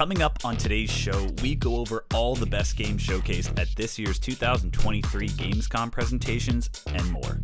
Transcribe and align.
Coming 0.00 0.22
up 0.22 0.46
on 0.46 0.56
today's 0.56 0.90
show, 0.90 1.28
we 1.42 1.54
go 1.54 1.76
over 1.76 2.06
all 2.14 2.34
the 2.34 2.46
best 2.46 2.74
games 2.74 3.06
showcased 3.06 3.58
at 3.58 3.68
this 3.76 3.98
year's 3.98 4.18
2023 4.18 5.28
Gamescom 5.28 5.92
presentations 5.92 6.70
and 6.86 7.12
more. 7.12 7.42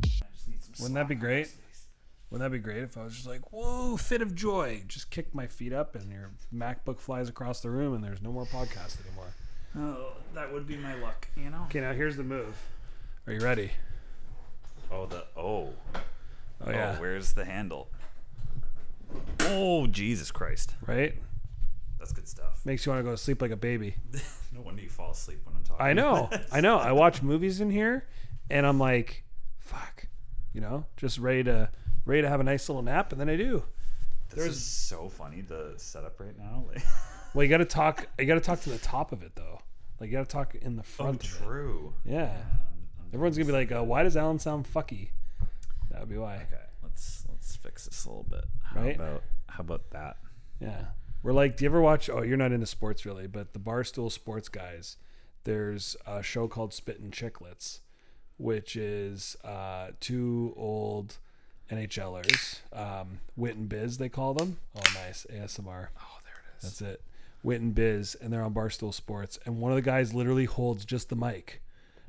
Wouldn't 0.80 0.94
that 0.94 1.06
be 1.06 1.16
great? 1.16 1.50
Wouldn't 2.30 2.50
that 2.50 2.56
be 2.56 2.58
great 2.58 2.82
if 2.82 2.96
I 2.96 3.04
was 3.04 3.14
just 3.14 3.26
like, 3.26 3.52
whoa, 3.52 3.98
fit 3.98 4.22
of 4.22 4.34
joy. 4.34 4.82
Just 4.88 5.10
kick 5.10 5.34
my 5.34 5.46
feet 5.46 5.74
up 5.74 5.94
and 5.96 6.10
your 6.10 6.30
MacBook 6.50 6.98
flies 6.98 7.28
across 7.28 7.60
the 7.60 7.68
room 7.68 7.92
and 7.92 8.02
there's 8.02 8.22
no 8.22 8.32
more 8.32 8.46
podcast 8.46 8.96
anymore. 9.06 9.34
Oh, 9.76 10.14
that 10.34 10.50
would 10.50 10.66
be 10.66 10.78
my 10.78 10.94
luck, 10.94 11.28
you 11.36 11.50
know? 11.50 11.64
Okay, 11.64 11.82
now 11.82 11.92
here's 11.92 12.16
the 12.16 12.24
move. 12.24 12.56
Are 13.26 13.34
you 13.34 13.40
ready? 13.40 13.72
Oh, 14.90 15.04
the. 15.04 15.24
Oh. 15.36 15.74
Oh, 16.64 16.70
yeah. 16.70 16.94
Oh, 16.96 17.00
where's 17.02 17.34
the 17.34 17.44
handle? 17.44 17.90
Oh, 19.40 19.86
Jesus 19.86 20.30
Christ. 20.30 20.74
right? 20.86 21.16
That's 22.06 22.12
good 22.12 22.28
stuff. 22.28 22.64
Makes 22.64 22.86
you 22.86 22.92
want 22.92 23.00
to 23.00 23.04
go 23.04 23.10
to 23.10 23.16
sleep 23.16 23.42
like 23.42 23.50
a 23.50 23.56
baby. 23.56 23.96
No 24.54 24.62
wonder 24.62 24.80
you 24.80 24.88
fall 24.88 25.10
asleep 25.10 25.40
when 25.44 25.54
I'm 25.54 25.62
talking. 25.64 25.84
I 25.84 25.92
know. 25.92 26.30
I 26.50 26.62
know. 26.62 26.78
I 26.78 26.92
watch 26.92 27.20
movies 27.20 27.60
in 27.60 27.68
here 27.68 28.06
and 28.48 28.64
I'm 28.64 28.78
like, 28.78 29.24
fuck. 29.58 30.06
You 30.54 30.62
know, 30.62 30.86
just 30.96 31.18
ready 31.18 31.44
to 31.44 31.68
ready 32.06 32.22
to 32.22 32.28
have 32.30 32.40
a 32.40 32.44
nice 32.44 32.66
little 32.70 32.80
nap 32.82 33.12
and 33.12 33.20
then 33.20 33.28
I 33.28 33.36
do. 33.36 33.64
This 34.30 34.46
is 34.46 34.64
so 34.64 35.10
funny, 35.10 35.42
the 35.42 35.74
setup 35.76 36.18
right 36.20 36.38
now. 36.38 36.64
Like, 36.68 36.82
Well, 37.34 37.44
you 37.44 37.50
got 37.50 37.58
to 37.58 37.66
talk 37.66 38.06
you 38.18 38.24
got 38.24 38.36
to 38.36 38.40
talk 38.40 38.60
to 38.62 38.70
the 38.70 38.78
top 38.78 39.12
of 39.12 39.22
it 39.22 39.32
though. 39.34 39.60
Like 40.00 40.08
you 40.08 40.16
got 40.16 40.26
to 40.26 40.32
talk 40.32 40.54
in 40.54 40.76
the 40.76 40.82
oh, 40.82 40.84
front 40.84 41.22
of 41.22 41.30
it. 41.30 41.44
true. 41.44 41.92
Yeah. 42.06 42.38
Everyone's 43.12 43.36
going 43.36 43.46
to 43.48 43.52
be 43.52 43.58
like, 43.58 43.72
uh, 43.72 43.84
"Why 43.84 44.04
does 44.04 44.16
Alan 44.16 44.38
sound 44.38 44.66
fucky?" 44.72 45.10
That 45.90 46.00
would 46.00 46.08
be 46.08 46.16
why. 46.16 46.36
Okay, 46.36 46.62
let's 46.82 47.26
let's 47.28 47.56
fix 47.56 47.84
this 47.84 48.06
a 48.06 48.08
little 48.08 48.24
bit. 48.24 48.44
How 48.62 48.80
Right? 48.80 48.94
about 48.96 49.22
how 49.48 49.60
about 49.60 49.90
that? 49.90 50.16
Yeah. 50.60 50.86
We're 51.22 51.32
like, 51.32 51.56
do 51.56 51.64
you 51.64 51.70
ever 51.70 51.80
watch? 51.80 52.08
Oh, 52.08 52.22
you're 52.22 52.36
not 52.36 52.52
into 52.52 52.66
sports 52.66 53.04
really, 53.04 53.26
but 53.26 53.52
the 53.52 53.58
Barstool 53.58 54.10
Sports 54.12 54.48
guys, 54.48 54.96
there's 55.44 55.96
a 56.06 56.22
show 56.22 56.46
called 56.48 56.72
Spittin' 56.72 57.10
Chicklets, 57.10 57.80
which 58.36 58.76
is 58.76 59.36
uh, 59.44 59.88
two 59.98 60.54
old 60.56 61.16
NHLers, 61.70 62.60
um, 62.72 63.18
Whit 63.34 63.56
and 63.56 63.68
Biz, 63.68 63.98
they 63.98 64.08
call 64.08 64.34
them. 64.34 64.58
Oh, 64.76 64.80
nice. 64.94 65.26
ASMR. 65.32 65.88
Oh, 66.00 66.18
there 66.24 66.34
it 66.44 66.56
is. 66.58 66.62
That's 66.62 66.80
it. 66.82 67.02
Whit 67.42 67.60
and 67.60 67.74
Biz, 67.74 68.16
and 68.20 68.32
they're 68.32 68.42
on 68.42 68.54
Barstool 68.54 68.94
Sports. 68.94 69.38
And 69.46 69.58
one 69.60 69.72
of 69.72 69.76
the 69.76 69.82
guys 69.82 70.14
literally 70.14 70.44
holds 70.44 70.84
just 70.84 71.08
the 71.08 71.16
mic. 71.16 71.60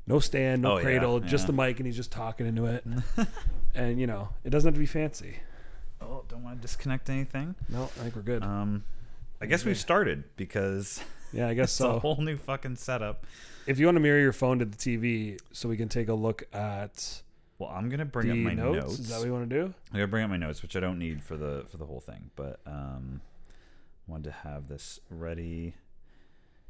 No 0.06 0.20
stand, 0.20 0.62
no 0.62 0.72
Oh, 0.72 0.76
yeah, 0.78 0.82
cradle, 0.84 1.20
just 1.20 1.42
yeah. 1.42 1.46
the 1.48 1.52
mic, 1.54 1.78
and 1.78 1.86
he's 1.86 1.96
just 1.96 2.10
talking 2.12 2.46
into 2.46 2.64
it. 2.66 2.84
and, 3.74 4.00
you 4.00 4.06
know, 4.06 4.30
it 4.44 4.50
doesn't 4.50 4.68
have 4.68 4.74
to 4.74 4.80
be 4.80 4.86
fancy. 4.86 5.36
Oh, 6.00 6.24
don't 6.28 6.42
want 6.44 6.56
to 6.56 6.62
disconnect 6.62 7.10
anything. 7.10 7.54
No, 7.68 7.82
I 7.84 7.86
think 7.86 8.16
we're 8.16 8.22
good. 8.22 8.42
Um, 8.42 8.84
I 9.40 9.46
guess 9.46 9.64
we've 9.64 9.78
started 9.78 10.24
because 10.36 11.00
yeah, 11.32 11.48
I 11.48 11.54
guess 11.54 11.64
it's 11.72 11.80
a 11.80 11.84
so. 11.84 11.98
whole 12.00 12.16
new 12.16 12.36
fucking 12.36 12.76
setup. 12.76 13.26
If 13.66 13.78
you 13.78 13.86
want 13.86 13.96
to 13.96 14.00
mirror 14.00 14.18
your 14.20 14.32
phone 14.32 14.58
to 14.60 14.64
the 14.64 14.76
TV 14.76 15.38
so 15.52 15.68
we 15.68 15.76
can 15.76 15.88
take 15.88 16.08
a 16.08 16.14
look 16.14 16.44
at 16.52 17.22
Well, 17.58 17.68
I'm 17.70 17.88
gonna 17.88 18.04
bring 18.06 18.26
the 18.28 18.32
up 18.32 18.38
my 18.38 18.54
notes. 18.54 18.84
notes. 18.84 18.98
is 19.00 19.08
that 19.10 19.18
what 19.18 19.26
you 19.26 19.32
want 19.32 19.48
to 19.50 19.56
do? 19.56 19.64
I'm 19.66 19.92
gonna 19.92 20.06
bring 20.08 20.24
up 20.24 20.30
my 20.30 20.36
notes, 20.38 20.62
which 20.62 20.74
I 20.76 20.80
don't 20.80 20.98
need 20.98 21.22
for 21.22 21.36
the 21.36 21.64
for 21.70 21.76
the 21.76 21.84
whole 21.86 22.00
thing, 22.00 22.30
but 22.36 22.60
um, 22.66 23.20
wanted 24.06 24.24
to 24.24 24.32
have 24.32 24.68
this 24.68 25.00
ready. 25.10 25.74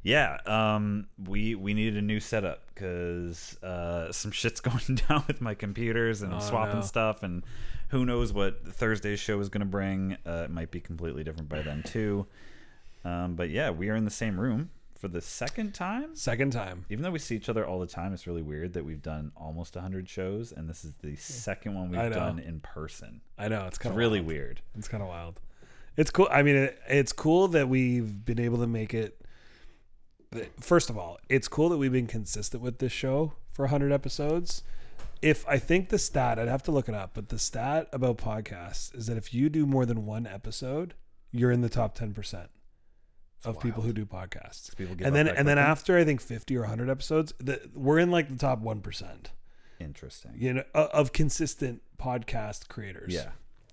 Yeah, 0.01 0.37
um, 0.45 1.07
we 1.27 1.55
we 1.55 1.73
needed 1.73 1.97
a 1.97 2.01
new 2.01 2.19
setup 2.19 2.67
because 2.73 3.61
uh, 3.63 4.11
some 4.13 4.31
shit's 4.31 4.61
going 4.61 4.99
down 5.07 5.23
with 5.27 5.41
my 5.41 5.53
computers 5.53 6.21
and 6.21 6.33
I'm 6.33 6.39
Oh, 6.39 6.43
swapping 6.43 6.79
no. 6.79 6.85
stuff, 6.85 7.23
and 7.23 7.43
who 7.89 8.05
knows 8.05 8.31
what 8.33 8.65
Thursday's 8.73 9.19
show 9.19 9.39
is 9.39 9.49
gonna 9.49 9.65
bring. 9.65 10.17
Uh, 10.25 10.43
it 10.45 10.51
might 10.51 10.71
be 10.71 10.79
completely 10.79 11.23
different 11.23 11.49
by 11.49 11.61
then 11.61 11.81
too. 11.83 12.27
Um, 13.03 13.35
but 13.35 13.49
yeah, 13.49 13.69
we 13.69 13.89
are 13.89 13.95
in 13.95 14.05
the 14.05 14.11
same 14.11 14.39
room 14.39 14.69
for 14.99 15.07
the 15.07 15.21
second 15.21 15.73
time. 15.73 16.15
Second 16.15 16.51
time. 16.51 16.85
Even 16.89 17.03
though 17.03 17.11
we 17.11 17.19
see 17.19 17.35
each 17.35 17.47
other 17.47 17.65
all 17.65 17.79
the 17.79 17.87
time, 17.87 18.13
it's 18.13 18.27
really 18.27 18.41
weird 18.41 18.73
that 18.73 18.83
we've 18.83 19.01
done 19.01 19.31
almost 19.35 19.75
100 19.75 20.09
shows, 20.09 20.51
and 20.51 20.69
this 20.69 20.83
is 20.83 20.93
the 21.01 21.15
second 21.15 21.73
one 21.73 21.89
we've 21.89 22.13
done 22.13 22.37
in 22.39 22.59
person. 22.59 23.21
I 23.37 23.47
know 23.47 23.65
it's 23.65 23.77
kind 23.77 23.93
of 23.93 23.97
really 23.97 24.19
wild. 24.19 24.27
weird. 24.27 24.61
It's 24.77 24.89
kind 24.89 25.01
of 25.01 25.07
wild. 25.07 25.39
It's 25.95 26.11
cool. 26.11 26.27
I 26.29 26.43
mean, 26.43 26.55
it, 26.55 26.79
it's 26.87 27.13
cool 27.13 27.47
that 27.49 27.69
we've 27.69 28.25
been 28.25 28.39
able 28.39 28.57
to 28.59 28.67
make 28.67 28.93
it. 28.93 29.21
First 30.59 30.89
of 30.89 30.97
all, 30.97 31.17
it's 31.29 31.47
cool 31.47 31.69
that 31.69 31.77
we've 31.77 31.91
been 31.91 32.07
consistent 32.07 32.61
with 32.61 32.79
this 32.79 32.91
show 32.91 33.33
for 33.51 33.63
100 33.63 33.91
episodes. 33.91 34.63
If 35.21 35.47
I 35.47 35.57
think 35.57 35.89
the 35.89 35.99
stat, 35.99 36.39
I'd 36.39 36.47
have 36.47 36.63
to 36.63 36.71
look 36.71 36.87
it 36.87 36.95
up, 36.95 37.11
but 37.13 37.29
the 37.29 37.39
stat 37.39 37.87
about 37.91 38.17
podcasts 38.17 38.93
is 38.95 39.07
that 39.07 39.17
if 39.17 39.33
you 39.33 39.49
do 39.49 39.65
more 39.65 39.85
than 39.85 40.05
one 40.05 40.27
episode, 40.27 40.93
you're 41.31 41.51
in 41.51 41.61
the 41.61 41.69
top 41.69 41.97
10% 41.97 42.47
of 43.45 43.59
people 43.59 43.83
who 43.83 43.93
do 43.93 44.05
podcasts. 44.05 44.75
People 44.75 44.95
And 45.01 45.15
then 45.15 45.27
and 45.27 45.47
then 45.47 45.57
after 45.57 45.97
I 45.97 46.03
think 46.03 46.21
50 46.21 46.55
or 46.57 46.61
100 46.61 46.89
episodes, 46.89 47.33
the, 47.39 47.61
we're 47.73 47.99
in 47.99 48.11
like 48.11 48.29
the 48.29 48.35
top 48.35 48.61
1%. 48.61 49.25
Interesting. 49.79 50.31
You 50.35 50.53
know, 50.55 50.63
of 50.73 51.13
consistent 51.13 51.81
podcast 51.97 52.67
creators 52.67 53.13
Yeah. 53.13 53.29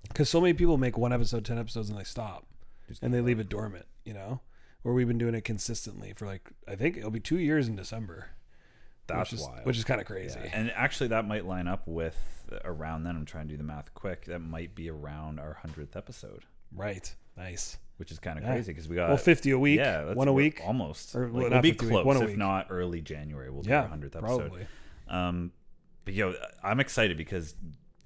because 0.09 0.28
so 0.28 0.41
many 0.41 0.53
people 0.54 0.78
make 0.78 0.97
one 0.97 1.12
episode, 1.12 1.44
ten 1.44 1.59
episodes, 1.59 1.91
and 1.91 1.99
they 1.99 2.04
stop, 2.04 2.47
Just 2.88 3.03
and 3.03 3.12
they 3.12 3.21
leave 3.21 3.41
it 3.41 3.49
dormant. 3.49 3.87
You 4.04 4.15
know, 4.15 4.41
where 4.82 4.94
we've 4.94 5.09
been 5.09 5.19
doing 5.19 5.34
it 5.34 5.43
consistently 5.44 6.12
for 6.15 6.27
like 6.27 6.50
I 6.69 6.77
think 6.77 6.97
it'll 6.97 7.10
be 7.10 7.21
two 7.21 7.38
years 7.38 7.66
in 7.66 7.75
December. 7.77 8.27
That's 9.09 9.33
which 9.33 9.41
is, 9.41 9.47
wild. 9.47 9.66
Which 9.66 9.78
is 9.78 9.84
kind 9.84 10.00
of 10.00 10.06
crazy. 10.06 10.38
Yeah. 10.43 10.50
And 10.53 10.71
actually, 10.72 11.09
that 11.09 11.27
might 11.27 11.44
line 11.47 11.66
up 11.69 11.87
with 11.87 12.16
around 12.65 13.04
then. 13.04 13.15
I'm 13.16 13.25
trying 13.25 13.47
to 13.48 13.54
do 13.54 13.59
the 13.59 13.62
math 13.65 13.94
quick. 13.94 14.25
That 14.27 14.41
might 14.41 14.75
be 14.75 14.91
around 14.91 15.38
our 15.41 15.54
hundredth 15.54 15.97
episode, 15.97 16.44
Right. 16.72 17.15
Nice. 17.37 17.78
Which 17.99 18.12
is 18.12 18.19
kind 18.19 18.39
of 18.39 18.45
Yeah. 18.45 18.53
crazy 18.53 18.73
because 18.73 18.89
we 18.89 18.97
got 18.97 19.09
well, 19.09 19.17
fifty 19.17 19.51
a 19.53 19.59
week. 19.59 19.79
Yeah, 19.79 20.12
one 20.12 20.29
a 20.29 20.33
week. 20.33 20.61
almost. 20.65 21.15
Or, 21.17 21.29
Like, 21.29 21.33
well, 21.33 21.51
we'll 21.51 21.62
be 21.62 21.71
50 21.73 21.87
a 21.87 21.89
week, 21.89 22.03
close, 22.03 22.21
a 22.21 22.25
if 22.29 22.37
not 22.37 22.67
early 22.71 23.01
January. 23.01 23.49
We'll 23.51 23.62
do 23.62 23.71
Yeah, 23.71 23.83
our 23.83 23.89
hundredth 23.89 24.17
episode. 24.17 24.39
probably. 24.39 24.67
Um, 25.09 25.53
but 26.05 26.12
yo, 26.15 26.34
I'm 26.62 26.79
excited 26.81 27.17
because 27.17 27.55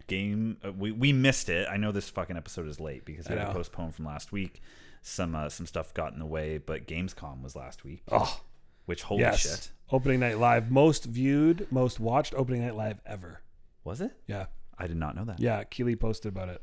game 0.06 0.58
uh, 0.64 0.72
we 0.72 0.92
we 0.92 1.12
missed 1.12 1.48
it. 1.48 1.68
I 1.68 1.76
know 1.76 1.92
this 1.92 2.08
fucking 2.08 2.36
episode 2.36 2.68
is 2.68 2.78
late 2.80 3.04
because 3.04 3.28
we 3.28 3.34
I 3.34 3.38
had 3.40 3.46
to 3.48 3.52
postpone 3.52 3.90
from 3.92 4.04
last 4.06 4.32
week. 4.32 4.60
Some 5.02 5.34
uh, 5.34 5.48
some 5.48 5.66
stuff 5.66 5.92
got 5.94 6.12
in 6.12 6.18
the 6.18 6.26
way, 6.26 6.58
but 6.58 6.86
Gamescom 6.86 7.42
was 7.42 7.56
last 7.56 7.84
week. 7.84 8.02
Oh, 8.12 8.40
Which 8.86 9.02
holy 9.02 9.22
yes. 9.22 9.40
shit 9.40 9.70
Opening 9.92 10.20
night 10.20 10.38
live, 10.38 10.70
most 10.70 11.04
viewed, 11.04 11.66
most 11.72 11.98
watched 11.98 12.32
opening 12.34 12.62
night 12.62 12.76
live 12.76 13.00
ever. 13.04 13.40
was 13.82 14.00
it? 14.00 14.12
Yeah. 14.28 14.46
I 14.78 14.86
did 14.86 14.96
not 14.96 15.14
know 15.16 15.24
that. 15.24 15.40
Yeah. 15.40 15.64
Keighley 15.64 15.96
posted 15.96 16.32
about 16.32 16.48
it. 16.48 16.62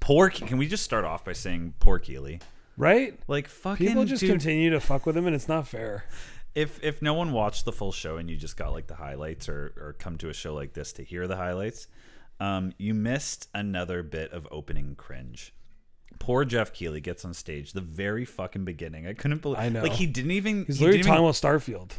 Poor. 0.00 0.30
Can 0.30 0.58
we 0.58 0.66
just 0.66 0.82
start 0.82 1.04
off 1.04 1.24
by 1.24 1.32
saying 1.32 1.74
poor 1.80 1.98
Keighley? 1.98 2.40
Right. 2.76 3.18
Like 3.28 3.48
fucking 3.48 3.86
People 3.86 4.04
just 4.04 4.20
dude, 4.20 4.30
continue 4.30 4.70
to 4.70 4.80
fuck 4.80 5.06
with 5.06 5.16
him, 5.16 5.26
and 5.26 5.34
it's 5.36 5.48
not 5.48 5.68
fair. 5.68 6.06
if 6.54 6.82
if 6.82 7.00
no 7.02 7.14
one 7.14 7.32
watched 7.32 7.64
the 7.64 7.72
full 7.72 7.92
show 7.92 8.16
and 8.16 8.30
you 8.30 8.36
just 8.36 8.56
got 8.56 8.72
like 8.72 8.86
the 8.86 8.94
highlights 8.96 9.48
or 9.48 9.72
or 9.76 9.96
come 9.98 10.16
to 10.18 10.28
a 10.28 10.34
show 10.34 10.54
like 10.54 10.72
this 10.72 10.92
to 10.94 11.04
hear 11.04 11.26
the 11.26 11.36
highlights, 11.36 11.86
um, 12.40 12.72
you 12.78 12.94
missed 12.94 13.48
another 13.54 14.02
bit 14.02 14.32
of 14.32 14.48
opening 14.50 14.94
cringe. 14.96 15.54
Poor 16.18 16.44
Jeff 16.44 16.72
Keighley 16.72 17.00
gets 17.00 17.24
on 17.24 17.34
stage 17.34 17.72
the 17.72 17.80
very 17.80 18.24
fucking 18.24 18.64
beginning. 18.64 19.06
I 19.06 19.12
couldn't 19.12 19.42
believe. 19.42 19.58
I 19.58 19.68
know. 19.68 19.82
Like 19.82 19.92
he 19.92 20.06
didn't 20.06 20.30
even. 20.32 20.64
He's 20.66 20.78
he 20.78 20.84
literally 20.84 20.98
didn't 21.02 21.14
even- 21.14 21.22
talking 21.24 21.48
about 21.50 21.60
Starfield. 21.60 21.92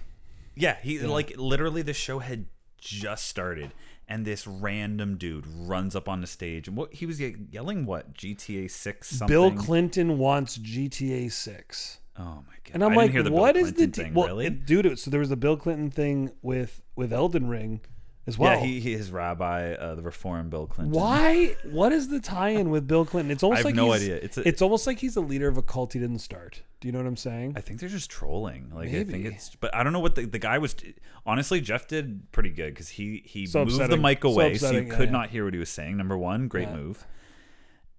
Yeah, 0.56 0.78
he 0.82 1.00
like 1.00 1.34
literally 1.38 1.82
the 1.82 1.94
show 1.94 2.20
had 2.20 2.46
just 2.78 3.28
started 3.28 3.72
and 4.08 4.26
this 4.26 4.46
random 4.46 5.18
dude 5.18 5.46
runs 5.48 5.96
up 5.96 6.08
on 6.10 6.22
the 6.22 6.28
stage 6.28 6.68
and 6.68 6.76
what 6.78 6.94
he 6.94 7.06
was 7.06 7.20
yelling 7.20 7.86
what 7.86 8.14
GTA 8.14 8.70
6 8.70 9.10
something. 9.10 9.28
Bill 9.34 9.52
Clinton 9.52 10.18
wants 10.18 10.58
GTA 10.58 11.32
Six. 11.32 12.00
Oh 12.18 12.24
my 12.48 12.56
god. 12.64 12.74
And 12.74 12.84
I'm 12.84 12.92
I 12.92 12.96
like, 12.96 13.14
the 13.14 13.24
Bill 13.24 13.34
what 13.34 13.56
is 13.58 13.70
the 13.70 13.74
Clinton 13.74 13.90
de- 13.92 14.04
thing, 14.04 14.14
well, 14.14 14.28
really? 14.28 14.46
it- 14.48 14.66
dude? 14.66 14.86
it- 14.86 15.00
So 15.00 15.10
there 15.10 15.20
was 15.20 15.30
the 15.30 15.36
Bill 15.38 15.58
Clinton 15.58 15.90
thing 15.90 16.32
with 16.42 16.82
with 16.96 17.12
Elden 17.12 17.48
Ring 17.48 17.82
as 18.26 18.38
well. 18.38 18.54
yeah, 18.60 18.66
he, 18.66 18.80
he 18.80 18.94
his 18.94 19.12
rabbi 19.12 19.74
uh, 19.74 19.96
the 19.96 20.02
reform 20.02 20.50
Bill 20.50 20.66
Clinton. 20.68 20.94
Why? 20.94 21.56
What 21.66 21.92
is 21.92 22.08
the 22.08 22.20
tie-in 22.20 22.70
with 22.70 22.88
Bill 22.88 23.06
Clinton? 23.06 23.32
It's 23.32 23.44
almost 23.44 23.58
I 23.58 23.60
have 23.60 23.66
like 23.66 23.76
no 23.76 23.88
he's- 23.92 24.02
idea. 24.02 24.16
It's 24.16 24.38
It's, 24.38 24.62
a- 24.62 24.64
almost 24.66 24.88
like 24.88 25.00
he's 25.00 25.16
a 25.16 25.22
leader 25.22 25.48
of 25.48 25.58
a 25.58 25.62
cult 25.62 25.94
he 25.94 26.00
didn't 26.00 26.20
start. 26.20 26.62
Do 26.80 26.88
you 26.88 26.92
know 26.92 27.00
what 27.00 27.08
I'm 27.08 27.16
saying? 27.18 27.54
I 27.56 27.62
think 27.62 27.80
they're 27.80 27.88
just 27.90 28.10
trolling. 28.10 28.70
Like 28.74 28.90
I 28.90 28.92
think 28.92 29.08
Maybe. 29.10 29.28
it's, 29.30 29.56
but 29.56 29.74
I 29.74 29.84
don't 29.84 29.94
know 29.94 30.02
what 30.02 30.16
the, 30.16 30.26
the 30.26 30.40
guy 30.40 30.58
was. 30.58 30.76
Honestly, 31.26 31.62
Jeff 31.62 31.88
did 31.88 32.30
pretty 32.34 32.50
good 32.50 32.74
because 32.74 32.90
he 32.90 33.24
he 33.26 33.46
So 33.46 33.64
moved 33.64 33.78
the 33.90 33.96
mic 33.98 34.24
away, 34.26 34.56
so, 34.56 34.72
you 34.72 34.82
yeah, 34.82 34.96
could 34.96 35.06
yeah. 35.08 35.12
not 35.12 35.30
hear 35.30 35.46
what 35.46 35.54
he 35.54 35.60
was 35.62 35.70
saying. 35.70 35.96
Number 35.96 36.18
one, 36.18 36.50
great 36.50 36.68
Yeah. 36.68 36.76
move, 36.76 37.08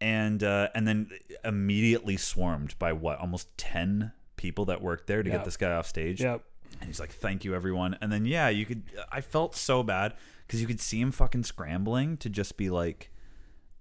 and 0.00 0.42
uh, 0.42 0.68
and 0.74 0.86
then 0.86 1.08
immediately 1.44 2.16
swarmed 2.18 2.78
by 2.78 2.92
what 2.92 3.18
almost 3.20 3.56
ten 3.56 4.12
people 4.36 4.66
that 4.66 4.82
worked 4.82 5.06
there 5.06 5.22
to 5.22 5.30
Yeah. 5.30 5.36
get 5.36 5.44
this 5.46 5.56
guy 5.56 5.72
off 5.72 5.86
stage. 5.86 6.20
Yep. 6.20 6.42
And 6.84 6.90
he's 6.90 7.00
like, 7.00 7.12
"Thank 7.12 7.46
you, 7.46 7.54
everyone." 7.54 7.96
And 8.02 8.12
then 8.12 8.26
yeah, 8.26 8.50
you 8.50 8.66
could. 8.66 8.82
I 9.10 9.22
felt 9.22 9.56
so 9.56 9.82
bad 9.82 10.12
because 10.46 10.60
you 10.60 10.66
could 10.66 10.82
see 10.82 11.00
him 11.00 11.12
fucking 11.12 11.44
scrambling 11.44 12.18
to 12.18 12.28
just 12.28 12.58
be 12.58 12.68
like, 12.68 13.10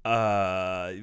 uh, 0.06 0.94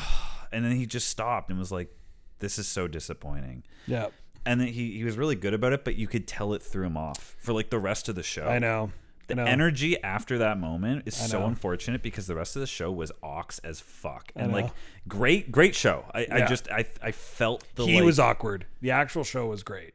and 0.52 0.64
then 0.64 0.72
he 0.72 0.86
just 0.86 1.08
stopped 1.08 1.50
and 1.50 1.58
was 1.58 1.70
like, 1.70 1.94
"This 2.38 2.58
is 2.58 2.66
so 2.66 2.88
disappointing." 2.88 3.64
Yeah. 3.86 4.06
and 4.46 4.58
then 4.58 4.68
he, 4.68 4.92
he 4.92 5.04
was 5.04 5.18
really 5.18 5.36
good 5.36 5.52
about 5.52 5.74
it, 5.74 5.84
but 5.84 5.96
you 5.96 6.08
could 6.08 6.26
tell 6.26 6.54
it 6.54 6.62
threw 6.62 6.86
him 6.86 6.96
off 6.96 7.36
for 7.38 7.52
like 7.52 7.68
the 7.68 7.78
rest 7.78 8.08
of 8.08 8.14
the 8.14 8.22
show. 8.22 8.46
I 8.46 8.58
know. 8.58 8.90
The 9.26 9.34
know. 9.34 9.44
energy 9.44 10.02
after 10.02 10.38
that 10.38 10.58
moment 10.58 11.02
is 11.04 11.14
so 11.14 11.40
know. 11.40 11.46
unfortunate 11.46 12.02
because 12.02 12.26
the 12.26 12.34
rest 12.34 12.56
of 12.56 12.60
the 12.60 12.66
show 12.66 12.90
was 12.90 13.12
ox 13.22 13.58
as 13.58 13.80
fuck. 13.80 14.32
And 14.34 14.50
know. 14.50 14.62
like 14.62 14.72
great, 15.06 15.52
great 15.52 15.74
show. 15.74 16.06
I, 16.14 16.26
I 16.32 16.40
just 16.46 16.70
I 16.70 16.86
I 17.02 17.12
felt 17.12 17.64
the 17.74 17.84
he 17.84 17.96
like, 17.96 18.04
was 18.04 18.18
awkward. 18.18 18.64
The 18.80 18.92
actual 18.92 19.24
show 19.24 19.46
was 19.46 19.62
great. 19.62 19.92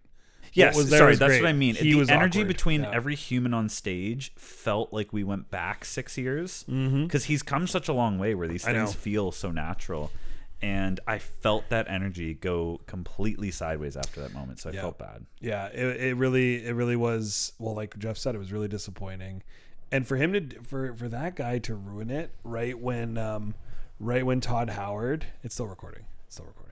Yes, 0.56 0.76
was 0.76 0.90
sorry, 0.90 1.12
was 1.12 1.20
that's 1.20 1.30
great. 1.32 1.42
what 1.44 1.50
I 1.50 1.54
mean. 1.54 1.76
He 1.76 1.94
the 1.94 2.14
energy 2.14 2.40
awkward. 2.40 2.48
between 2.48 2.82
Yeah. 2.84 2.92
every 2.94 3.16
human 3.16 3.54
on 3.54 3.70
stage 3.70 4.34
felt 4.36 4.92
like 4.94 5.12
we 5.14 5.24
went 5.24 5.52
back 5.52 5.86
six 5.86 6.18
years 6.18 6.64
because 6.64 6.78
Mm-hmm. 6.82 7.18
he's 7.28 7.44
come 7.44 7.68
such 7.68 7.88
a 7.90 7.94
long 7.94 8.18
way 8.18 8.34
where 8.36 8.48
these 8.48 8.64
things 8.66 8.94
feel 8.94 9.32
so 9.32 9.52
natural. 9.52 10.12
And 10.62 11.00
I 11.06 11.20
felt 11.20 11.70
that 11.70 11.88
energy 11.90 12.34
go 12.34 12.80
completely 12.88 13.52
sideways 13.52 13.98
after 13.98 14.22
that 14.22 14.34
moment, 14.34 14.60
so 14.60 14.70
I 14.70 14.74
Yeah. 14.74 14.82
felt 14.82 14.98
bad. 14.98 15.26
Yeah, 15.42 15.68
it, 15.68 16.02
it 16.02 16.16
really 16.18 16.66
it 16.66 16.74
really 16.74 16.96
was 16.96 17.52
well 17.60 17.76
like 17.76 17.98
Jeff 18.00 18.18
said 18.18 18.34
it 18.36 18.40
was 18.40 18.52
really 18.54 18.70
disappointing. 18.70 19.44
And 19.92 20.08
for 20.08 20.16
him 20.16 20.34
to 20.34 20.60
for 20.64 20.94
for 20.96 21.10
that 21.10 21.36
guy 21.36 21.60
to 21.60 21.76
ruin 21.76 22.10
it 22.10 22.32
right 22.44 22.80
when 22.80 23.18
um 23.18 23.54
right 24.00 24.26
when 24.26 24.40
Todd 24.42 24.70
Howard 24.72 25.26
it's 25.44 25.54
still 25.54 25.68
recording. 25.68 26.06
It's 26.26 26.36
still 26.36 26.46
recording. 26.48 26.65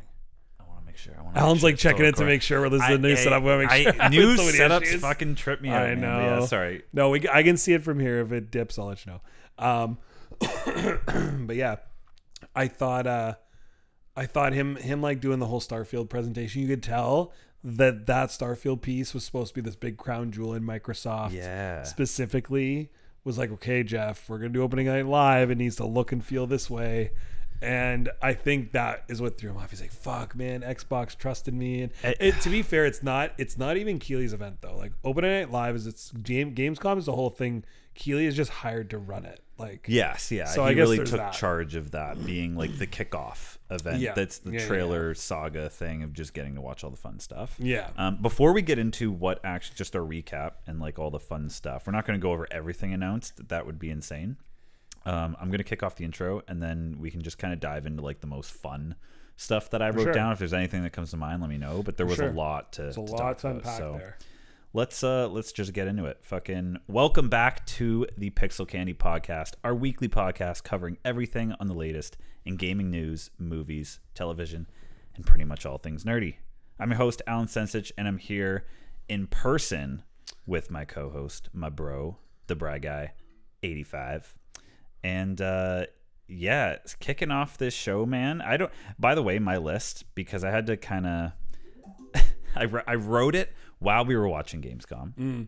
I 0.93 0.99
want 0.99 1.05
to 1.05 1.07
make 1.09 1.15
sure. 1.15 1.15
I 1.17 1.23
want. 1.23 1.37
Alan's 1.37 1.63
like 1.63 1.77
checking 1.77 2.05
it 2.05 2.15
to 2.17 2.25
make 2.25 2.41
sure 2.41 2.69
this 2.69 2.81
is 2.81 2.87
the 2.87 2.97
new 2.97 3.15
setup. 3.15 3.43
We 3.43 3.57
make 3.57 3.71
sure. 3.71 3.93
I, 4.01 4.09
new 4.09 4.37
so 4.37 4.43
setups 4.43 4.81
issues. 4.83 5.01
fucking 5.01 5.35
trip 5.35 5.61
me 5.61 5.69
out. 5.69 5.83
I 5.83 5.95
man, 5.95 6.01
know. 6.01 6.19
Yeah, 6.19 6.45
sorry. 6.45 6.83
No, 6.93 7.09
we, 7.09 7.27
I 7.29 7.43
can 7.43 7.57
see 7.57 7.73
it 7.73 7.83
from 7.83 7.99
here. 7.99 8.19
If 8.21 8.31
it 8.31 8.51
dips, 8.51 8.77
I'll 8.77 8.87
let 8.87 9.05
you 9.05 9.13
know. 9.13 9.21
Um, 9.57 9.97
but 11.47 11.55
yeah, 11.55 11.77
I 12.55 12.67
thought, 12.67 13.07
uh, 13.07 13.35
I 14.15 14.25
thought 14.25 14.53
him, 14.53 14.75
him 14.75 15.01
like 15.01 15.19
doing 15.19 15.39
the 15.39 15.47
whole 15.47 15.61
Starfield 15.61 16.09
presentation. 16.09 16.61
You 16.61 16.67
could 16.67 16.83
tell 16.83 17.33
that 17.63 18.05
that 18.07 18.29
Starfield 18.29 18.81
piece 18.81 19.13
was 19.13 19.23
supposed 19.23 19.49
to 19.49 19.55
be 19.55 19.61
this 19.61 19.75
big 19.75 19.97
crown 19.97 20.31
jewel 20.31 20.53
in 20.53 20.63
Microsoft. 20.63 21.33
Yeah. 21.33 21.83
Specifically, 21.83 22.91
was 23.23 23.37
like, 23.37 23.51
okay, 23.51 23.83
Jeff, 23.83 24.29
we're 24.29 24.37
gonna 24.37 24.49
do 24.49 24.63
opening 24.63 24.87
night 24.87 25.05
live. 25.05 25.49
It 25.49 25.57
needs 25.57 25.77
to 25.77 25.85
look 25.85 26.11
and 26.11 26.23
feel 26.23 26.45
this 26.45 26.69
way. 26.69 27.11
And 27.63 28.09
I 28.21 28.33
think 28.33 28.73
that 28.73 29.05
is 29.07 29.21
what 29.21 29.37
threw 29.37 29.51
him 29.51 29.57
off. 29.57 29.69
He's 29.69 29.81
like, 29.81 29.91
"Fuck, 29.91 30.35
man, 30.35 30.61
Xbox 30.61 31.17
trusted 31.17 31.53
me." 31.53 31.83
And 31.83 31.91
it, 32.03 32.39
to 32.41 32.49
be 32.49 32.61
fair, 32.61 32.85
it's 32.85 33.01
not. 33.03 33.31
It's 33.37 33.57
not 33.57 33.77
even 33.77 33.99
Keighley's 33.99 34.33
event 34.33 34.57
though. 34.61 34.75
Like 34.77 34.91
Open 35.03 35.23
Night 35.23 35.51
Live 35.51 35.75
is 35.75 35.87
its 35.87 36.11
game. 36.11 36.53
Gamescom 36.53 36.97
is 36.97 37.05
the 37.05 37.13
whole 37.13 37.29
thing. 37.29 37.63
Keighley 37.95 38.25
is 38.25 38.35
just 38.35 38.49
hired 38.51 38.89
to 38.89 38.97
run 38.97 39.23
it. 39.25 39.39
Like 39.59 39.85
Yes, 39.87 40.31
yeah. 40.31 40.45
So 40.45 40.63
he 40.65 40.71
I 40.71 40.73
really 40.73 40.97
took 40.97 41.09
that. 41.11 41.33
charge 41.33 41.75
of 41.75 41.91
that 41.91 42.25
being 42.25 42.55
like 42.55 42.75
the 42.79 42.87
kickoff 42.87 43.57
event. 43.69 43.99
Yeah. 43.99 44.13
That's 44.15 44.39
the 44.39 44.51
Yeah, 44.51 44.59
yeah, 44.59 44.67
trailer 44.67 45.13
saga 45.13 45.69
thing 45.69 46.01
of 46.01 46.11
just 46.11 46.33
getting 46.33 46.55
to 46.55 46.61
watch 46.61 46.83
all 46.83 46.89
the 46.89 46.97
fun 46.97 47.19
stuff. 47.19 47.55
Yeah. 47.59 47.91
Um, 47.95 48.17
before 48.19 48.51
we 48.51 48.63
get 48.63 48.79
into 48.79 49.11
what 49.11 49.39
actually 49.45 49.75
just 49.77 49.93
a 49.93 49.99
recap 49.99 50.53
and 50.65 50.79
like 50.79 50.97
all 50.97 51.11
the 51.11 51.19
fun 51.19 51.49
stuff, 51.49 51.85
we're 51.85 51.93
not 51.93 52.07
going 52.07 52.19
to 52.19 52.21
go 52.21 52.31
over 52.31 52.47
everything 52.49 52.93
announced. 52.93 53.47
That 53.49 53.67
would 53.67 53.77
be 53.77 53.91
insane. 53.91 54.37
Um, 55.05 55.35
I'm 55.39 55.49
going 55.49 55.57
to 55.57 55.63
kick 55.65 55.83
off 55.83 55.95
the 55.95 56.05
intro 56.05 56.41
and 56.47 56.61
then 56.61 56.95
we 56.99 57.11
can 57.11 57.21
just 57.21 57.37
kind 57.37 57.53
of 57.53 57.59
dive 57.59 57.85
into 57.85 58.01
like 58.01 58.21
the 58.21 58.27
most 58.27 58.51
fun 58.51 58.95
stuff 59.35 59.69
that 59.71 59.81
I 59.81 59.89
wrote 59.89 60.03
sure. 60.03 60.13
down. 60.13 60.31
If 60.31 60.39
there's 60.39 60.53
anything 60.53 60.83
that 60.83 60.91
comes 60.91 61.11
to 61.11 61.17
mind, 61.17 61.41
let 61.41 61.49
me 61.49 61.57
know. 61.57 61.83
But 61.83 61.97
there 61.97 62.05
was 62.05 62.15
sure. 62.17 62.29
a 62.29 62.31
lot 62.31 62.73
to, 62.73 62.83
There's 62.83 62.97
a 62.97 63.05
to 63.05 63.11
lot 63.11 63.17
talk 63.17 63.37
to 63.39 63.47
about, 63.47 63.55
unpack 63.57 63.77
so 63.77 63.95
there. 63.97 64.17
let's 64.73 65.03
uh 65.03 65.27
let's 65.27 65.51
just 65.51 65.73
get 65.73 65.87
into 65.87 66.05
it 66.05 66.17
fucking 66.23 66.77
welcome 66.87 67.29
back 67.29 67.65
to 67.65 68.07
the 68.17 68.29
pixel 68.31 68.67
candy 68.67 68.93
podcast 68.93 69.53
our 69.63 69.75
weekly 69.75 70.07
podcast 70.07 70.63
covering 70.63 70.97
everything 71.05 71.53
on 71.59 71.67
the 71.67 71.73
latest 71.75 72.17
in 72.45 72.55
gaming 72.55 72.89
news 72.89 73.29
movies 73.37 73.99
television 74.15 74.65
and 75.15 75.25
pretty 75.27 75.43
much 75.45 75.63
all 75.65 75.77
things 75.77 76.03
nerdy 76.03 76.35
i'm 76.79 76.89
your 76.89 76.97
host 76.97 77.21
alan 77.27 77.45
sensich 77.45 77.91
and 77.99 78.07
i'm 78.07 78.17
here 78.17 78.65
in 79.07 79.27
person 79.27 80.01
with 80.47 80.71
my 80.71 80.85
co-host 80.85 81.49
my 81.53 81.69
bro 81.69 82.17
the 82.47 82.55
brag 82.55 82.81
guy 82.81 83.13
85 83.61 84.35
and 85.03 85.41
uh 85.41 85.85
yeah 86.27 86.71
it's 86.71 86.95
kicking 86.95 87.31
off 87.31 87.57
this 87.57 87.73
show 87.73 88.05
man 88.05 88.41
i 88.41 88.55
don't 88.57 88.71
by 88.97 89.13
the 89.13 89.21
way 89.21 89.37
my 89.39 89.57
list 89.57 90.05
because 90.15 90.43
i 90.43 90.49
had 90.51 90.65
to 90.67 90.77
kind 90.77 91.05
of 91.05 91.31
I, 92.55 92.67
I 92.87 92.95
wrote 92.95 93.35
it 93.35 93.51
while 93.79 94.05
we 94.05 94.15
were 94.15 94.27
watching 94.27 94.61
Gamescom. 94.61 95.47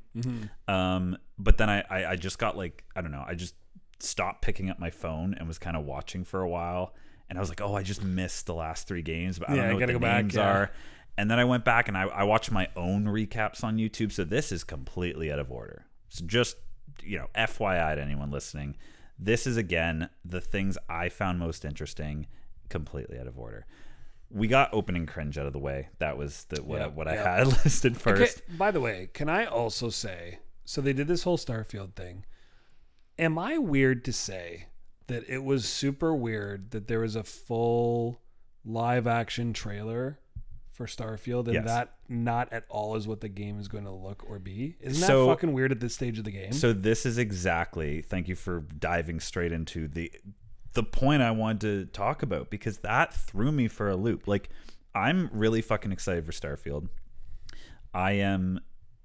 Um, 0.67 1.17
but 1.37 1.57
then 1.57 1.69
I, 1.69 1.83
I, 1.89 2.05
I 2.11 2.15
just 2.15 2.39
got 2.39 2.57
like, 2.57 2.83
I 2.95 3.01
don't 3.01 3.11
know, 3.11 3.23
I 3.25 3.35
just 3.35 3.53
stopped 3.99 4.41
picking 4.41 4.69
up 4.71 4.79
my 4.79 4.89
phone 4.89 5.35
and 5.35 5.47
was 5.47 5.59
kind 5.59 5.77
of 5.77 5.85
watching 5.85 6.23
for 6.23 6.41
a 6.41 6.49
while. 6.49 6.95
And 7.29 7.37
I 7.37 7.41
was 7.41 7.49
like, 7.49 7.61
oh, 7.61 7.75
I 7.75 7.83
just 7.83 8.03
missed 8.03 8.47
the 8.47 8.55
last 8.55 8.87
three 8.87 9.03
games, 9.03 9.37
but 9.39 9.49
I 9.49 9.53
Yeah, 9.55 9.61
don't 9.61 9.65
I 9.65 9.73
know 9.73 9.79
what 9.79 9.87
the 9.87 9.93
go 9.93 9.99
back, 9.99 10.33
yeah. 10.33 10.49
are. 10.49 10.71
And 11.17 11.29
then 11.31 11.39
I 11.39 11.45
went 11.45 11.63
back 11.63 11.87
and 11.87 11.95
I, 11.97 12.03
I 12.07 12.23
watched 12.23 12.51
my 12.51 12.67
own 12.75 13.05
recaps 13.05 13.63
on 13.63 13.77
YouTube. 13.77 14.11
So 14.11 14.23
this 14.23 14.51
is 14.51 14.63
completely 14.63 15.31
out 15.31 15.39
of 15.39 15.51
order. 15.51 15.85
So 16.09 16.25
just, 16.25 16.57
you 17.03 17.17
know, 17.19 17.27
FYI 17.35 17.95
to 17.95 18.01
anyone 18.01 18.31
listening, 18.31 18.75
this 19.17 19.47
is 19.47 19.57
again 19.57 20.09
the 20.23 20.41
things 20.41 20.77
I 20.89 21.09
found 21.09 21.39
most 21.39 21.65
interesting, 21.65 22.27
completely 22.69 23.19
out 23.19 23.27
of 23.27 23.37
order. 23.37 23.65
We 24.29 24.47
got 24.47 24.73
opening 24.73 25.05
cringe 25.05 25.37
out 25.37 25.45
of 25.45 25.53
the 25.53 25.59
way. 25.59 25.89
That 25.99 26.17
was 26.17 26.45
the 26.49 26.61
what, 26.61 26.79
Yeah, 26.79 26.87
what 26.87 27.07
I 27.07 27.15
had 27.15 27.47
listed 27.65 27.95
first. 27.95 28.41
Okay, 28.47 28.57
by 28.57 28.71
the 28.71 28.81
way, 28.81 29.09
can 29.13 29.29
I 29.29 29.45
also 29.45 29.89
say 29.89 30.39
so 30.65 30.81
they 30.81 30.93
did 30.93 31.07
this 31.07 31.23
whole 31.23 31.37
Starfield 31.37 31.93
thing. 31.93 32.25
Am 33.17 33.37
I 33.37 33.59
weird 33.59 34.03
to 34.05 34.13
say 34.13 34.65
that 35.07 35.23
it 35.29 35.43
was 35.43 35.65
super 35.65 36.13
weird 36.13 36.71
that 36.71 36.87
there 36.87 36.99
was 36.99 37.15
a 37.15 37.23
full 37.23 38.19
live 38.65 39.05
action 39.05 39.53
trailer 39.53 40.19
for 40.75 40.85
Starfield 40.87 41.45
and 41.45 41.53
Yes. 41.53 41.65
that 41.65 41.93
not 42.09 42.51
at 42.51 42.65
all 42.69 42.95
is 42.95 43.07
what 43.07 43.21
the 43.21 43.29
game 43.29 43.59
is 43.59 43.67
going 43.67 43.85
to 43.85 43.91
look 43.91 44.23
or 44.29 44.39
be? 44.39 44.75
Isn't 44.81 44.99
that 45.01 45.07
So- 45.07 45.27
fucking 45.27 45.53
weird 45.53 45.71
at 45.71 45.79
this 45.79 45.95
stage 45.95 46.17
of 46.19 46.25
the 46.25 46.31
game? 46.31 46.51
So 46.51 46.73
this 46.73 47.05
is 47.05 47.17
exactly. 47.17 48.01
Thank 48.01 48.27
you 48.27 48.35
for 48.35 48.61
diving 48.77 49.19
straight 49.19 49.51
into 49.51 49.87
the 49.87 50.11
the 50.73 50.83
point 50.83 51.21
I 51.21 51.31
wanted 51.31 51.61
to 51.61 51.85
talk 51.93 52.21
about 52.21 52.49
because 52.49 52.79
that 52.79 53.13
threw 53.13 53.49
me 53.53 53.69
for 53.69 53.89
a 53.89 53.95
loop. 53.95 54.27
Like 54.27 54.49
I'm 54.93 55.29
really 55.31 55.61
fucking 55.61 55.91
excited 55.93 56.25
for 56.25 56.33
Starfield. 56.33 56.89
I 57.93 58.11
am. 58.13 58.59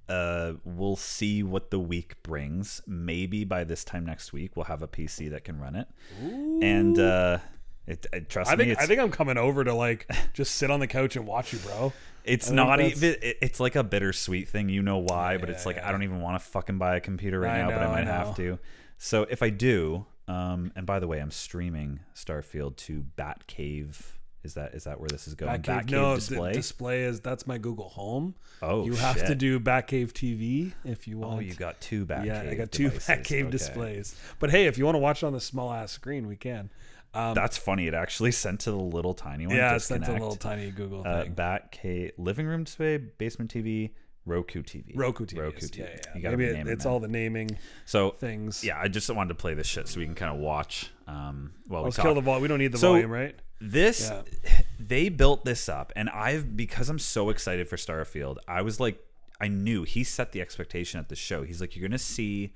Uh, 0.08 0.54
we'll 0.64 0.96
see 0.96 1.44
what 1.44 1.70
the 1.70 1.78
week 1.78 2.20
brings. 2.24 2.82
Maybe 2.88 3.44
by 3.44 3.62
this 3.62 3.84
time 3.84 4.04
next 4.04 4.32
week, 4.32 4.56
we'll 4.56 4.64
have 4.64 4.82
a 4.82 4.88
PC 4.88 5.30
that 5.30 5.44
can 5.44 5.60
run 5.60 5.76
it. 5.76 5.86
And 6.20 6.98
uh, 6.98 7.38
it, 7.86 8.06
it 8.12 8.28
trust 8.28 8.50
I 8.50 8.56
me, 8.56 8.64
think 8.66 8.80
I 8.80 8.86
think 8.86 9.00
I'm 9.00 9.10
coming 9.10 9.36
over 9.38 9.64
to 9.64 9.74
like 9.74 10.10
just 10.32 10.54
sit 10.56 10.70
on 10.70 10.80
the 10.80 10.86
couch 10.86 11.16
and 11.16 11.26
watch 11.26 11.52
you, 11.52 11.58
bro. 11.60 11.92
It's 12.24 12.50
not 12.50 12.80
even. 12.80 13.16
it- 13.22 13.38
It's 13.40 13.60
like 13.60 13.76
a 13.76 13.82
bittersweet 13.82 14.48
thing. 14.48 14.68
You 14.68 14.82
know 14.82 14.98
why? 14.98 15.38
but 15.38 15.48
it's 15.50 15.64
like 15.66 15.76
yeah. 15.76 15.88
I 15.88 15.92
don't 15.92 16.02
even 16.02 16.20
want 16.20 16.40
to 16.40 16.46
fucking 16.50 16.78
buy 16.78 16.96
a 16.96 17.00
computer 17.00 17.40
right 17.40 17.58
I 17.58 17.62
now, 17.62 17.68
but 17.70 17.78
I 17.78 17.84
know, 17.84 17.90
I 17.92 17.94
might 18.04 18.06
have 18.06 18.36
to. 18.36 18.58
So 18.98 19.22
if 19.30 19.42
I 19.42 19.48
do, 19.50 20.04
um, 20.28 20.70
and 20.76 20.84
by 20.86 20.98
the 21.00 21.06
way, 21.08 21.18
I'm 21.18 21.30
streaming 21.30 22.00
Starfield 22.14 22.76
to 22.76 23.04
Batcave. 23.16 23.96
Is 24.42 24.54
that 24.54 24.74
is 24.74 24.84
that 24.84 24.98
where 25.00 25.08
this 25.08 25.26
is 25.28 25.34
going? 25.34 25.60
Batcave, 25.62 25.90
no, 25.90 26.14
display. 26.14 26.52
D- 26.52 26.58
display 26.58 27.02
is 27.04 27.20
that's 27.20 27.46
my 27.46 27.58
Google 27.58 27.88
Home. 27.90 28.34
oh, 28.62 28.84
you 28.86 28.94
have 28.94 29.26
to 29.26 29.34
do 29.34 29.58
Batcave 29.60 30.12
TV 30.12 30.72
if 30.84 31.06
you 31.08 31.18
want. 31.18 31.34
Oh, 31.36 31.38
you 31.40 31.52
got 31.54 31.78
two 31.80 32.06
Batcave. 32.06 32.26
yeah, 32.26 32.40
I 32.50 32.54
got 32.54 32.70
two 32.72 32.84
devices. 32.84 33.06
Batcave 33.08 33.40
Okay. 33.42 33.50
displays. 33.50 34.14
But 34.38 34.50
hey, 34.50 34.66
if 34.66 34.78
you 34.78 34.84
want 34.86 34.94
to 34.94 34.98
watch 35.00 35.22
it 35.22 35.26
on 35.26 35.32
the 35.34 35.40
small 35.40 35.72
ass 35.72 35.92
screen, 35.92 36.26
we 36.26 36.36
can. 36.36 36.70
Um, 37.12 37.34
That's 37.34 37.56
funny. 37.56 37.86
It 37.86 37.94
actually 37.94 38.32
sent 38.44 38.60
to 38.60 38.70
the 38.70 38.76
little 38.76 39.14
tiny 39.14 39.46
one. 39.46 39.56
yeah, 39.56 39.74
it's 39.74 39.86
sent 39.86 39.98
a 39.98 40.00
Disconnect. 40.00 40.22
little 40.22 40.36
tiny 40.36 40.70
Google 40.70 41.02
uh, 41.06 41.22
thing. 41.24 41.34
Batcave 41.34 42.12
living 42.18 42.46
room 42.46 42.64
display, 42.64 42.98
basement 42.98 43.52
TV, 43.52 43.90
Roku 44.26 44.62
TV. 44.62 44.92
Roku 44.94 45.26
TV. 45.26 45.38
Roku 45.40 45.66
TV. 45.66 45.78
Yeah, 45.78 45.84
yeah. 45.88 45.96
You 46.14 46.20
gotta 46.22 46.36
Maybe 46.36 46.50
it, 46.50 46.66
it, 46.66 46.68
it's 46.68 46.86
all 46.86 47.00
the 47.00 47.08
naming 47.08 47.50
So 47.86 48.10
things. 48.10 48.62
yeah, 48.62 48.78
I 48.80 48.88
just 48.88 49.10
wanted 49.10 49.28
to 49.30 49.34
play 49.34 49.54
this 49.54 49.66
shit 49.66 49.88
so 49.88 49.98
we 49.98 50.06
can 50.06 50.14
kind 50.14 50.32
of 50.32 50.38
watch. 50.40 50.90
Um, 51.08 51.52
while 51.66 51.82
Let's 51.82 51.98
we 51.98 52.02
kill 52.02 52.14
the 52.14 52.20
volume. 52.20 52.42
We 52.42 52.48
don't 52.48 52.58
need 52.58 52.72
the 52.72 52.78
So- 52.78 52.92
volume, 52.92 53.10
right? 53.10 53.34
This 53.60 54.08
Yeah. 54.10 54.22
they 54.78 55.08
built 55.08 55.44
this 55.44 55.68
up, 55.68 55.92
and 55.96 56.08
I've 56.10 56.56
because 56.56 56.88
I'm 56.88 56.98
so 56.98 57.28
excited 57.30 57.68
for 57.68 57.76
Starfield. 57.76 58.36
I 58.48 58.62
was 58.62 58.78
like, 58.80 58.98
I 59.40 59.48
knew 59.48 59.82
he 59.84 60.04
set 60.04 60.32
the 60.32 60.40
expectation 60.40 61.00
at 61.00 61.08
the 61.08 61.16
show. 61.16 61.42
He's 61.42 61.60
like, 61.60 61.74
you're 61.76 61.86
gonna 61.88 61.98
see 61.98 62.54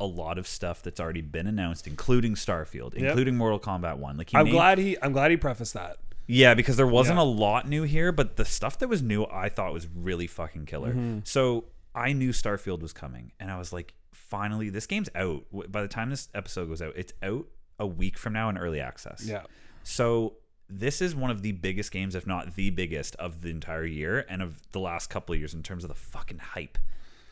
a 0.00 0.06
lot 0.06 0.38
of 0.38 0.48
stuff 0.48 0.82
that's 0.82 0.98
already 0.98 1.20
been 1.20 1.46
announced, 1.46 1.86
including 1.86 2.34
Starfield, 2.34 2.94
including 2.94 3.36
Mortal 3.36 3.60
Kombat 3.60 3.98
One. 3.98 4.16
Like 4.16 4.30
I'm 4.34 4.48
glad 4.48 4.78
he. 4.78 4.96
I'm 5.02 5.12
glad 5.12 5.30
he 5.30 5.36
prefaced 5.36 5.74
that. 5.74 5.98
yeah, 6.26 6.54
because 6.54 6.76
there 6.76 6.86
wasn't 6.86 7.18
Yeah. 7.18 7.22
a 7.24 7.30
lot 7.46 7.68
new 7.68 7.82
here, 7.82 8.10
but 8.12 8.36
the 8.36 8.44
stuff 8.44 8.78
that 8.78 8.88
was 8.88 9.02
new 9.02 9.24
I 9.26 9.48
thought 9.48 9.72
was 9.72 9.86
really 9.86 10.26
fucking 10.26 10.66
killer. 10.66 10.90
Mm-hmm. 10.90 11.18
So 11.24 11.66
I 11.94 12.12
knew 12.12 12.30
Starfield 12.30 12.80
was 12.80 12.92
coming, 12.92 13.32
and 13.38 13.50
I 13.50 13.58
was 13.58 13.72
like, 13.72 13.94
finally, 14.12 14.70
this 14.70 14.86
game's 14.86 15.10
out. 15.14 15.44
By 15.70 15.82
the 15.82 15.88
time 15.88 16.10
this 16.10 16.28
episode 16.34 16.66
goes 16.68 16.80
out, 16.80 16.92
it's 16.96 17.12
out 17.22 17.46
a 17.78 17.86
week 17.86 18.16
from 18.16 18.32
now 18.32 18.48
in 18.48 18.56
early 18.58 18.80
access. 18.80 19.24
Yeah. 19.26 19.42
So 19.82 20.34
this 20.68 21.00
is 21.02 21.16
one 21.16 21.30
of 21.30 21.42
the 21.42 21.50
biggest 21.52 21.90
games, 21.90 22.14
if 22.14 22.26
not 22.28 22.54
the 22.54 22.70
biggest, 22.70 23.16
of 23.16 23.42
the 23.42 23.50
entire 23.50 23.84
year 23.84 24.24
and 24.28 24.40
of 24.40 24.60
the 24.70 24.78
last 24.78 25.10
couple 25.10 25.32
of 25.34 25.40
years 25.40 25.52
in 25.52 25.62
terms 25.64 25.82
of 25.82 25.88
the 25.88 25.96
fucking 25.96 26.38
hype 26.38 26.78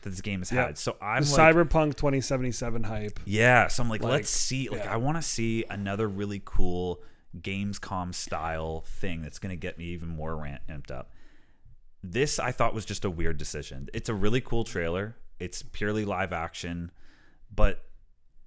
that 0.01 0.09
this 0.11 0.21
game 0.21 0.39
has 0.39 0.51
Yeah. 0.51 0.67
had. 0.67 0.77
So 0.77 0.95
I'm 1.01 1.23
The 1.23 1.31
like, 1.31 1.55
Cyberpunk 1.55 1.95
2077 1.95 2.83
hype. 2.83 3.19
yeah. 3.25 3.67
So 3.67 3.83
I'm 3.83 3.89
like, 3.89 4.03
Like, 4.03 4.11
let's 4.11 4.29
see. 4.29 4.69
Like, 4.69 4.83
yeah. 4.85 4.93
I 4.93 4.97
want 4.97 5.17
to 5.17 5.21
see 5.21 5.65
another 5.69 6.07
really 6.07 6.41
cool 6.43 7.01
Gamescom 7.39 8.13
style 8.15 8.81
thing 8.87 9.21
that's 9.21 9.39
going 9.39 9.51
to 9.51 9.55
get 9.59 9.77
me 9.77 9.85
even 9.85 10.09
more 10.09 10.35
rant- 10.35 10.61
amped 10.67 10.91
up. 10.91 11.11
This 12.01 12.39
I 12.39 12.51
thought 12.51 12.73
was 12.73 12.85
just 12.85 13.03
a 13.05 13.09
weird 13.09 13.37
decision. 13.37 13.89
It's 13.93 14.09
a 14.09 14.13
really 14.13 14.41
cool 14.41 14.63
trailer. 14.63 15.17
It's 15.39 15.61
purely 15.61 16.05
live 16.05 16.31
action. 16.33 16.91
But 17.53 17.83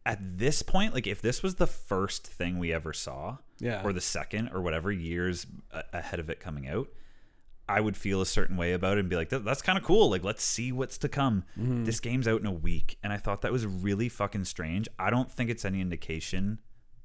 at 0.07 0.19
this 0.39 0.63
point, 0.63 0.95
like 0.95 1.07
if 1.07 1.21
this 1.23 1.43
was 1.43 1.57
the 1.57 1.67
first 1.67 2.27
thing 2.27 2.59
we 2.59 2.73
ever 2.73 2.93
saw, 2.93 3.39
Yeah. 3.61 3.83
or 3.85 3.93
the 3.93 4.01
second 4.01 4.49
or 4.53 4.61
whatever 4.63 4.91
years 4.91 5.47
ahead 5.93 6.19
of 6.19 6.29
it 6.31 6.41
coming 6.41 6.67
out, 6.67 6.89
I 7.69 7.81
would 7.81 7.97
feel 7.97 8.21
a 8.21 8.27
certain 8.27 8.57
way 8.57 8.73
about 8.73 8.97
it 8.97 9.01
and 9.01 9.09
be 9.09 9.17
like, 9.17 9.29
"That- 9.31 9.45
that's 9.45 9.63
kind 9.63 9.79
of 9.79 9.85
cool. 9.85 10.11
Like, 10.11 10.25
let's 10.25 10.43
see 10.43 10.73
what's 10.73 10.99
to 10.99 11.09
come. 11.09 11.45
Mm-hmm. 11.59 11.85
This 11.85 12.01
game's 12.01 12.27
out 12.29 12.41
in 12.41 12.47
a 12.47 12.53
week. 12.53 12.99
And 13.03 13.13
I 13.13 13.17
thought 13.17 13.41
that 13.43 13.53
was 13.53 13.67
really 13.67 14.09
fucking 14.09 14.45
strange. 14.45 14.89
I 14.99 15.11
don't 15.11 15.31
think 15.31 15.49
it's 15.49 15.65
any 15.65 15.81
indication 15.81 16.59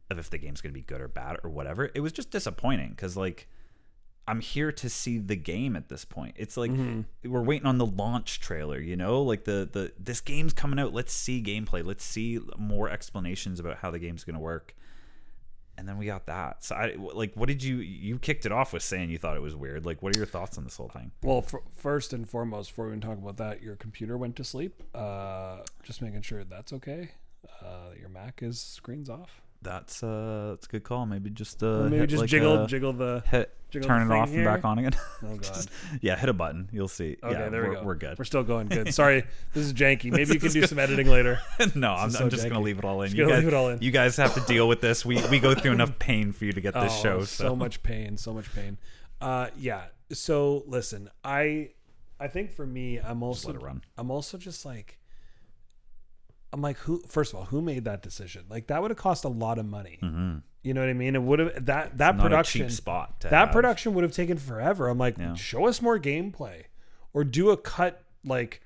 of 0.10 0.18
if 0.20 0.30
the 0.30 0.38
game's 0.38 0.62
going 0.62 0.72
to 0.74 0.78
be 0.80 0.82
good 0.84 1.00
or 1.02 1.08
bad 1.08 1.38
or 1.44 1.50
whatever. 1.50 1.90
It 1.94 2.00
was 2.02 2.12
just 2.12 2.32
disappointing 2.32 2.90
because, 2.90 3.16
like, 3.16 3.48
I'm 4.30 4.42
here 4.42 4.72
to 4.74 4.90
see 4.90 5.20
the 5.20 5.36
game 5.38 5.76
at 5.78 5.88
this 5.90 6.04
point. 6.04 6.36
It's 6.38 6.58
like 6.58 6.72
Mm-hmm. 6.72 7.32
we're 7.32 7.44
waiting 7.44 7.66
on 7.68 7.78
the 7.78 7.86
launch 7.86 8.40
trailer, 8.42 8.80
you 8.80 8.98
know? 8.98 9.22
Like 9.22 9.46
the 9.46 9.70
the 9.72 9.94
this 9.98 10.20
game's 10.22 10.52
coming 10.54 10.80
out. 10.80 10.92
Let's 10.94 11.14
see 11.14 11.42
gameplay. 11.42 11.86
Let's 11.86 12.04
see 12.04 12.40
more 12.58 12.90
explanations 12.90 13.60
about 13.60 13.78
how 13.78 13.92
the 13.92 14.00
game's 14.00 14.24
going 14.26 14.34
to 14.34 14.40
work. 14.42 14.76
And 15.78 15.88
then 15.88 15.98
we 15.98 16.08
got 16.08 16.26
that. 16.26 16.64
So 16.64 16.76
I 16.76 16.96
like 16.98 17.34
what 17.36 17.48
did 17.48 17.62
you 17.64 17.78
you 17.78 18.18
kicked 18.18 18.46
it 18.46 18.52
off 18.52 18.74
with 18.74 18.82
saying 18.82 19.12
you 19.12 19.18
thought 19.20 19.38
it 19.38 19.42
was 19.42 19.56
weird. 19.56 19.86
Like 19.86 20.02
what 20.02 20.16
are 20.16 20.18
your 20.18 20.26
thoughts 20.26 20.58
on 20.58 20.64
this 20.64 20.78
whole 20.78 20.90
thing? 20.90 21.12
Well, 21.22 21.44
f- 21.46 21.62
first 21.76 22.14
and 22.14 22.28
foremost, 22.28 22.72
before 22.72 22.86
we 22.86 22.92
even 22.92 23.02
talk 23.02 23.18
about 23.20 23.38
that, 23.38 23.62
your 23.62 23.76
computer 23.76 24.18
went 24.18 24.36
to 24.38 24.44
sleep. 24.44 24.82
Uh, 24.96 25.60
just 25.84 26.02
making 26.02 26.22
sure 26.24 26.44
that's 26.44 26.74
okay. 26.74 27.12
Uh, 27.62 27.92
your 27.98 28.10
Mac 28.10 28.42
is 28.42 28.60
screens 28.60 29.10
off. 29.10 29.42
That's 29.62 30.04
uh 30.04 30.52
that's 30.52 30.68
a 30.68 30.70
good 30.70 30.84
call. 30.84 31.06
Maybe 31.06 31.30
just 31.30 31.62
uh 31.64 31.84
Maybe 31.84 31.98
hit 31.98 32.10
just 32.10 32.22
like 32.22 32.30
jiggle, 32.30 32.64
a- 32.64 32.68
jiggle 32.68 32.94
the. 32.94 33.24
hit 33.30 33.54
jiggle 33.70 33.88
turn 33.88 34.08
the 34.08 34.14
it 34.16 34.18
off 34.18 34.30
and 34.32 34.46
back 34.46 34.64
on 34.64 34.78
again. 34.80 34.94
Oh 35.24 35.28
god. 35.30 35.42
Just- 35.44 35.70
yeah, 36.02 36.16
hit 36.16 36.30
a 36.30 36.34
button. 36.34 36.70
You'll 36.72 36.88
see. 36.88 37.18
Okay, 37.24 37.34
yeah, 37.38 37.50
there 37.50 37.64
we're, 37.70 37.74
go. 37.74 37.84
We're 37.84 37.96
good. 37.96 38.18
We're 38.20 38.26
still 38.26 38.44
going 38.44 38.68
good. 38.68 38.94
Sorry, 38.94 39.24
this 39.54 39.66
is 39.66 39.74
janky. 39.74 40.12
Maybe 40.12 40.34
you 40.34 40.40
can 40.40 40.52
do 40.52 40.66
some 40.68 40.78
editing 40.80 41.08
later. 41.08 41.40
no, 41.76 41.92
I'm, 41.94 42.10
is 42.10 42.16
I'm 42.16 42.22
so 42.26 42.30
just 42.30 42.48
gonna 42.48 42.62
leave 42.62 42.78
it 42.80 42.86
all 42.86 43.02
in. 43.02 43.08
Just 43.10 43.18
You 43.18 43.28
guys, 43.28 43.40
leave 43.40 43.48
it 43.48 43.54
all 43.54 43.70
in. 43.70 43.82
you 43.82 43.92
guys 43.92 44.16
have 44.18 44.34
to 44.36 44.42
deal 44.42 44.68
with 44.68 44.80
this. 44.82 45.04
We 45.06 45.22
we 45.28 45.40
go 45.40 45.54
through 45.56 45.72
enough 45.74 45.98
pain 46.00 46.32
for 46.32 46.46
you 46.46 46.54
to 46.54 46.62
get 46.62 46.74
this 46.76 46.94
Oh, 47.00 47.04
show. 47.04 47.24
so 47.24 47.56
much 47.56 47.82
pain, 47.84 48.16
so 48.18 48.34
much 48.34 48.54
pain. 48.54 48.78
Uh, 49.20 49.48
yeah. 49.58 49.86
So 50.14 50.64
listen, 50.68 51.10
I, 51.24 51.72
I 52.20 52.28
think 52.30 52.54
for 52.54 52.66
me, 52.66 53.00
I'm 53.00 53.22
also, 53.24 53.48
let 53.50 53.58
it 53.58 53.62
run. 53.66 53.82
I'm 53.98 54.10
also 54.12 54.38
just 54.38 54.66
like, 54.66 55.00
I'm 56.54 56.62
like, 56.62 56.78
who? 56.78 57.02
First 57.08 57.34
of 57.34 57.40
all, 57.40 57.46
who 57.46 57.62
made 57.62 57.86
that 57.86 58.02
decision? 58.02 58.46
Like 58.50 58.68
that 58.68 58.82
would 58.82 58.92
have 58.92 58.98
cost 58.98 59.24
a 59.26 59.30
lot 59.30 59.60
of 59.60 59.66
money. 59.66 60.00
You 60.64 60.74
know 60.74 60.82
what 60.82 60.90
I 60.90 60.94
mean? 60.94 61.16
It 61.16 61.22
would 61.22 61.40
have 61.40 61.66
that 61.66 61.98
that 61.98 62.14
Mm-hmm. 62.14 62.22
Production 62.22 62.70
spot. 62.70 63.20
That 63.22 63.32
have. 63.32 63.52
production 63.52 63.94
would 63.94 64.04
have 64.04 64.12
taken 64.14 64.38
forever. 64.38 64.88
I'm 64.88 64.98
like, 64.98 65.18
Yeah. 65.18 65.34
show 65.36 65.68
us 65.68 65.82
more 65.82 66.00
gameplay, 66.00 66.64
or 67.14 67.24
do 67.24 67.50
a 67.52 67.58
cut 67.58 68.04
like 68.26 68.62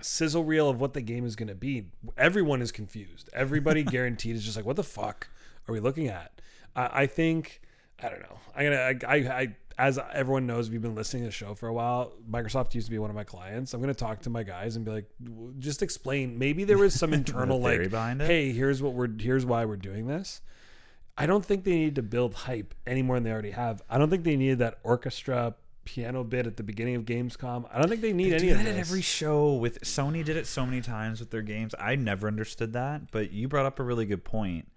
sizzle 0.00 0.44
reel 0.44 0.68
of 0.68 0.80
what 0.80 0.92
the 0.92 1.00
game 1.00 1.24
is 1.24 1.36
going 1.36 1.48
to 1.48 1.54
be. 1.54 1.86
Everyone 2.18 2.60
is 2.60 2.70
confused. 2.70 3.30
Everybody 3.32 3.82
guaranteed 3.96 4.36
is 4.36 4.44
just 4.44 4.56
like, 4.56 4.66
what 4.66 4.76
the 4.76 4.84
fuck 4.84 5.28
are 5.68 5.72
we 5.72 5.80
looking 5.80 6.08
at? 6.08 6.40
I, 6.74 7.02
I 7.02 7.06
think 7.06 7.60
I 8.02 8.08
don't 8.08 8.20
know. 8.20 8.38
I'm 8.54 8.64
gonna 8.64 8.76
I, 8.76 8.94
I, 9.08 9.16
I 9.40 9.56
as 9.78 9.98
everyone 10.12 10.46
knows, 10.46 10.68
if 10.68 10.72
you've 10.72 10.82
been 10.82 10.94
listening 10.94 11.22
to 11.24 11.28
the 11.28 11.32
show 11.32 11.54
for 11.54 11.68
a 11.68 11.72
while, 11.72 12.12
Microsoft 12.30 12.74
used 12.74 12.86
to 12.86 12.90
be 12.90 12.98
one 12.98 13.10
of 13.10 13.16
my 13.16 13.24
clients. 13.24 13.74
I'm 13.74 13.80
gonna 13.80 13.94
talk 13.94 14.22
to 14.22 14.30
my 14.30 14.42
guys 14.42 14.76
and 14.76 14.84
be 14.84 14.90
like, 14.90 15.10
just 15.58 15.82
explain. 15.82 16.38
Maybe 16.38 16.64
there 16.64 16.78
was 16.78 16.94
some 16.94 17.12
internal 17.14 17.60
like, 17.60 17.90
hey, 18.26 18.52
here's 18.52 18.82
what 18.82 18.94
we're 18.94 19.08
here's 19.18 19.44
why 19.44 19.64
we're 19.64 19.76
doing 19.76 20.06
this. 20.06 20.40
I 21.18 21.26
don't 21.26 21.44
think 21.44 21.64
they 21.64 21.76
need 21.76 21.94
to 21.96 22.02
build 22.02 22.34
hype 22.34 22.74
any 22.86 23.02
more 23.02 23.16
than 23.16 23.24
they 23.24 23.32
already 23.32 23.52
have. 23.52 23.82
I 23.88 23.98
don't 23.98 24.10
think 24.10 24.24
they 24.24 24.36
needed 24.36 24.58
that 24.58 24.78
orchestra 24.82 25.54
piano 25.84 26.24
bit 26.24 26.46
at 26.46 26.56
the 26.56 26.62
beginning 26.62 26.96
of 26.96 27.04
Gamescom. 27.04 27.66
I 27.72 27.78
don't 27.78 27.88
think 27.88 28.02
they 28.02 28.12
need 28.12 28.32
They 28.32 28.36
any 28.36 28.48
do 28.48 28.52
of 28.52 28.58
that 28.58 28.66
at 28.66 28.76
every 28.76 29.00
show. 29.00 29.54
With 29.54 29.80
Sony, 29.80 30.24
did 30.24 30.36
it 30.36 30.46
so 30.46 30.66
many 30.66 30.82
times 30.82 31.20
with 31.20 31.30
their 31.30 31.42
games. 31.42 31.74
I 31.78 31.96
never 31.96 32.26
understood 32.28 32.74
that, 32.74 33.10
but 33.12 33.30
you 33.30 33.48
brought 33.48 33.66
up 33.66 33.78
a 33.78 33.82
really 33.82 34.04
good 34.04 34.24
point. 34.24 34.68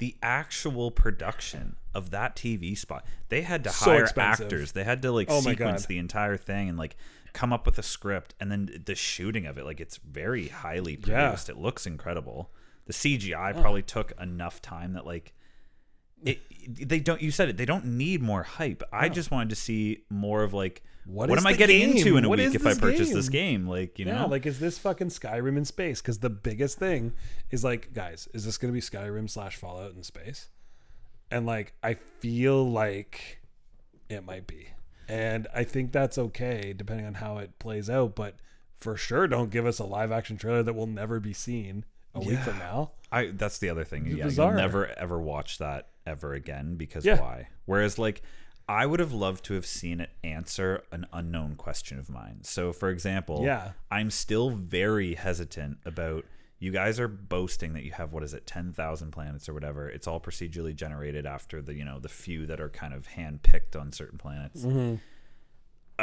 The 0.00 0.16
actual 0.22 0.90
production 0.90 1.76
of 1.94 2.10
that 2.10 2.34
TV 2.36 2.76
spot, 2.76 3.06
they 3.30 3.42
had 3.42 3.64
to 3.64 3.70
So 3.70 3.86
hire 3.92 4.02
expensive. 4.02 4.46
actors. 4.46 4.72
They 4.72 4.84
had 4.84 5.00
to 5.02 5.12
like 5.12 5.28
Oh 5.30 5.40
sequence 5.40 5.86
the 5.86 5.98
entire 5.98 6.36
thing 6.36 6.68
and 6.68 6.76
like 6.76 6.96
come 7.32 7.52
up 7.52 7.64
with 7.64 7.78
a 7.78 7.82
script, 7.82 8.34
and 8.40 8.50
then 8.50 8.82
the 8.86 8.94
shooting 8.96 9.46
of 9.46 9.56
it. 9.56 9.64
Like 9.64 9.80
it's 9.80 9.98
very 9.98 10.48
highly 10.48 10.98
Yeah. 11.06 11.28
produced. 11.28 11.48
It 11.48 11.56
looks 11.58 11.86
incredible. 11.86 12.50
The 12.86 12.92
CGI 12.92 13.52
probably 13.60 13.82
took 13.82 14.12
enough 14.20 14.60
time 14.60 14.94
that 14.94 15.06
like 15.06 15.32
it, 16.24 16.40
they 16.68 16.98
don't 17.00 17.22
you 17.22 17.30
said 17.30 17.48
it 17.48 17.56
they 17.56 17.64
don't 17.64 17.86
need 17.86 18.20
more 18.20 18.42
hype 18.42 18.82
i 18.92 19.08
just 19.08 19.30
wanted 19.30 19.48
to 19.48 19.56
see 19.56 20.04
more 20.10 20.42
of 20.42 20.52
like 20.52 20.82
What 21.06 21.28
what, 21.30 21.38
am 21.38 21.46
i 21.46 21.52
getting 21.54 21.78
game? 21.80 21.96
into 21.96 22.16
in 22.16 22.24
a 22.24 22.28
What 22.28 22.38
week 22.38 22.54
if 22.54 22.66
i 22.66 22.74
purchase 22.74 23.08
game? 23.08 23.16
this 23.16 23.28
game 23.28 23.66
like 23.66 23.98
you 23.98 24.06
yeah, 24.06 24.22
know 24.22 24.26
like 24.28 24.46
is 24.46 24.60
this 24.60 24.78
fucking 24.78 25.08
Skyrim 25.08 25.56
in 25.56 25.64
space? 25.64 26.00
Because 26.00 26.18
the 26.18 26.30
biggest 26.30 26.78
thing 26.78 27.14
is 27.50 27.64
like, 27.64 27.92
guys, 27.92 28.28
is 28.34 28.44
this 28.44 28.58
gonna 28.58 28.72
be 28.72 28.80
Skyrim 28.80 29.28
slash 29.28 29.56
Fallout 29.56 29.94
in 29.94 30.02
space? 30.02 30.48
And 31.30 31.46
like, 31.46 31.72
I 31.82 31.94
feel 31.94 32.68
like 32.70 33.40
it 34.08 34.24
might 34.24 34.46
be, 34.46 34.68
and 35.08 35.46
I 35.54 35.64
think 35.64 35.92
that's 35.92 36.18
okay 36.18 36.72
depending 36.76 37.06
on 37.06 37.14
how 37.14 37.38
it 37.38 37.58
plays 37.58 37.88
out. 37.88 38.14
But 38.14 38.36
for 38.76 38.96
sure, 38.96 39.26
don't 39.26 39.50
give 39.50 39.66
us 39.66 39.78
a 39.78 39.84
live 39.84 40.10
action 40.12 40.36
trailer 40.36 40.62
that 40.62 40.74
will 40.74 40.86
never 40.86 41.18
be 41.20 41.32
seen 41.32 41.84
a 42.14 42.20
week 42.20 42.40
from 42.40 42.58
now. 42.58 42.90
i 43.12 43.26
that's 43.26 43.58
the 43.58 43.68
other 43.70 43.84
thing 43.84 44.04
yeah 44.06 44.24
bizarre. 44.24 44.50
you'll 44.50 44.56
never 44.60 44.86
ever 44.98 45.20
watch 45.20 45.58
that 45.58 45.88
ever 46.06 46.34
again 46.34 46.74
because 46.74 47.04
Yeah. 47.06 47.20
why 47.20 47.48
whereas 47.66 47.98
like 48.00 48.22
i 48.70 48.86
would 48.86 49.00
have 49.00 49.12
loved 49.12 49.44
to 49.44 49.54
have 49.54 49.66
seen 49.66 50.00
it 50.00 50.10
answer 50.22 50.82
an 50.92 51.04
unknown 51.12 51.56
question 51.56 51.98
of 51.98 52.08
mine. 52.08 52.38
So 52.42 52.72
for 52.72 52.88
example 52.88 53.42
Yeah. 53.44 53.72
i'm 53.90 54.10
still 54.10 54.50
very 54.50 55.14
hesitant 55.14 55.78
about 55.84 56.24
you 56.60 56.70
guys 56.70 57.00
are 57.00 57.08
boasting 57.08 57.72
that 57.72 57.84
you 57.84 57.92
have 57.92 58.12
what 58.12 58.22
is 58.22 58.34
it 58.34 58.46
10,000 58.46 59.10
planets 59.12 59.48
or 59.48 59.54
whatever. 59.54 59.88
It's 59.88 60.06
all 60.06 60.20
procedurally 60.20 60.74
generated 60.76 61.24
after 61.24 61.62
the 61.62 61.74
you 61.74 61.84
know 61.84 61.98
the 61.98 62.08
few 62.08 62.46
that 62.46 62.60
are 62.60 62.68
kind 62.68 62.92
of 62.94 63.06
hand 63.06 63.42
picked 63.42 63.74
on 63.74 63.92
certain 63.92 64.18
planets 64.18 64.62
mm-hmm. 64.62 64.96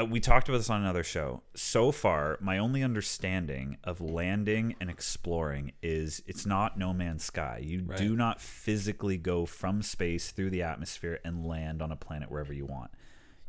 Uh, 0.01 0.05
we 0.05 0.19
talked 0.19 0.47
about 0.49 0.57
this 0.59 0.69
on 0.69 0.81
another 0.81 1.03
show. 1.03 1.41
So 1.55 1.91
far, 1.91 2.37
my 2.41 2.57
only 2.57 2.83
understanding 2.83 3.77
of 3.83 3.99
landing 4.01 4.75
and 4.79 4.89
exploring 4.89 5.73
is 5.81 6.21
it's 6.27 6.45
not 6.45 6.77
No 6.77 6.93
Man's 6.93 7.23
Sky. 7.23 7.61
You 7.63 7.81
do 7.81 8.15
not 8.15 8.41
physically 8.41 9.17
go 9.17 9.45
from 9.45 9.81
space 9.81 10.31
through 10.31 10.49
the 10.51 10.63
atmosphere 10.63 11.19
and 11.23 11.45
land 11.45 11.81
on 11.81 11.91
a 11.91 11.95
planet 11.95 12.31
wherever 12.31 12.53
you 12.53 12.65
want. 12.65 12.91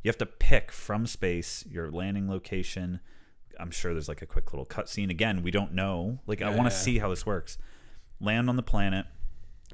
You 0.03 0.09
have 0.09 0.19
to 0.19 0.27
pick 0.27 0.71
from 0.73 1.07
space 1.07 1.65
your 1.69 1.91
landing 1.91 2.29
location. 2.31 3.01
I'm 3.59 3.71
sure 3.71 3.93
there's 3.93 4.09
like 4.09 4.23
a 4.23 4.27
quick 4.27 4.53
little 4.53 4.67
cutscene. 4.67 5.11
Again, 5.11 5.43
we 5.43 5.51
don't 5.51 5.73
know. 5.75 6.21
Like, 6.27 6.43
I 6.43 6.49
want 6.51 6.63
Yeah. 6.63 6.69
to 6.69 6.75
see 6.77 6.99
how 6.99 7.09
this 7.11 7.27
works. 7.27 7.59
Land 8.21 8.49
on 8.49 8.57
the 8.57 8.63
planet, 8.63 9.07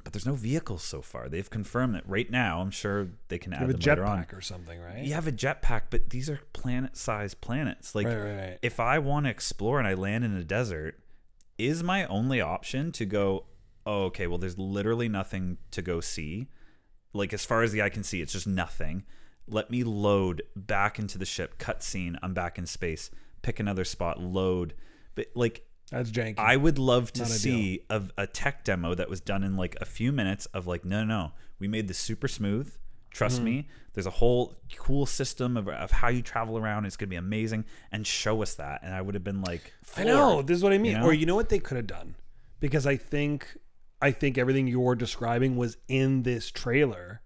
but 0.05 0.13
there's 0.13 0.25
no 0.25 0.35
vehicles 0.35 0.81
so 0.83 1.01
far. 1.01 1.27
They've 1.27 1.49
confirmed 1.49 1.95
that 1.95 2.07
right 2.07 2.29
now. 2.31 2.61
I'm 2.61 2.71
sure 2.71 3.09
they 3.27 3.37
can 3.37 3.51
You 3.51 3.57
add 3.57 3.61
have 3.61 3.69
a 3.71 3.73
them 3.73 3.81
later 3.81 4.05
on 4.05 4.19
jetpack 4.23 4.37
or 4.37 4.41
something, 4.41 4.79
right? 4.79 5.03
you 5.03 5.13
have 5.13 5.27
a 5.27 5.31
jetpack, 5.33 5.81
but 5.89 6.09
these 6.11 6.29
are 6.29 6.39
planet-sized 6.53 7.41
planets. 7.41 7.93
Like, 7.95 8.07
Right, 8.07 8.15
right, 8.15 8.35
right. 8.37 8.59
if 8.61 8.79
I 8.79 8.99
want 8.99 9.25
to 9.25 9.29
explore 9.29 9.77
and 9.79 9.87
I 9.87 9.93
land 9.95 10.23
in 10.23 10.33
a 10.37 10.43
desert, 10.43 10.99
is 11.57 11.83
my 11.83 12.05
only 12.05 12.39
option 12.39 12.91
to 12.93 13.05
go? 13.05 13.45
Oh, 13.85 14.03
okay. 14.05 14.27
Well, 14.27 14.37
there's 14.37 14.57
literally 14.57 15.09
nothing 15.09 15.57
to 15.71 15.81
go 15.81 15.99
see. 16.01 16.47
Like 17.13 17.33
as 17.33 17.45
far 17.45 17.61
as 17.63 17.71
the 17.71 17.81
eye 17.81 17.89
can 17.89 18.03
see, 18.03 18.21
it's 18.21 18.33
just 18.33 18.47
nothing. 18.47 19.03
Let 19.47 19.69
me 19.71 19.83
load 19.83 20.41
back 20.55 20.97
into 20.99 21.17
the 21.17 21.25
ship. 21.25 21.57
Cutscene. 21.59 22.17
I'm 22.23 22.33
back 22.33 22.57
in 22.57 22.65
space. 22.65 23.09
Pick 23.41 23.59
another 23.59 23.85
spot. 23.85 24.19
Load. 24.21 24.73
But 25.13 25.27
like 25.35 25.65
That's 25.91 26.09
janky. 26.11 26.39
I 26.39 26.57
would 26.57 26.79
love 26.79 27.13
to 27.13 27.21
Not 27.21 27.29
see 27.29 27.81
a, 27.89 28.01
a 28.17 28.27
tech 28.27 28.63
demo 28.63 28.95
that 28.95 29.09
was 29.09 29.21
done 29.21 29.43
in 29.43 29.55
like 29.55 29.75
a 29.79 29.85
few 29.85 30.11
minutes 30.11 30.45
of 30.47 30.65
like, 30.67 30.83
no, 30.85 31.03
no, 31.03 31.17
no. 31.17 31.31
We 31.59 31.67
made 31.67 31.87
this 31.87 31.97
super 31.99 32.27
smooth. 32.27 32.73
Trust 33.11 33.37
Mm-hmm. 33.37 33.45
me. 33.45 33.67
There's 33.93 34.07
a 34.07 34.11
whole 34.11 34.55
cool 34.77 35.05
system 35.05 35.55
of, 35.55 35.69
of 35.69 35.89
how 35.91 36.09
you 36.09 36.21
travel 36.21 36.57
around. 36.57 36.85
It's 36.85 36.97
going 36.97 37.07
to 37.07 37.11
be 37.11 37.15
amazing. 37.15 37.63
And 37.91 38.05
show 38.05 38.41
us 38.41 38.55
that. 38.55 38.81
And 38.83 38.93
I 38.93 39.01
would 39.01 39.13
have 39.15 39.23
been 39.23 39.41
like, 39.41 39.71
I 39.95 40.03
know. 40.03 40.41
This 40.41 40.57
is 40.57 40.63
what 40.63 40.73
I 40.73 40.77
mean. 40.79 40.93
you 40.93 40.97
know? 40.99 41.05
Or 41.05 41.13
you 41.13 41.25
know 41.25 41.35
what 41.35 41.47
they 41.49 41.59
could 41.59 41.77
have 41.77 41.87
done? 41.87 42.15
Because 42.59 42.85
I 42.85 42.97
think 42.97 43.57
I 44.01 44.11
think 44.11 44.37
everything 44.37 44.67
you're 44.67 44.95
describing 44.95 45.55
was 45.55 45.77
in 45.87 46.23
this 46.23 46.51
trailer, 46.51 47.21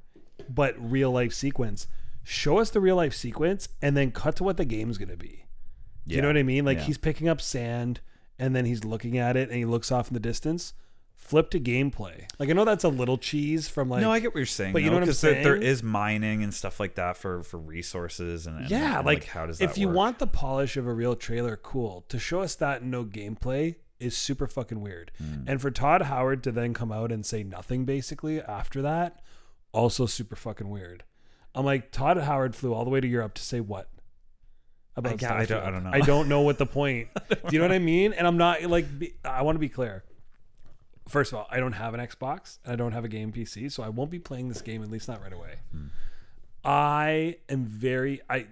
but 0.47 0.75
real 0.79 1.11
life 1.11 1.33
sequence. 1.33 1.87
Show 2.23 2.59
us 2.59 2.69
the 2.69 2.79
real 2.79 2.97
life 2.97 3.15
sequence 3.15 3.67
and 3.81 3.97
then 3.97 4.11
cut 4.11 4.35
to 4.35 4.43
what 4.43 4.57
the 4.57 4.65
game's 4.65 4.97
gonna 4.99 5.17
be. 5.17 5.45
Do 6.07 6.15
you 6.15 6.21
know 6.21 6.27
what 6.27 6.37
I 6.37 6.43
mean? 6.43 6.65
Like 6.65 6.77
Yeah. 6.79 6.83
he's 6.83 6.97
picking 6.99 7.27
up 7.27 7.41
sand 7.41 7.99
and 8.39 8.55
then 8.55 8.65
he's 8.65 8.84
looking 8.84 9.17
at 9.17 9.36
it 9.38 9.50
and 9.50 9.58
he 9.58 9.65
looks 9.65 9.91
off 9.91 10.08
in 10.08 10.13
the 10.13 10.19
distance. 10.19 10.74
Flip 11.15 11.50
to 11.51 11.60
gameplay. 11.60 12.24
Like 12.39 12.50
I 12.50 12.53
know 12.53 12.65
that's 12.65 12.84
a 12.86 12.89
little 12.89 13.17
cheese 13.17 13.67
from 13.67 13.89
like 13.89 14.01
no, 14.01 14.12
I 14.12 14.19
get 14.19 14.29
what 14.34 14.38
you're 14.39 14.46
saying. 14.48 14.74
but 14.74 14.81
you 14.81 14.88
know 14.89 14.96
what 14.96 15.03
I'm 15.03 15.08
Because 15.08 15.22
there, 15.22 15.43
there 15.43 15.55
saying? 15.58 15.63
is 15.63 15.84
mining 15.84 16.41
and 16.43 16.53
stuff 16.53 16.79
like 16.79 16.96
that 16.96 17.17
for, 17.17 17.43
for 17.43 17.58
resources. 17.60 18.48
And, 18.48 18.58
and 18.58 18.72
Yeah, 18.72 18.98
and, 18.98 19.05
like, 19.05 19.25
how 19.25 19.46
does 19.46 19.60
that 19.60 19.69
if 19.69 19.77
you 19.77 19.88
work? 19.88 19.96
want 19.98 20.19
the 20.19 20.27
polish 20.27 20.75
of 20.77 20.88
a 20.88 20.93
real 20.93 21.15
trailer, 21.15 21.55
cool. 21.58 22.05
To 22.10 22.17
show 22.17 22.41
us 22.41 22.55
that 22.55 22.84
no 22.84 23.03
gameplay 23.05 23.75
is 24.00 24.17
super 24.17 24.48
fucking 24.48 24.79
weird. 24.81 25.12
Hmm. 25.17 25.43
And 25.46 25.62
for 25.62 25.69
Todd 25.69 26.03
Howard 26.03 26.41
to 26.46 26.51
then 26.53 26.74
come 26.74 26.91
out 26.91 27.12
and 27.12 27.25
say 27.25 27.43
nothing 27.43 27.84
basically 27.86 28.41
after 28.41 28.81
that, 28.81 29.22
also 29.74 30.05
super 30.05 30.38
fucking 30.38 30.69
weird. 30.69 31.03
I'm 31.53 31.65
like, 31.65 31.91
Todd 31.91 32.17
Howard 32.17 32.55
flew 32.55 32.74
all 32.74 32.86
the 32.86 32.89
way 32.89 33.01
to 33.01 33.08
Europe 33.08 33.34
to 33.36 33.43
say 33.43 33.60
what? 33.60 33.89
About 34.96 35.22
yeah, 35.22 35.34
I 35.34 35.46
don't- 35.46 35.63
I 35.63 35.72
don't 35.72 35.84
know. 35.84 35.89
I 35.93 36.00
don't 36.01 36.27
know 36.29 36.41
what 36.41 36.58
the 36.58 36.65
point. 36.65 37.08
Do 37.29 37.38
you 37.51 37.60
know 37.60 37.65
what 37.65 37.72
I 37.72 37.79
mean? 37.79 38.12
And 38.13 38.27
I'm 38.27 38.38
not 38.38 38.62
like, 38.63 39.00
be, 39.00 39.13
I 39.24 39.41
want 39.43 39.55
to 39.55 39.60
be 39.60 39.69
clear. 39.69 40.03
first 41.08 41.31
of 41.31 41.39
all, 41.39 41.48
I 41.50 41.60
don't 41.60 41.72
have 41.74 41.93
an 41.93 42.00
Xbox 42.00 42.58
and 42.65 42.74
I 42.74 42.75
don't 42.75 42.91
have 42.91 43.05
a 43.05 43.08
game 43.08 43.31
PC, 43.31 43.72
so 43.72 43.81
I 43.84 43.89
won't 43.89 44.12
be 44.12 44.19
playing 44.19 44.50
this 44.50 44.62
game 44.62 44.84
at 44.84 44.91
least 44.91 45.08
not 45.08 45.22
right 45.22 45.34
away. 45.34 45.55
Hmm. 45.72 45.86
I 46.63 47.38
am 47.48 47.65
very 47.65 48.19
I 48.29 48.48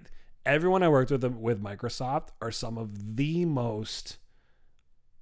everyone 0.46 0.82
I 0.82 0.88
worked 0.88 1.10
with 1.10 1.22
with 1.24 1.62
Microsoft 1.62 2.28
are 2.40 2.50
some 2.50 2.78
of 2.78 3.16
the 3.16 3.44
most 3.44 4.16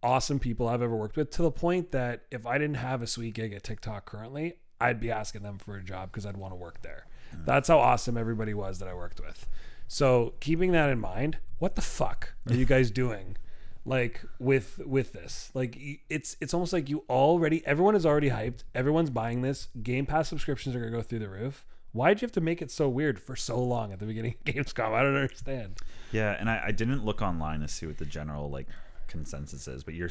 awesome 0.03 0.39
people 0.39 0.69
I've 0.69 0.83
ever 0.83 0.95
worked 0.95 1.17
with 1.17 1.31
to 1.33 1.43
the 1.43 1.51
point 1.51 1.91
that 1.91 2.23
if 2.31 2.47
I 2.47 2.59
didn't 2.59 2.77
have 2.77 3.03
a 3.03 3.07
sweet 3.07 3.35
gig 3.35 3.53
at 3.53 3.65
TikTok 3.65 4.07
currently, 4.07 4.55
I'd 4.81 5.01
be 5.01 5.11
asking 5.11 5.43
them 5.43 5.59
for 5.59 5.77
a 5.77 5.83
job 5.83 6.13
because 6.13 6.25
I'd 6.27 6.37
want 6.37 6.53
to 6.53 6.57
work 6.57 6.83
there. 6.83 7.07
Hmm. 7.33 7.45
That's 7.45 7.69
how 7.69 7.79
awesome 7.81 8.17
everybody 8.17 8.55
was 8.55 8.79
that 8.79 8.89
I 8.89 8.95
worked 8.95 9.21
with. 9.21 9.49
So 9.89 10.35
keeping 10.41 10.73
that 10.73 10.91
in 10.91 11.01
mind, 11.01 11.39
what 11.59 11.75
the 11.77 11.83
fuck 11.83 12.35
are 12.49 12.55
you 12.55 12.65
guys 12.65 12.91
doing? 12.91 13.37
Like 13.85 14.25
with 14.41 14.81
with 14.85 15.13
this, 15.13 15.51
like 15.55 15.79
it's 16.11 16.37
it's 16.41 16.53
almost 16.53 16.73
like 16.73 16.89
you 16.89 17.05
already 17.09 17.65
everyone 17.65 17.95
is 17.95 18.05
already 18.05 18.31
hyped. 18.31 18.65
Everyone's 18.75 19.11
buying 19.11 19.43
this. 19.43 19.69
Game 19.81 20.07
Pass 20.07 20.29
subscriptions 20.29 20.75
are 20.75 20.81
gonna 20.81 20.91
go 20.91 21.03
through 21.03 21.21
the 21.21 21.29
roof. 21.29 21.65
Why'd 21.93 22.21
you 22.21 22.27
have 22.27 22.33
to 22.33 22.41
make 22.41 22.61
it 22.61 22.71
so 22.73 22.89
weird 22.89 23.19
for 23.21 23.37
so 23.37 23.59
long 23.63 23.93
at 23.93 24.01
the 24.01 24.07
beginning 24.07 24.35
of 24.39 24.45
Gamescom? 24.55 24.93
I 24.93 25.03
don't 25.03 25.15
understand. 25.15 25.79
Yeah, 26.11 26.37
and 26.39 26.51
I, 26.51 26.65
I 26.67 26.71
didn't 26.73 27.05
look 27.05 27.23
online 27.23 27.61
to 27.61 27.69
see 27.69 27.87
what 27.87 27.99
the 27.99 28.05
general 28.05 28.51
like 28.51 28.67
consensus 29.07 29.69
is, 29.69 29.85
but 29.85 29.95
you're 29.95 30.11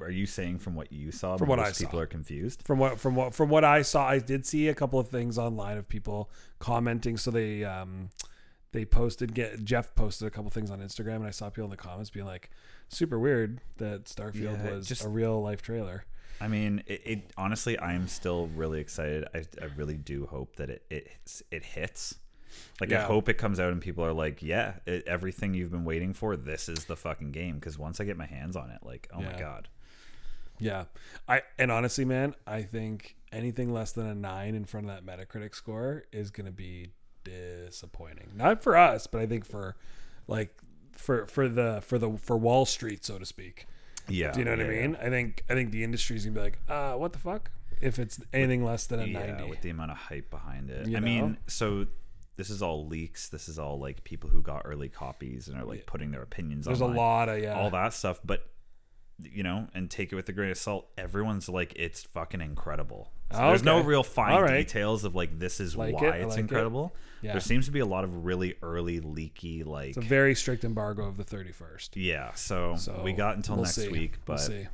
are 0.00 0.10
you 0.10 0.26
saying 0.26 0.58
from 0.58 0.74
what 0.74 0.90
you 0.90 1.12
saw, 1.12 1.36
From 1.36 1.48
what 1.48 1.58
I 1.58 1.72
people 1.72 1.92
saw. 1.92 1.98
are 1.98 2.06
confused? 2.06 2.62
From 2.64 2.78
what 2.78 2.98
from 2.98 3.14
what 3.14 3.34
from 3.34 3.50
what 3.50 3.62
I 3.62 3.82
saw, 3.82 4.06
I 4.08 4.18
did 4.20 4.46
see 4.46 4.68
a 4.68 4.74
couple 4.74 4.98
of 4.98 5.08
things 5.08 5.36
online 5.38 5.76
of 5.76 5.86
people 5.88 6.30
commenting. 6.58 7.18
So 7.18 7.30
they 7.30 7.62
um 7.64 8.08
they 8.72 8.84
posted 8.84 9.34
get 9.34 9.64
Jeff 9.64 9.94
posted 9.94 10.26
a 10.28 10.30
couple 10.30 10.50
things 10.50 10.70
on 10.70 10.80
Instagram, 10.80 11.16
and 11.16 11.26
I 11.26 11.30
saw 11.30 11.48
people 11.50 11.64
in 11.64 11.70
the 11.70 11.76
comments 11.76 12.10
being 12.10 12.26
like, 12.26 12.50
"Super 12.88 13.18
weird 13.18 13.60
that 13.78 14.04
Starfield 14.04 14.64
Yeah, 14.64 14.70
was 14.74 14.86
just- 14.88 15.04
a 15.04 15.08
real 15.08 15.40
life 15.42 15.62
trailer." 15.62 16.04
I 16.40 16.48
mean, 16.48 16.82
it, 16.86 17.00
it 17.04 17.32
honestly, 17.38 17.78
I 17.78 17.94
am 17.94 18.08
still 18.08 18.48
really 18.48 18.78
excited. 18.80 19.24
I, 19.34 19.44
I 19.62 19.66
really 19.76 19.96
do 19.96 20.26
hope 20.26 20.56
that 20.56 20.68
it 20.68 20.84
it 20.90 21.08
it 21.50 21.64
hits. 21.64 22.16
Like 22.80 22.92
I 22.92 23.02
hope 23.02 23.28
it 23.28 23.34
comes 23.34 23.58
out 23.60 23.72
and 23.72 23.80
people 23.82 24.04
are 24.04 24.12
like, 24.14 24.42
yeah, 24.42 24.74
it, 24.86 25.06
everything 25.06 25.52
you've 25.52 25.70
been 25.70 25.84
waiting 25.84 26.12
for, 26.14 26.36
this 26.36 26.68
is 26.70 26.84
the 26.86 26.96
fucking 26.96 27.32
game. 27.32 27.56
Because 27.56 27.78
once 27.78 28.00
I 28.00 28.04
get 28.04 28.16
my 28.16 28.24
hands 28.26 28.56
on 28.56 28.70
it, 28.70 28.78
like, 28.82 29.08
oh 29.12 29.20
my 29.20 29.32
god, 29.38 29.68
Yeah, 30.58 30.84
I 31.28 31.42
and 31.58 31.70
honestly, 31.70 32.04
man, 32.04 32.34
I 32.46 32.62
think 32.62 33.16
anything 33.32 33.72
less 33.72 33.92
than 33.92 34.06
a 34.06 34.14
nine 34.14 34.54
in 34.54 34.64
front 34.64 34.88
of 34.88 34.94
that 34.94 35.04
Metacritic 35.04 35.54
score 35.54 36.04
is 36.12 36.30
gonna 36.30 36.52
be 36.52 36.92
disappointing. 37.26 38.30
Not 38.34 38.62
for 38.62 38.76
us, 38.76 39.06
but 39.06 39.20
I 39.20 39.26
think 39.26 39.44
for 39.44 39.76
like 40.26 40.56
for 40.92 41.26
for 41.26 41.48
the 41.48 41.82
for 41.82 41.98
the 41.98 42.16
for 42.18 42.36
Wall 42.36 42.66
Street, 42.66 43.04
so 43.04 43.18
to 43.18 43.26
speak. 43.26 43.66
yeah. 44.08 44.32
Do 44.32 44.40
you 44.40 44.44
know 44.44 44.52
what 44.52 44.60
I 44.60 44.64
yeah, 44.64 44.70
yeah. 44.70 44.86
mean? 44.86 44.96
I 44.96 45.08
think 45.10 45.44
I 45.48 45.54
think 45.54 45.70
the 45.70 45.84
industry's 45.84 46.24
gonna 46.24 46.34
be 46.34 46.40
like, 46.40 46.58
uh, 46.68 46.94
what 46.94 47.12
the 47.12 47.18
fuck? 47.18 47.50
If 47.80 47.98
it's 47.98 48.18
anything 48.32 48.64
less 48.64 48.86
than 48.86 49.00
a 49.00 49.06
yeah, 49.06 49.26
ninety. 49.26 49.50
with 49.50 49.60
the 49.60 49.70
amount 49.70 49.90
of 49.90 49.96
hype 49.98 50.30
behind 50.30 50.70
it. 50.70 50.86
You 50.86 50.96
I 50.96 51.00
know? 51.00 51.04
mean, 51.04 51.38
so 51.46 51.86
this 52.36 52.50
is 52.50 52.62
all 52.62 52.86
leaks. 52.86 53.28
This 53.28 53.48
is 53.48 53.58
all 53.58 53.78
like 53.78 54.04
people 54.04 54.30
who 54.30 54.42
got 54.42 54.62
early 54.64 54.88
copies 54.88 55.48
and 55.48 55.58
are 55.58 55.64
like 55.64 55.86
putting 55.86 56.10
their 56.10 56.22
opinions. 56.22 56.66
There's 56.66 56.80
online. 56.80 56.96
a 56.96 57.00
lot 57.00 57.28
of 57.28 57.42
yeah. 57.42 57.58
all 57.58 57.70
that 57.70 57.92
stuff 57.92 58.20
but 58.24 58.48
you 59.22 59.42
know 59.42 59.68
and 59.74 59.90
take 59.90 60.12
it 60.12 60.16
with 60.16 60.28
a 60.28 60.32
grain 60.32 60.50
of 60.50 60.58
salt 60.58 60.88
everyone's 60.98 61.48
like 61.48 61.72
it's 61.76 62.02
fucking 62.02 62.40
incredible 62.40 63.12
So 63.32 63.38
there's 63.38 63.64
no 63.64 63.82
real 63.82 64.02
fine 64.02 64.40
right. 64.40 64.58
details 64.66 65.04
of 65.04 65.14
like 65.14 65.38
this 65.38 65.58
is 65.60 65.76
Like 65.76 65.94
why 66.00 66.08
it, 66.08 66.20
it's 66.22 66.30
like 66.30 66.38
it. 66.38 66.40
incredible 66.42 66.94
Yeah. 67.22 67.32
there 67.32 67.40
seems 67.40 67.66
to 67.66 67.72
be 67.72 67.80
a 67.80 67.86
lot 67.86 68.04
of 68.04 68.24
really 68.24 68.54
early 68.62 69.00
leaky 69.00 69.64
like 69.64 69.88
It's 69.88 69.96
a 69.98 70.00
very 70.00 70.34
strict 70.34 70.64
embargo 70.64 71.04
of 71.06 71.16
the 71.16 71.24
thirty 71.24 71.50
first. 71.52 71.96
yeah 71.96 72.32
so, 72.34 72.76
So 72.76 73.00
we 73.02 73.12
got 73.12 73.34
until 73.36 73.56
we'll 73.56 73.64
next 73.64 73.76
see. 73.76 73.88
week 73.88 74.18
We'll 74.26 74.36
but 74.36 74.40
see. 74.42 74.66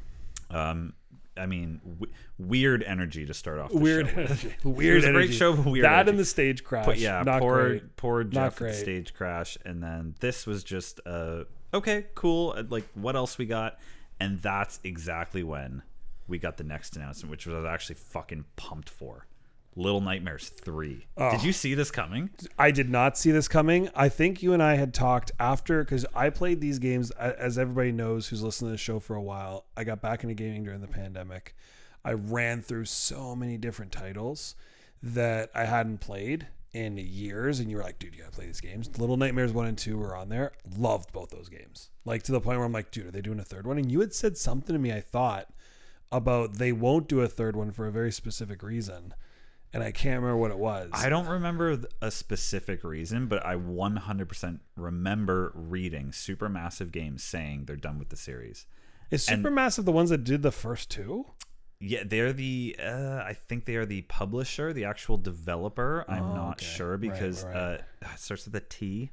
um 0.51 0.93
i 1.35 1.47
mean 1.47 1.81
w- 1.99 2.13
weird 2.39 2.83
energy 2.83 3.25
to 3.25 3.33
start 3.33 3.59
off 3.59 3.73
weird 3.73 4.07
energy. 4.09 4.49
It 4.59 4.65
Weird 4.67 4.97
was 4.97 5.05
a 5.05 5.13
great 5.13 5.17
energy. 5.25 5.33
show 5.33 5.57
but 5.57 5.65
weird 5.67 5.85
that 5.87 5.93
energy. 5.95 6.11
and 6.11 6.19
the 6.19 6.25
stage 6.27 6.63
crash. 6.63 6.85
But 6.85 6.99
yeah, 6.99 7.23
not 7.23 7.41
poor 7.41 7.69
great. 7.71 7.97
poor 7.97 8.23
Jeff 8.25 8.57
stage 8.75 9.15
crash, 9.15 9.57
and 9.65 9.83
then 9.83 10.15
this 10.21 10.47
was 10.47 10.63
just 10.63 11.01
uh 11.07 11.45
okay, 11.73 12.05
cool. 12.15 12.53
uh, 12.55 12.65
Like 12.69 12.85
what 12.95 13.17
else 13.17 13.39
we 13.39 13.47
got? 13.47 13.79
And 14.21 14.43
that's 14.43 14.79
exactly 14.85 15.43
when 15.43 15.83
we 16.27 16.39
got 16.39 16.57
the 16.57 16.65
next 16.65 16.97
announcement, 16.97 17.31
which 17.31 17.47
was 17.47 17.65
actually 17.65 17.97
fucking 17.97 18.45
pumped 18.57 18.89
for. 18.91 19.27
Little 19.75 20.03
Nightmares 20.03 20.51
three. 20.51 21.07
Oh. 21.17 21.31
Did 21.31 21.45
you 21.45 21.53
see 21.53 21.73
this 21.75 21.91
coming? 21.91 22.29
I 22.59 22.71
did 22.73 22.91
not 22.91 23.17
see 23.17 23.31
this 23.31 23.49
coming. 23.49 23.89
I 23.95 24.11
think 24.11 24.43
you 24.43 24.53
and 24.53 24.63
I 24.63 24.75
had 24.75 24.93
talked 24.93 25.33
after 25.41 25.83
because 25.83 26.05
I 26.15 26.29
played 26.29 26.61
these 26.61 26.79
games, 26.79 27.11
as 27.13 27.59
everybody 27.59 27.91
knows 27.91 28.29
who's 28.29 28.43
listened 28.43 28.69
to 28.69 28.73
the 28.73 28.79
show 28.79 29.01
for 29.01 29.17
a 29.17 29.23
while. 29.23 29.65
I 29.77 29.85
got 29.85 30.03
back 30.03 30.25
into 30.25 30.35
gaming 30.35 30.65
during 30.65 30.83
the 30.83 30.89
pandemic. 30.89 31.55
I 32.05 32.13
ran 32.13 32.61
through 32.61 32.85
so 32.85 33.35
many 33.35 33.57
different 33.57 33.93
titles 33.93 34.57
that 35.03 35.51
I 35.55 35.65
hadn't 35.65 36.01
played 36.01 36.49
in 36.73 36.99
years, 36.99 37.59
and 37.59 37.71
you 37.71 37.77
were 37.79 37.83
like, 37.83 37.99
"Dude, 37.99 38.15
you 38.15 38.21
gotta 38.21 38.35
play 38.35 38.47
these 38.47 38.61
games." 38.61 38.91
Little 38.99 39.17
Nightmares 39.17 39.53
one 39.53 39.69
and 39.69 39.79
two 39.79 39.97
were 39.97 40.15
on 40.15 40.29
there. 40.29 40.53
Loved 40.77 41.13
both 41.13 41.31
those 41.31 41.49
games, 41.49 41.91
like 42.05 42.23
to 42.25 42.33
the 42.33 42.41
point 42.41 42.59
where 42.59 42.67
I'm 42.67 42.73
like, 42.73 42.91
"Dude, 42.91 43.07
are 43.07 43.11
they 43.11 43.23
doing 43.23 43.41
a 43.41 43.45
third 43.45 43.67
one?" 43.67 43.79
And 43.79 43.91
you 43.91 44.01
had 44.01 44.13
said 44.13 44.37
something 44.37 44.75
to 44.75 44.79
me. 44.79 44.93
I 44.93 45.01
thought 45.01 45.49
about 46.13 46.55
they 46.59 46.73
won't 46.73 47.09
do 47.09 47.21
a 47.21 47.29
third 47.29 47.57
one 47.57 47.71
for 47.73 47.87
a 47.87 47.91
very 47.93 48.13
specific 48.13 48.63
reason, 48.63 49.15
and 49.73 49.83
I 49.83 49.91
can't 49.91 50.21
remember 50.21 50.37
what 50.37 50.51
it 50.51 50.59
was. 50.59 50.91
I 50.93 51.09
don't 51.09 51.27
remember 51.27 51.81
a 52.01 52.11
specific 52.11 52.85
reason, 52.85 53.27
but 53.27 53.45
I 53.45 53.57
100% 53.57 54.61
remember 54.77 55.53
reading 55.55 56.11
Supermassive 56.11 56.93
Games 56.93 57.23
saying 57.25 57.65
they're 57.65 57.77
done 57.77 57.99
with 57.99 58.11
the 58.11 58.17
series. 58.17 58.67
Is 59.11 59.29
And- 59.29 59.45
Supermassive 59.45 59.85
the 59.85 59.93
ones 59.93 60.11
that 60.11 60.25
did 60.25 60.43
the 60.43 60.53
first 60.53 60.91
two? 60.91 61.27
Yeah, 61.85 62.05
they're 62.07 62.33
the. 62.33 62.77
Uh, 62.81 63.23
I 63.27 63.33
think 63.35 63.65
they 63.65 63.75
are 63.75 63.85
the 63.85 64.03
publisher, 64.03 64.73
the 64.73 64.85
actual 64.85 65.17
developer. 65.19 66.05
I'm 66.09 66.23
Oh, 66.31 66.35
not 66.37 66.63
okay. 66.63 66.67
sure 66.67 66.91
Right, 66.93 67.01
because 67.01 67.43
right. 67.45 67.57
Uh, 67.57 67.79
it 68.03 68.19
starts 68.19 68.45
with 68.45 68.55
a 68.55 68.61
T. 68.61 69.11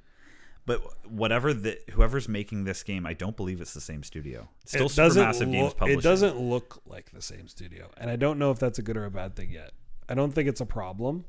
But 0.69 0.83
whatever 1.09 1.51
the 1.51 1.79
whoever's 1.93 2.29
making 2.29 2.65
this 2.65 2.83
game, 2.83 3.07
I 3.07 3.13
don't 3.13 3.35
believe 3.35 3.59
it's 3.59 3.73
the 3.73 3.81
same 3.81 4.03
studio. 4.03 4.47
It's 4.61 4.73
still 4.73 4.85
it 4.85 4.89
Supermassive 4.89 5.51
Games 5.51 5.63
look, 5.63 5.77
Publishing. 5.77 5.99
It 5.99 6.03
doesn't 6.03 6.39
look 6.39 6.83
like 6.85 7.09
the 7.09 7.23
same 7.23 7.47
studio, 7.47 7.89
and 7.97 8.07
I 8.07 8.17
don't 8.17 8.37
know 8.37 8.51
if 8.51 8.59
that's 8.59 8.77
a 8.77 8.83
good 8.83 8.95
or 8.95 9.05
a 9.05 9.09
bad 9.09 9.35
thing 9.35 9.49
yet. 9.49 9.71
I 10.07 10.13
don't 10.13 10.31
think 10.31 10.47
it's 10.47 10.61
a 10.61 10.67
problem. 10.67 11.25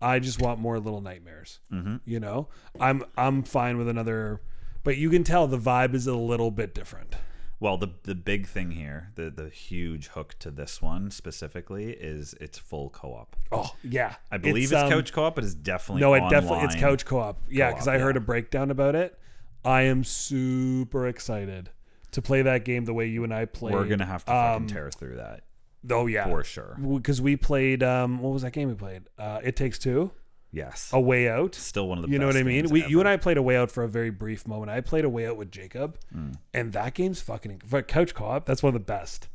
I 0.00 0.20
just 0.20 0.40
want 0.40 0.58
more 0.58 0.80
little 0.80 1.02
nightmares. 1.02 1.60
Mm-hmm. 1.70 1.96
You 2.06 2.18
know, 2.18 2.48
I'm 2.80 3.04
I'm 3.14 3.42
fine 3.42 3.76
with 3.76 3.90
another, 3.90 4.40
but 4.84 4.96
you 4.96 5.10
can 5.10 5.22
tell 5.22 5.46
the 5.46 5.58
vibe 5.58 5.92
is 5.92 6.06
a 6.06 6.16
little 6.16 6.50
bit 6.50 6.74
different. 6.74 7.14
Well, 7.60 7.76
the 7.76 7.88
the 8.04 8.14
big 8.14 8.46
thing 8.46 8.70
here, 8.70 9.10
the 9.16 9.30
the 9.30 9.48
huge 9.48 10.08
hook 10.08 10.36
to 10.40 10.50
this 10.50 10.80
one 10.80 11.10
specifically 11.10 11.90
is 11.90 12.34
it's 12.40 12.58
full 12.58 12.88
co-op. 12.90 13.34
Oh 13.50 13.74
yeah, 13.82 14.14
I 14.30 14.38
believe 14.38 14.72
it's, 14.72 14.80
um, 14.80 14.88
couch 14.88 15.12
co-op, 15.12 15.34
but 15.34 15.44
it's 15.44 15.54
definitely 15.54 16.02
No, 16.02 16.14
it 16.14 16.28
definitely 16.30 16.64
it's 16.64 16.76
couch 16.76 17.04
co-op. 17.04 17.42
Yeah, 17.48 17.70
because 17.72 17.88
I 17.88 17.98
heard 17.98 18.16
a 18.16 18.20
breakdown 18.20 18.70
about 18.70 18.94
it. 18.94 19.18
I 19.64 19.82
am 19.82 20.04
super 20.04 21.08
excited 21.08 21.70
to 22.12 22.22
play 22.22 22.42
that 22.42 22.64
game 22.64 22.84
the 22.84 22.94
way 22.94 23.06
you 23.06 23.24
and 23.24 23.34
I 23.34 23.44
played. 23.44 23.74
We're 23.74 23.86
gonna 23.86 24.06
have 24.06 24.24
to 24.26 24.32
fucking 24.32 24.62
um, 24.62 24.66
tear 24.68 24.90
through 24.90 25.16
that 25.16 25.42
Oh 25.90 26.06
yeah, 26.06 26.26
for 26.26 26.44
sure. 26.44 26.76
because 26.80 27.20
we 27.20 27.36
played 27.36 27.82
um 27.82 28.20
what 28.20 28.32
was 28.32 28.42
that 28.42 28.52
game 28.52 28.68
we 28.68 28.74
played 28.74 29.02
uh 29.18 29.40
it 29.42 29.56
takes 29.56 29.78
two 29.78 30.10
Yes, 30.50 30.90
a 30.94 31.00
way 31.00 31.28
out 31.28 31.54
still 31.54 31.88
one 31.88 31.98
of 31.98 32.04
the. 32.06 32.10
you 32.10 32.18
know 32.18 32.26
what 32.26 32.36
i 32.36 32.42
mean 32.42 32.62
games 32.62 32.72
we 32.72 32.86
you 32.86 33.00
and 33.00 33.08
i 33.08 33.18
played 33.18 33.36
a 33.36 33.42
way 33.42 33.56
out 33.56 33.70
for 33.70 33.84
a 33.84 33.88
very 33.88 34.08
brief 34.08 34.46
moment 34.48 34.70
i 34.70 34.80
played 34.80 35.04
a 35.04 35.08
way 35.08 35.26
out 35.26 35.36
with 35.36 35.50
jacob 35.50 35.98
mm. 36.14 36.34
and 36.54 36.72
that 36.72 36.94
game's 36.94 37.20
fucking 37.20 37.60
for 37.66 37.82
couch 37.82 38.14
co-op 38.14 38.46
that's 38.46 38.62
one 38.62 38.68
of 38.68 38.80
the 38.80 38.84
best 38.84 39.28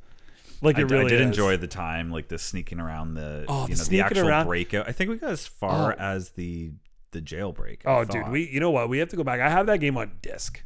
like 0.62 0.78
I, 0.78 0.82
it 0.82 0.88
d- 0.88 0.96
I 0.96 0.98
really 0.98 1.10
did 1.12 1.20
is. 1.22 1.28
enjoy 1.28 1.58
the 1.58 1.68
time, 1.68 2.10
like 2.10 2.30
the 2.30 2.38
sneaking 2.40 2.80
around 2.80 3.16
the, 3.16 3.44
Oh, 3.50 3.66
the 3.66 3.72
you 3.74 3.78
know, 3.78 3.84
the 3.84 4.02
actual 4.02 4.30
around. 4.30 4.46
breakout. 4.48 4.88
I 4.88 4.94
think 4.94 5.10
we 5.10 5.18
got 5.18 5.32
as 5.32 5.46
far 5.46 5.92
Oh. 5.92 6.02
as 6.02 6.30
the 6.32 6.72
the 7.12 7.22
jailbreak. 7.22 7.86
I 7.86 7.98
oh 8.00 8.06
dude 8.06 8.30
we 8.30 8.50
you 8.50 8.60
know 8.62 8.72
what 8.72 8.88
we 8.90 8.98
have 9.00 9.10
to 9.10 9.16
go 9.16 9.24
back 9.24 9.40
i 9.40 9.50
have 9.50 9.66
that 9.68 9.80
game 9.80 9.98
on 9.98 10.14
disc 10.24 10.64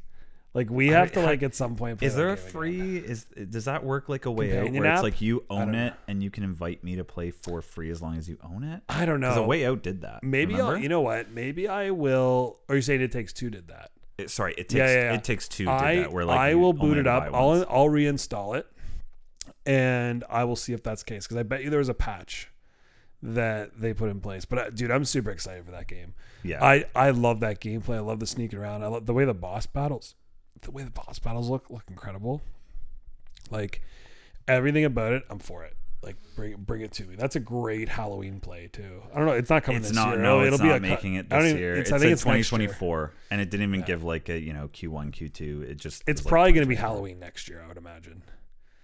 like 0.53 0.69
we 0.69 0.87
have 0.87 1.11
to 1.11 1.21
like 1.21 1.43
at 1.43 1.53
some 1.53 1.75
point 1.75 1.99
play 1.99 2.07
is 2.07 2.15
there 2.15 2.29
a 2.29 2.33
again. 2.33 2.45
free? 2.49 2.97
Is 2.97 3.25
does 3.25 3.65
that 3.65 3.83
work 3.83 4.09
like 4.09 4.25
a 4.25 4.31
way 4.31 4.51
out 4.57 4.63
Companion 4.65 4.83
where 4.83 4.93
it's 4.93 5.03
like 5.03 5.21
you 5.21 5.43
own 5.49 5.75
it 5.75 5.93
and 6.07 6.23
you 6.23 6.31
can 6.31 6.43
invite 6.43 6.83
me 6.83 6.95
to 6.95 7.03
play 7.03 7.31
for 7.31 7.61
free 7.61 7.91
as 7.91 8.01
long 8.01 8.17
as 8.17 8.27
you 8.27 8.37
own 8.43 8.63
it? 8.63 8.81
i 8.89 9.05
don't 9.05 9.19
know 9.19 9.35
The 9.35 9.43
way 9.43 9.65
out 9.65 9.83
did 9.83 10.01
that. 10.01 10.23
maybe 10.23 10.55
I'll, 10.59 10.77
you 10.77 10.89
know 10.89 11.01
what 11.01 11.29
maybe 11.29 11.67
i 11.67 11.91
will 11.91 12.57
Are 12.69 12.75
you 12.75 12.81
saying 12.81 13.01
it 13.01 13.11
takes 13.11 13.33
two 13.33 13.49
did 13.51 13.67
that 13.67 13.91
It- 14.17 14.31
sorry, 14.31 14.53
it 14.53 14.69
takes 14.69 14.73
Yeah, 14.75 14.87
yeah, 14.87 14.93
yeah. 15.11 15.13
it 15.13 15.23
takes 15.23 15.47
two. 15.47 15.65
Did 15.65 15.71
I, 15.73 15.95
that 15.97 16.11
where 16.13 16.25
like 16.25 16.39
I 16.39 16.55
will 16.55 16.73
boot 16.73 16.97
it 16.97 17.05
up. 17.07 17.23
I'll 17.33 17.63
I'll 17.69 17.89
reinstall 17.89 18.57
it, 18.57 18.65
and 19.65 20.23
I 20.29 20.43
will 20.45 20.55
see 20.55 20.73
if 20.73 20.81
that's 20.81 21.03
the 21.03 21.13
case. 21.13 21.25
Because 21.25 21.37
I 21.37 21.43
bet 21.43 21.63
you 21.63 21.69
there 21.69 21.79
was 21.79 21.89
a 21.89 21.93
patch 21.93 22.49
that 23.21 23.79
they 23.79 23.93
put 23.93 24.09
in 24.09 24.19
place. 24.21 24.45
But 24.45 24.59
uh, 24.59 24.69
dude, 24.71 24.91
I'm 24.91 25.05
super 25.05 25.29
excited 25.29 25.65
for 25.65 25.71
that 25.71 25.87
game. 25.87 26.13
yeah. 26.43 26.63
I 26.63 26.85
I 26.95 27.09
love 27.11 27.41
that 27.41 27.59
gameplay. 27.61 27.95
I 27.97 27.99
love 27.99 28.19
the 28.19 28.27
sneaking 28.27 28.57
around. 28.59 28.83
I 28.83 28.87
love 28.87 29.05
the 29.05 29.13
way 29.13 29.25
the 29.25 29.33
boss 29.33 29.65
battles, 29.65 30.15
the 30.61 30.71
way 30.71 30.83
the 30.83 30.91
boss 30.91 31.19
battles 31.19 31.49
look 31.49 31.69
look 31.69 31.83
incredible. 31.89 32.41
Like 33.49 33.81
everything 34.47 34.85
about 34.85 35.13
it, 35.13 35.23
I'm 35.29 35.39
for 35.39 35.63
it. 35.63 35.75
Like 36.03 36.15
bring 36.35 36.55
bring 36.57 36.81
it 36.81 36.91
to 36.93 37.03
me. 37.05 37.15
That's 37.15 37.35
a 37.35 37.39
great 37.39 37.89
Halloween 37.89 38.39
play 38.39 38.67
too. 38.67 39.01
I 39.13 39.17
don't 39.17 39.25
know. 39.25 39.33
It's 39.33 39.49
not 39.49 39.63
coming 39.63 39.79
it's 39.79 39.89
this 39.89 39.95
not. 39.95 40.13
year. 40.13 40.19
No, 40.19 40.41
It'll 40.41 40.53
it's 40.53 40.61
be 40.61 40.67
not 40.67 40.75
a 40.77 40.79
cut- 40.79 40.89
making 40.89 41.15
it 41.15 41.29
this 41.29 41.45
even- 41.45 41.57
year. 41.57 41.75
It's, 41.75 41.91
I 41.91 41.97
think 41.97 42.11
it's 42.11 42.23
next 42.25 42.49
2024, 42.49 43.13
and 43.31 43.41
it 43.41 43.49
didn't 43.49 43.67
even 43.69 43.85
give 43.85 44.03
like 44.03 44.29
a 44.29 44.39
you 44.39 44.53
know 44.53 44.67
Q1, 44.67 45.11
Q2. 45.11 45.63
It 45.63 45.75
just 45.75 46.03
It's 46.07 46.21
was 46.21 46.25
like 46.25 46.29
probably 46.29 46.51
going 46.53 46.65
to 46.65 46.69
be 46.69 46.75
Halloween 46.75 47.19
next 47.19 47.49
year. 47.49 47.61
I 47.63 47.67
would 47.67 47.77
imagine. 47.77 48.21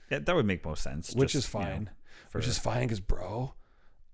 Yeah, 0.10 0.20
that 0.20 0.36
would 0.36 0.46
make 0.46 0.66
most 0.66 0.84
sense. 0.84 1.14
which 1.14 1.34
just, 1.34 1.48
is 1.48 1.54
you 1.54 1.60
know, 1.60 1.66
fine. 1.66 1.90
for- 2.30 2.40
which 2.40 2.48
is 2.48 2.58
fine 2.58 2.82
because, 2.88 3.00
bro, 3.00 3.54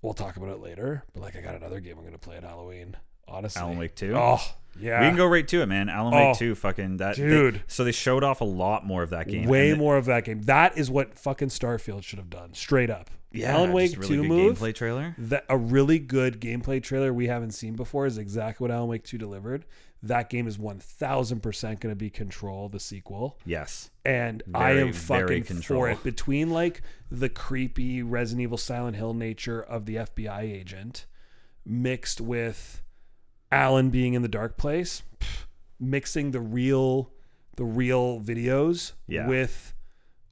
we'll 0.02 0.14
talk 0.14 0.36
about 0.36 0.50
it 0.50 0.60
later. 0.60 1.04
But 1.14 1.22
like, 1.24 1.36
I 1.38 1.42
got 1.42 1.56
another 1.56 1.80
game 1.80 1.98
I'm 1.98 2.04
gonna 2.04 2.18
play 2.18 2.36
at 2.36 2.44
Halloween. 2.44 2.98
Honestly, 3.30 3.62
Alan 3.62 3.78
Wake 3.78 3.96
2. 3.96 4.14
Oh 4.16 4.40
yeah, 4.80 5.02
We 5.02 5.08
can 5.08 5.18
go 5.18 5.26
right 5.28 5.48
to 5.48 5.62
it, 5.62 5.66
man. 5.66 5.90
Alan 5.90 6.14
Oh, 6.14 6.30
Wake 6.30 6.38
2, 6.38 6.56
fucking 6.56 6.98
that. 6.98 7.18
they- 7.18 7.24
dude. 7.28 7.62
so 7.68 7.84
they 7.84 7.92
showed 7.92 8.24
off 8.24 8.40
a 8.42 8.46
lot 8.46 8.86
more 8.86 9.04
of 9.04 9.10
that 9.10 9.28
game. 9.28 9.48
Way 9.48 9.72
and 9.72 9.80
more 9.80 9.98
of 9.98 10.06
that 10.06 10.24
game. 10.26 10.42
That 10.44 10.78
is 10.78 10.90
what 10.90 11.18
fucking 11.20 11.50
Starfield 11.50 12.04
should 12.04 12.20
have 12.20 12.30
done. 12.30 12.54
Straight 12.54 12.90
up. 12.90 13.10
Yeah, 13.32 13.54
Alan 13.56 13.74
Wake 13.74 13.92
just 13.92 14.10
really 14.10 14.16
2 14.16 14.22
good 14.24 14.28
move. 14.30 14.58
gameplay 14.60 14.74
trailer. 14.74 15.16
That 15.18 15.46
a 15.50 15.58
really 15.58 16.00
good 16.00 16.40
gameplay 16.42 16.82
trailer 16.82 17.14
we 17.14 17.28
haven't 17.28 17.52
seen 17.52 17.76
before 17.76 18.06
is 18.08 18.18
exactly 18.18 18.64
what 18.66 18.72
Alan 18.72 18.88
Wake 18.90 19.04
2 19.04 19.18
delivered. 19.20 19.66
That 20.02 20.30
game 20.30 20.48
is 20.48 20.58
1000% 20.58 21.80
going 21.82 21.92
to 21.92 21.96
be 21.96 22.10
Control, 22.10 22.70
the 22.70 22.80
sequel. 22.80 23.38
Yes. 23.46 23.90
And 24.06 24.42
I 24.56 24.70
Very, 24.74 24.82
am 24.88 24.94
very 24.94 25.22
fucking 25.28 25.44
Control. 25.44 25.82
for 25.82 25.90
it. 25.90 26.04
Between 26.04 26.50
like 26.52 26.82
the 27.12 27.28
creepy 27.30 28.02
Resident 28.02 28.42
Evil 28.44 28.58
Silent 28.58 28.96
Hill 28.96 29.14
nature 29.14 29.62
of 29.62 29.86
the 29.86 29.96
FBI 29.98 30.42
agent 30.42 31.06
mixed 31.66 32.22
with 32.22 32.82
Alan 33.52 33.90
being 33.90 34.14
in 34.14 34.22
the 34.22 34.28
dark 34.28 34.58
place, 34.58 35.04
pff, 35.20 35.46
mixing 35.80 36.32
the 36.32 36.40
real 36.42 37.12
the 37.56 37.66
real 37.66 38.20
videos 38.22 38.94
Yeah. 39.08 39.28
with 39.28 39.74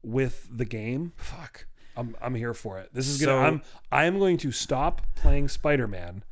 with 0.04 0.48
the 0.52 0.66
game. 0.66 1.14
Fuck. 1.18 1.66
I'm 1.96 2.16
I'm 2.22 2.36
here 2.36 2.54
for 2.54 2.78
it. 2.78 2.90
This 2.94 3.08
is 3.08 3.20
gonna 3.20 3.32
So- 3.32 3.40
I'm 3.44 3.62
I 3.92 4.06
am 4.06 4.20
going 4.20 4.38
to 4.38 4.52
stop 4.52 5.02
playing 5.16 5.48
Spider-Man. 5.48 6.24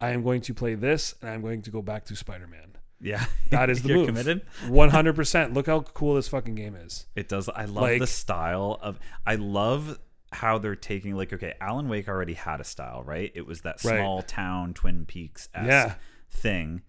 I 0.00 0.10
am 0.10 0.22
going 0.22 0.40
to 0.42 0.54
play 0.54 0.74
this 0.76 1.14
and 1.20 1.30
I'm 1.30 1.42
going 1.42 1.62
to 1.62 1.70
go 1.70 1.82
back 1.82 2.04
to 2.06 2.16
Spider-Man. 2.16 2.76
Yeah. 3.00 3.24
That 3.50 3.68
is 3.70 3.82
the 3.82 3.88
You're 3.88 3.98
move. 3.98 4.06
committed? 4.08 4.42
100%. 4.66 5.54
Look 5.54 5.66
how 5.66 5.80
cool 5.80 6.14
this 6.14 6.28
fucking 6.28 6.54
game 6.54 6.76
is. 6.76 7.06
It 7.16 7.28
does. 7.28 7.48
I 7.48 7.64
love 7.64 7.82
Like- 7.82 8.00
the 8.00 8.06
style 8.06 8.78
of. 8.82 8.98
I 9.26 9.34
love 9.36 9.98
how 10.30 10.58
they're 10.58 10.76
taking 10.76 11.16
like 11.16 11.32
okay, 11.32 11.54
Alan 11.60 11.88
Wake 11.88 12.06
already 12.08 12.34
had 12.34 12.60
a 12.60 12.64
style, 12.64 13.02
right? 13.02 13.32
It 13.34 13.46
was 13.46 13.62
that 13.62 13.82
Right. 13.84 13.98
small 13.98 14.20
town 14.22 14.74
Twin 14.74 15.06
Peaks 15.06 15.48
Yeah. 15.54 15.94
Thing, 16.30 16.82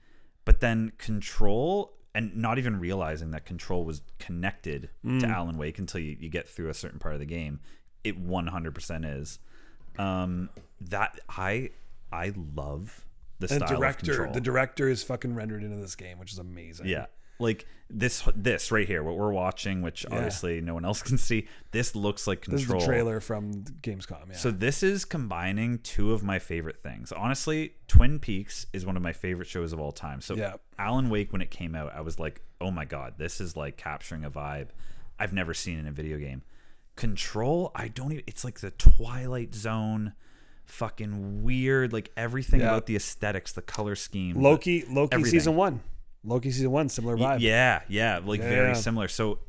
but 0.46 0.60
then 0.60 0.92
Control 0.98 1.94
and 2.16 2.36
not 2.36 2.58
even 2.58 2.80
realizing 2.80 3.32
that 3.32 3.46
Control 3.46 3.86
was 3.86 4.02
connected 4.18 4.90
Mm. 5.06 5.20
to 5.22 5.28
Alan 5.28 5.58
Wake 5.58 5.78
until 5.80 6.02
you, 6.02 6.18
you 6.20 6.28
get 6.30 6.50
through 6.50 6.70
a 6.70 6.74
certain 6.74 7.00
part 7.00 7.14
of 7.14 7.20
the 7.20 7.26
game. 7.26 7.60
It 8.04 8.18
one 8.18 8.48
hundred 8.48 8.74
percent 8.76 9.06
is. 9.06 9.40
Um, 9.98 10.50
that 10.82 11.20
I 11.30 11.72
I 12.12 12.34
love 12.56 13.06
the 13.40 13.48
And 13.54 13.64
style 13.64 13.78
director, 13.80 14.12
of 14.12 14.18
Control. 14.18 14.34
the 14.34 14.42
director 14.42 14.90
is 14.90 15.04
fucking 15.04 15.36
rendered 15.36 15.64
into 15.64 15.78
this 15.78 15.96
game, 15.96 16.18
which 16.20 16.32
is 16.34 16.40
amazing. 16.40 16.88
Yeah. 16.88 17.06
Like 17.40 17.66
this 17.90 18.24
this 18.36 18.72
right 18.72 18.86
here, 18.88 19.02
what 19.02 19.18
we're 19.18 19.32
watching, 19.32 19.82
which 19.82 20.06
Yeah. 20.10 20.18
obviously 20.18 20.62
no 20.62 20.74
one 20.76 20.86
else 20.86 21.02
can 21.10 21.18
see, 21.18 21.48
this 21.72 21.96
looks 21.96 22.28
like 22.28 22.46
This 22.46 22.62
control. 22.62 22.80
is 22.82 22.86
the 22.86 22.92
trailer 22.92 23.20
from 23.20 23.64
Gamescom. 23.82 24.30
Yeah. 24.30 24.36
So 24.36 24.52
this 24.52 24.84
is 24.84 25.06
combining 25.06 25.80
two 25.80 26.12
of 26.14 26.22
my 26.22 26.38
favorite 26.38 26.78
things. 26.78 27.12
Honestly, 27.12 27.74
Twin 27.88 28.20
Peaks 28.20 28.68
is 28.74 28.86
one 28.86 28.96
of 28.96 29.02
my 29.02 29.14
favorite 29.14 29.48
shows 29.48 29.74
of 29.74 29.80
all 29.80 29.92
time. 29.92 30.22
So 30.22 30.36
Yeah. 30.36 30.56
Alan 30.78 31.10
Wake 31.10 31.32
when 31.32 31.42
it 31.42 31.50
came 31.50 31.74
out, 31.76 31.92
I 31.96 32.02
was 32.02 32.20
like, 32.20 32.42
"Oh 32.62 32.70
my 32.72 32.86
god, 32.86 33.16
this 33.18 33.42
is 33.42 33.56
like 33.56 33.76
capturing 33.78 34.24
a 34.24 34.30
vibe 34.30 34.68
I've 35.18 35.34
never 35.34 35.54
seen 35.56 35.80
in 35.80 35.88
a 35.88 35.92
video 35.92 36.18
game." 36.20 36.44
Control, 36.96 37.72
I 37.74 37.88
don't 37.88 38.12
even 38.12 38.24
it's 38.28 38.44
like 38.44 38.60
the 38.60 38.72
Twilight 38.72 39.56
Zone 39.56 40.14
fucking 40.66 41.42
weird 41.44 41.92
like 41.94 42.12
everything 42.16 42.60
Yeah. 42.60 42.68
about 42.68 42.86
the 42.86 42.96
aesthetics, 42.96 43.54
the 43.54 43.62
color 43.62 43.96
scheme. 43.96 44.40
Loki, 44.40 44.84
Loki 44.88 45.14
everything. 45.16 45.32
season 45.40 45.56
one. 45.56 45.80
Loki 46.24 46.52
season 46.52 46.72
one, 46.72 46.90
similar 46.90 47.18
vibe. 47.18 47.40
Yeah, 47.40 47.82
yeah, 47.88 48.20
like 48.24 48.42
Yeah. 48.42 48.50
very 48.50 48.76
similar. 48.76 49.08
So 49.08 49.40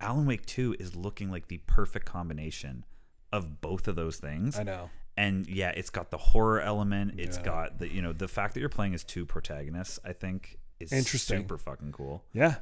Alan 0.00 0.26
Wake 0.26 0.46
2 0.46 0.76
is 0.78 0.94
looking 0.96 1.30
like 1.30 1.48
the 1.48 1.58
perfect 1.66 2.06
combination 2.06 2.84
of 3.32 3.60
both 3.60 3.88
of 3.88 3.96
those 3.96 4.16
things. 4.18 4.58
I 4.58 4.62
know. 4.62 4.90
And 5.16 5.46
yeah, 5.46 5.70
it's 5.70 5.90
got 5.90 6.10
the 6.10 6.16
horror 6.18 6.60
element. 6.60 7.18
It's 7.18 7.36
Yeah. 7.38 7.42
got 7.44 7.78
the 7.78 7.92
you 7.92 8.00
know, 8.02 8.12
the 8.12 8.28
fact 8.28 8.54
that 8.54 8.60
you're 8.60 8.68
playing 8.68 8.94
as 8.94 9.04
two 9.04 9.26
protagonists, 9.26 9.98
I 10.04 10.12
think 10.12 10.58
is 10.78 10.92
Interesting. 10.92 11.38
super 11.40 11.58
fucking 11.58 11.92
cool. 11.92 12.24
Yeah. 12.32 12.56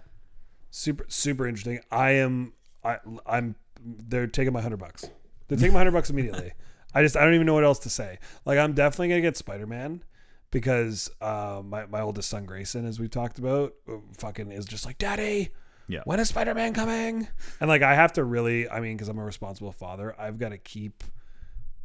Super 0.70 1.04
super 1.08 1.46
interesting. 1.46 1.80
I 1.90 2.10
am 2.12 2.52
I 2.84 2.98
I'm 3.26 3.54
they're 3.80 4.26
taking 4.26 4.52
my 4.52 4.60
hundred 4.60 4.78
bucks. 4.78 5.04
They're 5.46 5.56
taking 5.58 5.72
my 5.72 5.78
hundred 5.80 5.92
bucks 5.92 6.10
immediately. 6.10 6.52
I 6.94 7.02
just 7.02 7.16
I 7.16 7.24
don't 7.24 7.34
even 7.34 7.46
know 7.46 7.54
what 7.54 7.64
else 7.64 7.78
to 7.80 7.90
say. 7.90 8.18
Like 8.44 8.58
I'm 8.58 8.72
definitely 8.72 9.08
gonna 9.08 9.20
get 9.20 9.36
Spider 9.36 9.66
Man 9.66 10.02
because 10.50 11.10
uh, 11.20 11.62
my 11.64 11.86
my 11.86 12.00
oldest 12.00 12.28
son 12.28 12.44
Grayson, 12.44 12.86
as 12.86 12.98
we've 12.98 13.10
talked 13.10 13.38
about, 13.38 13.74
uh, 13.88 13.96
fucking 14.18 14.50
is 14.50 14.64
just 14.64 14.86
like 14.86 14.98
Daddy. 14.98 15.50
Yeah. 15.88 16.02
When 16.04 16.20
is 16.20 16.28
Spider 16.28 16.54
Man 16.54 16.74
coming? 16.74 17.28
And 17.60 17.68
like 17.68 17.82
I 17.82 17.94
have 17.94 18.12
to 18.14 18.24
really, 18.24 18.68
I 18.68 18.80
mean, 18.80 18.96
because 18.96 19.08
I'm 19.08 19.18
a 19.18 19.24
responsible 19.24 19.72
father, 19.72 20.14
I've 20.18 20.38
got 20.38 20.50
to 20.50 20.58
keep 20.58 21.02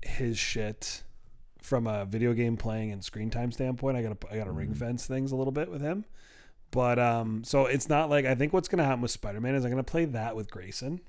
his 0.02 0.38
shit 0.38 1.04
from 1.62 1.88
a 1.88 2.04
video 2.04 2.34
game 2.34 2.58
playing 2.58 2.92
and 2.92 3.04
screen 3.04 3.30
time 3.30 3.52
standpoint. 3.52 3.96
I 3.96 4.02
got 4.02 4.20
to 4.20 4.28
I 4.32 4.38
got 4.38 4.46
to 4.46 4.52
ring 4.52 4.74
fence 4.74 5.06
things 5.08 5.32
a 5.32 5.36
little 5.36 5.54
bit 5.54 5.72
with 5.72 5.82
him. 5.82 6.06
But 6.72 7.00
um, 7.00 7.44
so 7.44 7.68
it's 7.68 7.88
not 7.88 8.10
like 8.10 8.26
I 8.26 8.36
think 8.36 8.52
what's 8.52 8.68
gonna 8.68 8.84
happen 8.84 9.02
with 9.02 9.12
Spider 9.12 9.40
Man 9.40 9.56
is 9.56 9.64
I'm 9.64 9.72
gonna 9.72 9.84
play 9.84 10.06
that 10.06 10.36
with 10.36 10.50
Grayson 10.52 11.02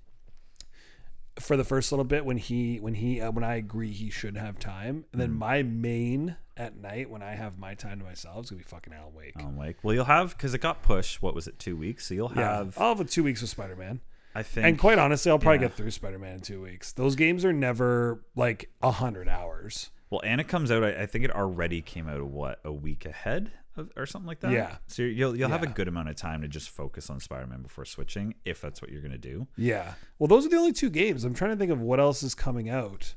for 1.41 1.57
the 1.57 1.65
first 1.65 1.91
little 1.93 2.05
bit 2.05 2.25
when 2.25 2.37
he 2.37 2.79
when 2.79 2.95
he 2.95 3.21
uh, 3.21 3.31
when 3.31 3.45
I 3.45 3.57
agree 3.57 3.93
he 3.93 4.11
should 4.11 4.37
have 4.37 4.59
time, 4.59 5.05
and 5.13 5.21
then 5.21 5.33
my 5.33 5.63
main 5.63 6.37
at 6.57 6.77
night 6.77 7.11
when 7.11 7.23
I 7.23 7.35
have 7.35 7.59
my 7.59 7.75
time 7.75 7.99
to 7.99 8.05
myself 8.05 8.45
is 8.45 8.51
gonna 8.51 8.59
be 8.59 8.65
fucking 8.65 8.93
Alan 8.93 9.15
Wake. 9.15 9.35
Alan 9.39 9.57
Wake. 9.57 9.77
Well, 9.83 9.95
you'll 9.95 10.05
have 10.05 10.37
because 10.37 10.55
it 10.55 10.61
got 10.61 10.83
pushed. 10.83 11.23
What 11.23 11.35
was 11.35 11.47
it? 11.47 11.59
Two 11.59 11.77
weeks. 11.77 12.07
So 12.07 12.15
you'll 12.15 12.33
yeah, 12.35 12.59
have. 12.59 12.79
I'll 12.79 12.95
have 12.95 13.11
two 13.11 13.25
weeks 13.25 13.41
with 13.41 13.51
Spider 13.51 13.77
Man. 13.77 14.01
I 14.35 14.43
think. 14.43 14.67
And 14.67 14.79
quite 14.79 14.99
honestly, 14.99 15.31
I'll 15.31 15.39
probably 15.39 15.63
yeah. 15.63 15.69
get 15.69 15.77
through 15.77 15.91
Spider 15.91 16.19
Man 16.19 16.35
in 16.35 16.41
two 16.41 16.63
weeks. 16.63 16.93
Those 16.93 17.15
games 17.17 17.45
are 17.45 17.53
never 17.53 18.25
like 18.37 18.71
a 18.83 18.93
hundred 18.93 19.29
hours. 19.29 19.91
well, 20.11 20.21
and 20.25 20.41
it 20.41 20.49
comes 20.49 20.71
out. 20.71 20.85
I, 20.85 21.03
I 21.03 21.07
think 21.07 21.25
it 21.25 21.31
already 21.31 21.81
came 21.81 22.09
out. 22.09 22.21
A, 22.21 22.25
what 22.25 22.61
a 22.65 22.73
week 22.73 23.07
ahead 23.07 23.53
or 23.97 24.07
something 24.07 24.27
like 24.27 24.41
that. 24.41 24.53
Yeah. 24.53 24.77
So 24.87 25.03
you'll 25.03 25.37
you'll 25.37 25.49
have 25.51 25.63
a 25.63 25.67
good 25.69 25.89
amount 25.89 26.09
of 26.09 26.17
time 26.17 26.43
to 26.43 26.49
just 26.49 26.71
focus 26.71 27.11
on 27.11 27.21
Spider-Man 27.21 27.63
before 27.63 27.85
switching, 27.85 28.35
if 28.45 28.61
that's 28.61 28.81
what 28.81 28.91
you're 28.93 29.03
gonna 29.03 29.19
do. 29.19 29.47
Yeah. 29.57 29.95
Well, 30.19 30.29
those 30.29 30.47
are 30.47 30.49
the 30.49 30.57
only 30.57 30.73
two 30.73 30.91
games. 30.91 31.25
I'm 31.25 31.35
trying 31.35 31.51
to 31.53 31.57
think 31.57 31.71
of 31.73 31.81
what 31.81 32.01
else 32.01 32.23
is 32.23 32.35
coming 32.35 32.69
out 32.69 33.15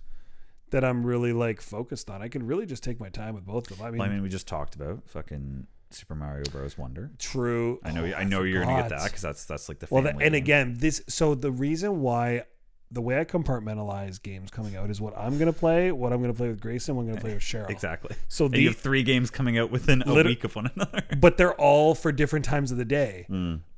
that 0.72 0.84
I'm 0.84 1.06
really 1.06 1.32
like 1.34 1.62
focused 1.62 2.10
on. 2.10 2.22
I 2.22 2.28
can 2.28 2.46
really 2.46 2.66
just 2.66 2.84
take 2.84 3.00
my 3.00 3.10
time 3.10 3.36
with 3.36 3.46
both 3.46 3.72
of 3.72 3.78
them. 3.78 3.88
I 3.88 3.92
mean, 3.92 4.00
Well, 4.00 4.10
I 4.10 4.12
mean, 4.12 4.22
we 4.22 4.30
just 4.30 4.48
talked 4.48 4.76
about 4.76 5.08
fucking 5.08 5.68
Super 5.92 6.16
Mario 6.16 6.44
Bros. 6.52 6.78
Wonder. 6.78 7.12
true. 7.20 7.80
I 7.84 7.92
know. 7.92 8.04
Oh, 8.06 8.14
I 8.18 8.24
know 8.26 8.44
you're 8.44 8.64
gonna 8.66 8.82
get 8.82 8.90
that 8.90 9.04
because 9.06 9.22
that's 9.22 9.46
that's 9.46 9.70
like 9.70 9.80
the 9.80 9.88
Well, 9.90 10.02
the, 10.04 10.10
and 10.10 10.20
game. 10.20 10.34
again, 10.34 10.76
this 10.80 11.02
so 11.08 11.36
the 11.36 11.52
reason 11.52 12.02
why 12.02 12.44
the 12.90 13.02
way 13.02 13.20
I 13.20 13.26
compartmentalize 13.26 14.22
games 14.22 14.50
coming 14.50 14.76
out 14.78 14.90
is 14.90 15.02
what 15.02 15.18
I'm 15.18 15.38
gonna 15.38 15.52
play, 15.54 15.92
what 15.92 16.14
I'm 16.14 16.22
gonna 16.22 16.34
play 16.34 16.48
with 16.48 16.62
Grayson, 16.62 16.96
what 16.96 17.04
I'm 17.04 17.10
gonna 17.10 17.22
play 17.22 17.34
with 17.34 17.44
Cheryl. 17.44 17.70
exactly. 17.70 18.16
So 18.30 18.46
and 18.46 18.54
the 18.54 18.62
you 18.62 18.70
have 18.70 18.78
three 18.78 19.04
games 19.04 19.30
coming 19.30 19.58
out 19.58 19.72
within 19.72 20.02
a 20.04 20.14
Lit- 20.14 20.26
week 20.26 20.44
of 20.44 20.56
one 20.56 20.72
another. 20.74 21.04
but 21.20 21.38
they're 21.38 21.56
all 21.56 21.96
for 21.96 22.12
different 22.12 22.46
times 22.46 22.72
of 22.72 22.78
the 22.78 22.86
day. 22.86 23.28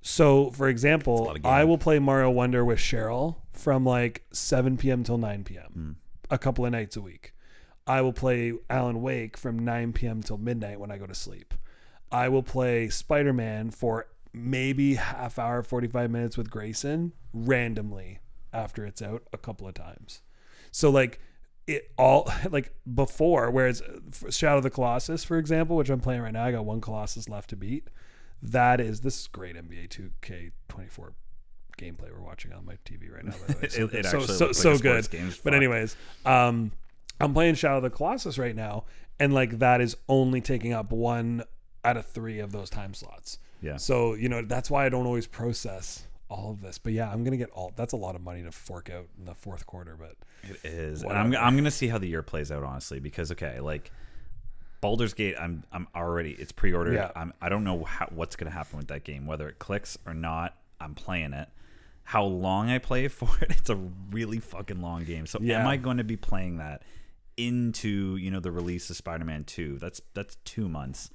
So, 0.01 0.51
for 0.51 0.69
example, 0.69 1.35
I 1.43 1.63
will 1.63 1.77
play 1.77 1.99
Mario 1.99 2.29
Wonder 2.29 2.63
with 2.63 2.79
Cheryl 2.79 3.37
from 3.51 3.83
like 3.83 4.23
7 4.31 4.77
p.m. 4.77 5.03
till 5.03 5.17
9 5.17 5.43
p.m. 5.43 5.71
Hmm. 5.73 5.91
a 6.33 6.37
couple 6.37 6.65
of 6.65 6.71
nights 6.71 6.95
a 6.95 7.01
week. 7.01 7.33
I 7.85 8.01
will 8.01 8.13
play 8.13 8.53
Alan 8.69 9.01
Wake 9.01 9.35
from 9.35 9.59
9 9.59 9.93
p.m. 9.93 10.21
till 10.21 10.37
midnight 10.37 10.79
when 10.79 10.91
I 10.91 10.97
go 10.97 11.07
to 11.07 11.15
sleep. 11.15 11.53
I 12.11 12.29
will 12.29 12.43
play 12.43 12.89
Spider 12.89 13.33
Man 13.33 13.71
for 13.71 14.07
maybe 14.31 14.95
half 14.95 15.39
hour, 15.39 15.63
45 15.63 16.11
minutes 16.11 16.37
with 16.37 16.49
Grayson 16.49 17.13
randomly 17.33 18.19
after 18.53 18.85
it's 18.85 19.01
out 19.01 19.23
a 19.33 19.38
couple 19.38 19.67
of 19.67 19.73
times. 19.73 20.21
So, 20.71 20.89
like, 20.89 21.19
it 21.67 21.91
all 21.97 22.31
like 22.51 22.73
before, 22.93 23.51
whereas 23.51 23.81
Shadow 24.29 24.57
of 24.57 24.63
the 24.63 24.69
Colossus, 24.69 25.23
for 25.23 25.38
example, 25.38 25.75
which 25.75 25.89
I'm 25.89 25.99
playing 26.01 26.21
right 26.21 26.33
now, 26.33 26.45
I 26.45 26.51
got 26.51 26.65
one 26.65 26.81
Colossus 26.81 27.29
left 27.29 27.49
to 27.51 27.55
beat. 27.55 27.89
That 28.41 28.79
is 28.79 29.01
this 29.01 29.19
is 29.19 29.27
great 29.27 29.55
NBA 29.55 29.89
2K24 29.89 31.12
gameplay 31.77 32.12
we're 32.12 32.21
watching 32.21 32.51
on 32.53 32.65
my 32.65 32.75
TV 32.85 33.13
right 33.13 33.23
now. 33.25 33.31
By 33.47 33.53
the 33.53 33.59
way. 33.59 33.67
So, 33.69 33.83
It- 33.85 33.93
it 33.93 34.05
so, 34.05 34.17
actually 34.19 34.35
so, 34.35 34.45
looks 34.45 34.57
like 34.57 34.63
so 34.63 34.71
a 34.73 34.77
good. 34.79 35.09
game. 35.12 35.33
But 35.43 35.53
anyways, 35.53 35.95
um, 36.25 36.71
I'm 37.19 37.33
playing 37.33 37.55
Shadow 37.55 37.77
of 37.77 37.83
the 37.83 37.89
Colossus 37.89 38.38
right 38.38 38.55
now, 38.55 38.85
and 39.19 39.33
like 39.33 39.59
that 39.59 39.81
is 39.81 39.95
only 40.07 40.41
taking 40.41 40.73
up 40.73 40.91
one 40.91 41.43
out 41.85 41.97
of 41.97 42.05
three 42.05 42.39
of 42.39 42.51
those 42.51 42.69
time 42.69 42.93
slots. 42.93 43.39
Yeah. 43.62 43.77
So 43.77 44.13
you 44.13 44.29
know 44.29 44.41
that's 44.41 44.69
why 44.71 44.85
I 44.85 44.89
don't 44.89 45.05
always 45.05 45.27
process 45.27 46.05
all 46.29 46.51
of 46.51 46.61
this. 46.61 46.77
But 46.77 46.93
yeah, 46.93 47.11
I'm 47.11 47.23
gonna 47.23 47.37
get 47.37 47.49
all. 47.51 47.73
That's 47.75 47.93
a 47.93 47.97
lot 47.97 48.15
of 48.15 48.21
money 48.21 48.43
to 48.43 48.51
fork 48.51 48.89
out 48.89 49.07
in 49.17 49.25
the 49.25 49.35
fourth 49.35 49.65
quarter. 49.65 49.97
But 49.99 50.15
It 50.49 50.63
is, 50.63 51.03
and 51.03 51.11
I'm 51.11 51.35
I'm 51.35 51.55
gonna 51.55 51.71
see 51.71 51.87
how 51.87 51.97
the 51.97 52.07
year 52.07 52.21
plays 52.23 52.51
out 52.51 52.63
honestly 52.63 52.99
because 52.99 53.31
okay, 53.31 53.59
like 53.59 53.91
Baldur's 54.81 55.13
Gate, 55.13 55.35
I'm 55.39 55.63
I'm 55.71 55.87
already 55.95 56.31
it's 56.31 56.51
pre-ordered. 56.51 56.93
Yeah. 56.93 57.11
I'm 57.15 57.33
I 57.41 57.49
don't 57.49 57.63
know 57.63 57.83
how, 57.83 58.07
what's 58.13 58.35
gonna 58.35 58.51
happen 58.51 58.77
with 58.77 58.87
that 58.87 59.03
game, 59.03 59.25
whether 59.25 59.49
it 59.49 59.59
clicks 59.59 59.97
or 60.05 60.13
not. 60.13 60.55
I'm 60.79 60.95
playing 60.95 61.33
it. 61.33 61.49
How 62.03 62.23
long 62.23 62.69
I 62.69 62.77
play 62.79 63.07
for 63.09 63.29
it? 63.41 63.51
It's 63.51 63.69
a 63.69 63.75
really 64.11 64.39
fucking 64.39 64.81
long 64.81 65.03
game. 65.03 65.25
So 65.25 65.39
Yeah. 65.41 65.59
am 65.61 65.67
I 65.67 65.77
going 65.77 65.97
to 65.97 66.03
be 66.03 66.15
playing 66.17 66.57
that 66.57 66.83
into 67.37 68.17
you 68.17 68.31
know 68.31 68.39
the 68.39 68.51
release 68.51 68.89
of 68.89 68.95
Spider-Man 68.95 69.43
Two? 69.45 69.77
That's 69.79 70.01
that's 70.13 70.35
two 70.45 70.69
months. 70.69 71.09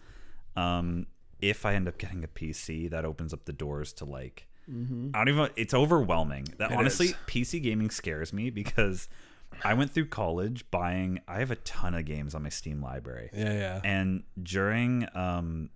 Um, 0.56 1.06
if 1.40 1.66
I 1.66 1.74
end 1.74 1.88
up 1.88 1.98
getting 1.98 2.22
a 2.24 2.28
PC, 2.28 2.88
that 2.90 3.04
opens 3.04 3.32
up 3.32 3.44
the 3.44 3.52
doors 3.52 3.92
to 3.94 4.04
like 4.04 4.46
I 4.68 5.18
don't 5.18 5.28
even. 5.28 5.50
It's 5.56 5.74
overwhelming. 5.74 6.48
That 6.58 6.70
It 6.72 6.76
honestly, 6.78 7.06
is. 7.08 7.14
PC 7.26 7.62
gaming 7.62 7.90
scares 7.90 8.32
me 8.32 8.50
because 8.50 9.08
I 9.62 9.74
went 9.74 9.90
through 9.92 10.06
college 10.06 10.64
buying. 10.70 11.20
I 11.28 11.38
have 11.40 11.50
a 11.50 11.56
ton 11.56 11.94
of 11.94 12.04
games 12.04 12.34
on 12.34 12.42
my 12.42 12.48
Steam 12.48 12.82
library, 12.82 13.30
Yeah, 13.32 13.52
yeah. 13.52 13.80
and 13.84 14.22
during 14.42 15.06
um, 15.14 15.70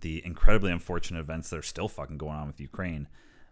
the 0.00 0.24
incredibly 0.24 0.72
unfortunate 0.72 1.20
events 1.20 1.50
that 1.50 1.58
are 1.58 1.62
still 1.62 1.88
fucking 1.88 2.18
going 2.18 2.34
on 2.36 2.46
with 2.46 2.60
Ukraine, 2.60 3.08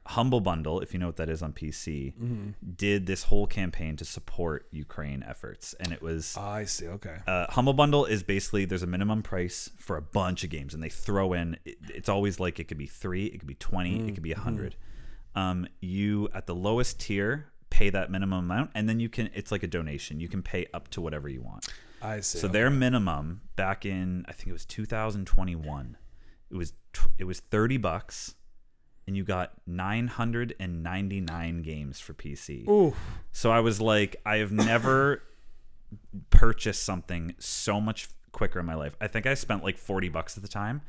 Humble 0.07 0.41
Bundle, 0.41 0.81
if 0.81 0.93
you 0.93 0.99
know 0.99 1.07
what 1.07 1.17
that 1.17 1.29
is 1.29 1.43
on 1.43 1.53
PC, 1.53 2.13
Mm-hmm. 2.15 2.51
did 2.77 3.07
this 3.07 3.25
whole 3.25 3.47
campaign 3.47 3.97
to 3.97 4.05
support 4.05 4.67
Ukraine 4.73 5.23
efforts, 5.23 5.75
and 5.79 5.93
it 5.93 6.03
was 6.03 6.35
Ah, 6.37 6.53
I 6.55 6.65
see. 6.65 6.89
Okay. 6.89 7.17
uh, 7.27 7.47
Humble 7.51 7.73
Bundle 7.73 8.05
is 8.05 8.23
basically 8.23 8.65
there's 8.65 8.83
a 8.83 8.87
minimum 8.89 9.23
price 9.23 9.71
for 9.79 9.97
a 9.97 10.03
bunch 10.03 10.43
of 10.45 10.51
games, 10.51 10.75
and 10.75 10.83
they 10.83 10.89
throw 10.89 11.33
in. 11.33 11.57
It, 11.65 11.77
it's 11.89 12.09
always 12.09 12.41
like 12.41 12.59
it 12.59 12.65
could 12.69 12.79
be 12.79 12.87
three, 12.87 13.27
it 13.27 13.39
could 13.39 13.47
be 13.47 13.55
twenty, 13.55 14.09
it 14.09 14.15
could 14.15 14.23
be 14.25 14.33
a 14.33 14.37
100 14.37 14.75
Um, 15.35 15.67
you 15.81 16.29
at 16.35 16.47
the 16.47 16.55
lowest 16.55 16.99
tier 17.01 17.53
pay 17.71 17.89
that 17.89 18.11
minimum 18.11 18.51
amount, 18.51 18.71
and 18.75 18.89
then 18.89 19.01
you 19.01 19.09
can. 19.09 19.31
It's 19.35 19.51
like 19.53 19.63
a 19.63 19.67
donation. 19.69 20.21
You 20.21 20.29
can 20.29 20.43
pay 20.43 20.67
up 20.75 20.89
to 20.89 21.01
whatever 21.01 21.29
you 21.29 21.43
want. 21.43 21.69
I 22.03 22.21
see. 22.21 22.39
So 22.39 22.49
okay. 22.49 22.53
their 22.55 22.71
minimum 22.71 23.43
back 23.57 23.87
in 23.87 24.25
I 24.29 24.33
think 24.33 24.49
it 24.49 24.53
was 24.53 24.65
2021, 24.65 25.97
it 26.51 26.57
was 26.57 26.73
tw- 26.93 27.09
it 27.19 27.25
was 27.25 27.41
30 27.41 27.77
bucks, 27.79 28.35
and 29.07 29.17
you 29.17 29.25
got 29.25 29.53
999 29.67 31.63
games 31.63 32.01
for 32.01 32.15
PC. 32.15 32.69
Ooh. 32.69 32.95
So 33.33 33.51
I 33.51 33.61
was 33.61 33.81
like, 33.81 34.17
I 34.25 34.37
have 34.37 34.53
never 34.53 35.23
purchased 36.31 36.83
something 36.85 37.35
so 37.39 37.81
much 37.81 38.09
quicker 38.33 38.61
in 38.61 38.67
my 38.67 38.75
life. 38.75 38.97
I 39.01 39.09
think 39.09 39.27
I 39.27 39.35
spent 39.35 39.63
like 39.63 39.79
40 39.79 40.09
bucks 40.09 40.37
at 40.37 40.43
the 40.43 40.49
time. 40.49 40.83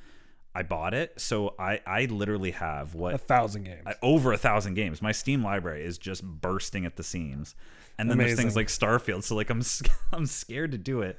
I 0.56 0.62
bought 0.62 0.94
it. 0.94 1.20
So 1.20 1.56
I, 1.58 1.82
I 1.86 2.06
literally 2.06 2.52
have 2.52 2.94
what 2.94 3.16
a 3.16 3.18
thousand 3.18 3.64
games. 3.64 3.82
I- 3.88 3.96
over 4.04 4.32
a 4.34 4.38
thousand 4.38 4.76
games. 4.76 5.02
My 5.02 5.12
Steam 5.12 5.44
library 5.44 5.84
is 5.84 5.98
just 5.98 6.24
bursting 6.24 6.86
at 6.86 6.96
the 6.96 7.04
seams. 7.04 7.56
And 7.98 8.10
then 8.10 8.18
there's 8.18 8.36
things 8.36 8.56
like 8.56 8.68
Starfield. 8.68 9.24
So 9.24 9.36
like 9.36 9.50
I'm 9.50 9.62
I'm 10.14 10.26
scared 10.26 10.72
to 10.72 10.78
do 10.78 11.02
it. 11.02 11.18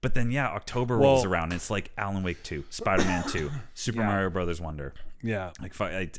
But 0.00 0.14
then 0.14 0.30
yeah, 0.30 0.48
October 0.48 0.96
rolls 0.96 1.24
around. 1.24 1.44
And 1.44 1.54
it's 1.54 1.70
like 1.70 1.90
Alan 1.98 2.22
Wake 2.22 2.42
2, 2.44 2.64
Spider-Man 2.70 3.24
2, 3.28 3.50
Super 3.74 4.00
Yeah. 4.00 4.06
Mario 4.06 4.30
Brothers 4.30 4.60
Wonder. 4.60 4.94
yeah. 5.22 5.50
Like 5.60 5.72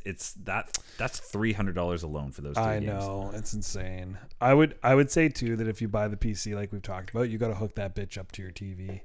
it's 0.06 0.34
that 0.44 0.78
that's 0.98 1.20
$300 1.22 2.04
alone 2.04 2.32
for 2.32 2.42
those 2.42 2.56
two 2.56 2.62
I 2.62 2.80
games. 2.80 2.88
know 2.88 3.32
it's 3.34 3.54
insane. 3.54 4.18
I 4.42 4.54
would 4.54 4.76
I 4.84 4.96
would 4.96 5.10
say 5.10 5.30
too 5.30 5.56
that 5.56 5.68
if 5.68 5.82
you 5.82 5.88
buy 5.88 6.08
the 6.10 6.18
PC 6.18 6.56
like 6.56 6.72
we've 6.74 6.82
talked 6.82 7.10
about, 7.12 7.30
you 7.30 7.38
got 7.38 7.48
to 7.50 7.56
hook 7.56 7.76
that 7.76 7.96
bitch 7.96 8.18
up 8.18 8.32
to 8.34 8.42
your 8.42 8.52
TV, 8.52 9.02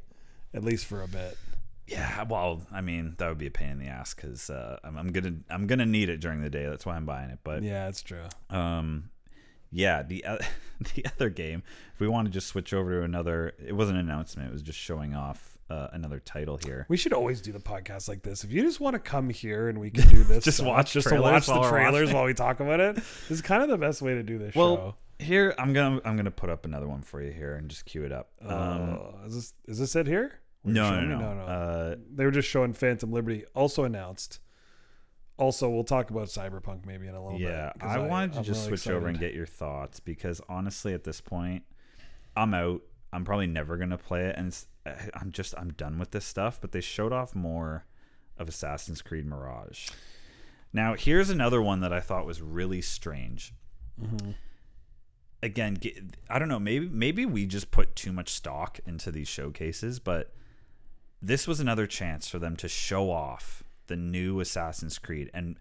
at 0.53 0.65
least 0.65 0.87
for 0.87 1.03
a 1.03 1.09
bit. 1.09 1.39
Yeah, 1.87 2.23
well, 2.25 2.63
I 2.73 2.81
mean, 2.81 3.15
that 3.19 3.29
would 3.29 3.37
be 3.37 3.47
a 3.47 3.51
pain 3.51 3.69
in 3.69 3.79
the 3.79 3.89
ass 3.89 4.15
because 4.15 4.49
uh, 4.49 4.79
I'm, 4.83 4.97
I'm 4.97 5.13
gonna 5.13 5.35
I'm 5.51 5.67
gonna 5.67 5.85
need 5.87 6.09
it 6.09 6.17
during 6.19 6.41
the 6.41 6.49
day. 6.49 6.65
That's 6.67 6.87
why 6.87 6.97
I'm 6.97 7.05
buying 7.05 7.29
it. 7.31 7.41
But 7.45 7.63
Yeah, 7.63 7.89
it's 7.89 8.03
true. 8.03 8.25
um, 8.51 9.11
yeah, 9.75 10.03
the 10.03 10.25
uh, 10.25 10.39
the 10.95 11.05
other 11.07 11.29
game. 11.29 11.63
If 11.95 12.01
we 12.01 12.09
want 12.09 12.27
to 12.27 12.33
just 12.33 12.47
switch 12.49 12.73
over 12.73 12.99
to 13.01 13.03
another, 13.05 13.53
it 13.65 13.73
wasn't 13.73 13.99
an 13.99 14.09
announcement. 14.09 14.49
It 14.49 14.53
was 14.53 14.63
just 14.63 14.79
showing 14.79 15.15
off 15.15 15.59
uh, 15.71 15.89
another 15.93 16.21
title 16.21 16.57
here. 16.57 16.87
We 16.89 16.97
should 16.97 17.13
always 17.13 17.41
do 17.41 17.53
the 17.53 17.59
podcast 17.61 18.09
like 18.09 18.23
this. 18.23 18.45
If 18.45 18.53
you 18.53 18.63
just 18.63 18.81
want 18.81 18.95
to 18.95 19.01
come 19.01 19.31
here 19.31 19.69
and 19.69 19.79
we 19.79 19.91
can 19.91 20.09
do 20.17 20.23
this, 20.25 20.45
Just 20.45 20.59
stuff, 20.59 20.67
watch 20.69 20.93
just 20.93 21.09
to 21.09 21.21
watch 21.21 21.47
the 21.47 21.61
trailers 21.69 22.13
while 22.13 22.25
we 22.25 22.35
talk 22.35 22.61
about 22.61 22.81
it. 22.81 22.97
This 23.29 23.31
is 23.31 23.43
kind 23.43 23.63
of 23.63 23.69
the 23.69 23.79
best 23.79 24.03
way 24.03 24.15
to 24.15 24.23
do 24.23 24.39
this 24.39 24.55
Well, 24.55 24.77
show. 24.77 24.95
here 25.25 25.55
I'm 25.59 25.73
gonna 25.73 26.01
I'm 26.05 26.17
gonna 26.17 26.31
put 26.31 26.51
up 26.51 26.65
another 26.65 26.89
one 26.89 27.03
for 27.03 27.23
you 27.23 27.33
here 27.33 27.55
and 27.55 27.69
just 27.69 27.85
cue 27.87 28.05
it 28.05 28.13
up. 28.13 28.31
Um, 28.43 28.51
Uh, 29.23 29.27
is 29.27 29.35
this 29.35 29.53
is 29.69 29.79
this 29.79 29.97
it 29.97 30.07
here? 30.07 30.33
No, 30.65 30.99
no, 30.99 31.07
no, 31.07 31.19
no, 31.19 31.35
no. 31.35 31.43
Uh, 31.43 31.97
they 32.15 32.25
were 32.25 32.31
just 32.31 32.49
showing 32.49 32.73
Phantom 32.73 33.13
Liberty, 33.13 33.45
also 33.55 33.85
announced. 33.85 34.41
Also, 35.37 35.69
we'll 35.69 35.85
talk 35.85 36.11
about 36.11 36.29
Cyberpunk 36.29 36.87
maybe 36.87 37.09
in 37.09 37.15
a 37.15 37.23
little 37.23 37.39
bit. 37.39 37.49
yeah, 37.49 37.73
bit. 37.73 37.83
'cause 37.83 37.97
I 37.97 37.99
wanted 37.99 38.33
to 38.35 38.39
I'm 38.39 38.45
just 38.45 38.67
really 38.67 38.77
switch 38.77 38.93
over 38.95 39.09
and 39.09 39.19
get 39.19 39.35
your 39.35 39.47
thoughts 39.47 39.99
because 40.01 40.41
honestly, 40.49 40.95
at 40.95 41.05
this 41.05 41.21
point, 41.21 41.65
I'm 42.37 42.55
out. 42.55 42.83
I'm 43.13 43.25
probably 43.25 43.47
never 43.49 43.77
gonna 43.77 43.99
play 43.99 44.27
it, 44.27 44.37
and 44.37 44.49
it's, 44.49 44.67
I'm 45.15 45.33
just 45.33 45.55
I'm 45.59 45.73
done 45.73 45.99
with 45.99 46.13
this 46.13 46.25
stuff. 46.25 46.61
But 46.61 46.71
they 46.73 46.81
showed 46.81 47.13
off 47.13 47.35
more 47.35 47.85
of 48.39 48.49
Assassin's 48.49 49.03
Creed 49.03 49.27
Mirage. 49.27 49.89
Now, 50.73 50.95
here's 50.95 51.31
another 51.31 51.61
one 51.61 51.81
that 51.81 51.93
I 51.93 52.01
thought 52.01 52.27
was 52.27 52.41
really 52.41 52.81
strange. 52.81 53.55
Mm-hmm. 54.01 54.33
Again, 55.43 55.79
I 56.31 56.39
don't 56.39 56.49
know. 56.49 56.61
Maybe 56.61 56.89
maybe 56.89 57.27
we 57.27 57.45
just 57.47 57.73
put 57.73 57.97
too 57.97 58.13
much 58.13 58.29
stock 58.29 58.79
into 58.87 59.11
these 59.11 59.29
showcases, 59.29 59.99
but 59.99 60.33
this 61.21 61.49
was 61.49 61.59
another 61.59 61.89
chance 61.89 62.29
for 62.29 62.39
them 62.39 62.55
to 62.57 62.69
show 62.69 63.11
off 63.11 63.64
the 63.87 63.97
new 63.97 64.41
Assassin's 64.41 64.99
Creed. 64.99 65.31
And 65.35 65.57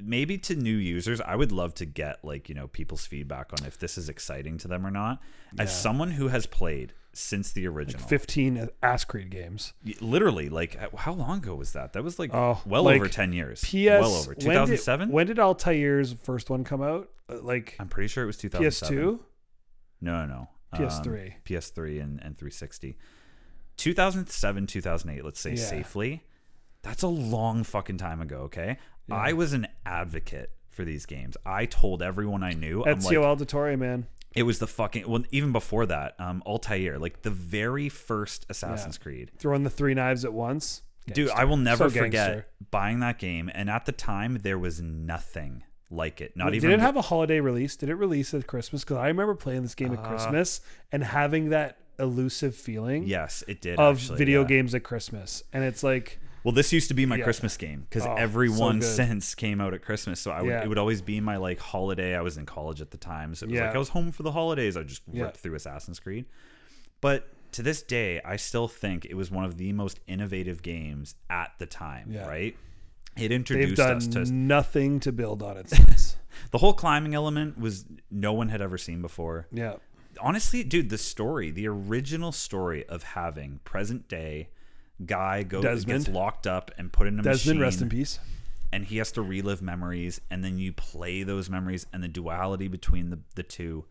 maybe 0.00 0.38
to 0.38 0.54
new 0.54 0.76
users 0.76 1.20
I 1.20 1.34
would 1.34 1.50
love 1.50 1.74
to 1.74 1.84
get 1.84 2.24
like 2.24 2.48
you 2.48 2.54
know 2.54 2.68
people's 2.68 3.04
feedback 3.04 3.50
on 3.58 3.66
if 3.66 3.78
this 3.78 3.98
is 3.98 4.08
exciting 4.08 4.56
to 4.58 4.68
them 4.68 4.86
or 4.86 4.90
not. 4.90 5.20
As 5.58 5.76
someone 5.76 6.12
who 6.12 6.28
has 6.28 6.46
played 6.46 6.92
since 7.14 7.50
the 7.50 7.66
original. 7.66 8.06
15 8.06 8.68
Ass 8.82 9.04
Creed 9.04 9.28
games. 9.30 9.72
literally 10.00 10.48
like 10.48 10.76
how 10.96 11.12
long 11.14 11.38
ago 11.38 11.56
was 11.56 11.72
that? 11.72 11.94
That 11.94 12.04
was 12.04 12.18
like 12.18 12.32
Oh, 12.32 12.60
well 12.64 12.84
like 12.84 12.96
over 12.96 13.08
10 13.08 13.32
years. 13.32 13.60
PS 13.62 13.72
well 13.72 14.14
over. 14.14 14.28
when 14.30 14.38
did- 14.38 14.44
2007 14.44 15.08
When 15.10 15.26
did, 15.26 15.38
Altair's 15.40 16.12
first 16.22 16.48
one 16.48 16.62
come 16.62 16.82
out? 16.82 17.10
Uh, 17.28 17.40
Like 17.42 17.74
I'm 17.80 17.88
pretty 17.88 18.06
sure 18.08 18.22
it 18.22 18.28
was 18.28 18.36
2007 18.36 18.96
PS2, 18.96 19.18
no 20.00 20.26
no 20.26 20.26
no. 20.26 20.48
Um, 20.72 20.80
PS3. 20.84 21.32
PS3 21.44 22.00
and, 22.02 22.20
and 22.22 22.36
360 22.38 22.96
2007 23.76 24.66
2008 24.66 25.24
let's 25.24 25.40
say 25.40 25.50
Yeah. 25.50 25.56
safely 25.56 26.22
that's 26.82 27.02
a 27.02 27.08
long 27.08 27.64
fucking 27.64 27.98
time 27.98 28.20
ago 28.20 28.38
okay 28.42 28.78
I 29.10 29.32
was 29.32 29.54
an 29.54 29.68
advocate 29.86 30.50
for 30.68 30.84
these 30.84 31.06
games 31.06 31.36
I 31.46 31.66
told 31.66 32.02
everyone 32.02 32.42
I 32.42 32.52
knew 32.52 32.84
Ezio 32.84 33.22
like, 33.22 33.38
Auditore, 33.38 33.78
man. 33.78 34.06
It 34.34 34.42
was 34.42 34.58
the 34.58 34.66
fucking 34.66 35.08
well, 35.08 35.24
even 35.30 35.52
before 35.52 35.86
that, 35.86 36.14
um, 36.20 36.42
Altair, 36.46 36.98
like 36.98 37.22
the 37.22 37.30
very 37.30 37.88
first 37.88 38.46
Assassin's 38.50 38.98
Creed. 38.98 39.32
Throwing 39.38 39.64
the 39.64 39.70
three 39.70 39.94
knives 39.94 40.24
at 40.24 40.32
once. 40.32 40.82
Dude, 41.12 41.30
I 41.30 41.44
will 41.44 41.56
never 41.56 41.88
So 41.88 41.98
forget 41.98 42.48
buying 42.70 43.00
that 43.00 43.18
game, 43.18 43.50
and 43.52 43.70
at 43.70 43.86
the 43.86 43.92
time 43.92 44.38
there 44.42 44.58
was 44.58 44.80
nothing 44.80 45.64
like 45.90 46.20
it. 46.20 46.36
Not 46.36 46.50
Did 46.50 46.56
even 46.56 46.70
Did 46.70 46.80
it 46.80 46.82
have 46.82 46.96
a 46.96 47.02
holiday 47.02 47.40
release? 47.40 47.76
Did 47.76 47.88
it 47.88 47.94
release 47.94 48.34
at 48.34 48.46
Christmas? 48.46 48.84
Because 48.84 48.98
I 48.98 49.08
remember 49.08 49.34
playing 49.34 49.62
this 49.62 49.74
game 49.74 49.92
at 49.94 50.04
Christmas 50.04 50.60
and 50.92 51.02
having 51.02 51.48
that 51.48 51.78
elusive 51.98 52.54
feeling 52.54 53.04
Yes, 53.04 53.42
it 53.48 53.60
did. 53.60 53.78
of 53.78 53.96
actually, 53.96 54.18
video 54.18 54.42
yeah. 54.42 54.48
games 54.48 54.74
at 54.74 54.84
Christmas, 54.84 55.42
and 55.52 55.64
it's 55.64 55.82
like 55.82 56.20
Well, 56.44 56.52
this 56.52 56.72
used 56.72 56.88
to 56.88 56.94
be 56.94 57.04
my 57.06 57.16
Yeah. 57.16 57.24
Christmas 57.24 57.56
game 57.56 57.86
because 57.88 58.06
Oh, 58.06 58.14
every 58.14 58.48
so 58.48 58.60
one 58.60 58.80
since 58.82 59.34
came 59.34 59.60
out 59.60 59.74
at 59.74 59.82
Christmas. 59.82 60.20
So 60.20 60.30
I 60.30 60.42
would, 60.42 60.48
Yeah. 60.50 60.62
it 60.64 60.68
would 60.68 60.78
always 60.78 61.02
be 61.02 61.20
my 61.20 61.36
like 61.36 61.58
holiday. 61.58 62.14
I 62.16 62.20
was 62.20 62.36
in 62.38 62.46
college 62.46 62.80
at 62.80 62.90
the 62.90 62.96
time, 62.96 63.34
so 63.34 63.44
it 63.44 63.50
was 63.50 63.56
Yeah. 63.58 63.66
like 63.66 63.74
I 63.74 63.78
was 63.78 63.90
home 63.90 64.12
for 64.12 64.22
the 64.22 64.32
holidays. 64.32 64.76
I 64.76 64.82
just 64.84 65.02
ripped 65.06 65.38
through 65.38 65.54
Assassin's 65.56 65.98
Creed. 66.00 66.26
But 67.00 67.28
to 67.52 67.62
this 67.62 67.82
day, 67.82 68.20
I 68.24 68.36
still 68.36 68.68
think 68.68 69.04
it 69.04 69.14
was 69.14 69.30
one 69.30 69.44
of 69.44 69.56
the 69.56 69.72
most 69.72 70.00
innovative 70.06 70.62
games 70.62 71.14
at 71.30 71.52
the 71.58 71.66
time. 71.66 72.08
Yeah. 72.10 72.26
Right? 72.28 72.56
It 73.16 73.32
introduced 73.32 73.80
us 73.80 74.06
to 74.08 74.24
nothing 74.26 75.00
to 75.00 75.10
build 75.12 75.42
on 75.42 75.56
it 75.56 75.68
since. 75.70 76.16
the 76.52 76.58
whole 76.58 76.72
climbing 76.74 77.14
element 77.14 77.58
was 77.58 77.84
no 78.12 78.32
one 78.32 78.48
had 78.48 78.60
ever 78.62 78.78
seen 78.78 79.02
before. 79.02 79.48
yeah, 79.52 79.74
Honestly, 80.20 80.62
dude, 80.64 80.88
the 80.90 80.98
story, 80.98 81.50
the 81.50 81.66
original 81.68 82.32
story 82.32 82.84
of 82.86 83.02
having 83.02 83.60
present 83.64 84.08
day 84.08 84.48
guy 85.04 85.42
goes 85.42 85.62
Desmond. 85.62 86.04
gets 86.04 86.14
locked 86.14 86.46
up 86.46 86.70
and 86.78 86.92
put 86.92 87.06
in 87.06 87.18
a 87.18 87.22
Desmond, 87.22 87.58
machine 87.58 87.62
rest 87.62 87.80
in 87.82 87.88
peace. 87.88 88.18
and 88.72 88.84
he 88.86 88.98
has 88.98 89.12
to 89.12 89.22
relive 89.22 89.62
memories 89.62 90.20
and 90.30 90.44
then 90.44 90.58
you 90.58 90.72
play 90.72 91.22
those 91.22 91.48
memories 91.48 91.86
and 91.92 92.02
the 92.02 92.08
duality 92.08 92.68
between 92.68 93.10
the, 93.10 93.20
the 93.34 93.42
two. 93.42 93.84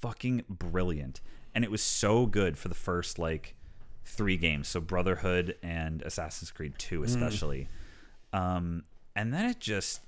Fucking 0.00 0.44
brilliant. 0.48 1.20
And 1.54 1.64
it 1.64 1.70
was 1.70 1.82
so 1.82 2.26
good 2.26 2.56
for 2.56 2.68
the 2.68 2.74
first 2.74 3.18
like 3.18 3.56
three 4.04 4.36
games. 4.36 4.68
So 4.68 4.80
brotherhood 4.80 5.56
and 5.62 6.02
assassin's 6.02 6.50
creed 6.50 6.74
2 6.78 7.02
especially. 7.02 7.68
Um 8.32 8.84
and 9.16 9.34
then 9.34 9.46
it 9.46 9.60
just 9.60 10.00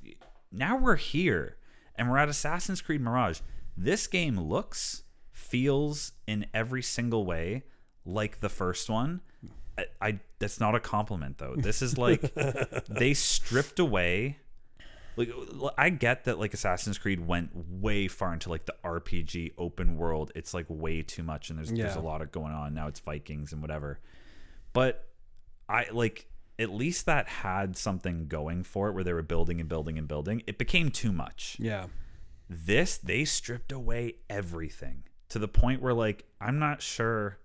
now 0.53 0.77
we're 0.77 0.97
here 0.97 1.57
and 1.97 2.09
we're 2.09 2.19
at 2.19 2.29
assassin's 2.29 2.81
creed 2.81 3.01
mirage. 3.01 3.41
This 3.77 4.07
game 4.07 4.39
looks 4.41 5.03
feels 5.33 6.13
in 6.27 6.47
every 6.55 6.83
single 6.83 7.25
way 7.25 7.65
like 8.05 8.41
the 8.41 8.49
first 8.49 8.89
one 8.89 9.21
I, 10.01 10.09
I 10.09 10.21
that's 10.39 10.61
not 10.61 10.75
a 10.75 10.81
compliment 10.81 11.39
though. 11.39 11.55
This 11.57 11.83
is 11.83 11.99
like 11.99 12.35
they 12.89 13.15
stripped 13.15 13.79
away 13.79 14.39
like 15.17 15.31
I 15.77 15.91
get 15.91 16.25
that 16.25 16.39
like 16.39 16.55
Assassin's 16.55 16.99
Creed 16.99 17.27
went 17.27 17.51
way 17.55 18.09
far 18.09 18.33
into 18.33 18.49
like 18.49 18.67
the 18.67 18.75
RPG 18.85 19.53
open 19.59 19.97
world. 19.97 20.33
It's 20.35 20.55
like 20.55 20.67
way 20.69 21.03
too 21.03 21.23
much 21.23 21.51
and 21.51 21.59
there's 21.59 21.71
there's 21.71 21.97
a 21.97 22.01
lot 22.01 22.23
of 22.23 22.33
going 22.33 22.53
on. 22.53 22.75
Now 22.75 22.87
it's 22.87 23.01
Vikings 23.01 23.53
and 23.53 23.61
whatever. 23.61 24.01
But 24.73 25.09
I 25.69 25.87
like 25.93 26.27
at 26.59 26.71
least 26.71 27.07
that 27.07 27.27
had 27.27 27.77
something 27.77 28.29
going 28.29 28.63
for 28.65 28.89
it 28.89 28.93
where 28.93 29.05
they 29.05 29.13
were 29.13 29.23
building 29.23 29.61
and 29.61 29.69
building 29.69 29.99
and 29.99 30.07
building. 30.07 30.43
It 30.47 30.59
became 30.59 30.91
too 30.91 31.13
much 31.13 31.57
Yeah, 31.59 31.87
this 32.51 32.97
they 32.97 33.25
stripped 33.25 33.73
away 33.73 34.17
everything 34.29 35.05
to 35.29 35.39
the 35.39 35.49
point 35.49 35.81
where 35.81 35.95
like 35.95 36.25
i'm 36.41 36.59
not 36.59 36.83
sure 36.83 37.39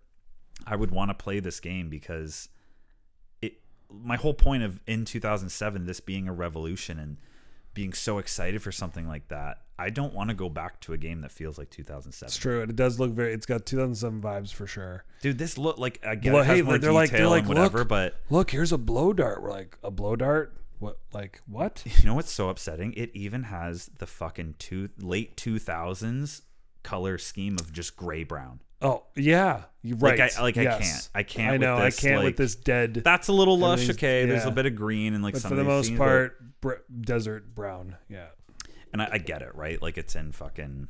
i 0.67 0.75
would 0.75 0.91
want 0.91 1.09
to 1.09 1.13
play 1.15 1.39
this 1.39 1.59
game 1.59 1.89
because 1.89 2.49
it 3.41 3.59
my 3.89 4.15
whole 4.15 4.33
point 4.33 4.63
of 4.63 4.79
in 4.87 5.05
2007 5.05 5.85
this 5.85 5.99
being 5.99 6.27
a 6.27 6.33
revolution 6.33 6.99
and 6.99 7.17
being 7.73 7.91
so 7.91 8.19
excited 8.19 8.61
for 8.61 8.71
something 8.71 9.05
like 9.05 9.27
that, 9.27 9.57
I 9.77 9.89
don't 9.89 10.13
want 10.13 10.29
to 10.29 10.33
go 10.33 10.47
back 10.47 10.79
to 10.79 10.93
a 10.93 10.97
game 10.97 11.19
that 11.19 11.31
feels 11.33 11.57
like 11.57 11.69
2007. 11.71 12.25
It's 12.29 12.37
true. 12.37 12.61
and 12.61 12.69
It 12.71 12.77
does 12.77 13.01
look 13.01 13.11
very. 13.11 13.33
It's 13.33 13.45
got 13.45 13.65
2007 13.65 14.21
vibes 14.21 14.53
for 14.53 14.65
sure. 14.65 15.03
Dude, 15.21 15.37
this 15.37 15.57
look 15.57 15.77
like 15.77 15.99
again, 16.01 16.31
Well, 16.31 16.43
it 16.43 16.45
has 16.45 16.55
hey, 16.55 16.61
more 16.61 16.77
they're 16.77 16.93
like- 16.93 17.11
they're 17.11 17.27
like, 17.27 17.45
whatever, 17.49 17.79
look. 17.79 17.89
but 17.89 18.15
Look, 18.29 18.51
here's 18.51 18.71
a 18.71 18.77
blow 18.77 19.11
dart. 19.11 19.41
We're 19.43 19.49
like 19.51 19.77
a 19.83 19.91
blow 19.91 20.15
dart. 20.15 20.55
What? 20.79 20.99
Like 21.11 21.41
what? 21.47 21.83
you 21.99 22.05
know 22.05 22.15
what's 22.15 22.31
so 22.31 22.47
upsetting? 22.47 22.93
It 22.93 23.11
even 23.13 23.43
has 23.43 23.87
the 23.97 24.07
fucking 24.07 24.55
two 24.57 24.87
late 24.97 25.35
2000s 25.35 26.43
color 26.83 27.17
scheme 27.17 27.57
of 27.59 27.73
just 27.73 27.97
gray 27.97 28.23
brown. 28.23 28.61
Oh 28.81 29.03
yeah, 29.15 29.63
you're 29.81 29.97
Like, 29.97 30.19
right. 30.19 30.37
I- 30.37 30.41
like, 30.41 30.57
I 30.57 30.65
can't. 30.65 31.09
I 31.15 31.23
can't 31.23 31.49
I 31.49 31.51
with 31.53 31.61
know. 31.61 31.83
this, 31.85 31.97
I 31.97 32.01
can't 32.01 32.15
like- 32.17 32.25
with 32.25 32.37
this 32.37 32.55
dead. 32.55 32.93
That's 32.95 33.27
a 33.29 33.33
little 33.33 33.57
lush, 33.57 33.89
okay. 33.91 34.25
There's 34.25 34.45
a 34.45 34.51
bit 34.51 34.65
of 34.65 34.75
green 34.75 35.13
and 35.13 35.23
like 35.23 35.33
but 35.33 35.41
some 35.41 35.49
for 35.49 35.55
the 35.55 35.63
most 35.63 35.87
scenes, 35.87 35.97
part, 35.97 36.37
br- 36.61 36.73
desert 37.01 37.55
brown. 37.55 37.95
Yeah. 38.09 38.27
and 38.93 39.01
I, 39.01 39.09
I 39.13 39.17
get 39.17 39.41
it, 39.41 39.55
right? 39.55 39.81
Like 39.81 39.97
it's 39.97 40.15
in 40.15 40.31
fucking 40.33 40.87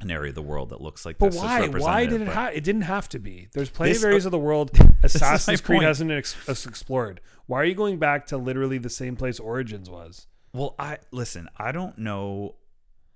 an 0.00 0.10
area 0.10 0.30
of 0.30 0.34
the 0.34 0.42
world 0.42 0.70
that 0.70 0.80
looks 0.80 1.04
like 1.04 1.18
But 1.18 1.32
this. 1.32 1.40
why? 1.40 1.68
Why 1.68 2.06
did 2.06 2.22
it 2.22 2.28
have? 2.28 2.54
It 2.54 2.64
didn't 2.64 2.82
have 2.82 3.08
to 3.10 3.18
be. 3.18 3.48
There's 3.52 3.68
plenty 3.70 3.92
This- 3.92 4.02
of 4.02 4.06
areas 4.08 4.24
of 4.24 4.32
the 4.32 4.38
world 4.38 4.70
Assassin's 5.02 5.60
Creed 5.60 5.76
point. 5.78 5.86
hasn't 5.86 6.10
ex- 6.10 6.48
explored. 6.66 7.20
Why 7.46 7.60
are 7.60 7.64
you 7.64 7.74
going 7.74 7.98
back 7.98 8.26
to 8.28 8.38
literally 8.38 8.78
the 8.78 8.88
same 8.90 9.14
place 9.16 9.38
Origins 9.38 9.90
was? 9.90 10.26
Well, 10.54 10.74
I 10.78 10.98
listen. 11.10 11.48
I 11.58 11.70
don't 11.72 11.98
know 11.98 12.54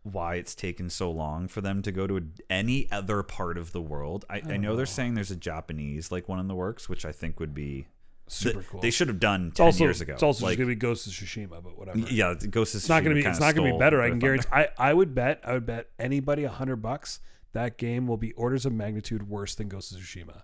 why 0.05 0.37
it's 0.37 0.55
taken 0.55 0.88
so 0.88 1.11
long 1.11 1.49
for 1.49 1.61
them 1.61 1.83
to 1.83 1.90
go 1.90 2.07
to 2.07 2.23
any 2.49 2.88
other 2.93 3.23
part 3.23 3.59
of 3.59 3.73
the 3.73 3.81
world. 3.81 4.25
I, 4.31 4.43
I 4.47 4.57
know 4.57 4.77
they're 4.77 4.83
oh. 4.83 4.85
saying 4.85 5.14
there's 5.14 5.31
a 5.31 5.37
Japanese 5.37 6.12
like 6.12 6.29
one 6.29 6.38
in 6.38 6.47
the 6.47 6.55
works, 6.55 6.88
which 6.88 7.05
I 7.05 7.11
think 7.11 7.40
would 7.40 7.55
be 7.55 7.88
Super 8.27 8.61
th- 8.61 8.69
cool. 8.69 8.81
They 8.81 8.90
should 8.90 9.09
have 9.09 9.21
done 9.21 9.49
It's 9.49 9.57
ten 9.57 9.67
also, 9.67 9.85
years 9.85 10.01
ago. 10.01 10.14
It's 10.14 10.23
also 10.23 10.47
like, 10.47 10.57
gonna 10.57 10.69
be 10.69 10.75
Ghost 10.75 11.07
of 11.07 11.12
Tsushima, 11.12 11.62
but 11.62 11.77
whatever. 11.79 11.99
yeah, 11.99 12.35
Ghost 12.35 12.75
of 12.75 12.79
It's 12.79 12.88
not 12.88 13.03
gonna 13.03 13.17
Tsushima 13.17 13.25
be. 13.25 13.31
It's 13.31 13.40
not 13.40 13.55
gonna 13.55 13.73
be 13.73 13.79
better. 13.79 14.01
I 14.01 14.11
can 14.11 14.19
guarantee. 14.19 14.49
I, 14.53 14.69
I 14.79 14.95
would 14.95 15.14
bet. 15.14 15.40
I 15.45 15.53
would 15.53 15.67
bet 15.67 15.90
anybody 15.99 16.45
a 16.45 16.49
hundred 16.49 16.77
bucks 16.77 17.21
that 17.53 17.79
game 17.79 18.07
will 18.07 18.17
be 18.17 18.33
orders 18.33 18.67
of 18.67 18.73
magnitude 18.73 19.29
worse 19.29 19.55
than 19.55 19.69
Ghost 19.69 19.93
of 19.93 19.99
Tsushima. 19.99 20.43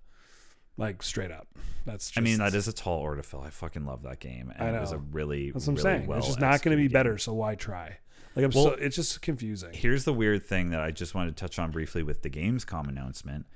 Like 0.76 1.02
straight 1.02 1.30
up. 1.30 1.48
That's. 1.84 2.10
Just, 2.10 2.18
I 2.18 2.22
mean, 2.22 2.38
that 2.38 2.54
is 2.54 2.68
a 2.68 2.72
tall 2.72 2.98
order 2.98 3.22
Phil. 3.22 3.40
I 3.40 3.50
fucking 3.50 3.84
love 3.84 4.02
that 4.04 4.20
game, 4.20 4.52
and 4.56 4.74
I 4.74 4.78
it 4.78 4.80
was 4.80 4.92
a 4.92 4.98
really, 4.98 5.50
That's 5.50 5.66
what 5.66 5.72
I'm 5.72 5.76
really 5.76 5.98
saying. 5.98 6.06
well 6.06 6.18
it's 6.18 6.26
just 6.26 6.40
not 6.40 6.62
going 6.62 6.76
to 6.76 6.82
be 6.82 6.88
better. 6.88 7.18
So 7.18 7.34
why 7.34 7.54
try? 7.54 7.98
Like 8.36 8.44
I'm 8.44 8.50
Well- 8.54 8.64
so. 8.64 8.70
It's 8.74 8.96
just 8.96 9.20
confusing. 9.22 9.70
Here's 9.72 10.04
the 10.04 10.12
weird 10.12 10.44
thing 10.44 10.70
that 10.70 10.80
I 10.80 10.90
just 10.90 11.14
wanted 11.14 11.36
to 11.36 11.40
touch 11.40 11.58
on 11.58 11.70
briefly 11.70 12.02
with 12.02 12.22
the 12.22 12.30
Gamescom 12.30 12.88
announcement. 12.88 13.46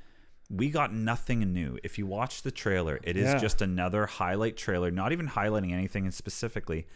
We 0.51 0.69
got 0.71 0.93
nothing 0.93 1.53
new. 1.53 1.79
If 1.83 1.97
you 1.99 2.07
watch 2.07 2.43
the 2.43 2.51
trailer, 2.51 3.01
it 3.03 3.17
is 3.17 3.25
Yeah. 3.33 3.39
just 3.39 3.63
another 3.63 4.07
highlight 4.07 4.57
trailer, 4.57 4.91
not 4.91 5.13
even 5.13 5.29
highlighting 5.29 5.73
anything 5.73 6.11
specifically, 6.11 6.87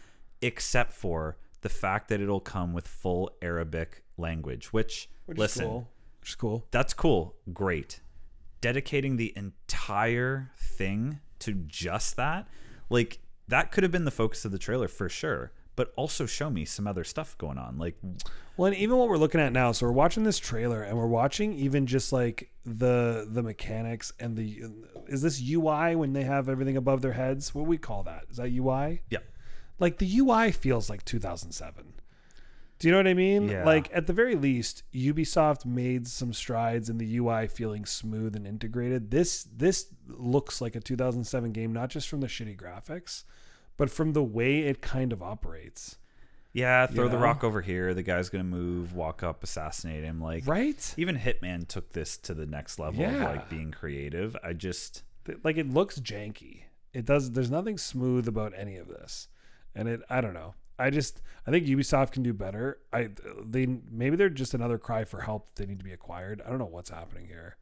except 0.41 0.91
for 0.93 1.37
the 1.61 1.69
fact 1.69 2.09
that 2.09 2.21
it'll 2.21 2.39
come 2.39 2.73
with 2.73 2.87
full 2.87 3.31
Arabic 3.41 4.03
language, 4.17 4.71
which, 4.71 5.09
Which 5.25 5.37
listen, 5.37 5.63
is 5.63 5.67
cool. 5.67 5.89
Which 6.19 6.29
is 6.29 6.35
cool. 6.35 6.67
that's 6.71 6.93
cool. 6.93 7.35
Great. 7.53 8.01
Dedicating 8.61 9.15
the 9.17 9.33
entire 9.35 10.51
thing 10.57 11.19
to 11.39 11.53
just 11.53 12.17
that, 12.17 12.47
like, 12.89 13.19
that 13.47 13.71
could 13.71 13.83
have 13.83 13.91
been 13.91 14.05
the 14.05 14.11
focus 14.11 14.45
of 14.45 14.51
the 14.51 14.59
trailer 14.59 14.87
for 14.87 15.09
sure. 15.09 15.51
But 15.79 15.93
also 15.95 16.25
show 16.25 16.49
me 16.49 16.65
some 16.65 16.87
other 16.87 17.05
stuff 17.05 17.37
going 17.37 17.57
on. 17.57 17.77
Like, 17.77 17.95
Well, 18.57 18.67
and 18.67 18.75
even 18.75 18.97
what 18.97 19.07
we're 19.07 19.15
looking 19.15 19.39
at 19.39 19.53
now, 19.53 19.71
so 19.71 19.85
we're 19.85 19.93
watching 19.93 20.25
this 20.25 20.37
trailer 20.37 20.83
and 20.83 20.97
we're 20.97 21.07
watching 21.07 21.53
even 21.53 21.87
just 21.87 22.11
like 22.11 22.49
the 22.65 23.25
the 23.31 23.41
mechanics 23.41 24.11
and 24.19 24.35
the 24.35 24.63
is 25.07 25.21
this 25.21 25.41
UI 25.41 25.95
when 25.95 26.11
they 26.11 26.23
have 26.23 26.49
everything 26.49 26.75
above 26.75 27.01
their 27.01 27.13
heads? 27.13 27.55
What 27.55 27.65
we 27.65 27.77
call 27.77 28.03
that? 28.03 28.25
Is 28.29 28.35
that 28.35 28.49
UI? 28.49 29.03
yeah. 29.09 29.19
Like 29.79 29.99
the 29.99 30.19
UI 30.19 30.51
feels 30.51 30.89
like 30.89 31.05
2007. 31.05 31.93
Do 32.79 32.87
you 32.89 32.91
know 32.91 32.99
what 32.99 33.07
I 33.07 33.13
mean? 33.13 33.47
Yeah. 33.47 33.63
Like 33.63 33.89
at 33.93 34.05
the 34.05 34.11
very 34.13 34.35
least, 34.35 34.83
Ubisoft 34.93 35.65
made 35.65 36.07
some 36.09 36.33
strides 36.33 36.89
in 36.89 36.97
the 36.97 37.17
UI 37.19 37.47
feeling 37.47 37.85
smooth 37.85 38.35
and 38.35 38.45
integrated. 38.45 39.11
This 39.11 39.47
this 39.55 39.87
looks 40.07 40.59
like 40.59 40.75
a 40.75 40.81
2007 40.81 41.53
game, 41.53 41.71
not 41.71 41.89
just 41.89 42.09
from 42.09 42.19
the 42.19 42.27
shitty 42.27 42.57
graphics, 42.57 43.23
but 43.79 43.89
from 43.89 44.13
the 44.13 44.23
way 44.23 44.59
it 44.59 44.81
kind 44.81 45.11
of 45.11 45.23
operates. 45.23 45.97
Yeah, 46.51 46.85
throw 46.87 47.07
the 47.07 47.17
know? 47.17 47.23
rock 47.23 47.43
over 47.43 47.61
here. 47.61 47.93
The 47.93 48.03
guy's 48.03 48.29
gonna 48.29 48.43
move, 48.43 48.93
walk 48.93 49.23
up, 49.23 49.43
assassinate 49.43 50.03
him. 50.03 50.21
Like 50.21 50.45
Right? 50.45 50.93
even 50.97 51.17
Hitman 51.17 51.67
took 51.67 51.93
this 51.93 52.17
to 52.17 52.33
the 52.33 52.45
next 52.45 52.77
level 52.79 53.03
of 53.05 53.21
like 53.21 53.49
being 53.49 53.71
creative. 53.71 54.35
I 54.43 54.53
just 54.53 55.03
Like 55.43 55.57
it 55.57 55.69
looks 55.69 55.99
janky. 55.99 56.63
It 56.93 57.05
does 57.05 57.31
there's 57.31 57.51
nothing 57.51 57.77
smooth 57.77 58.27
about 58.27 58.53
any 58.55 58.77
of 58.77 58.87
this. 58.87 59.27
And 59.75 59.87
it 59.87 60.01
I 60.09 60.21
don't 60.21 60.33
know. 60.33 60.55
I 60.77 60.89
just 60.89 61.21
I 61.45 61.51
think 61.51 61.65
Ubisoft 61.67 62.11
can 62.11 62.23
do 62.23 62.33
better. 62.33 62.79
I 62.91 63.09
they 63.45 63.67
maybe 63.91 64.15
they're 64.15 64.29
just 64.29 64.53
another 64.53 64.77
cry 64.79 65.03
for 65.05 65.21
help 65.21 65.47
that 65.47 65.55
they 65.55 65.65
need 65.67 65.79
to 65.79 65.85
be 65.85 65.93
acquired. 65.93 66.41
I 66.45 66.49
don't 66.49 66.59
know 66.59 66.65
what's 66.65 66.89
happening 66.89 67.27
here. 67.27 67.57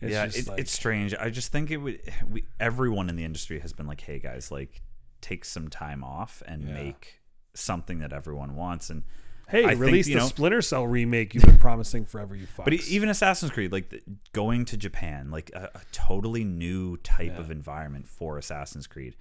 It's 0.00 0.12
yeah, 0.12 0.26
just 0.26 0.38
it, 0.38 0.48
like- 0.48 0.60
it's 0.60 0.70
strange. 0.72 1.14
I 1.14 1.30
just 1.30 1.50
think 1.50 1.70
it 1.70 1.78
would. 1.78 2.00
We 2.28 2.44
everyone 2.60 3.08
in 3.08 3.16
the 3.16 3.24
industry 3.24 3.58
has 3.60 3.72
been 3.72 3.86
like, 3.86 4.00
"Hey 4.00 4.18
guys, 4.18 4.52
like 4.52 4.82
take 5.20 5.44
some 5.44 5.68
time 5.68 6.02
off 6.04 6.42
and 6.46 6.64
Yeah. 6.68 6.74
make 6.74 7.20
something 7.54 7.98
that 8.00 8.12
everyone 8.12 8.54
wants." 8.56 8.90
And 8.90 9.02
Hey, 9.48 9.64
I 9.64 9.68
think, 9.70 9.80
release 9.80 10.06
you 10.08 10.14
the 10.16 10.20
know- 10.20 10.26
Splinter 10.28 10.60
Cell 10.60 10.86
remake 10.86 11.34
you've 11.34 11.44
been 11.44 11.58
promising 11.68 12.04
forever, 12.04 12.36
you 12.36 12.46
fucks. 12.46 12.64
but 12.64 12.74
even 12.74 13.08
Assassin's 13.08 13.50
Creed, 13.50 13.72
like 13.72 13.88
the, 13.88 14.02
going 14.32 14.66
to 14.66 14.76
Japan, 14.76 15.30
like 15.30 15.50
a, 15.54 15.70
a 15.74 15.80
totally 15.90 16.44
new 16.44 16.98
type 16.98 17.32
Yeah. 17.34 17.38
of 17.40 17.50
environment 17.50 18.08
for 18.08 18.36
Assassin's 18.36 18.86
Creed. 18.86 19.16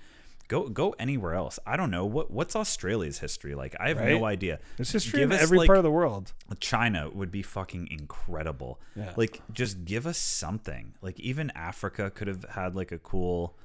Go 0.49 0.69
go 0.69 0.95
anywhere 0.99 1.33
else. 1.33 1.59
I 1.65 1.75
don't 1.75 1.91
know 1.91 2.05
what 2.05 2.31
what's 2.31 2.55
Australia's 2.55 3.19
history 3.19 3.53
like. 3.55 3.75
I 3.81 3.89
have 3.89 3.97
no 4.01 4.23
idea. 4.25 4.59
There's 4.77 4.91
history 4.91 5.19
Give 5.19 5.31
in 5.31 5.35
us, 5.37 5.43
every 5.43 5.57
like, 5.59 5.67
part 5.67 5.77
of 5.77 5.83
the 5.83 5.91
world. 5.91 6.31
China 6.61 7.09
would 7.09 7.31
be 7.31 7.41
fucking 7.41 7.87
incredible. 7.91 8.79
Yeah. 8.95 9.13
Like 9.17 9.41
just 9.51 9.83
give 9.85 10.05
us 10.07 10.17
something. 10.17 10.93
Like 11.01 11.19
even 11.19 11.51
Africa 11.51 12.09
could 12.11 12.27
have 12.29 12.43
had 12.51 12.75
like 12.75 12.93
a 12.93 12.97
cool 12.99 13.57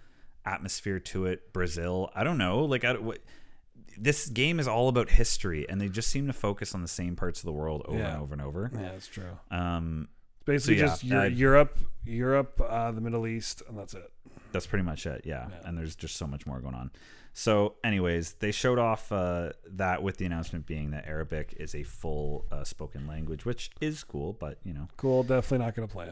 atmosphere 0.44 0.98
to 1.00 1.26
it. 1.26 1.52
Brazil, 1.52 2.10
I 2.14 2.24
don't 2.24 2.38
know. 2.38 2.64
Like 2.64 2.84
I, 2.84 2.94
what, 2.94 3.18
this 3.98 4.28
game 4.28 4.58
is 4.58 4.66
all 4.68 4.88
about 4.88 5.10
history, 5.10 5.68
and 5.68 5.80
they 5.80 5.88
just 5.88 6.10
seem 6.10 6.26
to 6.26 6.32
focus 6.32 6.74
on 6.74 6.82
the 6.82 6.88
same 6.88 7.14
parts 7.16 7.40
of 7.40 7.46
the 7.46 7.52
world 7.52 7.82
over 7.86 7.98
Yeah. 7.98 8.14
and 8.14 8.22
over 8.22 8.32
and 8.34 8.42
over. 8.42 8.70
Yeah, 8.74 8.80
that's 8.92 9.06
true. 9.06 9.38
Um, 9.50 10.08
It's 10.38 10.44
basically 10.46 10.76
yeah, 10.78 10.86
just 10.86 11.04
Eu- 11.04 11.22
Europe, 11.28 11.78
Europe, 12.04 12.60
uh, 12.66 12.90
the 12.92 13.00
Middle 13.00 13.26
East, 13.26 13.62
and 13.68 13.78
that's 13.78 13.94
it. 13.94 14.10
That's 14.52 14.66
pretty 14.66 14.84
much 14.84 15.06
it. 15.06 15.22
Yeah. 15.24 15.48
Yeah. 15.50 15.68
and 15.68 15.76
there's 15.78 15.96
just 15.96 16.16
so 16.16 16.26
much 16.26 16.46
more 16.46 16.60
going 16.60 16.74
on. 16.74 16.90
So, 17.34 17.76
anyways, 17.82 18.34
they 18.34 18.52
showed 18.52 18.78
off 18.78 19.10
uh, 19.10 19.52
that 19.66 20.02
with 20.02 20.18
the 20.18 20.26
announcement 20.26 20.66
being 20.66 20.90
that 20.90 21.06
Arabic 21.08 21.54
is 21.58 21.74
a 21.74 21.82
full 21.82 22.44
uh, 22.52 22.62
spoken 22.62 23.06
language, 23.06 23.46
which 23.46 23.70
is 23.80 24.04
cool, 24.04 24.34
but 24.34 24.58
you 24.64 24.74
know, 24.74 24.86
Cool. 24.98 25.22
Definitely 25.22 25.64
not 25.64 25.74
going 25.74 25.88
to 25.88 25.92
play 25.94 26.08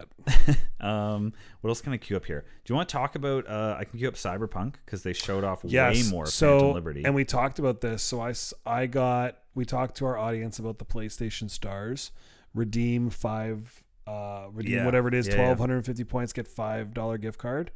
it. 0.49 0.57
Um, 0.81 1.35
what 1.61 1.69
else 1.69 1.83
can 1.83 1.93
I 1.93 1.99
queue 1.99 2.17
up 2.17 2.25
here? 2.25 2.41
Do 2.65 2.73
you 2.73 2.75
want 2.75 2.89
to 2.89 2.93
talk 2.95 3.15
about? 3.15 3.47
Uh, 3.47 3.77
I 3.79 3.85
can 3.85 3.99
queue 3.99 4.09
up 4.09 4.15
Cyberpunk 4.15 4.77
because 4.87 5.03
they 5.03 5.13
showed 5.13 5.45
off 5.45 5.61
Yes. 5.63 5.95
way 6.07 6.11
more 6.11 6.25
so, 6.25 6.59
Phantom 6.59 6.75
Liberty. 6.75 7.05
and 7.05 7.15
we 7.15 7.27
talked 7.27 7.59
about 7.59 7.83
this. 7.83 8.03
So 8.03 8.23
I, 8.23 8.33
I 8.65 8.87
got 8.87 9.37
we 9.55 9.67
talked 9.67 9.97
to 9.99 10.07
our 10.07 10.17
audience 10.17 10.59
about 10.59 10.79
the 10.79 10.87
PlayStation 10.87 11.51
Stars. 11.51 12.13
Redeem 12.55 13.11
five. 13.11 13.83
Uh, 14.07 14.47
redeem 14.53 14.77
Yeah. 14.77 14.85
whatever 14.87 15.09
it 15.09 15.13
is, 15.15 15.29
Yeah, 15.29 15.35
yeah. 15.35 15.43
twelve 15.43 15.59
hundred 15.59 15.77
and 15.77 15.85
fifty 15.85 16.05
points, 16.05 16.33
get 16.33 16.49
five 16.49 16.95
dollar 16.95 17.19
gift 17.19 17.39
card. 17.39 17.71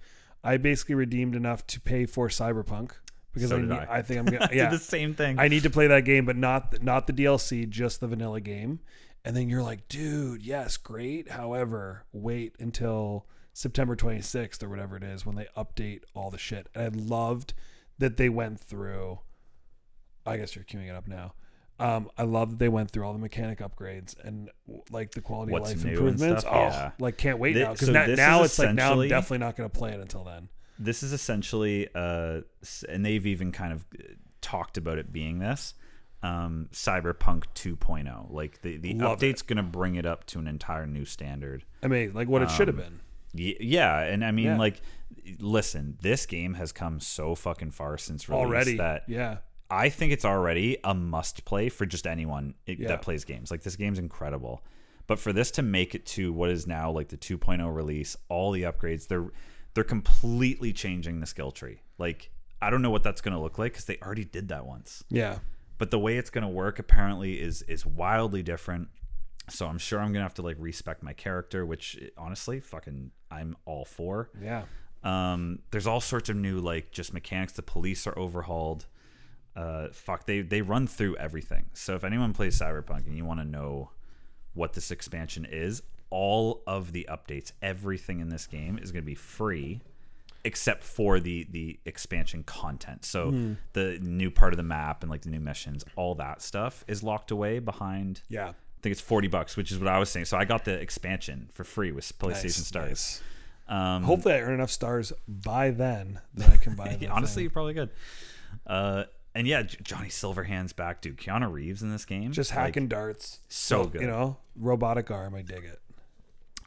I 0.44 0.58
basically 0.58 0.94
redeemed 0.94 1.34
enough 1.34 1.66
to 1.68 1.80
pay 1.80 2.06
for 2.06 2.28
Cyberpunk 2.28 2.92
because 3.32 3.48
So 3.48 3.56
I, 3.56 3.60
need, 3.62 3.72
I. 3.72 3.86
I 3.90 4.02
think 4.02 4.20
I'm 4.20 4.26
gonna 4.38 4.48
yeah 4.52 4.68
the 4.70 4.78
same 4.78 5.14
thing. 5.14 5.38
I 5.38 5.48
need 5.48 5.64
to 5.64 5.70
play 5.70 5.86
that 5.88 6.04
game, 6.04 6.26
but 6.26 6.36
not 6.36 6.82
not 6.82 7.06
the 7.06 7.12
DLC, 7.12 7.68
just 7.68 8.00
the 8.00 8.06
vanilla 8.06 8.40
game. 8.40 8.80
And 9.24 9.34
then 9.34 9.48
you're 9.48 9.62
like, 9.62 9.88
dude, 9.88 10.42
yes, 10.42 10.76
great. 10.76 11.30
However, 11.30 12.04
wait 12.12 12.56
until 12.58 13.26
September 13.54 13.96
26th 13.96 14.62
or 14.62 14.68
whatever 14.68 14.96
it 14.98 15.02
is 15.02 15.24
when 15.24 15.34
they 15.34 15.46
update 15.56 16.02
all 16.12 16.30
the 16.30 16.36
shit. 16.36 16.68
And 16.74 16.84
I 16.84 16.88
loved 16.94 17.54
that 17.98 18.18
they 18.18 18.28
went 18.28 18.60
through. 18.60 19.20
I 20.26 20.36
guess 20.36 20.54
you're 20.54 20.64
queuing 20.64 20.90
it 20.90 20.94
up 20.94 21.08
now. 21.08 21.32
Um, 21.80 22.08
I 22.16 22.22
love 22.22 22.50
that 22.50 22.58
they 22.58 22.68
went 22.68 22.90
through 22.92 23.04
all 23.04 23.12
the 23.12 23.18
mechanic 23.18 23.58
upgrades 23.58 24.14
and 24.24 24.48
like 24.90 25.10
the 25.10 25.20
quality 25.20 25.50
What's 25.52 25.72
of 25.72 25.78
life 25.84 25.92
improvements. 25.92 26.44
oh, 26.46 26.54
yeah. 26.54 26.90
like 27.00 27.16
can't 27.18 27.38
wait 27.40 27.54
Thi- 27.54 27.62
now 27.64 27.72
because 27.72 27.86
so 27.88 27.92
now, 27.92 28.06
now 28.06 28.42
it's 28.44 28.58
like 28.58 28.74
now 28.74 29.00
I'm 29.00 29.08
definitely 29.08 29.38
not 29.38 29.56
going 29.56 29.68
to 29.68 29.76
play 29.76 29.90
it 29.92 29.98
until 30.00 30.22
then. 30.24 30.48
this 30.78 31.02
is 31.02 31.12
essentially, 31.12 31.88
uh, 31.94 32.42
and 32.88 33.04
they've 33.04 33.26
even 33.26 33.50
kind 33.50 33.72
of 33.72 33.84
uh, 33.98 34.02
talked 34.40 34.76
about 34.78 34.98
it 34.98 35.12
being 35.12 35.40
this. 35.40 35.74
Um, 36.22 36.68
Cyberpunk 36.72 37.44
2.0, 37.54 38.30
like 38.30 38.62
the 38.62 38.76
the 38.78 38.94
Love 38.94 39.18
update's 39.18 39.42
gonna 39.42 39.62
bring 39.62 39.96
it 39.96 40.06
up 40.06 40.24
to 40.28 40.38
an 40.38 40.46
entire 40.46 40.86
new 40.86 41.04
standard. 41.04 41.64
I 41.82 41.88
mean, 41.88 42.12
like 42.14 42.28
what 42.28 42.40
it 42.40 42.50
should 42.50 42.68
have 42.68 42.78
Um, 42.78 43.00
been. 43.34 43.46
Y- 43.46 43.56
Yeah, 43.60 43.98
and 44.00 44.24
I 44.24 44.30
mean, 44.30 44.46
Yeah. 44.46 44.58
like, 44.58 44.80
listen, 45.38 45.98
this 46.00 46.24
game 46.26 46.54
has 46.54 46.72
come 46.72 47.00
so 47.00 47.34
fucking 47.34 47.72
far 47.72 47.98
since 47.98 48.28
release 48.28 48.44
Already, 48.46 48.76
that 48.78 49.02
yeah. 49.08 49.38
I 49.70 49.88
think 49.88 50.12
it's 50.12 50.24
already 50.24 50.76
a 50.84 50.94
must 50.94 51.44
play 51.44 51.68
for 51.68 51.86
just 51.86 52.06
anyone 52.06 52.54
Yeah. 52.66 52.88
that 52.88 53.02
plays 53.02 53.24
games. 53.24 53.50
Like 53.50 53.62
this 53.62 53.76
game's 53.76 53.98
incredible. 53.98 54.64
But 55.06 55.18
for 55.18 55.32
this 55.32 55.50
to 55.52 55.62
make 55.62 55.94
it 55.94 56.06
to 56.06 56.32
what 56.32 56.50
is 56.50 56.66
now 56.66 56.90
like 56.90 57.08
the 57.08 57.16
2.0 57.16 57.74
release, 57.74 58.16
all 58.28 58.50
the 58.52 58.62
upgrades, 58.62 59.08
they're 59.08 59.30
they're 59.74 59.84
completely 59.84 60.72
changing 60.72 61.20
the 61.20 61.26
skill 61.26 61.50
tree. 61.50 61.80
Like 61.98 62.30
I 62.62 62.70
don't 62.70 62.80
know 62.82 62.90
what 62.90 63.02
that's 63.02 63.20
going 63.20 63.34
to 63.34 63.40
look 63.40 63.58
like 63.58 63.74
cuz 63.74 63.84
they 63.86 63.98
already 63.98 64.24
did 64.24 64.48
that 64.48 64.66
once. 64.66 65.02
Yeah. 65.10 65.38
but 65.76 65.90
the 65.90 65.98
way 65.98 66.16
it's 66.18 66.30
going 66.30 66.42
to 66.42 66.48
work 66.48 66.78
apparently 66.78 67.40
is 67.40 67.62
is 67.62 67.84
wildly 67.84 68.42
different. 68.42 68.88
So 69.50 69.66
I'm 69.66 69.76
sure 69.78 70.00
I'm 70.00 70.12
gonna 70.12 70.22
have 70.22 70.34
to 70.34 70.42
like 70.42 70.56
respect 70.58 71.02
my 71.02 71.12
character, 71.12 71.66
which 71.66 71.98
honestly, 72.16 72.60
fucking, 72.60 73.10
I'm 73.30 73.56
all 73.66 73.84
for. 73.84 74.30
Yeah. 74.40 74.62
Um, 75.02 75.58
there's 75.70 75.86
all 75.86 76.00
sorts 76.00 76.30
of 76.30 76.36
new 76.36 76.60
like 76.60 76.92
just 76.92 77.12
mechanics. 77.12 77.52
The 77.52 77.62
police 77.62 78.06
are 78.06 78.18
overhauled. 78.18 78.86
Uh, 79.56 79.88
fuck, 79.92 80.26
they 80.26 80.40
they 80.40 80.62
run 80.62 80.86
through 80.86 81.16
everything. 81.16 81.66
So 81.74 81.94
if 81.94 82.04
anyone 82.04 82.32
plays 82.32 82.58
Cyberpunk 82.58 83.06
and 83.06 83.16
you 83.16 83.24
want 83.24 83.40
to 83.40 83.46
know 83.46 83.90
what 84.54 84.72
this 84.72 84.90
expansion 84.90 85.46
is, 85.48 85.82
all 86.10 86.62
of 86.66 86.92
the 86.92 87.06
updates, 87.10 87.52
everything 87.62 88.20
in 88.20 88.28
this 88.28 88.46
game 88.46 88.78
is 88.82 88.90
going 88.92 89.02
to 89.02 89.06
be 89.06 89.14
free, 89.14 89.80
except 90.44 90.82
for 90.84 91.20
the 91.20 91.46
the 91.50 91.78
expansion 91.84 92.42
content. 92.42 93.04
So 93.04 93.54
the 93.74 93.98
new 94.00 94.30
part 94.30 94.52
of 94.52 94.56
the 94.56 94.62
map 94.64 95.02
and 95.02 95.10
like 95.10 95.22
the 95.22 95.30
new 95.30 95.40
missions, 95.40 95.84
all 95.96 96.14
that 96.16 96.42
stuff 96.42 96.84
is 96.88 97.02
locked 97.02 97.30
away 97.30 97.58
behind. 97.60 98.22
Yeah. 98.28 98.48
I 98.48 98.80
think 98.82 98.92
it's 98.92 99.00
forty 99.00 99.28
bucks, 99.28 99.56
which 99.56 99.72
is 99.72 99.78
what 99.78 99.88
I 99.88 99.98
was 99.98 100.10
saying. 100.10 100.26
So 100.26 100.36
I 100.36 100.44
got 100.44 100.64
the 100.64 100.74
expansion 100.74 101.48
for 101.52 101.64
free 101.64 101.90
with 101.92 102.06
PlayStation 102.18 102.42
Nice, 102.44 102.66
Stars. 102.66 102.88
nice. 102.88 103.22
Um, 103.66 104.02
Hopefully, 104.02 104.34
I 104.34 104.40
earn 104.40 104.52
enough 104.54 104.70
stars 104.70 105.10
by 105.26 105.70
then 105.70 106.20
that 106.34 106.50
I 106.50 106.56
can 106.58 106.74
buy. 106.74 106.96
the 107.00 107.08
honestly, 107.08 107.36
thing. 107.36 107.44
you 107.44 107.50
probably 107.50 107.72
good. 107.72 107.88
Uh, 108.66 109.04
and 109.34 109.46
yeah, 109.46 109.62
J- 109.62 109.78
Johnny 109.82 110.08
Silverhand's 110.08 110.72
back, 110.72 111.00
dude. 111.00 111.16
Keanu 111.18 111.50
Reeves 111.52 111.82
in 111.82 111.90
this 111.90 112.04
game, 112.04 112.32
just 112.32 112.50
like, 112.50 112.58
hacking 112.58 112.88
darts. 112.88 113.40
so 113.48 113.84
good. 113.86 114.00
You 114.02 114.06
know, 114.06 114.38
robotic 114.56 115.10
arm. 115.10 115.34
I 115.34 115.42
dig 115.42 115.64
it. 115.64 115.80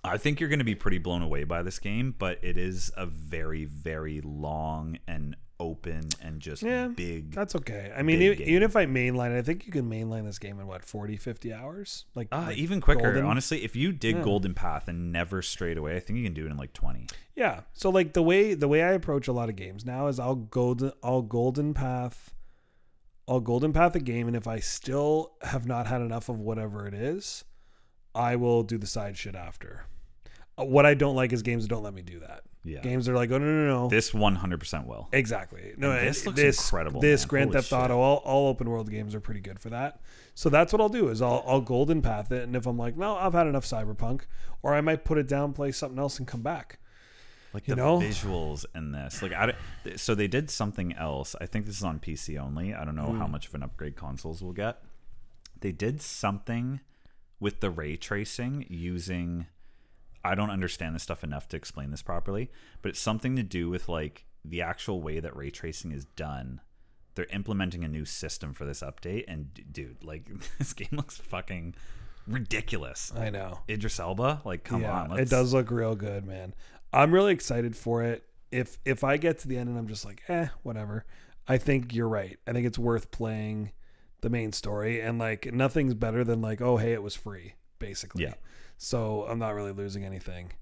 I 0.04 0.18
think 0.18 0.40
you're 0.40 0.50
going 0.50 0.60
to 0.60 0.66
be 0.66 0.76
pretty 0.76 1.00
blown 1.00 1.22
away 1.22 1.44
by 1.44 1.64
this 1.64 1.80
game, 1.80 2.16
but 2.18 2.40
it 2.42 2.58
is 2.58 2.92
a 2.96 3.06
very, 3.06 3.66
very 3.66 4.22
long 4.22 5.00
and 5.08 5.36
open 5.60 6.08
and 6.22 6.40
just 6.40 6.62
Yeah, 6.62 6.88
big. 6.88 7.32
That's 7.34 7.56
okay. 7.56 7.92
I 7.98 8.04
mean, 8.04 8.22
even, 8.22 8.42
even 8.48 8.64
if 8.64 8.76
I 8.76 8.86
mainline 8.86 9.36
I 9.36 9.42
think 9.42 9.66
you 9.66 9.72
can 9.72 9.90
mainline 9.90 10.24
this 10.24 10.38
game 10.38 10.60
in 10.60 10.68
what 10.68 10.86
40, 10.86 11.18
50 11.18 11.52
hours. 11.52 12.06
Like, 12.14 12.28
Uh, 12.32 12.44
like 12.44 12.58
even 12.58 12.80
quicker, 12.80 13.02
Golden- 13.02 13.26
honestly. 13.26 13.64
If 13.66 13.76
you 13.76 13.92
did 13.92 14.18
Yeah. 14.18 14.22
Golden 14.24 14.54
Path 14.54 14.88
and 14.88 15.12
never 15.12 15.42
strayed 15.42 15.78
away, 15.80 15.96
I 15.98 16.00
think 16.00 16.18
you 16.20 16.24
can 16.24 16.36
do 16.36 16.46
it 16.46 16.52
in 16.52 16.58
like 16.58 16.74
20. 16.74 17.08
Yeah. 17.36 17.62
So 17.74 17.90
like 17.90 18.14
the 18.14 18.22
way 18.22 18.54
the 18.54 18.68
way 18.68 18.84
I 18.84 18.92
approach 18.92 19.28
a 19.28 19.34
lot 19.34 19.50
of 19.50 19.56
games 19.56 19.84
now 19.84 20.08
is 20.08 20.20
I'll 20.20 20.36
golden 20.36 20.92
I'll 21.04 21.24
golden 21.24 21.74
path 21.74 22.34
I'll 23.28 23.40
golden 23.42 23.74
path 23.74 23.96
a 23.96 24.00
game 24.00 24.28
and 24.28 24.36
if 24.38 24.48
I 24.48 24.60
still 24.60 25.34
have 25.42 25.66
not 25.68 25.88
had 25.88 26.02
enough 26.02 26.30
of 26.30 26.40
whatever 26.40 26.88
it 26.88 26.94
is, 26.94 27.44
I 28.16 28.36
will 28.38 28.64
do 28.64 28.78
the 28.78 28.88
side 28.88 29.18
shit 29.18 29.36
after. 29.36 29.86
Uh, 30.58 30.64
What 30.66 30.86
I 30.86 30.94
don't 30.94 31.16
like 31.16 31.34
is 31.34 31.42
games 31.42 31.64
that 31.64 31.70
don't 31.70 31.84
let 31.84 31.94
me 31.94 32.02
do 32.02 32.20
that. 32.20 32.42
Yeah. 32.64 32.82
Games 32.82 33.08
are 33.08 33.16
like, 33.16 33.32
oh 33.32 33.38
no 33.38 33.46
no 33.46 33.68
no. 33.68 33.88
This 33.90 34.12
100% 34.12 34.86
will. 34.88 35.08
Exactly. 35.14 35.74
No, 35.78 35.92
And 35.92 36.08
this 36.08 36.22
it- 36.22 36.26
looks 36.28 36.36
this, 36.42 36.66
incredible, 36.66 37.02
This 37.02 37.22
man. 37.24 37.28
Grand 37.28 37.46
Holy 37.50 37.58
Theft 37.58 37.70
shit. 37.70 37.80
Auto, 37.80 37.98
all, 38.00 38.18
all 38.18 38.48
open 38.48 38.70
world 38.70 38.90
games 38.90 39.14
are 39.16 39.20
pretty 39.22 39.40
good 39.42 39.60
for 39.60 39.70
that. 39.70 40.02
So 40.34 40.50
that's 40.50 40.72
what 40.74 40.82
I'll 40.82 40.90
do 40.90 41.10
is 41.10 41.22
I'll, 41.22 41.44
I'll 41.48 41.62
golden 41.62 42.02
path 42.02 42.32
it, 42.32 42.44
and 42.44 42.56
if 42.56 42.66
I'm 42.66 42.78
like, 42.78 42.96
no, 42.98 43.16
I've 43.18 43.34
had 43.34 43.48
enough 43.48 43.66
Cyberpunk, 43.66 44.22
or 44.64 44.74
I 44.74 44.82
might 44.82 45.04
put 45.06 45.18
it 45.18 45.28
down, 45.28 45.54
play 45.54 45.72
something 45.72 45.98
else, 46.00 46.18
and 46.20 46.28
come 46.28 46.42
back. 46.42 46.80
Like 47.58 47.68
You 47.68 47.74
the 47.76 47.82
know? 47.82 48.00
visuals 48.00 48.66
in 48.76 48.92
this 48.92 49.22
like 49.24 49.34
I, 49.34 49.54
so 49.96 50.14
they 50.14 50.28
did 50.28 50.50
something 50.52 50.94
else 50.94 51.36
i 51.42 51.46
think 51.48 51.66
this 51.66 51.78
is 51.78 51.84
on 51.84 52.00
pc 52.00 52.38
only 52.38 52.74
i 52.76 52.86
don't 52.86 52.96
know 52.96 53.08
Hmm. 53.08 53.18
how 53.20 53.28
much 53.28 53.48
of 53.48 53.56
an 53.56 53.64
upgrade 53.64 53.96
consoles 53.96 54.44
will 54.44 54.54
get 54.54 54.84
they 55.60 55.72
did 55.72 56.02
something 56.02 56.82
with 57.40 57.60
the 57.62 57.70
ray 57.72 57.96
tracing 57.98 58.66
using 58.70 59.48
i 60.24 60.36
don't 60.36 60.52
understand 60.52 60.94
this 60.94 61.04
stuff 61.04 61.24
enough 61.24 61.48
to 61.50 61.58
explain 61.58 61.90
this 61.90 62.04
properly 62.04 62.52
but 62.84 62.90
it's 62.90 63.00
something 63.00 63.36
to 63.36 63.44
do 63.44 63.70
with 63.70 63.90
like 63.90 64.26
the 64.46 64.62
actual 64.62 65.02
way 65.02 65.20
that 65.20 65.36
ray 65.36 65.50
tracing 65.50 65.92
is 65.92 66.06
done 66.16 66.62
they're 67.16 67.26
implementing 67.32 67.84
a 67.84 67.88
new 67.88 68.06
system 68.06 68.54
for 68.54 68.66
this 68.66 68.82
update 68.82 69.24
and 69.28 69.50
dude 69.72 70.04
like 70.04 70.30
this 70.60 70.74
game 70.74 70.90
looks 70.92 71.18
fucking 71.18 71.74
ridiculous 72.28 73.12
I 73.16 73.30
know. 73.30 73.60
idris 73.70 74.00
elba 74.00 74.42
like 74.46 74.64
come 74.64 74.82
yeah, 74.82 75.02
on 75.02 75.12
it 75.12 75.16
let's- 75.16 75.30
does 75.32 75.54
look 75.54 75.72
real 75.72 75.96
good, 75.96 76.26
man. 76.26 76.54
I'm 76.94 77.14
really 77.14 77.34
excited 77.34 77.76
for 77.76 78.04
it. 78.04 78.24
If 78.52 78.78
if 78.86 79.04
I 79.04 79.18
get 79.18 79.40
to 79.40 79.48
the 79.48 79.58
end 79.58 79.70
and 79.70 79.78
I'm 79.78 79.88
just 79.88 80.06
like, 80.06 80.24
eh, 80.30 80.48
whatever. 80.64 81.06
I 81.48 81.58
think 81.58 81.94
you're 81.94 82.10
right. 82.10 82.38
I 82.46 82.52
think 82.52 82.68
it's 82.68 82.80
worth 82.80 83.12
playing 83.12 83.72
the 84.22 84.30
main 84.30 84.52
story, 84.52 85.02
and 85.02 85.20
like 85.20 85.52
nothing's 85.54 85.94
better 85.94 86.24
than 86.24 86.42
like, 86.42 86.62
oh 86.62 86.78
hey, 86.78 86.94
it 86.94 87.04
was 87.04 87.16
free, 87.16 87.54
basically. 87.80 88.24
Yeah. 88.24 88.34
So 88.78 89.26
I'm 89.30 89.40
not 89.40 89.56
really 89.56 89.72
losing 89.72 90.04
anything. 90.04 90.54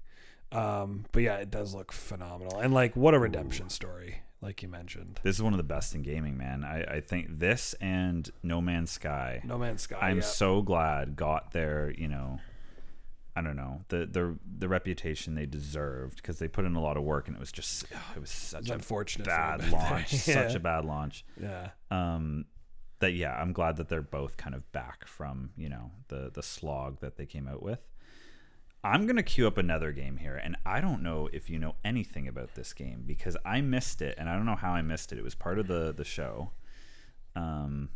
Um, 0.52 1.06
but 1.12 1.22
yeah, 1.22 1.36
it 1.36 1.50
does 1.50 1.74
look 1.74 1.92
phenomenal, 1.92 2.60
and 2.60 2.72
like 2.72 2.96
what 2.96 3.14
a 3.14 3.18
redemption 3.18 3.68
story, 3.68 4.22
like 4.40 4.62
you 4.62 4.68
mentioned. 4.68 5.20
This 5.22 5.36
is 5.36 5.42
one 5.42 5.52
of 5.52 5.56
the 5.58 5.64
best 5.64 5.94
in 5.94 6.02
gaming, 6.02 6.36
man. 6.36 6.62
I, 6.64 6.82
I 6.84 7.00
think 7.00 7.38
this 7.38 7.74
and 7.80 8.30
No 8.42 8.60
Man's 8.60 8.92
Sky. 8.92 9.40
No 9.44 9.58
Man's 9.58 9.82
Sky. 9.82 9.98
I'm 10.00 10.18
yeah. 10.18 10.22
so 10.22 10.62
glad 10.62 11.16
got 11.16 11.52
their, 11.52 11.92
you 11.98 12.06
know, 12.06 12.38
I 13.36 13.42
don't 13.42 13.56
know 13.56 13.82
the 13.88 14.06
the 14.06 14.38
the 14.58 14.66
reputation 14.68 15.34
they 15.34 15.44
deserved 15.46 16.16
because 16.16 16.38
they 16.38 16.48
put 16.48 16.64
in 16.64 16.74
a 16.74 16.80
lot 16.80 16.96
of 16.96 17.02
work 17.04 17.28
and 17.28 17.36
it 17.36 17.40
was 17.40 17.52
just 17.52 17.84
oh, 17.94 18.12
it 18.16 18.20
was 18.20 18.30
such 18.30 18.62
It's 18.62 18.70
a 18.70 18.74
unfortunate 18.74 19.26
bad 19.26 19.70
launch, 19.70 20.08
such 20.14 20.54
a 20.54 20.58
bad 20.60 20.84
launch. 20.86 21.24
yeah. 21.40 21.68
Um, 21.90 22.46
that 23.00 23.12
yeah, 23.12 23.34
I'm 23.34 23.52
glad 23.52 23.76
that 23.76 23.88
they're 23.90 24.00
both 24.00 24.38
kind 24.38 24.54
of 24.54 24.72
back 24.72 25.06
from 25.06 25.50
you 25.56 25.68
know 25.68 25.90
the 26.08 26.30
the 26.32 26.42
slog 26.42 27.00
that 27.00 27.16
they 27.16 27.26
came 27.26 27.46
out 27.46 27.62
with. 27.62 27.86
I'm 28.82 29.06
gonna 29.06 29.22
queue 29.22 29.46
up 29.46 29.58
another 29.58 29.92
game 29.92 30.16
here, 30.16 30.36
and 30.36 30.56
I 30.64 30.80
don't 30.80 31.02
know 31.02 31.28
if 31.32 31.50
you 31.50 31.58
know 31.58 31.74
anything 31.84 32.26
about 32.28 32.54
this 32.54 32.72
game 32.72 33.02
because 33.06 33.36
I 33.44 33.60
missed 33.60 34.00
it, 34.00 34.14
and 34.16 34.30
I 34.30 34.34
don't 34.36 34.46
know 34.46 34.54
how 34.56 34.72
I 34.72 34.80
missed 34.80 35.12
it. 35.12 35.18
It 35.18 35.24
was 35.24 35.34
part 35.34 35.58
of 35.58 35.66
the 35.66 35.92
the 35.92 36.04
show. 36.04 36.52
Um, 37.34 37.90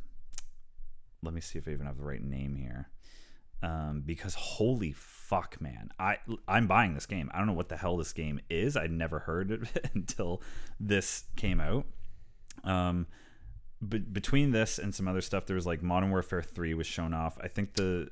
let 1.23 1.33
me 1.33 1.41
see 1.41 1.59
if 1.59 1.67
I 1.67 1.71
even 1.71 1.87
have 1.87 1.97
the 1.97 2.05
right 2.05 2.23
name 2.23 2.57
here. 2.57 2.89
Um, 3.63 4.03
because 4.07 4.35
holy 4.35 4.93
fuck, 4.93 5.61
man, 5.61 5.91
I 5.99 6.17
I'm 6.49 6.67
buying 6.67 6.95
this 6.95 7.05
game. 7.07 7.31
I 7.35 7.39
don't 7.39 7.47
know 7.47 7.53
what 7.53 7.69
the 7.69 7.77
hell 7.77 7.97
this 7.99 8.13
game 8.13 8.41
is. 8.49 8.77
I'd 8.77 8.91
never 8.91 9.19
heard 9.21 9.51
of 9.51 9.77
it 9.77 9.91
until 9.95 10.41
this 10.79 11.25
came 11.37 11.61
out. 11.61 11.85
Um, 12.65 13.07
but 13.83 14.13
between 14.13 14.51
this 14.53 14.79
and 14.79 14.95
some 14.95 15.07
other 15.09 15.21
stuff, 15.21 15.47
there 15.47 15.57
was 15.57 15.67
like 15.67 15.83
Modern 15.83 16.11
Warfare 16.11 16.43
Three 16.43 16.73
was 16.75 16.87
shown 16.87 17.13
off. 17.15 17.39
I 17.43 17.49
think 17.49 17.75
the, 17.75 18.09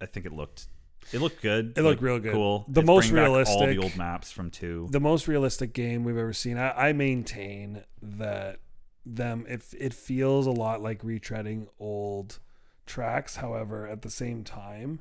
I 0.00 0.06
think 0.06 0.26
it 0.26 0.32
looked, 0.32 0.66
it 1.12 1.20
looked 1.20 1.42
good. 1.42 1.74
It 1.76 1.82
looked 1.82 2.02
real 2.02 2.18
good. 2.18 2.32
Cool. 2.32 2.64
The 2.68 2.80
It's 2.80 2.86
most 2.86 3.12
back 3.12 3.28
all 3.28 3.34
the 3.34 3.38
realistic- 3.66 3.82
old 3.82 3.96
maps 3.96 4.30
from 4.32 4.50
two. 4.50 4.88
the 4.90 5.00
most 5.00 5.26
realistic 5.28 5.72
game 5.74 6.02
we've 6.04 6.18
ever 6.18 6.32
seen. 6.32 6.58
I, 6.58 6.88
I 6.88 6.92
maintain 6.92 7.82
that 8.02 8.58
them 9.04 9.44
it 9.48 9.62
it 9.78 9.92
feels 9.94 10.46
a 10.46 10.50
lot 10.52 10.80
like 10.80 11.02
retreading 11.02 11.66
old 11.80 12.38
tracks. 12.86 13.36
However, 13.36 13.86
at 13.86 14.02
the 14.02 14.10
same 14.10 14.44
time, 14.44 15.00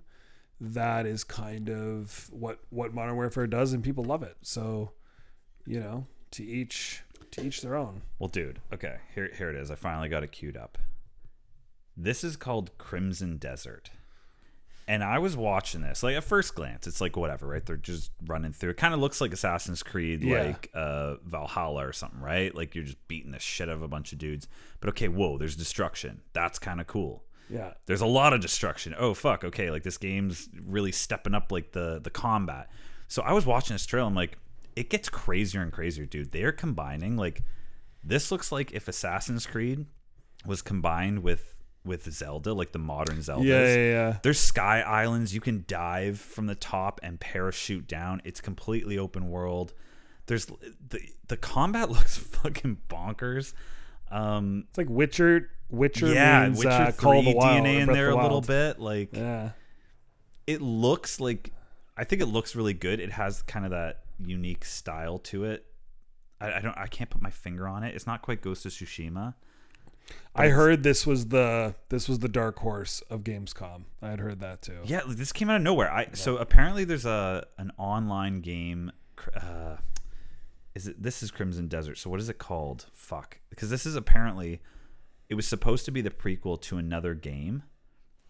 that 0.59 1.05
is 1.05 1.23
kind 1.23 1.69
of 1.69 2.29
what 2.31 2.59
what 2.69 2.93
Modern 2.93 3.15
Warfare 3.15 3.47
does, 3.47 3.73
and 3.73 3.83
people 3.83 4.03
love 4.03 4.23
it. 4.23 4.37
So, 4.41 4.91
you 5.65 5.79
know, 5.79 6.05
to 6.31 6.43
each 6.45 7.01
to 7.31 7.43
each 7.45 7.61
their 7.61 7.75
own. 7.75 8.01
Well, 8.19 8.27
dude, 8.29 8.59
okay, 8.73 8.97
here 9.15 9.29
here 9.37 9.49
it 9.49 9.55
is. 9.55 9.71
I 9.71 9.75
finally 9.75 10.09
got 10.09 10.23
it 10.23 10.31
queued 10.31 10.57
up. 10.57 10.77
This 11.97 12.23
is 12.23 12.35
called 12.35 12.77
Crimson 12.77 13.37
Desert. 13.37 13.89
And 14.87 15.03
I 15.03 15.19
was 15.19 15.37
watching 15.37 15.81
this. 15.81 16.03
Like 16.03 16.15
at 16.17 16.23
first 16.23 16.53
glance, 16.55 16.85
it's 16.87 16.99
like 16.99 17.15
whatever, 17.15 17.47
right? 17.47 17.65
They're 17.65 17.77
just 17.77 18.11
running 18.25 18.51
through. 18.51 18.71
It 18.71 18.77
kind 18.77 18.93
of 18.93 18.99
looks 18.99 19.21
like 19.21 19.31
Assassin's 19.31 19.83
Creed, 19.83 20.21
Yeah. 20.23 20.43
like 20.43 20.69
uh 20.73 21.15
Valhalla 21.25 21.87
or 21.87 21.93
something, 21.93 22.19
right? 22.19 22.53
Like 22.53 22.75
you're 22.75 22.83
just 22.83 23.07
beating 23.07 23.31
the 23.31 23.39
shit 23.39 23.69
out 23.69 23.75
of 23.75 23.83
a 23.83 23.87
bunch 23.87 24.11
of 24.11 24.17
dudes. 24.19 24.47
But 24.81 24.89
okay, 24.89 25.07
whoa, 25.07 25.37
there's 25.37 25.55
destruction. 25.55 26.21
That's 26.33 26.59
kind 26.59 26.81
of 26.81 26.87
cool. 26.87 27.23
Yeah, 27.51 27.73
There's 27.85 28.01
a 28.01 28.05
lot 28.05 28.33
of 28.33 28.41
destruction. 28.41 28.95
Oh 28.97 29.13
fuck, 29.13 29.43
okay, 29.43 29.69
like 29.71 29.83
this 29.83 29.97
game's 29.97 30.49
really 30.63 30.91
stepping 30.91 31.33
up 31.33 31.51
like 31.51 31.71
the 31.71 31.99
the 32.01 32.09
combat. 32.09 32.69
So 33.07 33.21
I 33.23 33.33
was 33.33 33.45
watching 33.45 33.73
this 33.73 33.85
trail, 33.85 34.07
I'm 34.07 34.15
like, 34.15 34.37
it 34.75 34.89
gets 34.89 35.09
crazier 35.09 35.61
and 35.61 35.71
crazier, 35.71 36.05
dude. 36.05 36.31
They're 36.31 36.53
combining 36.53 37.17
like 37.17 37.43
this 38.03 38.31
looks 38.31 38.51
like 38.51 38.71
if 38.71 38.87
Assassin's 38.87 39.45
Creed 39.45 39.85
was 40.45 40.61
combined 40.61 41.23
with 41.23 41.57
with 41.83 42.11
Zelda, 42.11 42.53
like 42.53 42.71
the 42.71 42.79
modern 42.79 43.17
Zeldas. 43.17 43.45
yeah, 43.45 43.65
yeah, 43.65 43.75
yeah. 43.75 44.17
There's 44.23 44.39
sky 44.39 44.81
islands. 44.81 45.33
You 45.33 45.41
can 45.41 45.65
dive 45.67 46.19
from 46.19 46.45
the 46.45 46.55
top 46.55 46.99
and 47.03 47.19
parachute 47.19 47.87
down. 47.87 48.21
It's 48.23 48.39
completely 48.39 48.97
open 48.97 49.29
world. 49.29 49.73
There's 50.27 50.45
the 50.45 51.01
the 51.27 51.37
combat 51.37 51.89
looks 51.91 52.17
fucking 52.17 52.77
bonkers. 52.89 53.53
Um, 54.11 54.65
It's 54.69 54.77
like 54.77 54.89
Witcher. 54.89 55.49
Witcher 55.69 56.13
yeah, 56.13 56.43
means 56.43 56.57
Witcher 56.57 56.69
uh, 56.69 56.91
3 56.91 57.01
Call 57.01 57.23
the 57.23 57.33
Wild, 57.33 57.65
DNA 57.65 57.79
in 57.79 57.87
there 57.87 58.11
of 58.11 58.19
a 58.19 58.21
little 58.21 58.41
bit. 58.41 58.79
Like 58.79 59.15
Yeah, 59.15 59.51
it 60.45 60.61
looks 60.61 61.19
like 61.19 61.53
I 61.95 62.03
think 62.03 62.21
it 62.21 62.25
looks 62.25 62.55
really 62.55 62.73
good. 62.73 62.99
It 62.99 63.11
has 63.11 63.41
kind 63.43 63.65
of 63.65 63.71
that 63.71 64.01
unique 64.19 64.65
style 64.65 65.19
to 65.19 65.45
it. 65.45 65.65
I, 66.39 66.53
I 66.53 66.59
don't 66.59 66.77
I 66.77 66.87
can't 66.87 67.09
put 67.09 67.21
my 67.21 67.29
finger 67.29 67.67
on 67.67 67.83
it. 67.83 67.95
It's 67.95 68.07
not 68.07 68.21
quite 68.21 68.41
Ghost 68.41 68.65
of 68.65 68.71
Tsushima. 68.71 69.35
I 70.35 70.47
heard 70.49 70.83
this 70.83 71.05
was 71.05 71.27
the 71.27 71.75
this 71.89 72.07
was 72.07 72.19
the 72.19 72.29
dark 72.29 72.59
horse 72.59 73.01
of 73.09 73.23
Gamescom. 73.23 73.83
I 74.01 74.09
had 74.09 74.19
heard 74.19 74.39
that 74.39 74.61
too. 74.61 74.79
Yeah, 74.85 75.01
this 75.07 75.31
came 75.31 75.49
out 75.49 75.57
of 75.57 75.61
nowhere. 75.61 75.91
I 75.91 76.09
so 76.13 76.37
apparently 76.37 76.83
there's 76.83 77.05
a 77.05 77.47
an 77.57 77.71
online 77.77 78.41
game. 78.41 78.91
Uh, 79.35 79.77
is 80.75 80.87
it 80.87 81.01
this 81.01 81.21
is 81.23 81.31
Crimson 81.31 81.67
Desert? 81.67 81.97
So 81.97 82.09
what 82.09 82.19
is 82.19 82.29
it 82.29 82.37
called? 82.37 82.85
Fuck, 82.93 83.39
because 83.49 83.69
this 83.69 83.85
is 83.85 83.95
apparently 83.95 84.61
it 85.29 85.35
was 85.35 85.47
supposed 85.47 85.85
to 85.85 85.91
be 85.91 86.01
the 86.01 86.09
prequel 86.11 86.59
to 86.61 86.77
another 86.77 87.13
game, 87.13 87.63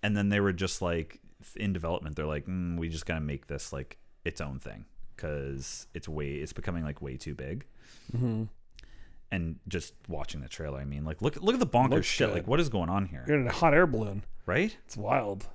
and 0.04 0.16
then 0.16 0.30
they 0.30 0.39
were 0.39 0.54
just 0.54 0.82
like 0.82 1.20
in 1.56 1.74
development. 1.74 2.16
They're 2.16 2.26
like, 2.26 2.46
mm, 2.48 2.78
we 2.78 2.89
just 2.89 3.06
gotta 3.06 3.22
make 3.22 3.48
this 3.48 3.72
like 3.74 3.98
its 4.26 4.39
own 4.42 4.60
thing 4.60 4.86
because 5.16 5.88
it's 5.94 6.08
way 6.08 6.34
it's 6.36 6.54
becoming 6.54 6.84
like 6.84 7.02
way 7.02 7.18
too 7.18 7.36
big. 7.36 7.66
Mm-hmm. 8.16 8.44
And 9.34 9.60
just 9.70 9.94
watching 10.10 10.42
the 10.42 10.50
trailer, 10.50 10.80
I 10.80 10.86
mean, 10.86 11.06
like 11.06 11.22
look 11.22 11.42
look 11.42 11.54
at 11.54 11.60
the 11.60 11.68
bonkers 11.68 11.92
Looks 11.92 12.08
shit. 12.08 12.28
good. 12.28 12.34
Like 12.36 12.48
what 12.48 12.60
is 12.60 12.70
going 12.70 12.89
on 12.89 13.06
here, 13.06 13.24
You're 13.28 13.39
in 13.39 13.48
a 13.48 13.52
hot 13.52 13.74
air 13.74 13.88
balloon. 13.88 14.24
right? 14.46 14.76
It's 14.86 14.98
wild. 14.98 15.48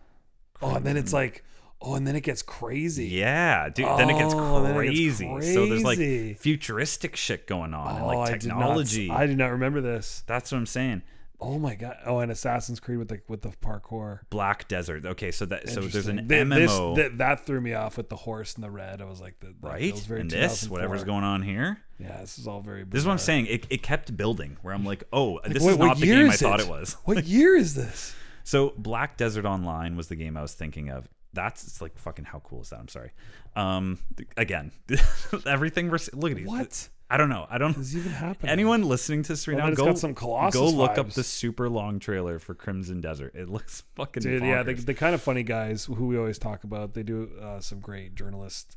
Oh, 0.63 0.77
and 0.77 0.87
then 0.87 0.97
it's 0.97 1.13
like, 1.13 1.45
oh, 1.81 1.95
and 1.95 2.07
then 2.07 2.17
it 2.17 2.23
gets 2.23 2.43
crazy. 2.43 3.07
Yeah, 3.07 3.69
dude. 3.69 3.87
then 3.99 4.11
it 4.11 4.19
gets 4.19 4.35
Oh, 4.37 4.63
then 4.63 4.77
it 4.77 4.85
gets 4.93 5.19
crazy. 5.19 5.53
So 5.55 5.67
there's 5.67 5.85
like 5.85 5.99
futuristic 6.39 7.17
shit 7.17 7.47
going 7.47 7.75
on 7.75 7.97
and 7.97 8.05
Oh, 8.05 8.09
like 8.09 8.35
I 8.35 8.39
did 8.39 8.49
not- 8.49 8.55
technology. 8.59 9.11
I 9.11 9.27
did 9.27 9.39
not 9.39 9.51
remember 9.53 9.81
this. 9.81 10.23
That's 10.27 10.53
what 10.53 10.59
I'm 10.59 10.67
saying. 10.67 11.03
Oh 11.39 11.59
my 11.59 11.75
god. 11.75 11.99
Oh, 12.07 12.21
and 12.21 12.33
Assassin's 12.33 12.81
Creed 12.81 12.97
with 12.97 13.09
the 13.09 13.21
with 13.29 13.43
the 13.43 13.51
parkour. 13.51 14.21
Black 14.31 14.69
Desert. 14.69 15.05
Okay, 15.05 15.31
so 15.31 15.45
that 15.45 15.69
so 15.69 15.83
there's 15.83 16.07
an 16.07 16.21
Interesting. 16.21 16.29
Th- 16.29 16.49
this- 16.49 16.73
MMO, 16.73 17.19
that 17.19 17.45
threw 17.45 17.61
me 17.61 17.75
off 17.75 17.99
with 17.99 18.09
the 18.09 18.17
horse 18.17 18.55
and 18.55 18.65
the 18.65 18.71
red. 18.71 19.03
I 19.03 19.05
was 19.05 19.21
like, 19.21 19.39
the, 19.41 19.49
the, 19.49 19.55
right? 19.61 19.95
That 19.95 20.05
very 20.05 20.21
And 20.23 20.31
this, 20.31 20.67
whatever's 20.67 21.05
going 21.05 21.25
on 21.25 21.43
here. 21.43 21.79
Yeah, 21.99 22.21
this 22.23 22.39
is 22.39 22.47
all 22.49 22.63
very. 22.63 22.85
This 22.85 23.01
is 23.01 23.07
what 23.07 23.13
I'm 23.13 23.19
saying. 23.19 23.47
It, 23.47 23.67
it 23.69 23.83
kept 23.83 24.17
building. 24.17 24.57
Where 24.63 24.73
I'm 24.73 24.85
like, 24.87 25.05
oh, 25.13 25.41
this 25.45 25.63
Wait, 25.63 25.73
is 25.73 25.79
not 25.79 25.99
the 25.99 26.07
game 26.07 26.31
I 26.31 26.37
thought 26.37 26.61
it 26.61 26.69
was. 26.69 26.97
What 27.05 27.25
year 27.27 27.55
is 27.55 27.75
this? 27.75 28.15
So 28.45 28.73
Black 28.79 29.19
Desert 29.19 29.45
Online 29.45 29.95
was 29.97 30.09
the 30.09 30.17
game 30.17 30.39
I 30.39 30.43
was 30.43 30.55
thinking 30.55 30.89
of. 30.89 31.07
That's 31.33 31.65
it's 31.65 31.81
like 31.81 31.99
fucking 31.99 32.25
how 32.25 32.41
cool 32.41 32.63
is 32.63 32.71
that? 32.71 32.81
I'm 32.81 32.89
sorry. 32.89 33.13
Um, 33.55 33.99
again, 34.37 34.73
everything 35.47 35.91
we're 35.91 35.99
look 36.15 36.33
at 36.33 36.39
these. 36.39 36.47
What? 36.47 36.89
I 37.09 37.17
don't 37.19 37.29
know. 37.29 37.47
I 37.49 37.59
don't. 37.59 37.77
Is 37.77 37.97
even 37.97 38.11
happening? 38.11 38.51
Anyone 38.51 38.83
listening 38.83 39.23
to 39.25 39.29
this 39.29 39.47
right 39.47 39.57
Well, 39.57 39.69
now, 39.69 39.75
go 39.75 39.85
got 39.87 39.99
some 39.99 40.15
Colossus 40.15 40.61
go 40.61 40.69
look 40.69 40.99
up 40.99 41.11
the 41.11 41.23
super 41.23 41.69
long 41.69 42.01
trailer 42.01 42.41
for 42.41 42.55
Crimson 42.55 43.01
Desert. 43.01 43.35
It 43.37 43.49
looks 43.49 43.85
fucking 43.95 44.23
Dude, 44.23 44.43
yeah, 44.43 44.65
the, 44.65 44.75
the 44.75 44.95
kind 44.95 45.15
of 45.15 45.23
funny 45.23 45.45
guys 45.45 45.85
who 45.85 46.07
we 46.07 46.19
always 46.19 46.39
talk 46.39 46.65
about. 46.65 46.95
They 46.95 47.05
do 47.05 47.31
uh, 47.41 47.61
some 47.61 47.79
great 47.79 48.17
journalist 48.17 48.77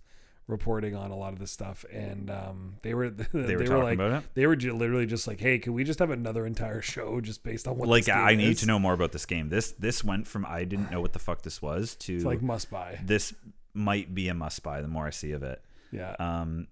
reporting 0.50 0.96
on 0.96 1.12
a 1.12 1.16
lot 1.16 1.32
of 1.32 1.40
this 1.40 1.52
stuff, 1.52 1.86
and 1.94 2.30
um, 2.30 2.76
they 2.82 2.94
were 2.94 3.10
they, 3.34 3.56
were 3.56 3.64
talking 3.64 3.84
like 3.84 3.94
about 3.94 4.24
it? 4.24 4.30
they 4.34 4.48
were 4.48 4.56
literally 4.56 5.06
just 5.06 5.28
like, 5.28 5.40
hey, 5.40 5.60
can 5.60 5.74
we 5.74 5.84
just 5.84 6.00
have 6.00 6.10
another 6.10 6.46
entire 6.46 6.82
show 6.94 7.22
just 7.22 7.44
based 7.44 7.68
on 7.68 7.78
what 7.78 7.88
like 7.88 8.10
I 8.10 8.36
need 8.36 8.58
to 8.58 8.66
know 8.66 8.80
more 8.80 8.94
about 8.94 9.12
this 9.12 9.26
game. 9.26 9.50
This 9.50 9.72
this 9.72 10.04
went 10.04 10.28
from 10.28 10.46
I 10.46 10.66
didn't 10.66 10.92
know 10.92 11.02
what 11.02 11.14
the 11.14 11.20
fuck 11.20 11.44
this 11.44 11.62
was 11.62 11.96
to 11.98 12.16
It's 12.16 12.26
like 12.26 12.42
must 12.42 12.70
buy. 12.70 13.00
this 13.04 13.34
might 13.74 14.14
be 14.14 14.28
a 14.28 14.34
must 14.34 14.64
buy. 14.64 14.82
The 14.82 14.88
more 14.88 15.08
I 15.08 15.12
see 15.12 15.32
of 15.32 15.44
it, 15.44 15.62
Yeah, 15.92 16.16
um, 16.20 16.68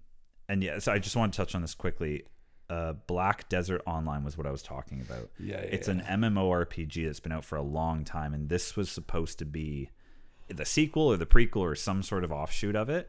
and 0.48 0.62
yeah. 0.62 0.80
So 0.80 0.92
I 0.92 0.98
just 0.98 1.16
want 1.16 1.32
to 1.32 1.36
touch 1.36 1.54
on 1.54 1.62
this 1.62 1.74
quickly. 1.74 2.24
Uh, 2.70 2.92
Black 3.06 3.48
Desert 3.48 3.80
Online 3.86 4.22
was 4.22 4.36
what 4.36 4.46
I 4.46 4.50
was 4.50 4.62
talking 4.62 5.00
about. 5.00 5.30
yeah, 5.40 5.54
yeah. 5.54 5.60
It's 5.60 5.88
yeah. 5.88 6.02
an 6.06 6.20
MMORPG 6.20 7.06
that's 7.06 7.18
been 7.18 7.32
out 7.32 7.42
for 7.46 7.56
a 7.56 7.62
long 7.62 8.04
time, 8.04 8.34
and 8.34 8.50
this 8.50 8.76
was 8.76 8.90
supposed 8.90 9.38
to 9.38 9.46
be 9.46 9.88
the 10.48 10.66
sequel 10.66 11.04
or 11.04 11.16
the 11.16 11.24
prequel 11.24 11.60
or 11.60 11.74
some 11.74 12.02
sort 12.02 12.24
of 12.24 12.32
offshoot 12.32 12.76
of 12.76 12.90
it. 12.90 13.08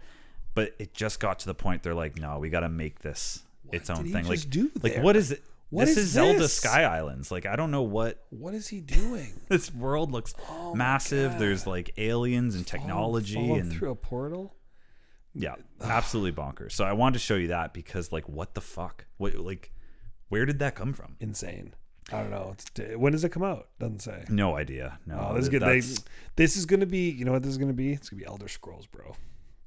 But 0.60 0.76
it 0.78 0.94
just 0.94 1.22
got 1.22 1.40
to 1.40 1.46
the 1.46 1.54
point 1.54 1.84
they're 1.84 1.94
like, 1.96 2.20
no, 2.20 2.38
we 2.38 2.50
got 2.50 2.60
to 2.62 2.70
make 2.70 3.00
this 3.00 3.44
its 3.72 3.90
own 3.90 4.04
thing. 4.04 4.26
just 4.26 4.30
like, 4.30 4.50
do 4.50 4.70
like 4.84 4.98
what 4.98 5.16
is 5.16 5.32
it? 5.32 5.42
What 5.70 5.86
this 5.86 5.96
is 5.96 6.06
is, 6.08 6.12
Zelda 6.12 6.40
this? 6.40 6.54
Sky 6.54 6.84
Islands. 6.84 7.32
Like, 7.32 7.46
I 7.46 7.56
don't 7.56 7.72
know 7.72 7.84
what 7.84 8.26
What 8.30 8.54
is 8.54 8.68
he 8.68 8.82
doing? 8.82 9.40
this 9.48 9.74
world 9.74 10.12
looks 10.12 10.34
Oh 10.50 10.76
massive. 10.76 11.40
There's 11.40 11.66
like 11.66 11.94
aliens 11.98 12.56
and 12.56 12.68
technology 12.68 13.36
Falling 13.36 13.62
and 13.62 13.72
through 13.72 13.92
a 13.92 13.96
portal. 13.96 14.54
yeah, 15.34 15.56
absolutely 15.82 16.34
bonkers. 16.34 16.74
So 16.74 16.84
I 16.84 16.92
wanted 16.92 17.14
to 17.14 17.20
show 17.20 17.36
you 17.36 17.48
that 17.48 17.74
because 17.74 18.12
like, 18.12 18.28
what 18.28 18.54
the 18.54 18.62
fuck? 18.62 19.06
What 19.16 19.36
like, 19.36 19.72
where 20.28 20.46
did 20.46 20.60
that 20.60 20.76
come 20.76 20.92
from? 20.92 21.16
Insane. 21.22 21.74
I 22.12 22.22
don't 22.22 22.32
know. 22.32 22.56
It's, 22.58 22.98
when 22.98 23.14
does 23.14 23.24
it 23.24 23.30
come 23.30 23.44
out? 23.44 23.70
Doesn't 23.80 24.02
say. 24.02 24.26
No 24.28 24.58
idea. 24.58 25.00
No, 25.06 25.30
Oh, 25.30 25.36
this 25.36 25.44
is 25.44 25.50
good. 25.50 25.62
They, 25.62 25.82
this 26.36 26.58
is 26.58 26.66
gonna 26.66 26.86
be. 26.86 27.12
You 27.12 27.24
know 27.24 27.32
what 27.32 27.44
this 27.44 27.52
is 27.52 27.58
gonna 27.58 27.72
be? 27.72 27.94
It's 27.94 28.10
gonna 28.10 28.20
be 28.20 28.26
Elder 28.26 28.50
Scrolls, 28.50 28.88
bro. 28.88 29.16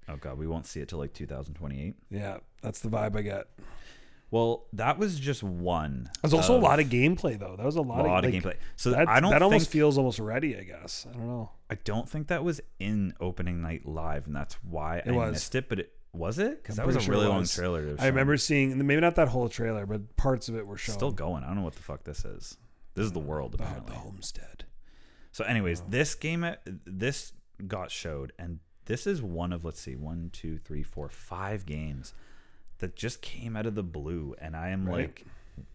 Oh 0.09 0.16
god, 0.16 0.38
we 0.38 0.46
won't 0.46 0.66
see 0.66 0.80
it 0.80 0.88
till 0.88 0.98
like 0.98 1.12
2028. 1.12 1.94
Yeah, 2.11 2.38
that's 2.62 2.80
the 2.80 2.88
vibe 2.88 3.16
I 3.16 3.22
get. 3.22 3.46
Well, 4.30 4.64
that 4.72 4.98
was 4.98 5.20
just 5.20 5.42
one. 5.42 6.09
There's 6.22 6.32
also 6.32 6.57
a 6.57 6.59
lot 6.59 6.80
of 6.80 6.86
gameplay 6.86 7.38
though. 7.38 7.55
That 7.55 7.66
was 7.66 7.76
a 7.76 7.82
lot, 7.82 8.00
a 8.00 8.09
lot 8.09 8.24
of, 8.24 8.32
like, 8.32 8.42
gameplay. 8.42 8.57
So 8.76 8.90
That, 8.90 9.07
I 9.07 9.20
don't 9.20 9.30
that 9.30 9.40
think 9.40 9.53
almost 9.53 9.70
feels 9.70 9.98
almost 9.98 10.18
ready. 10.18 10.57
I 10.57 10.62
guess. 10.62 11.07
I 11.09 11.12
don't 11.12 11.28
know. 11.28 11.50
I 11.68 11.74
don't 11.84 12.09
think 12.09 12.28
that 12.28 12.42
was 12.42 12.61
in 12.80 13.12
opening 13.20 13.61
night 13.61 13.84
live, 13.84 14.26
and 14.26 14.34
that's 14.34 14.55
why 14.64 15.03
I 15.05 15.11
was. 15.12 15.32
missed 15.32 15.55
it. 15.55 15.68
But 15.68 15.80
it 15.80 15.92
was 16.14 16.38
it 16.38 16.62
because 16.62 16.76
that 16.76 16.86
was 16.86 16.96
a 16.96 17.00
sure 17.00 17.12
it 17.12 17.16
really 17.18 17.28
long 17.28 17.44
trailer. 17.44 17.94
I 17.98 18.07
remember 18.07 18.38
seeing 18.38 18.78
maybe 18.86 19.03
not 19.03 19.16
that 19.16 19.28
whole 19.28 19.50
trailer, 19.50 19.84
but 19.84 20.16
parts 20.16 20.48
of 20.48 20.57
it 20.57 20.66
were 20.66 20.78
shown. 20.78 20.94
still 20.94 21.12
going. 21.12 21.44
I 21.44 21.48
don't 21.48 21.57
know 21.57 21.62
what 21.62 21.74
the 21.74 21.82
fuck 21.82 22.05
this 22.05 22.24
is. 22.24 22.57
This 22.94 23.05
is 23.05 23.12
the 23.12 23.20
world 23.20 23.57
oh, 23.61 23.64
the, 23.64 23.92
the 23.92 23.98
homestead. 23.98 24.64
So, 25.30 25.44
anyways, 25.44 25.80
oh. 25.80 25.84
this 25.88 26.14
game, 26.14 26.44
uh, 26.44 26.55
this 26.66 27.32
got 27.66 27.90
showed, 27.90 28.32
and 28.38 28.61
this 28.87 29.07
is 29.07 29.22
one 29.22 29.53
of 29.53 29.64
let's 29.64 29.80
see, 29.80 29.97
one, 29.97 30.30
two, 30.33 30.59
three, 30.59 30.83
four, 30.83 31.09
five 31.09 31.66
games 31.66 32.14
that 32.78 32.97
just 32.97 33.22
came 33.22 33.57
out 33.57 33.66
of 33.66 33.74
the 33.74 33.83
blue, 33.83 34.35
and 34.39 34.57
I 34.57 34.70
am 34.70 34.89
Right. 34.89 34.97
like, 35.09 35.24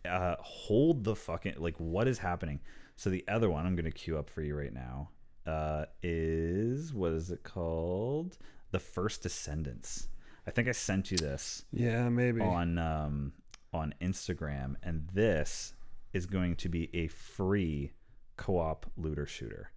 uh, 0.05 0.35
hold 0.39 1.03
the 1.03 1.15
fucking 1.15 1.55
like, 1.57 1.75
what 1.77 2.07
is 2.07 2.17
happening? 2.19 2.59
So 2.95 3.09
the 3.09 3.23
other 3.27 3.49
one 3.49 3.65
I'm 3.65 3.75
gonna 3.75 3.91
queue 3.91 4.17
up 4.17 4.29
for 4.29 4.41
you 4.41 4.55
right 4.57 4.73
now 4.73 5.09
uh, 5.45 5.85
is 6.03 6.93
what 6.93 7.13
is 7.13 7.31
it 7.31 7.43
called? 7.43 8.37
The 8.71 8.79
First 8.79 9.23
Descendants. 9.23 10.09
I 10.45 10.51
think 10.51 10.67
I 10.67 10.71
sent 10.73 11.11
you 11.11 11.17
this 11.17 11.63
Yeah, 11.71 12.09
maybe. 12.09 12.41
on 12.41 12.77
um, 12.77 13.33
on 13.73 13.93
Instagram, 14.01 14.75
and 14.83 15.07
this 15.13 15.73
is 16.13 16.25
going 16.25 16.55
to 16.57 16.69
be 16.69 16.89
a 16.93 17.07
free 17.07 17.91
co-op 18.37 18.85
looter 18.97 19.25
shooter. 19.25 19.71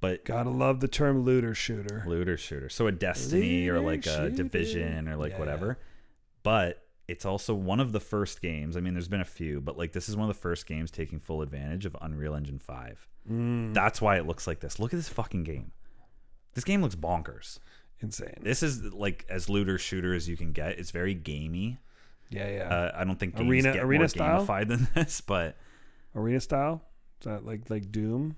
But 0.00 0.24
Gotta 0.24 0.50
love 0.50 0.80
the 0.80 0.88
term 0.88 1.22
looter 1.24 1.54
shooter. 1.54 2.04
looter 2.06 2.36
shooter, 2.36 2.68
so 2.68 2.86
a 2.86 2.92
Destiny 2.92 3.68
or 3.68 3.80
Looter 3.80 3.86
like 3.86 4.06
a. 4.06 4.30
Division 4.30 5.08
or 5.08 5.16
like 5.16 5.32
Yeah, 5.32 5.38
whatever. 5.38 5.78
But 6.42 6.82
it's 7.08 7.24
also 7.24 7.54
one 7.54 7.80
of 7.80 7.92
the 7.92 8.00
first 8.00 8.42
games. 8.42 8.76
I 8.76 8.80
mean, 8.80 8.92
there's 8.94 9.08
been 9.08 9.20
a 9.20 9.24
few, 9.24 9.60
but 9.60 9.78
like 9.78 9.92
this 9.92 10.08
is 10.08 10.16
one 10.16 10.28
of 10.28 10.34
the 10.34 10.40
first 10.40 10.66
games 10.66 10.90
taking 10.90 11.18
full 11.18 11.40
advantage 11.42 11.86
of 11.86 11.96
Unreal 12.00 12.34
Engine 12.34 12.58
Five. 12.58 13.08
Mm, 13.30 13.72
That's 13.74 14.00
why 14.00 14.16
it 14.16 14.26
looks 14.26 14.46
like 14.46 14.60
this. 14.60 14.78
Look 14.78 14.92
at 14.92 14.96
this 14.98 15.08
fucking 15.08 15.44
game. 15.44 15.72
This 16.54 16.64
game 16.64 16.82
looks 16.82 16.94
bonkers. 16.94 17.58
insane. 18.00 18.34
This 18.42 18.62
is 18.62 18.82
like 18.92 19.24
as 19.30 19.48
looter 19.48 19.78
shooter 19.78 20.14
as 20.14 20.28
you 20.28 20.36
can 20.36 20.52
get. 20.52 20.78
It's 20.78 20.90
very 20.90 21.14
gamey. 21.14 21.78
Yeah, 22.28 22.48
yeah. 22.50 22.68
Uh, 22.68 22.92
I 22.94 23.04
don't 23.04 23.18
think 23.18 23.36
games 23.36 23.48
Arena- 23.50 23.72
get 23.72 23.82
arena 23.84 24.02
more 24.02 24.08
style? 24.08 24.44
gamified 24.46 24.68
than 24.68 24.88
this, 24.94 25.20
but 25.22 25.56
Arena 26.14 26.40
style. 26.40 26.82
Is 27.20 27.24
that 27.26 27.46
like 27.46 27.70
like 27.70 27.90
Doom? 27.90 28.36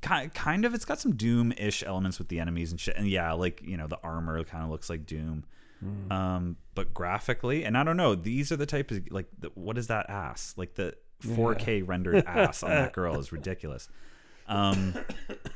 Kind 0.00 0.32
kind 0.34 0.64
of. 0.64 0.74
It's 0.74 0.84
got 0.84 1.00
some 1.00 1.16
Doom 1.16 1.52
ish 1.56 1.82
elements 1.82 2.18
with 2.18 2.28
the 2.28 2.40
enemies 2.40 2.70
and 2.70 2.80
shit. 2.80 2.96
And 2.96 3.08
yeah, 3.08 3.32
like 3.32 3.62
you 3.64 3.76
know, 3.76 3.86
the 3.86 3.98
armor 4.02 4.42
kind 4.44 4.64
of 4.64 4.70
looks 4.70 4.90
like 4.90 5.06
Doom. 5.06 5.44
Hmm. 5.80 6.12
Um, 6.12 6.56
but 6.74 6.92
graphically, 6.92 7.64
and 7.64 7.76
I 7.76 7.84
don't 7.84 7.96
know. 7.96 8.14
These 8.14 8.52
are 8.52 8.56
the 8.56 8.66
type 8.66 8.90
of 8.90 9.10
like 9.10 9.26
the, 9.38 9.50
what 9.54 9.78
is 9.78 9.86
that 9.88 10.10
ass? 10.10 10.54
Like 10.56 10.74
the 10.74 10.94
4K 11.22 11.86
rendered 11.86 12.24
ass 12.26 12.62
on 12.62 12.70
that 12.70 12.92
girl 12.92 13.18
is 13.18 13.32
ridiculous. 13.32 13.88
Um, 14.46 14.94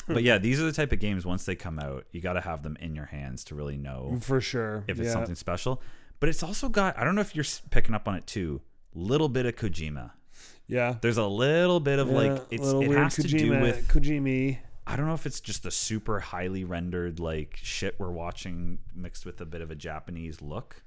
but 0.06 0.22
yeah, 0.22 0.38
these 0.38 0.60
are 0.60 0.64
the 0.64 0.72
type 0.72 0.92
of 0.92 1.00
games. 1.00 1.26
Once 1.26 1.44
they 1.44 1.56
come 1.56 1.78
out, 1.78 2.06
you 2.12 2.20
got 2.20 2.34
to 2.34 2.40
have 2.40 2.62
them 2.62 2.76
in 2.80 2.94
your 2.94 3.06
hands 3.06 3.44
to 3.44 3.54
really 3.54 3.76
know 3.76 4.16
For 4.20 4.40
sure. 4.40 4.84
if 4.86 4.98
it's 4.98 5.06
yeah. 5.06 5.12
something 5.12 5.34
special. 5.34 5.82
But 6.20 6.28
it's 6.28 6.42
also 6.42 6.68
got 6.68 6.98
I 6.98 7.04
don't 7.04 7.14
know 7.14 7.20
if 7.20 7.34
you're 7.34 7.44
picking 7.70 7.94
up 7.94 8.08
on 8.08 8.14
it 8.14 8.26
too. 8.26 8.62
Little 8.94 9.28
bit 9.28 9.46
of 9.46 9.56
Kojima. 9.56 10.12
Yeah. 10.66 10.96
There's 11.00 11.18
a 11.18 11.26
little 11.26 11.80
bit 11.80 11.98
of 11.98 12.08
Yeah, 12.08 12.14
like 12.14 12.42
it's 12.50 12.70
it 12.70 12.90
has 12.92 13.16
to 13.16 13.22
do 13.22 13.50
with 13.60 13.88
Kojima. 13.88 14.58
I 14.86 14.96
don't 14.96 15.06
know 15.06 15.14
if 15.14 15.26
it's 15.26 15.40
just 15.40 15.62
the 15.62 15.70
super 15.70 16.20
highly 16.20 16.64
rendered 16.64 17.18
like 17.18 17.58
shit 17.62 17.96
we're 17.98 18.10
watching 18.10 18.78
mixed 18.94 19.24
with 19.24 19.40
a 19.40 19.46
bit 19.46 19.60
of 19.60 19.70
a 19.70 19.74
Japanese 19.74 20.42
look. 20.42 20.82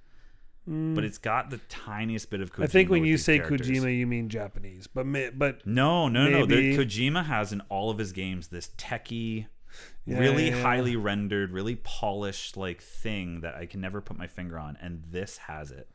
Mm. 0.69 0.95
But 0.95 1.05
it's 1.05 1.17
got 1.17 1.49
the 1.49 1.59
tiniest 1.69 2.30
bit 2.30 2.41
of 2.41 2.53
Kojima. 2.53 2.63
I 2.63 2.67
think 2.67 2.89
when 2.89 3.05
you 3.05 3.17
say 3.17 3.39
characters. 3.39 3.69
Kojima, 3.69 3.97
you 3.97 4.05
mean 4.05 4.30
Japanese. 4.30 4.88
But 4.88 5.05
but 5.38 5.65
No, 5.65 6.09
no, 6.09 6.28
no. 6.28 6.45
Maybe. 6.45 6.75
The, 6.75 6.84
Kojima 6.84 7.25
has 7.25 7.53
in 7.53 7.61
all 7.69 7.89
of 7.89 7.97
his 7.97 8.11
games 8.11 8.49
this 8.49 8.69
techie, 8.78 9.47
Yeah, 10.05 10.19
really 10.19 10.49
yeah, 10.49 10.61
highly 10.61 10.95
rendered, 10.95 11.51
really 11.51 11.75
polished 11.75 12.57
like 12.57 12.82
thing 12.82 13.41
that 13.41 13.55
I 13.55 13.65
can 13.65 13.80
never 13.82 14.01
put 14.01 14.17
my 14.17 14.28
finger 14.28 14.59
on, 14.59 14.78
and 14.82 15.03
this 15.09 15.38
has 15.38 15.71
it. 15.71 15.89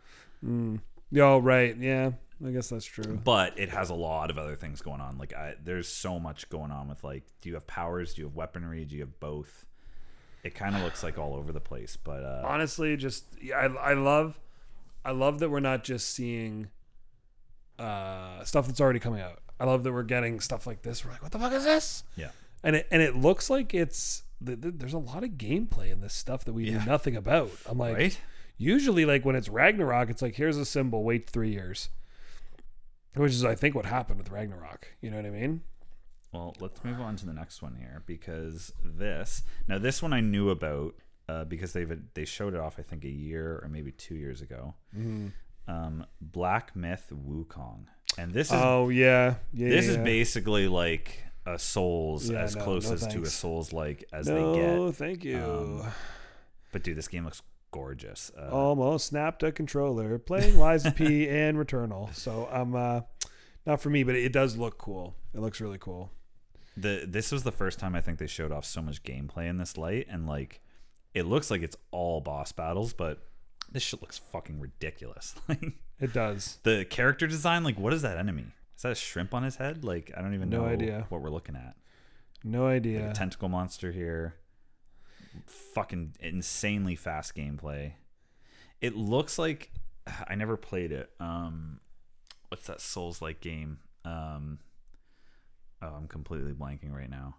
Mm. 0.44 0.80
Oh 1.18 1.38
right, 1.38 1.76
yeah. 1.76 2.12
I 2.44 2.50
guess 2.50 2.70
that's 2.70 2.84
true. 2.84 3.20
But 3.22 3.56
it 3.58 3.68
has 3.68 3.90
a 3.90 3.94
lot 3.94 4.28
of 4.30 4.36
other 4.38 4.56
things 4.56 4.82
going 4.82 5.00
on. 5.00 5.16
Like 5.16 5.32
I, 5.32 5.54
there's 5.62 5.86
so 5.86 6.18
much 6.18 6.48
going 6.48 6.72
on 6.72 6.88
with 6.88 7.04
like, 7.04 7.22
do 7.40 7.48
you 7.48 7.54
have 7.54 7.66
powers? 7.68 8.14
Do 8.14 8.22
you 8.22 8.26
have 8.26 8.34
weaponry? 8.34 8.84
Do 8.84 8.96
you 8.96 9.02
have 9.02 9.20
both? 9.20 9.64
It 10.42 10.54
kind 10.56 10.74
of 10.74 10.82
looks 10.82 11.04
like 11.04 11.18
all 11.18 11.34
over 11.36 11.52
the 11.52 11.60
place, 11.60 11.96
but 11.96 12.24
uh, 12.24 12.42
Honestly, 12.44 12.96
just 12.96 13.26
yeah, 13.40 13.56
I 13.58 13.90
I 13.90 13.94
love 13.94 14.40
I 15.04 15.12
love 15.12 15.38
that 15.38 15.50
we're 15.50 15.60
not 15.60 15.84
just 15.84 16.10
seeing 16.10 16.68
uh 17.78 18.42
stuff 18.44 18.66
that's 18.66 18.80
already 18.80 18.98
coming 18.98 19.20
out. 19.20 19.38
I 19.60 19.64
love 19.64 19.82
that 19.84 19.92
we're 19.92 20.02
getting 20.02 20.40
stuff 20.40 20.66
like 20.66 20.82
this. 20.82 21.04
We're 21.04 21.12
like, 21.12 21.22
what 21.22 21.30
the 21.32 21.38
fuck 21.38 21.52
is 21.52 21.64
this? 21.64 22.02
yeah, 22.16 22.30
And 22.64 22.76
it 22.76 22.88
and 22.90 23.00
it 23.02 23.14
looks 23.16 23.48
like 23.50 23.72
it's 23.74 24.24
th- 24.44 24.60
th- 24.60 24.74
there's 24.78 24.92
a 24.94 24.98
lot 24.98 25.22
of 25.22 25.30
gameplay 25.30 25.92
in 25.92 26.00
this 26.00 26.14
stuff 26.14 26.44
that 26.46 26.52
we 26.52 26.64
Yeah. 26.70 26.78
knew 26.78 26.86
nothing 26.86 27.14
about. 27.16 27.50
I'm 27.66 27.78
like, 27.78 27.96
right? 27.96 28.20
Usually 28.62 29.04
like 29.04 29.24
when 29.24 29.36
it's 29.36 29.48
Ragnarok, 29.48 30.10
it's 30.10 30.22
like 30.22 30.36
here's 30.36 30.56
a 30.56 30.64
symbol, 30.64 31.02
wait 31.04 31.28
three 31.28 31.50
years. 31.50 31.88
which 33.14 33.32
is 33.32 33.44
I 33.44 33.54
think 33.54 33.74
what 33.74 33.86
happened 33.86 34.18
with 34.18 34.30
Ragnarok. 34.30 34.88
You 35.00 35.10
know 35.10 35.16
what 35.16 35.26
I 35.26 35.30
mean? 35.30 35.62
Well, 36.32 36.54
let's 36.60 36.82
move 36.82 36.98
on 37.00 37.16
to 37.16 37.26
the 37.26 37.34
next 37.34 37.60
one 37.60 37.74
here 37.76 38.02
because 38.06 38.72
this 38.82 39.42
now 39.68 39.78
this 39.78 40.02
one 40.02 40.12
I 40.14 40.20
knew 40.20 40.48
about 40.50 40.94
uh, 41.28 41.44
because 41.44 41.72
they've 41.74 41.92
they 42.14 42.24
showed 42.24 42.54
it 42.54 42.60
off 42.60 42.78
I 42.78 42.82
think 42.82 43.04
a 43.04 43.08
year 43.08 43.60
or 43.62 43.68
maybe 43.68 43.92
two 43.92 44.14
years 44.14 44.40
ago. 44.40 44.74
Mm-hmm. 44.96 45.28
Um, 45.68 46.06
Black 46.20 46.74
Myth 46.74 47.12
Wukong, 47.12 47.84
and 48.18 48.32
this 48.32 48.48
is 48.48 48.54
Oh 48.56 48.88
yeah, 48.88 49.34
yeah. 49.52 49.68
this 49.68 49.84
yeah, 49.84 49.90
is 49.92 49.96
yeah. 49.98 50.02
basically 50.04 50.66
like 50.68 51.22
a 51.46 51.58
Souls 51.58 52.30
as 52.30 52.56
no, 52.56 52.62
close 52.64 52.88
no 52.88 52.94
as 52.94 53.06
to 53.08 53.22
a. 53.22 53.26
Souls 53.26 53.72
like 53.72 54.04
as 54.12 54.26
No, 54.26 54.52
they 54.54 54.58
get. 54.60 54.70
Oh, 54.70 54.90
thank 54.92 55.24
you. 55.24 55.82
Um, 55.84 55.92
But 56.72 56.82
dude, 56.82 56.96
this 56.96 57.08
game 57.08 57.24
looks 57.24 57.42
gorgeous. 57.72 58.30
Uh, 58.38 58.48
Almost 58.50 59.06
snapped 59.08 59.42
a 59.42 59.50
controller 59.50 60.18
playing 60.18 60.56
Lies 60.58 60.88
P 60.92 61.28
and 61.28 61.58
Returnal. 61.58 62.14
So 62.14 62.48
I'm 62.52 62.76
uh, 62.76 63.00
not 63.66 63.80
for 63.80 63.90
me, 63.90 64.04
but 64.04 64.14
it 64.14 64.32
does 64.32 64.56
look 64.56 64.78
cool. 64.78 65.16
It 65.34 65.40
looks 65.40 65.60
really 65.60 65.78
cool. 65.78 66.12
the 66.76 67.04
this 67.08 67.32
was 67.32 67.42
the 67.42 67.50
first 67.52 67.78
time 67.80 67.94
I 67.96 68.00
think 68.00 68.18
they 68.18 68.26
showed 68.28 68.52
off 68.52 68.64
so 68.64 68.80
much 68.80 69.02
gameplay 69.02 69.48
in 69.48 69.58
this 69.58 69.76
light, 69.76 70.06
and 70.08 70.26
like 70.28 70.60
it 71.14 71.24
looks 71.26 71.50
like 71.50 71.62
it's 71.62 71.76
all 71.90 72.20
boss 72.20 72.52
battles, 72.52 72.92
but 72.92 73.18
this 73.70 73.82
shit 73.82 74.00
looks 74.00 74.18
fucking 74.18 74.60
ridiculous. 74.60 75.34
Like 75.48 75.72
It 76.00 76.12
does. 76.12 76.58
the 76.64 76.84
character 76.84 77.26
design, 77.26 77.64
like 77.64 77.78
what 77.78 77.92
is 77.92 78.02
that 78.02 78.16
enemy? 78.18 78.46
Is 78.76 78.82
that 78.82 78.92
a 78.92 78.94
shrimp 78.96 79.32
on 79.34 79.42
his 79.44 79.56
head? 79.56 79.84
Like 79.84 80.10
I 80.16 80.20
don't 80.22 80.34
even 80.34 80.48
No 80.50 80.62
know 80.62 80.66
idea. 80.68 81.06
what 81.10 81.20
we're 81.22 81.30
looking 81.30 81.54
at. 81.56 81.74
No 82.44 82.64
Like 82.64 82.76
idea. 82.76 83.10
a 83.10 83.12
tentacle 83.12 83.48
monster 83.48 83.92
here. 83.92 84.34
Fucking 85.46 86.14
insanely 86.20 86.96
fast 86.96 87.34
gameplay. 87.34 87.92
It 88.80 88.96
looks 88.96 89.38
like 89.38 89.70
I 90.28 90.34
never 90.34 90.56
played 90.56 90.92
it. 90.92 91.10
Um 91.20 91.80
what's 92.48 92.66
that 92.66 92.80
Souls 92.80 93.22
like 93.22 93.40
game? 93.40 93.78
Um 94.04 94.58
Oh, 95.80 95.94
I'm 95.96 96.06
completely 96.06 96.52
blanking 96.52 96.94
right 96.94 97.10
now. 97.10 97.36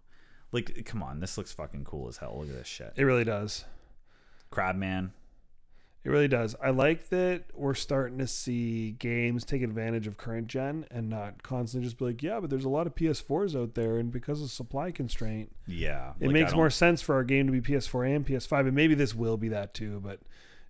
Like 0.52 0.86
come 0.86 1.02
on, 1.02 1.20
this 1.20 1.38
looks 1.38 1.52
fucking 1.52 1.86
cool 1.86 2.08
as 2.08 2.18
hell. 2.18 2.38
Look 2.40 2.50
at 2.50 2.56
this 2.56 2.68
shit. 2.68 2.94
It 2.96 3.04
really 3.04 3.24
does. 3.24 3.66
Crabman. 4.52 5.12
It 6.04 6.10
really 6.10 6.28
does. 6.28 6.54
I 6.62 6.72
like 6.72 7.08
that 7.10 7.44
we're 7.54 7.74
starting 7.76 8.18
to 8.18 8.28
see 8.28 8.92
games 8.92 9.46
take 9.46 9.62
advantage 9.62 10.06
of 10.06 10.18
current 10.18 10.48
gen 10.48 10.86
and 10.92 11.08
not 11.10 11.44
constantly 11.44 11.88
just 11.88 11.98
be 11.98 12.04
like, 12.06 12.22
yeah, 12.22 12.42
but 12.42 12.50
there's 12.50 12.66
a 12.66 12.70
lot 12.70 12.88
of 12.88 12.96
PS4s 12.96 13.56
out 13.58 13.74
there, 13.76 13.98
and 13.98 14.12
because 14.12 14.42
of 14.42 14.52
supply 14.52 14.92
constraint, 14.92 15.54
Yeah. 15.66 16.12
it 16.20 16.26
like, 16.28 16.34
makes 16.34 16.54
more 16.54 16.70
sense 16.70 17.02
for 17.02 17.16
our 17.16 17.24
game 17.24 17.46
to 17.48 17.54
be 17.54 17.62
PS4 17.62 18.04
and 18.16 18.26
PS5, 18.26 18.68
and 18.68 18.76
maybe 18.76 18.96
this 18.96 19.16
will 19.16 19.38
be 19.38 19.48
that 19.50 19.74
too. 19.74 20.02
But 20.02 20.20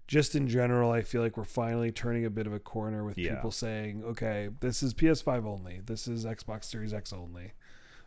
just 0.05 0.35
in 0.35 0.47
general, 0.47 0.91
I 0.91 1.01
feel 1.01 1.23
like 1.23 1.35
we're 1.35 1.45
finally 1.45 1.91
turning 1.91 2.25
a 2.25 2.29
bit 2.29 2.45
of 2.45 2.53
a 2.53 2.59
corner 2.59 3.03
with 3.03 3.17
Yeah. 3.17 3.33
people 3.35 3.49
saying, 3.51 4.03
okay, 4.03 4.49
this 4.59 4.83
is 4.83 4.93
PS5 4.93 5.47
only, 5.47 5.79
this 5.83 6.07
is 6.07 6.25
Xbox 6.25 6.65
Series 6.65 6.93
X 6.93 7.11
only, 7.11 7.53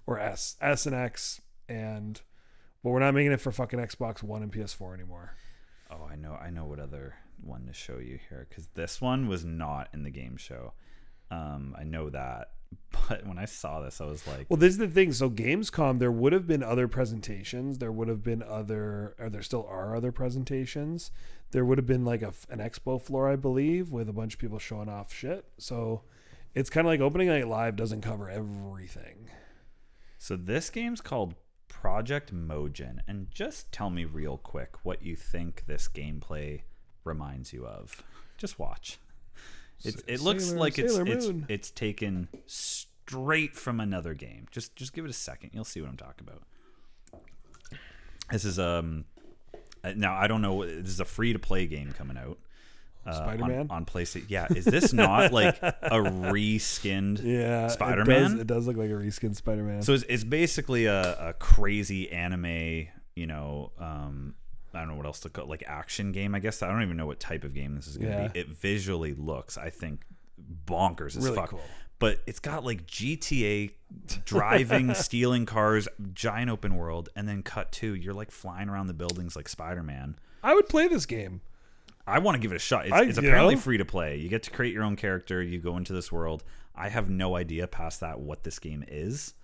or 0.06 0.20
S, 0.20 0.56
S 0.60 0.86
and 0.86 0.94
X, 0.94 1.40
and 1.68 2.20
but 2.84 2.90
we're 2.90 3.00
not 3.00 3.14
making 3.14 3.32
it 3.32 3.40
for 3.40 3.50
fucking 3.50 3.80
Xbox 3.80 4.22
One 4.22 4.44
and 4.44 4.52
PS4 4.52 4.94
anymore. 4.94 5.32
Oh, 5.90 6.08
I 6.10 6.16
know, 6.16 6.34
I 6.34 6.50
know 6.50 6.64
what 6.64 6.80
other 6.80 7.14
one 7.42 7.66
to 7.66 7.72
show 7.72 7.98
you 7.98 8.18
here 8.28 8.46
because 8.48 8.68
this 8.74 9.00
one 9.00 9.28
was 9.28 9.44
not 9.44 9.88
in 9.92 10.02
the 10.02 10.10
game 10.10 10.36
show. 10.36 10.72
Um, 11.30 11.74
I 11.78 11.84
know 11.84 12.10
that, 12.10 12.50
but 13.08 13.26
when 13.26 13.38
I 13.38 13.44
saw 13.44 13.80
this, 13.80 14.00
I 14.00 14.06
was 14.06 14.26
like, 14.26 14.46
Well, 14.48 14.56
this 14.56 14.72
is 14.72 14.78
the 14.78 14.88
thing. 14.88 15.12
So 15.12 15.30
Gamescom, 15.30 15.98
there 15.98 16.12
would 16.12 16.32
have 16.32 16.46
been 16.46 16.62
other 16.62 16.88
presentations. 16.88 17.78
There 17.78 17.92
would 17.92 18.08
have 18.08 18.22
been 18.22 18.42
other, 18.42 19.14
or 19.18 19.30
there 19.30 19.42
still 19.42 19.66
are 19.68 19.94
other 19.96 20.12
presentations. 20.12 21.10
There 21.52 21.64
would 21.64 21.78
have 21.78 21.86
been 21.86 22.04
like 22.04 22.22
a, 22.22 22.32
an 22.50 22.58
expo 22.58 23.00
floor, 23.00 23.30
I 23.30 23.36
believe, 23.36 23.92
with 23.92 24.08
a 24.08 24.12
bunch 24.12 24.34
of 24.34 24.40
people 24.40 24.58
showing 24.58 24.88
off 24.88 25.12
shit. 25.12 25.44
So 25.58 26.02
it's 26.54 26.70
kind 26.70 26.86
of 26.86 26.90
like 26.90 27.00
opening 27.00 27.28
night 27.28 27.46
live 27.46 27.76
doesn't 27.76 28.00
cover 28.00 28.28
everything. 28.30 29.28
so 30.18 30.36
this 30.36 30.70
game's 30.70 31.00
called 31.00 31.34
Project 31.86 32.34
Mugen, 32.34 32.98
and 33.06 33.28
just 33.30 33.70
tell 33.70 33.90
me 33.90 34.04
real 34.04 34.38
quick 34.38 34.84
what 34.84 35.02
you 35.02 35.14
think 35.14 35.62
this 35.68 35.88
gameplay 35.88 36.62
reminds 37.04 37.52
you 37.52 37.64
of. 37.64 38.02
Just 38.36 38.58
watch. 38.58 38.98
It's, 39.84 40.02
it 40.08 40.20
looks 40.20 40.46
Sailor- 40.46 40.58
like 40.58 40.80
it's 40.80 40.94
Sailor 40.96 41.06
it's 41.06 41.26
Moon. 41.26 41.46
it's 41.48 41.70
taken 41.70 42.26
straight 42.46 43.54
from 43.54 43.78
another 43.78 44.14
game. 44.14 44.48
Just 44.50 44.74
just 44.74 44.94
give 44.94 45.04
it 45.04 45.10
a 45.12 45.14
second. 45.14 45.50
You'll 45.52 45.62
see 45.62 45.80
what 45.80 45.88
I'm 45.88 45.96
talking 45.96 46.26
about. 46.26 46.42
This 48.32 48.44
is 48.44 48.58
um 48.58 49.04
uh, 49.84 49.92
now 49.94 50.16
I 50.16 50.26
don't 50.26 50.42
know. 50.42 50.66
This 50.66 50.88
is 50.88 50.98
a 50.98 51.04
free 51.04 51.32
to 51.34 51.38
play 51.38 51.68
game 51.68 51.92
coming 51.92 52.16
out. 52.16 52.36
Uh, 53.06 53.12
Spider-Man? 53.14 53.60
on, 53.70 53.70
on 53.70 53.84
PlayStation. 53.86 54.24
Yeah, 54.28 54.46
is 54.54 54.64
this 54.64 54.92
not 54.92 55.32
like 55.32 55.56
a 55.62 55.72
reskinned? 56.00 57.22
Yeah, 57.22 57.68
Spider-Man? 57.68 58.16
It 58.16 58.28
does, 58.28 58.40
it 58.40 58.46
does 58.46 58.66
look 58.66 58.76
like 58.76 58.90
a 58.90 58.94
reskin 58.94 59.34
Spider 59.34 59.62
Man. 59.62 59.82
So 59.82 59.92
it's, 59.94 60.04
it's 60.08 60.24
basically 60.24 60.86
a, 60.86 61.28
a 61.28 61.32
crazy 61.34 62.10
anime, 62.10 62.88
you 63.14 63.26
know, 63.26 63.72
um, 63.78 64.34
I 64.74 64.80
don't 64.80 64.88
know 64.88 64.96
what 64.96 65.06
else 65.06 65.20
to 65.20 65.28
call 65.30 65.46
like 65.46 65.64
action 65.66 66.12
game. 66.12 66.34
I 66.34 66.38
guess 66.40 66.62
I 66.62 66.68
don't 66.68 66.82
even 66.82 66.96
know 66.96 67.06
what 67.06 67.18
type 67.20 67.44
of 67.44 67.54
game 67.54 67.74
this 67.76 67.86
is 67.86 67.96
going 67.96 68.12
to 68.12 68.22
Yeah. 68.24 68.28
be. 68.28 68.40
It 68.40 68.48
visually 68.48 69.14
looks, 69.14 69.56
I 69.56 69.70
think, 69.70 70.02
bonkers 70.66 71.16
as 71.16 71.24
Really 71.24 71.36
fuck. 71.36 71.50
cool. 71.50 71.60
But 71.98 72.20
it's 72.26 72.40
got 72.40 72.62
like 72.62 72.86
GTA 72.86 73.70
driving, 74.26 74.92
stealing 74.94 75.46
cars, 75.46 75.88
giant 76.12 76.50
open 76.50 76.76
world, 76.76 77.08
and 77.16 77.26
then 77.26 77.42
cut 77.42 77.72
to 77.72 77.94
you're 77.94 78.12
like 78.12 78.30
flying 78.30 78.68
around 78.68 78.88
the 78.88 78.92
buildings 78.94 79.34
like 79.34 79.48
Spider 79.48 79.82
Man. 79.82 80.18
I 80.42 80.54
would 80.54 80.68
play 80.68 80.88
this 80.88 81.06
game. 81.06 81.40
I 82.06 82.18
want 82.20 82.36
to 82.36 82.38
give 82.40 82.52
it 82.52 82.56
a 82.56 82.60
shot. 82.60 82.86
It's, 82.86 82.94
I- 82.94 83.02
it's 83.02 83.18
apparently 83.18 83.54
know? 83.54 83.60
free 83.60 83.78
to 83.78 83.84
play. 83.84 84.16
You 84.16 84.28
get 84.28 84.44
to 84.44 84.50
create 84.50 84.72
your 84.72 84.84
own 84.84 84.96
character. 84.96 85.42
You 85.42 85.58
go 85.58 85.76
into 85.76 85.92
this 85.92 86.12
world. 86.12 86.44
I 86.74 86.88
have 86.88 87.08
no 87.08 87.36
idea 87.36 87.66
past 87.66 88.00
that 88.00 88.20
what 88.20 88.44
this 88.44 88.58
game 88.58 88.84
is, 88.86 89.34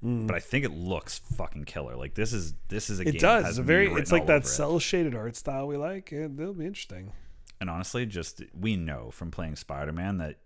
hmm. 0.00 0.26
but 0.26 0.34
I 0.34 0.40
think 0.40 0.64
it 0.64 0.72
looks 0.72 1.18
fucking 1.36 1.64
killer. 1.64 1.96
Like 1.96 2.14
this 2.14 2.32
is 2.32 2.54
this 2.68 2.88
is 2.88 2.98
a 2.98 3.04
game. 3.04 3.16
It 3.16 3.20
that 3.20 3.26
does. 3.26 3.44
has 3.44 3.50
It's 3.52 3.58
a 3.58 3.62
very. 3.62 3.92
It's 3.92 4.10
like 4.10 4.26
that 4.26 4.46
cell 4.46 4.78
shaded 4.78 5.14
art 5.14 5.36
style 5.36 5.66
we 5.66 5.76
like. 5.76 6.12
It, 6.12 6.32
it'll 6.38 6.54
be 6.54 6.66
interesting. 6.66 7.12
And 7.60 7.68
honestly, 7.68 8.06
just 8.06 8.42
we 8.58 8.76
know 8.76 9.10
from 9.10 9.30
playing 9.30 9.56
Spider 9.56 9.92
Man 9.92 10.18
that 10.18 10.36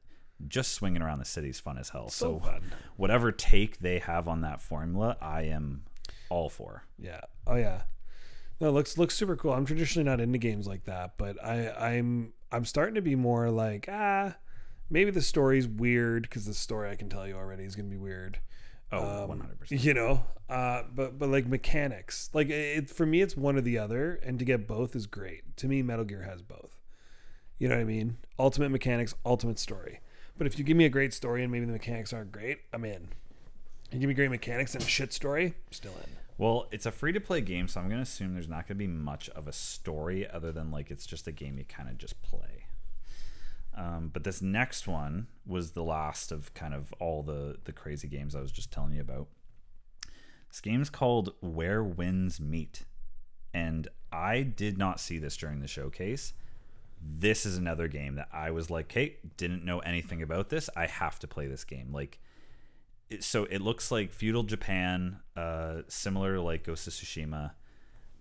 just 0.48 0.72
swinging 0.72 1.02
around 1.02 1.18
the 1.18 1.24
city 1.24 1.48
is 1.48 1.60
fun 1.60 1.78
as 1.78 1.90
hell. 1.90 2.08
So 2.08 2.40
So, 2.44 2.60
whatever 2.96 3.32
take 3.32 3.78
they 3.78 3.98
have 4.00 4.28
on 4.28 4.40
that 4.40 4.60
formula, 4.60 5.16
I 5.20 5.42
am 5.42 5.84
all 6.28 6.48
for. 6.48 6.84
Yeah. 6.98 7.20
Oh 7.46 7.56
yeah. 7.56 7.82
No, 8.60 8.68
it 8.68 8.72
looks 8.72 8.96
looks 8.96 9.14
super 9.14 9.36
cool. 9.36 9.52
I'm 9.52 9.66
traditionally 9.66 10.04
not 10.08 10.20
into 10.20 10.38
games 10.38 10.66
like 10.66 10.84
that, 10.84 11.18
but 11.18 11.42
I 11.44 11.70
I'm 11.70 12.32
I'm 12.52 12.64
starting 12.64 12.94
to 12.94 13.00
be 13.02 13.16
more 13.16 13.50
like 13.50 13.88
ah 13.90 14.34
maybe 14.90 15.10
the 15.10 15.22
story's 15.22 15.66
weird 15.66 16.22
because 16.22 16.46
the 16.46 16.54
story 16.54 16.90
I 16.90 16.96
can 16.96 17.08
tell 17.08 17.26
you 17.26 17.34
already 17.34 17.64
is 17.64 17.74
gonna 17.74 17.88
be 17.88 17.96
weird. 17.96 18.38
Oh, 18.92 19.22
Um, 19.22 19.28
one 19.28 19.40
hundred 19.40 19.58
percent. 19.58 19.82
You 19.82 19.94
know, 19.94 20.24
uh, 20.48 20.82
but 20.94 21.18
but 21.18 21.28
like 21.30 21.46
mechanics, 21.46 22.30
like 22.34 22.50
it 22.50 22.88
for 22.90 23.06
me, 23.06 23.20
it's 23.22 23.36
one 23.36 23.56
or 23.56 23.62
the 23.62 23.78
other, 23.78 24.20
and 24.22 24.38
to 24.38 24.44
get 24.44 24.68
both 24.68 24.94
is 24.94 25.06
great. 25.06 25.56
To 25.56 25.66
me, 25.66 25.82
Metal 25.82 26.04
Gear 26.04 26.22
has 26.22 26.42
both. 26.42 26.76
You 27.58 27.68
know 27.68 27.76
what 27.76 27.80
I 27.82 27.84
mean? 27.84 28.18
Ultimate 28.38 28.70
mechanics, 28.70 29.14
ultimate 29.24 29.58
story. 29.58 30.00
But 30.36 30.46
if 30.46 30.58
you 30.58 30.64
give 30.64 30.76
me 30.76 30.84
a 30.84 30.88
great 30.90 31.14
story 31.14 31.42
and 31.42 31.50
maybe 31.52 31.64
the 31.66 31.72
mechanics 31.72 32.12
aren't 32.12 32.32
great, 32.32 32.58
I'm 32.72 32.84
in. 32.84 33.08
You 33.92 33.98
give 33.98 34.08
me 34.08 34.14
great 34.14 34.30
mechanics 34.30 34.74
and 34.74 34.82
a 34.82 34.86
shit 34.86 35.12
story, 35.12 35.54
still 35.70 35.92
in. 35.92 36.10
Well, 36.42 36.66
it's 36.72 36.86
a 36.86 36.90
free 36.90 37.12
to 37.12 37.20
play 37.20 37.40
game, 37.40 37.68
so 37.68 37.78
I'm 37.78 37.86
going 37.86 38.00
to 38.00 38.02
assume 38.02 38.34
there's 38.34 38.48
not 38.48 38.66
going 38.66 38.76
to 38.76 38.84
be 38.84 38.88
much 38.88 39.28
of 39.28 39.46
a 39.46 39.52
story 39.52 40.28
other 40.28 40.50
than 40.50 40.72
like 40.72 40.90
it's 40.90 41.06
just 41.06 41.28
a 41.28 41.30
game 41.30 41.56
you 41.56 41.64
kind 41.64 41.88
of 41.88 41.98
just 41.98 42.20
play. 42.20 42.64
Um, 43.76 44.10
but 44.12 44.24
this 44.24 44.42
next 44.42 44.88
one 44.88 45.28
was 45.46 45.70
the 45.70 45.84
last 45.84 46.32
of 46.32 46.52
kind 46.52 46.74
of 46.74 46.92
all 46.98 47.22
the 47.22 47.58
the 47.62 47.70
crazy 47.70 48.08
games 48.08 48.34
I 48.34 48.40
was 48.40 48.50
just 48.50 48.72
telling 48.72 48.92
you 48.92 49.00
about. 49.00 49.28
This 50.48 50.60
game's 50.60 50.90
called 50.90 51.32
Where 51.38 51.84
Winds 51.84 52.40
Meet, 52.40 52.86
and 53.54 53.86
I 54.10 54.42
did 54.42 54.76
not 54.76 54.98
see 54.98 55.18
this 55.18 55.36
during 55.36 55.60
the 55.60 55.68
showcase. 55.68 56.32
This 57.00 57.46
is 57.46 57.56
another 57.56 57.86
game 57.86 58.16
that 58.16 58.30
I 58.32 58.50
was 58.50 58.68
like, 58.68 58.90
"Hey, 58.90 59.18
didn't 59.36 59.64
know 59.64 59.78
anything 59.78 60.22
about 60.22 60.48
this. 60.48 60.68
I 60.74 60.86
have 60.86 61.20
to 61.20 61.28
play 61.28 61.46
this 61.46 61.62
game." 61.62 61.92
Like, 61.92 62.18
it, 63.12 63.24
so 63.24 63.44
it 63.44 63.60
looks 63.60 63.90
like 63.90 64.12
feudal 64.12 64.42
Japan, 64.42 65.18
uh, 65.36 65.82
similar 65.88 66.34
to 66.34 66.42
like 66.42 66.64
Ghost 66.64 66.86
of 66.86 66.92
Tsushima, 66.92 67.52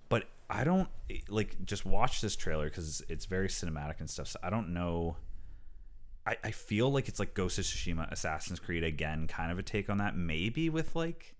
but 0.09 0.25
I 0.49 0.63
don't 0.63 0.89
like 1.29 1.63
just 1.65 1.85
watch 1.85 2.21
this 2.21 2.35
trailer 2.35 2.65
because 2.65 3.01
it's 3.09 3.25
very 3.25 3.47
cinematic 3.47 3.99
and 3.99 4.09
stuff. 4.09 4.27
So 4.27 4.39
I 4.43 4.49
don't 4.49 4.73
know. 4.73 5.17
I, 6.25 6.37
I 6.43 6.51
feel 6.51 6.91
like 6.91 7.07
it's 7.07 7.19
like 7.19 7.33
Ghost 7.33 7.57
of 7.57 7.65
Tsushima, 7.65 8.11
Assassin's 8.11 8.59
Creed 8.59 8.83
again, 8.83 9.27
kind 9.27 9.51
of 9.51 9.57
a 9.57 9.63
take 9.63 9.89
on 9.89 9.97
that. 9.97 10.15
Maybe 10.15 10.69
with 10.69 10.95
like 10.95 11.35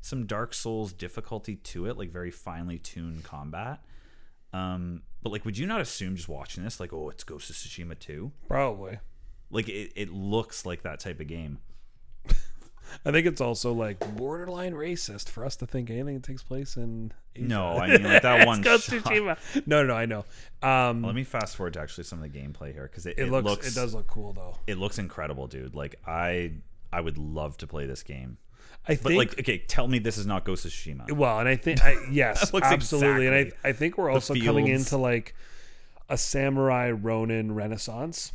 some 0.00 0.26
Dark 0.26 0.54
Souls 0.54 0.92
difficulty 0.92 1.56
to 1.56 1.86
it, 1.86 1.96
like 1.96 2.10
very 2.10 2.30
finely 2.30 2.78
tuned 2.78 3.24
combat. 3.24 3.80
Um, 4.52 5.02
but 5.22 5.30
like, 5.30 5.44
would 5.44 5.58
you 5.58 5.66
not 5.66 5.80
assume 5.80 6.16
just 6.16 6.28
watching 6.28 6.64
this, 6.64 6.80
like, 6.80 6.92
oh, 6.92 7.08
it's 7.08 7.24
Ghost 7.24 7.50
of 7.50 7.56
Tsushima 7.56 7.98
too? 7.98 8.32
Probably. 8.48 8.98
Like, 9.50 9.68
it, 9.68 9.92
it 9.94 10.12
looks 10.12 10.64
like 10.64 10.82
that 10.82 11.00
type 11.00 11.20
of 11.20 11.26
game. 11.26 11.58
I 13.04 13.10
think 13.12 13.26
it's 13.26 13.40
also 13.40 13.72
like 13.72 13.98
borderline 14.16 14.74
racist 14.74 15.28
for 15.28 15.44
us 15.44 15.56
to 15.56 15.66
think 15.66 15.90
anything 15.90 16.14
that 16.14 16.22
takes 16.22 16.42
place 16.42 16.76
in 16.76 17.12
Asia. 17.36 17.46
No, 17.46 17.66
I 17.78 17.88
mean 17.88 18.02
like 18.02 18.22
that 18.22 18.46
one. 18.46 18.62
Shot- 18.62 18.88
No, 18.90 19.82
no, 19.82 19.84
no, 19.86 19.94
I 19.94 20.06
know. 20.06 20.24
Um, 20.62 21.02
Let 21.02 21.14
me 21.14 21.24
fast 21.24 21.56
forward 21.56 21.74
to 21.74 21.80
actually 21.80 22.04
some 22.04 22.22
of 22.22 22.32
the 22.32 22.38
gameplay 22.38 22.72
here 22.72 22.84
because 22.90 23.06
it, 23.06 23.14
it, 23.18 23.24
it 23.24 23.30
looks, 23.30 23.44
looks 23.46 23.68
it 23.70 23.74
does 23.78 23.94
look 23.94 24.06
cool 24.06 24.32
though. 24.32 24.56
it 24.66 24.78
looks 24.78 24.98
incredible, 24.98 25.46
dude. 25.46 25.74
Like 25.74 25.96
I 26.06 26.52
I 26.92 27.00
would 27.00 27.18
love 27.18 27.56
to 27.58 27.66
play 27.66 27.86
this 27.86 28.02
game. 28.02 28.38
I 28.88 28.94
But 28.94 29.08
think 29.08 29.18
like, 29.18 29.40
okay, 29.40 29.58
tell 29.58 29.86
me 29.88 29.98
this 29.98 30.16
is 30.16 30.26
not 30.26 30.44
Ghost 30.44 30.64
of 30.64 30.70
Tsushima. 30.70 31.10
Well, 31.12 31.38
and 31.38 31.48
I 31.48 31.56
think 31.56 31.82
I, 31.82 31.96
yes, 32.10 32.52
absolutely, 32.54 33.26
and. 33.26 33.52
I 33.64 33.68
I 33.68 33.72
think 33.72 33.98
we're 33.98 34.10
also 34.10 34.34
coming 34.34 34.68
into 34.68 34.96
like 34.96 35.34
a 36.08 36.16
samurai 36.16 36.90
Ronin 36.90 37.54
renaissance, 37.54 38.32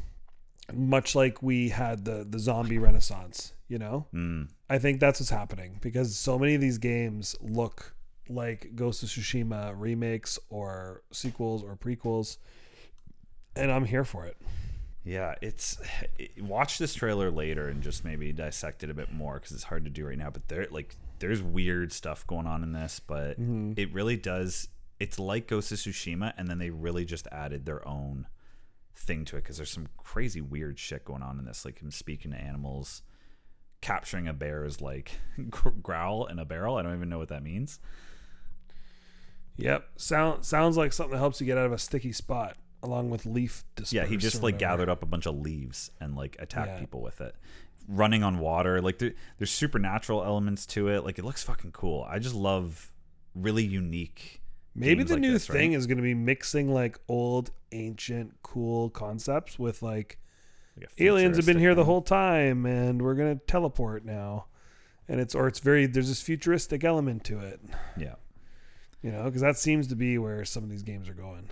much 0.74 1.16
like 1.16 1.42
we 1.44 1.70
had 1.70 2.06
the 2.06 2.26
the 2.30 2.40
zombie 2.40 2.78
renaissance. 2.78 3.54
You 3.68 3.80
know, 3.80 4.06
Mm. 4.14 4.50
I 4.70 4.78
think 4.78 5.00
that's 5.00 5.20
what's 5.20 5.32
happening 5.32 5.80
because 5.82 6.16
so 6.16 6.38
many 6.38 6.54
of 6.54 6.62
these 6.62 6.78
games 6.78 7.36
look 7.42 7.96
like 8.30 8.72
Ghost 8.76 9.02
of 9.02 9.10
Tsushima 9.10 9.74
remakes 9.76 10.38
or 10.50 11.02
sequels 11.12 11.64
or 11.64 11.76
prequels, 11.76 12.38
and 13.56 13.72
I'm 13.72 13.86
here 13.86 14.04
for 14.06 14.26
it. 14.26 14.38
Yeah, 15.04 15.36
it's 15.42 15.80
it, 16.20 16.32
watch 16.44 16.78
this 16.78 16.94
trailer 16.94 17.32
later 17.32 17.68
and 17.70 17.82
just 17.82 18.04
maybe 18.06 18.32
dissect 18.34 18.84
it 18.84 18.90
a 18.90 18.94
bit 18.94 19.12
more 19.14 19.36
because 19.36 19.52
it's 19.52 19.64
hard 19.64 19.84
to 19.86 19.90
do 19.92 20.06
right 20.08 20.18
now. 20.18 20.30
But 20.30 20.48
there, 20.48 20.68
like, 20.72 20.96
there's 21.20 21.42
weird 21.42 21.92
stuff 21.92 22.26
going 22.28 22.48
on 22.48 22.64
in 22.64 22.72
this, 22.74 23.00
but 23.00 23.40
Mm-hmm. 23.40 23.74
it 23.78 23.94
really 23.94 24.18
does. 24.18 24.68
It's 25.00 25.20
like 25.20 25.48
Ghost 25.48 25.72
of 25.72 25.78
Tsushima, 25.80 26.34
and 26.38 26.48
then 26.48 26.58
they 26.60 26.70
really 26.70 27.04
just 27.06 27.28
added 27.32 27.66
their 27.66 27.86
own 27.88 28.28
thing 28.96 29.26
to 29.26 29.38
it 29.38 29.44
because 29.44 29.58
there's 29.58 29.72
some 29.72 29.88
crazy 29.98 30.42
weird 30.42 30.80
shit 30.80 31.06
going 31.06 31.22
on 31.22 31.38
in 31.40 31.46
this, 31.46 31.66
like 31.66 31.80
him 31.82 31.92
speaking 31.92 32.32
to 32.32 32.38
animals, 32.38 33.02
capturing 33.82 34.28
a 34.28 34.34
bear's 34.34 34.82
like 34.82 35.12
growl 35.82 36.26
in 36.26 36.40
a 36.40 36.46
barrel. 36.46 36.76
I 36.78 36.82
don't 36.84 36.96
even 36.96 37.10
know 37.10 37.20
what 37.20 37.30
that 37.30 37.44
means. 37.44 37.80
Yep, 39.58 39.88
sound 39.96 40.44
sounds 40.46 40.76
like 40.76 40.92
something 40.92 41.14
that 41.14 41.20
helps 41.20 41.40
you 41.40 41.46
get 41.48 41.58
out 41.58 41.66
of 41.66 41.72
a 41.72 41.78
sticky 41.78 42.12
spot, 42.12 42.58
along 42.84 43.10
with 43.10 43.26
leaf. 43.26 43.64
Yeah, 43.90 44.06
he 44.06 44.18
just 44.18 44.44
like 44.44 44.58
gathered 44.60 44.90
up 44.90 45.02
a 45.02 45.06
bunch 45.06 45.26
of 45.26 45.36
leaves 45.40 45.92
and 46.02 46.16
like 46.16 46.36
attacked 46.40 46.72
Yeah. 46.72 46.80
people 46.80 47.02
with 47.02 47.22
it. 47.22 47.36
Running 47.88 48.24
on 48.24 48.40
water, 48.40 48.82
like 48.82 48.98
there, 48.98 49.14
there's 49.38 49.52
supernatural 49.52 50.24
elements 50.24 50.66
to 50.68 50.90
it. 50.90 51.06
Like 51.06 51.20
it 51.20 51.24
looks 51.24 51.44
fucking 51.44 51.72
cool. 51.72 52.06
I 52.10 52.20
just 52.20 52.36
love 52.36 52.92
really 53.34 53.64
unique. 53.64 54.42
Maybe 54.76 55.04
the 55.04 55.14
like 55.14 55.22
new 55.22 55.32
this, 55.34 55.50
right? 55.50 55.56
thing 55.58 55.74
is 55.74 55.88
going 55.88 55.98
to 55.98 56.04
be 56.04 56.14
mixing 56.14 56.70
like 56.74 57.00
old, 57.08 57.52
ancient, 57.72 58.36
cool 58.44 58.90
concepts 58.90 59.58
with 59.58 59.82
like 59.82 60.20
Like 60.78 60.90
aliens 61.00 61.38
have 61.38 61.46
been 61.46 61.60
here 61.60 61.74
the 61.76 61.86
whole 61.86 62.02
time 62.02 62.66
and 62.66 63.02
we're 63.02 63.16
going 63.16 63.40
to 63.40 63.46
teleport 63.46 64.04
now. 64.06 64.46
And 65.08 65.20
it's 65.22 65.34
or 65.36 65.48
it's 65.48 65.60
very 65.60 65.86
there's 65.86 66.10
this 66.10 66.22
futuristic 66.22 66.84
element 66.84 67.24
to 67.26 67.40
it, 67.40 67.60
Yeah. 67.96 68.16
you 69.02 69.12
know, 69.12 69.24
because 69.26 69.42
that 69.42 69.58
seems 69.58 69.88
to 69.88 69.96
be 69.96 70.18
where 70.18 70.44
some 70.46 70.64
of 70.64 70.70
these 70.70 70.84
games 70.84 71.08
are 71.08 71.14
going. 71.14 71.48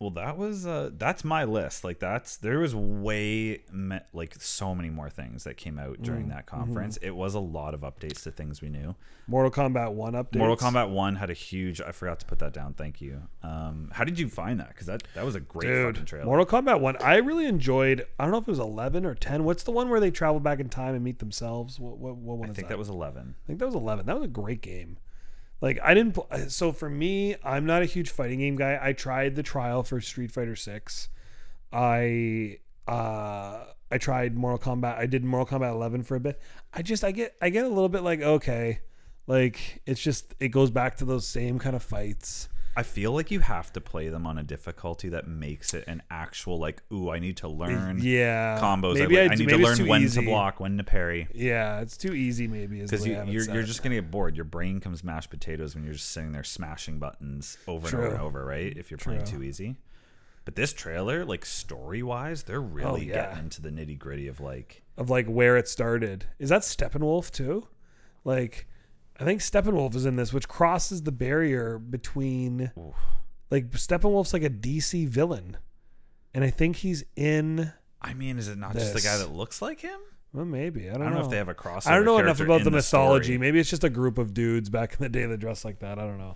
Well, 0.00 0.10
that 0.10 0.36
was 0.36 0.66
uh 0.66 0.90
that's 0.96 1.24
my 1.24 1.44
list. 1.44 1.84
Like 1.84 2.00
that's 2.00 2.36
there 2.36 2.58
was 2.58 2.74
way 2.74 3.62
me- 3.72 4.00
like 4.12 4.34
so 4.38 4.74
many 4.74 4.90
more 4.90 5.08
things 5.08 5.44
that 5.44 5.56
came 5.56 5.78
out 5.78 5.98
Mm, 5.98 6.02
during 6.02 6.28
that 6.28 6.46
mm-hmm. 6.46 6.56
conference. 6.56 6.96
It 6.98 7.12
was 7.12 7.34
a 7.34 7.40
lot 7.40 7.74
of 7.74 7.80
updates 7.82 8.22
to 8.24 8.30
things 8.30 8.60
we 8.60 8.68
knew. 8.68 8.96
Mortal 9.26 9.50
Kombat 9.50 9.92
1 9.92 10.12
update. 10.14 10.36
Mortal 10.36 10.56
Kombat 10.56 10.90
1 10.90 11.16
had 11.16 11.30
a 11.30 11.34
huge 11.34 11.80
I 11.80 11.92
forgot 11.92 12.18
to 12.20 12.26
put 12.26 12.38
that 12.40 12.52
down. 12.52 12.74
Thank 12.74 13.00
you. 13.00 13.22
Um 13.42 13.90
how 13.92 14.04
did 14.04 14.18
you 14.18 14.28
find 14.28 14.60
that? 14.60 14.76
Cuz 14.76 14.86
that 14.86 15.04
that 15.14 15.24
was 15.24 15.36
a 15.36 15.40
great 15.40 15.84
fucking 15.86 16.04
trailer. 16.06 16.26
Mortal 16.26 16.46
Kombat 16.46 16.80
1, 16.80 16.96
I 16.96 17.16
really 17.16 17.46
enjoyed. 17.46 18.06
I 18.18 18.24
don't 18.24 18.32
know 18.32 18.38
if 18.38 18.48
it 18.48 18.50
was 18.50 18.58
11 18.58 19.06
or 19.06 19.14
10. 19.14 19.44
What's 19.44 19.62
the 19.62 19.70
one 19.72 19.88
where 19.88 20.00
they 20.00 20.10
travel 20.10 20.40
back 20.40 20.58
in 20.58 20.68
time 20.68 20.94
and 20.94 21.04
meet 21.04 21.18
themselves? 21.20 21.78
What, 21.78 21.98
what, 21.98 22.16
what 22.16 22.38
one 22.38 22.50
I 22.50 22.52
think 22.52 22.68
that 22.68 22.78
was 22.78 22.88
11. 22.88 23.36
I 23.42 23.46
think 23.46 23.58
that 23.60 23.66
was 23.66 23.74
11. 23.74 24.06
That 24.06 24.16
was 24.16 24.24
a 24.24 24.28
great 24.28 24.60
game. 24.60 24.98
Like 25.60 25.78
I 25.82 25.94
didn't 25.94 26.14
pl- 26.14 26.28
so 26.48 26.72
for 26.72 26.90
me, 26.90 27.36
I'm 27.42 27.66
not 27.66 27.82
a 27.82 27.86
huge 27.86 28.10
fighting 28.10 28.40
game 28.40 28.56
guy. 28.56 28.78
I 28.80 28.92
tried 28.92 29.34
the 29.34 29.42
trial 29.42 29.82
for 29.82 30.00
Street 30.00 30.30
Fighter 30.30 30.56
6. 30.56 31.08
I 31.72 32.58
uh 32.86 33.64
I 33.90 33.98
tried 33.98 34.36
Mortal 34.36 34.76
Kombat. 34.76 34.98
I 34.98 35.06
did 35.06 35.24
Mortal 35.24 35.58
Kombat 35.58 35.72
11 35.72 36.02
for 36.02 36.16
a 36.16 36.20
bit. 36.20 36.40
I 36.72 36.82
just 36.82 37.04
I 37.04 37.12
get 37.12 37.34
I 37.40 37.50
get 37.50 37.64
a 37.64 37.68
little 37.68 37.88
bit 37.88 38.02
like 38.02 38.20
okay, 38.20 38.80
like 39.26 39.82
it's 39.86 40.02
just 40.02 40.34
it 40.40 40.48
goes 40.48 40.70
back 40.70 40.96
to 40.96 41.04
those 41.04 41.26
same 41.26 41.58
kind 41.58 41.76
of 41.76 41.82
fights. 41.82 42.48
I 42.76 42.82
feel 42.82 43.12
like 43.12 43.30
you 43.30 43.40
have 43.40 43.72
to 43.74 43.80
play 43.80 44.08
them 44.08 44.26
on 44.26 44.36
a 44.36 44.42
difficulty 44.42 45.08
that 45.10 45.28
makes 45.28 45.74
it 45.74 45.84
an 45.86 46.02
actual 46.10 46.58
like, 46.58 46.82
ooh, 46.92 47.10
I 47.10 47.18
need 47.20 47.36
to 47.38 47.48
learn 47.48 47.98
Yeah. 48.02 48.58
combos. 48.60 48.94
Maybe 48.98 49.18
I, 49.18 49.22
I, 49.22 49.24
I 49.26 49.28
need 49.28 49.36
to 49.38 49.44
maybe 49.46 49.62
it's 49.64 49.78
learn 49.78 49.88
when 49.88 50.02
easy. 50.02 50.20
to 50.20 50.26
block, 50.26 50.58
when 50.60 50.76
to 50.78 50.84
parry. 50.84 51.28
Yeah, 51.32 51.80
it's 51.80 51.96
too 51.96 52.14
easy 52.14 52.48
maybe 52.48 52.82
Because 52.82 53.06
you, 53.06 53.16
are 53.16 53.24
you're, 53.24 53.44
you're 53.52 53.62
just 53.62 53.82
gonna 53.82 53.94
get 53.94 54.10
bored. 54.10 54.34
Your 54.34 54.44
brain 54.44 54.80
comes 54.80 55.04
mashed 55.04 55.30
potatoes 55.30 55.74
when 55.74 55.84
you're 55.84 55.92
just 55.94 56.10
sitting 56.10 56.32
there 56.32 56.42
smashing 56.44 56.98
buttons 56.98 57.58
over 57.68 57.86
and 57.86 57.96
over 57.96 58.06
and 58.08 58.20
over, 58.20 58.44
right? 58.44 58.76
If 58.76 58.90
you're 58.90 58.98
playing 58.98 59.24
True. 59.24 59.38
too 59.38 59.42
easy. 59.44 59.76
But 60.44 60.56
this 60.56 60.72
trailer, 60.74 61.24
like 61.24 61.46
story 61.46 62.02
wise, 62.02 62.42
they're 62.42 62.58
oh, 62.58 62.62
really 62.62 62.86
Oh, 62.90 62.96
yeah. 62.96 63.14
getting 63.30 63.44
into 63.44 63.62
the 63.62 63.70
nitty 63.70 63.98
gritty 63.98 64.26
of 64.28 64.40
like 64.40 64.82
of 64.98 65.08
like 65.08 65.26
where 65.26 65.56
it 65.56 65.68
started. 65.68 66.26
Is 66.38 66.48
that 66.50 66.62
Steppenwolf 66.62 67.30
too? 67.30 67.68
Like, 68.24 68.66
I 69.18 69.24
think 69.24 69.40
Steppenwolf 69.40 69.94
is 69.94 70.06
in 70.06 70.16
this, 70.16 70.32
which 70.32 70.48
crosses 70.48 71.02
the 71.02 71.12
barrier 71.12 71.78
between 71.78 72.72
Oof. 72.76 72.94
like 73.50 73.70
Steppenwolf's 73.70 74.32
like 74.32 74.42
a 74.42 74.50
DC 74.50 75.06
villain, 75.08 75.56
and 76.32 76.42
I 76.42 76.50
think 76.50 76.76
he's 76.76 77.04
in. 77.16 77.72
I 78.02 78.14
mean, 78.14 78.38
is 78.38 78.48
it 78.48 78.58
not 78.58 78.74
just 78.74 78.92
the 78.92 79.00
guy 79.00 79.16
that 79.16 79.30
looks 79.30 79.62
like 79.62 79.80
him? 79.80 80.00
Well, 80.32 80.44
maybe 80.44 80.90
I 80.90 80.94
don't, 80.94 81.02
I 81.02 81.04
don't 81.06 81.14
know, 81.14 81.24
if 81.24 81.30
they 81.30 81.36
have 81.36 81.48
a 81.48 81.54
crossover. 81.54 81.86
I 81.86 81.94
don't 81.94 82.04
know 82.04 82.18
enough 82.18 82.38
character 82.38 82.44
about 82.44 82.60
in 82.60 82.64
the 82.64 82.70
mythology. 82.72 83.24
story. 83.24 83.38
Maybe 83.38 83.60
it's 83.60 83.70
just 83.70 83.84
a 83.84 83.88
group 83.88 84.18
of 84.18 84.34
dudes 84.34 84.68
back 84.68 84.94
in 84.94 84.98
the 84.98 85.08
day 85.08 85.26
that 85.26 85.38
dressed 85.38 85.64
like 85.64 85.78
that. 85.78 85.98
I 85.98 86.02
don't 86.02 86.18
know. 86.18 86.34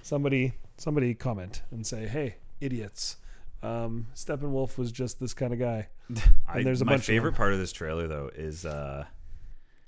Somebody, 0.00 0.54
somebody 0.78 1.14
comment 1.14 1.62
and 1.70 1.86
say, 1.86 2.06
"Hey, 2.06 2.36
idiots." 2.60 3.18
Um, 3.62 4.08
Steppenwolf 4.14 4.76
was 4.78 4.92
just 4.92 5.20
this 5.20 5.34
kind 5.34 5.52
of 5.52 5.58
guy. 5.58 5.88
I, 6.48 6.62
there's 6.62 6.80
a 6.80 6.84
my 6.86 6.92
bunch 6.92 7.02
of 7.02 7.06
favorite 7.06 7.30
them. 7.32 7.36
part 7.36 7.52
of 7.52 7.58
this 7.58 7.72
trailer 7.72 8.06
though 8.06 8.30
is 8.34 8.66
uh 8.66 9.04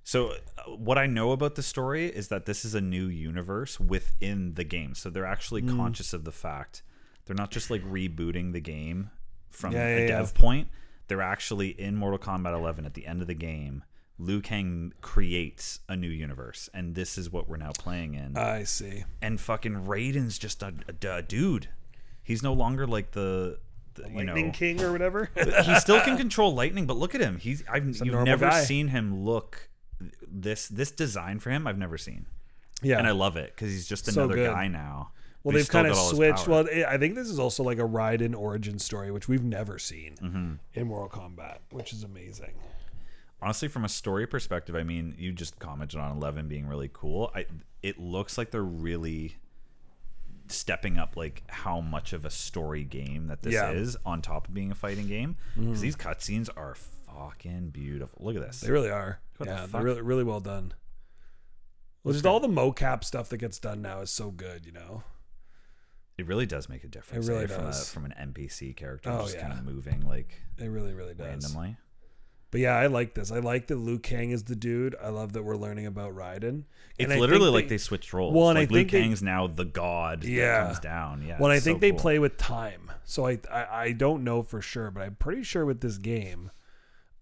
so 0.08 0.28
uh, 0.30 0.70
what 0.76 0.98
I 0.98 1.06
know 1.08 1.32
about 1.32 1.56
the 1.56 1.62
story 1.64 2.06
is 2.06 2.28
that 2.28 2.46
this 2.46 2.64
is 2.64 2.74
a 2.76 2.80
new 2.80 3.06
universe 3.08 3.80
within 3.80 4.54
the 4.54 4.62
game. 4.62 4.94
So 4.94 5.10
they're 5.10 5.26
actually 5.26 5.62
Hmm. 5.62 5.76
conscious 5.76 6.12
of 6.12 6.22
the 6.24 6.30
fact 6.32 6.82
they're 7.24 7.34
not 7.34 7.50
just 7.50 7.70
like 7.70 7.82
rebooting 7.82 8.52
the 8.52 8.60
game 8.60 9.10
from 9.50 9.72
Yeah, 9.72 9.86
a 9.88 10.00
yeah, 10.02 10.06
dev 10.06 10.32
yeah. 10.34 10.40
point. 10.40 10.68
They're 11.08 11.22
actually 11.22 11.70
in 11.70 11.96
Mortal 11.96 12.20
Kombat 12.20 12.54
11 12.54 12.86
at 12.86 12.94
the 12.94 13.04
end 13.06 13.20
of 13.20 13.26
the 13.26 13.34
game. 13.34 13.82
Liu 14.18 14.40
Kang 14.40 14.92
creates 15.00 15.80
a 15.88 15.96
new 15.96 16.08
universe, 16.08 16.70
and 16.72 16.94
this 16.94 17.18
is 17.18 17.30
what 17.32 17.48
we're 17.48 17.56
now 17.58 17.72
playing 17.76 18.14
in. 18.14 18.36
I 18.36 18.62
see. 18.64 19.04
and 19.20 19.40
fucking 19.40 19.86
Raiden's 19.86 20.38
just 20.38 20.62
a, 20.62 20.72
a, 20.88 21.08
a 21.16 21.22
dude. 21.22 21.68
He's 22.22 22.42
no 22.42 22.52
longer 22.52 22.86
like 22.86 23.10
the, 23.10 23.58
the 23.94 24.08
you 24.08 24.16
Lightning 24.18 24.46
know 24.46 24.52
King 24.52 24.80
or 24.82 24.90
whatever. 24.92 25.30
he 25.64 25.74
still 25.80 26.00
can 26.00 26.16
control 26.24 26.54
lightning, 26.54 26.86
but 26.86 26.96
look 26.96 27.14
at 27.14 27.20
him. 27.20 27.38
He's 27.38 27.62
I've 27.68 27.84
you've 27.84 28.24
never 28.24 28.48
guy. 28.48 28.62
seen 28.64 28.88
him 28.88 29.24
look 29.24 29.68
this 30.26 30.68
this 30.68 30.90
design 30.90 31.38
for 31.38 31.50
him. 31.50 31.66
I've 31.66 31.78
never 31.78 31.96
seen, 31.98 32.26
yeah, 32.82 32.98
and 32.98 33.06
I 33.06 33.12
love 33.12 33.36
it 33.36 33.52
because 33.54 33.70
he's 33.72 33.86
just 33.88 34.08
another 34.08 34.34
good. 34.34 34.50
guy 34.50 34.68
now. 34.68 35.10
Well, 35.42 35.54
they've 35.54 35.68
kind 35.68 35.86
of 35.86 35.92
got 35.92 35.98
all 36.00 36.08
his 36.08 36.16
switched. 36.16 36.48
Well, 36.48 36.66
I 36.88 36.98
think 36.98 37.14
this 37.14 37.28
is 37.28 37.38
also 37.38 37.62
like 37.62 37.78
a 37.78 37.82
Raiden 37.86 38.34
origin 38.36 38.80
story, 38.80 39.12
which 39.12 39.28
we've 39.28 39.44
never 39.44 39.78
seen 39.78 40.16
Mm-hmm. 40.20 40.54
in 40.74 40.86
Mortal 40.88 41.08
Kombat, 41.20 41.58
which 41.70 41.92
is 41.92 42.02
amazing. 42.02 42.52
honestly, 43.40 43.68
from 43.68 43.84
a 43.84 43.88
story 43.88 44.26
perspective, 44.26 44.74
I 44.74 44.82
mean, 44.82 45.14
you 45.16 45.30
just 45.32 45.58
commented 45.60 46.00
on 46.00 46.16
Eleven 46.16 46.48
being 46.48 46.66
really 46.66 46.90
cool. 46.92 47.30
I 47.34 47.46
it 47.82 48.00
looks 48.00 48.36
like 48.36 48.50
they're 48.50 48.62
really 48.62 49.36
stepping 50.48 50.96
up 50.98 51.16
like 51.16 51.42
how 51.48 51.80
much 51.80 52.12
of 52.12 52.24
a 52.24 52.30
story 52.30 52.84
game 52.84 53.26
that 53.28 53.42
this 53.42 53.54
Yeah. 53.54 53.70
is 53.70 53.96
on 54.06 54.22
top 54.22 54.48
of 54.48 54.54
being 54.54 54.70
a 54.70 54.74
fighting 54.76 55.06
game 55.08 55.36
because 55.58 55.80
these 55.80 55.96
cutscenes 55.96 56.48
are 56.56 56.76
fucking 57.18 57.70
beautiful. 57.70 58.24
Look 58.24 58.36
at 58.36 58.42
this. 58.42 58.60
They 58.60 58.70
really 58.70 58.90
are. 58.90 59.20
What 59.38 59.48
the 59.48 59.54
yeah, 59.54 59.66
they're 59.66 59.82
really 59.82 60.00
really 60.02 60.24
well 60.24 60.40
done. 60.40 60.74
Well, 62.04 62.12
just 62.12 62.26
all 62.26 62.38
the 62.40 62.48
mocap 62.48 63.02
stuff 63.04 63.28
that 63.30 63.38
gets 63.38 63.58
done 63.58 63.82
now 63.82 64.00
is 64.00 64.10
so 64.10 64.30
good, 64.30 64.64
you 64.64 64.72
know. 64.72 65.02
It 66.16 66.26
really 66.26 66.46
does 66.46 66.68
make 66.68 66.84
a 66.84 66.88
difference. 66.88 67.26
It 67.26 67.30
really 67.32 67.44
eh, 67.44 67.48
from, 67.48 67.64
a, 67.64 67.66
does. 67.66 67.90
from 67.90 68.04
an 68.06 68.14
NPC 68.32 68.74
character 68.76 69.10
Oh, 69.10 69.22
just 69.22 69.34
yeah. 69.34 69.48
kind 69.48 69.52
of 69.58 69.64
moving 69.64 70.00
like 70.06 70.40
It 70.58 70.66
really 70.68 70.94
really 70.94 71.14
does. 71.14 71.26
randomly. 71.26 71.76
But 72.52 72.60
yeah, 72.60 72.76
I 72.76 72.86
like 72.86 73.14
this. 73.14 73.32
I 73.32 73.40
like 73.40 73.66
that 73.66 73.76
Liu 73.76 73.98
Kang 73.98 74.30
is 74.30 74.44
the 74.44 74.54
dude. 74.56 74.94
I 75.02 75.08
love 75.08 75.32
that 75.32 75.42
we're 75.42 75.56
learning 75.56 75.84
about 75.86 76.14
Raiden. 76.14 76.62
It's 76.96 77.10
And 77.10 77.12
I 77.12 77.18
literally 77.18 77.46
think 77.46 77.54
like 77.54 77.68
they 77.68 77.76
switched 77.76 78.12
roles. 78.14 78.32
Well, 78.32 78.48
and 78.50 78.56
I 78.56 78.62
like 78.62 78.70
Liu 78.70 78.80
think 78.80 78.92
they- 78.92 79.02
Kang's 79.02 79.22
now 79.22 79.46
the 79.48 79.64
god 79.64 80.22
Yeah. 80.24 80.46
that 80.60 80.66
comes 80.68 80.78
down. 80.78 81.22
Yeah. 81.26 81.36
Well, 81.40 81.50
I 81.50 81.58
think 81.58 81.76
so 81.76 81.80
they 81.80 81.90
cool. 81.90 81.98
play 81.98 82.18
with 82.20 82.36
time, 82.38 82.92
so 83.04 83.26
I, 83.26 83.40
I 83.50 83.66
I 83.82 83.92
don't 83.92 84.22
know 84.24 84.42
for 84.42 84.62
sure, 84.62 84.90
but 84.92 85.02
I'm 85.02 85.16
pretty 85.16 85.42
sure 85.42 85.66
with 85.66 85.80
this 85.80 85.98
game, 85.98 86.50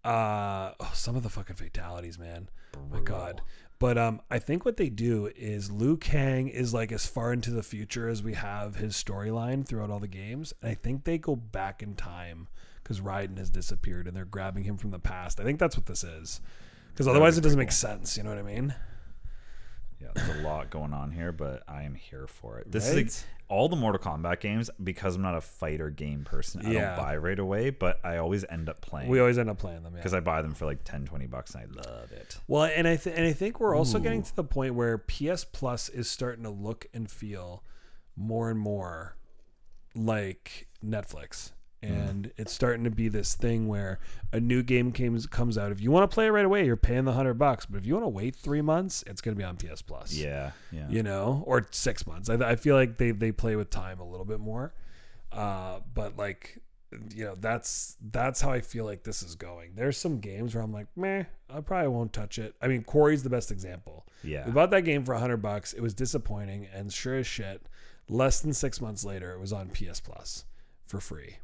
uh, 0.04 0.72
oh, 0.78 0.90
some 0.94 1.16
of 1.16 1.22
the 1.22 1.28
fucking 1.30 1.56
fatalities, 1.56 2.18
man, 2.18 2.48
my 2.90 3.00
god. 3.00 3.40
But 3.78 3.98
um, 3.98 4.20
I 4.30 4.38
think 4.38 4.64
what 4.64 4.76
they 4.76 4.88
do 4.88 5.30
is 5.36 5.70
Liu 5.70 5.96
Kang 5.96 6.48
is 6.48 6.72
like 6.72 6.92
as 6.92 7.06
far 7.06 7.32
into 7.32 7.50
the 7.50 7.62
future 7.62 8.08
as 8.08 8.22
we 8.22 8.34
have 8.34 8.76
his 8.76 8.94
storyline 8.94 9.66
throughout 9.66 9.90
all 9.90 9.98
the 9.98 10.08
games, 10.08 10.54
and 10.62 10.70
I 10.70 10.74
think 10.74 11.04
they 11.04 11.18
go 11.18 11.34
back 11.36 11.82
in 11.82 11.94
time 11.94 12.48
because 12.82 13.00
Raiden 13.00 13.38
has 13.38 13.50
disappeared 13.50 14.06
and 14.06 14.16
they're 14.16 14.24
grabbing 14.24 14.64
him 14.64 14.76
from 14.76 14.90
the 14.90 14.98
past. 14.98 15.40
I 15.40 15.44
think 15.44 15.58
that's 15.58 15.76
what 15.76 15.86
this 15.86 16.04
is. 16.04 16.40
because 16.92 17.08
otherwise 17.08 17.36
it 17.36 17.40
doesn't 17.40 17.58
make 17.58 17.72
sense. 17.72 18.16
You 18.16 18.22
know 18.22 18.30
what 18.30 18.38
I 18.38 18.42
mean? 18.42 18.74
Yeah, 20.00 20.08
there's 20.14 20.40
a 20.40 20.42
lot 20.42 20.70
going 20.70 20.92
on 20.92 21.10
here, 21.12 21.32
but 21.32 21.62
I 21.68 21.82
am 21.84 21.94
here 21.94 22.26
for 22.26 22.58
it. 22.58 22.70
This 22.70 22.88
is 22.88 22.94
like, 22.96 23.10
all 23.48 23.68
the 23.68 23.76
Mortal 23.76 24.00
Kombat 24.00 24.40
games 24.40 24.68
because 24.82 25.16
I'm 25.16 25.22
not 25.22 25.36
a 25.36 25.40
fighter 25.40 25.88
game 25.90 26.24
person. 26.24 26.64
I 26.66 26.72
Yeah. 26.72 26.96
don't 26.96 27.04
buy 27.04 27.16
right 27.16 27.38
away, 27.38 27.70
but 27.70 28.00
I 28.04 28.16
always 28.18 28.44
end 28.48 28.68
up 28.68 28.80
playing 28.80 29.08
We 29.08 29.20
always 29.20 29.38
end 29.38 29.48
up 29.50 29.58
playing 29.58 29.82
them. 29.82 29.92
Yeah. 29.94 29.98
because 30.00 30.14
I 30.14 30.20
buy 30.20 30.42
them 30.42 30.52
for 30.54 30.66
like 30.66 30.84
10, 30.84 31.04
20 31.06 31.26
bucks 31.26 31.54
and 31.54 31.62
I 31.64 31.66
love 31.90 32.12
it. 32.12 32.38
Well, 32.48 32.64
and 32.64 32.86
I 32.88 32.96
th- 32.96 33.16
and 33.16 33.24
I 33.26 33.32
think 33.32 33.60
we're 33.60 33.74
also 33.76 33.98
getting 33.98 34.22
to 34.22 34.36
the 34.36 34.44
point 34.44 34.74
where 34.74 34.98
PS 34.98 35.44
Plus 35.44 35.88
is 35.88 36.10
starting 36.10 36.44
to 36.44 36.50
look 36.50 36.86
and 36.92 37.10
feel 37.10 37.62
more 38.16 38.50
and 38.50 38.58
more 38.58 39.16
like 39.94 40.68
Netflix. 40.84 41.52
And 41.88 42.32
it's 42.36 42.52
starting 42.52 42.84
to 42.84 42.90
be 42.90 43.08
this 43.08 43.34
thing 43.34 43.68
where 43.68 43.98
a 44.32 44.40
new 44.40 44.62
game 44.62 44.92
comes 44.92 45.26
comes 45.26 45.58
out. 45.58 45.72
If 45.72 45.80
you 45.80 45.90
want 45.90 46.10
to 46.10 46.14
play 46.14 46.26
it 46.26 46.30
right 46.30 46.44
away, 46.44 46.64
you're 46.64 46.76
paying 46.76 47.04
the 47.04 47.12
hundred 47.12 47.34
bucks. 47.34 47.66
But 47.66 47.78
if 47.78 47.86
you 47.86 47.94
want 47.94 48.04
to 48.04 48.10
wait 48.10 48.36
three 48.36 48.62
months, 48.62 49.04
it's 49.06 49.20
going 49.20 49.34
to 49.34 49.38
be 49.38 49.44
on 49.44 49.56
PS 49.56 49.82
Plus. 49.82 50.14
Yeah, 50.14 50.52
yeah. 50.72 50.88
you 50.88 51.02
know, 51.02 51.42
or 51.46 51.66
six 51.70 52.06
months. 52.06 52.28
I, 52.30 52.34
I 52.34 52.56
feel 52.56 52.76
like 52.76 52.98
they 52.98 53.10
they 53.10 53.32
play 53.32 53.56
with 53.56 53.70
time 53.70 54.00
a 54.00 54.04
little 54.04 54.26
bit 54.26 54.40
more. 54.40 54.74
Uh, 55.32 55.80
but 55.92 56.16
like, 56.16 56.60
you 57.14 57.24
know, 57.24 57.34
that's 57.34 57.96
that's 58.10 58.40
how 58.40 58.52
I 58.52 58.60
feel 58.60 58.84
like 58.84 59.02
this 59.02 59.22
is 59.22 59.34
going. 59.34 59.72
There's 59.74 59.98
some 59.98 60.20
games 60.20 60.54
where 60.54 60.62
I'm 60.62 60.72
like, 60.72 60.86
meh, 60.96 61.24
I 61.50 61.60
probably 61.60 61.88
won't 61.88 62.12
touch 62.12 62.38
it. 62.38 62.54
I 62.62 62.68
mean, 62.68 62.84
Quarry's 62.84 63.22
the 63.22 63.30
best 63.30 63.50
example. 63.50 64.06
Yeah. 64.22 64.46
We 64.46 64.52
bought 64.52 64.70
that 64.70 64.82
game 64.82 65.04
for 65.04 65.14
a 65.14 65.18
hundred 65.18 65.38
bucks. 65.38 65.72
It 65.72 65.80
was 65.80 65.94
disappointing, 65.94 66.68
and 66.72 66.92
sure 66.92 67.16
as 67.16 67.26
shit, 67.26 67.66
less 68.08 68.40
than 68.40 68.52
six 68.52 68.80
months 68.80 69.04
later, 69.04 69.32
it 69.32 69.40
was 69.40 69.52
on 69.52 69.70
PS 69.70 70.00
Plus 70.00 70.44
for 70.86 71.00
free. 71.00 71.36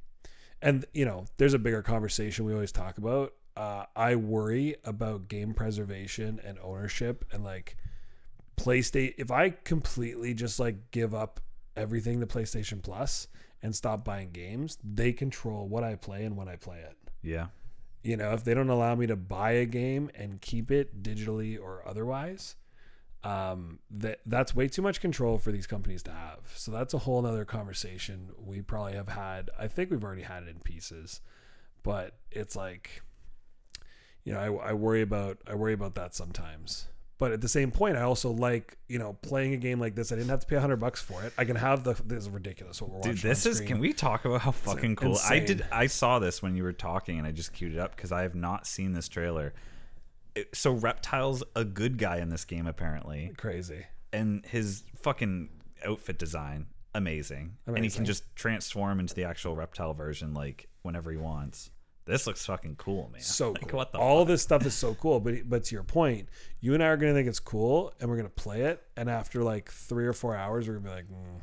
And 0.63 0.85
you 0.93 1.05
know, 1.05 1.25
there's 1.39 1.55
a 1.55 1.59
bigger 1.59 1.83
conversation 1.83 2.45
we 2.45 2.53
always 2.53 2.73
talk 2.73 2.99
about. 2.99 3.35
Uh, 3.57 3.85
I 3.97 4.17
worry 4.17 4.77
about 4.85 5.29
game 5.29 5.55
preservation 5.55 6.41
and 6.45 6.59
ownership, 6.63 7.25
and 7.33 7.45
like 7.45 7.77
PlayStation. 8.57 9.15
If 9.19 9.31
I 9.31 9.51
completely 9.51 10.35
just 10.35 10.61
like 10.61 10.91
give 10.91 11.15
up 11.15 11.41
everything 11.77 12.21
to 12.21 12.27
PlayStation 12.27 12.83
Plus 12.83 13.29
and 13.63 13.75
stop 13.75 14.05
buying 14.05 14.31
games, 14.31 14.79
they 14.83 15.13
control 15.13 15.67
what 15.69 15.85
I 15.85 15.95
play 15.97 16.25
and 16.25 16.37
when 16.37 16.49
I 16.49 16.57
play 16.57 16.79
it. 16.79 16.97
Yeah. 17.23 17.49
You 18.03 18.17
know, 18.17 18.33
if 18.33 18.45
they 18.45 18.55
don't 18.55 18.71
allow 18.71 18.95
me 18.95 19.07
to 19.09 19.17
buy 19.17 19.53
a 19.53 19.67
game 19.67 20.11
and 20.15 20.41
keep 20.41 20.71
it 20.71 21.03
digitally 21.03 21.61
or 21.61 21.87
otherwise, 21.87 22.57
um, 23.23 23.81
that 23.91 24.21
that's 24.25 24.55
way 24.55 24.69
too 24.69 24.83
much 24.83 25.01
control 25.01 25.39
for 25.39 25.53
these 25.53 25.67
companies 25.67 26.03
to 26.05 26.11
have. 26.11 26.39
So 26.55 26.71
that's 26.71 26.95
a 26.95 26.99
whole 26.99 27.21
nother 27.21 27.45
conversation 27.45 28.31
we 28.39 28.63
probably 28.63 28.95
have 28.95 29.09
had. 29.09 29.51
I 29.59 29.69
think 29.69 29.91
we've 29.91 30.05
already 30.05 30.23
had 30.23 30.45
it 30.45 30.49
in 30.49 30.61
pieces, 30.61 31.21
but 31.83 32.17
it's 32.31 32.57
like, 32.57 33.03
you 34.25 34.33
know, 34.33 34.41
I, 34.41 34.71
I 34.71 34.73
worry 34.73 35.03
about 35.03 35.39
I 35.47 35.55
worry 35.55 35.75
about 35.75 35.95
that 35.97 36.15
sometimes. 36.15 36.89
But 37.19 37.33
at 37.33 37.43
the 37.43 37.49
same 37.49 37.71
point, 37.71 37.99
I 37.99 38.01
also 38.01 38.31
like 38.31 38.79
you 38.89 38.99
know 38.99 39.13
playing 39.21 39.53
a 39.53 39.59
game 39.59 39.79
like 39.79 39.95
this. 39.95 40.11
I 40.11 40.15
didn't 40.15 40.31
have 40.31 40.41
to 40.41 40.47
pay 40.47 40.57
hundred 40.57 40.79
bucks 40.79 41.03
for 41.03 41.23
it. 41.23 41.35
I 41.37 41.45
can 41.45 41.57
have 41.57 41.85
the. 41.85 41.93
This 41.93 42.23
is 42.23 42.31
ridiculous. 42.31 42.81
What 42.81 42.91
we're 42.91 42.97
watching. 42.97 43.13
Dude, 43.13 43.23
this 43.23 43.45
is. 43.45 43.61
Can 43.61 43.79
we 43.79 43.93
talk 43.93 44.25
about 44.25 44.41
how 44.41 44.53
fucking 44.53 44.97
cool? 44.97 45.19
I 45.29 45.41
did. 45.41 45.67
I 45.71 45.87
saw 45.89 46.19
this 46.19 46.41
when 46.41 46.57
you 46.57 46.63
were 46.63 46.73
talking, 46.73 47.19
and 47.19 47.27
I 47.27 47.33
just 47.33 47.53
queued 47.53 47.75
it 47.75 47.79
up 47.79 47.95
because 47.95 48.11
I 48.11 48.23
have 48.23 48.35
not 48.35 48.67
seen 48.67 48.95
this 48.95 49.07
trailer. 49.07 49.53
So 50.53 50.73
Reptile's 50.73 51.43
a 51.57 51.65
good 51.65 51.99
guy 51.99 52.19
in 52.19 52.29
this 52.29 52.45
game 52.45 52.67
apparently, 52.67 53.33
crazy? 53.37 53.87
and 54.13 54.45
his 54.47 54.85
fucking 55.03 55.49
outfit 55.85 56.19
design 56.19 56.67
amazing, 56.95 57.57
and 57.67 57.85
he 57.85 57.91
can 57.91 58.05
just 58.05 58.25
transform 58.37 59.01
into 59.01 59.15
the 59.15 59.25
actual 59.25 59.55
reptile 59.57 59.95
version 59.95 60.35
like 60.35 60.69
whenever 60.83 61.11
he 61.11 61.17
wants. 61.17 61.71
This 62.07 62.27
looks 62.27 62.45
fucking 62.45 62.77
cool, 62.77 63.09
man. 63.13 63.21
so 63.21 63.51
Like, 63.53 63.69
cool. 63.69 63.77
what 63.79 63.93
the 63.93 63.99
all 63.99 64.25
this 64.25 64.43
stuff 64.43 64.67
is 64.67 64.75
so 64.75 64.95
cool 64.95 65.21
but 65.21 65.49
but 65.49 65.63
to 65.65 65.75
your 65.77 65.85
point 65.85 66.29
you 66.61 66.75
and 66.75 66.83
i 66.83 66.87
are 66.87 66.97
gonna 66.97 67.13
think 67.13 67.29
it's 67.29 67.39
cool 67.39 67.93
and 68.01 68.11
we're 68.11 68.17
gonna 68.17 68.29
play 68.31 68.63
it 68.63 68.83
and 68.97 69.09
after 69.09 69.45
like 69.45 69.71
three 69.71 70.07
or 70.07 70.13
four 70.13 70.35
hours 70.35 70.67
we're 70.67 70.75
gonna 70.75 70.89
be 70.89 70.95
like 70.95 71.05
mm, 71.05 71.41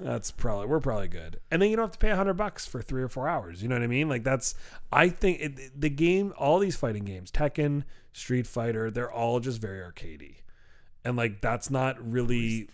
that's 0.00 0.30
probably 0.30 0.66
we're 0.66 0.80
probably 0.80 1.08
good. 1.08 1.40
And 1.50 1.60
then 1.60 1.70
you 1.70 1.76
don't 1.76 1.84
have 1.84 1.92
to 1.92 1.98
pay 1.98 2.10
a 2.10 2.16
hundred 2.16 2.34
bucks 2.34 2.66
for 2.66 2.82
three 2.82 3.02
or 3.02 3.08
four 3.08 3.28
hours. 3.28 3.62
You 3.62 3.68
know 3.68 3.76
what 3.76 3.82
i 3.82 3.86
mean? 3.86 4.08
Like 4.08 4.24
that's 4.24 4.54
i 4.92 5.08
think 5.08 5.40
it, 5.40 5.80
the 5.80 5.90
game 5.90 6.32
all 6.36 6.58
these 6.58 6.76
fighting 6.76 7.04
games 7.04 7.30
tekken 7.30 7.84
street 8.12 8.46
fighter 8.46 8.90
they're 8.90 9.12
all 9.12 9.40
just 9.40 9.60
very 9.60 9.80
arcadey. 9.80 10.36
And 11.04 11.16
like 11.16 11.40
that's 11.40 11.70
not 11.70 11.96
really 12.10 12.68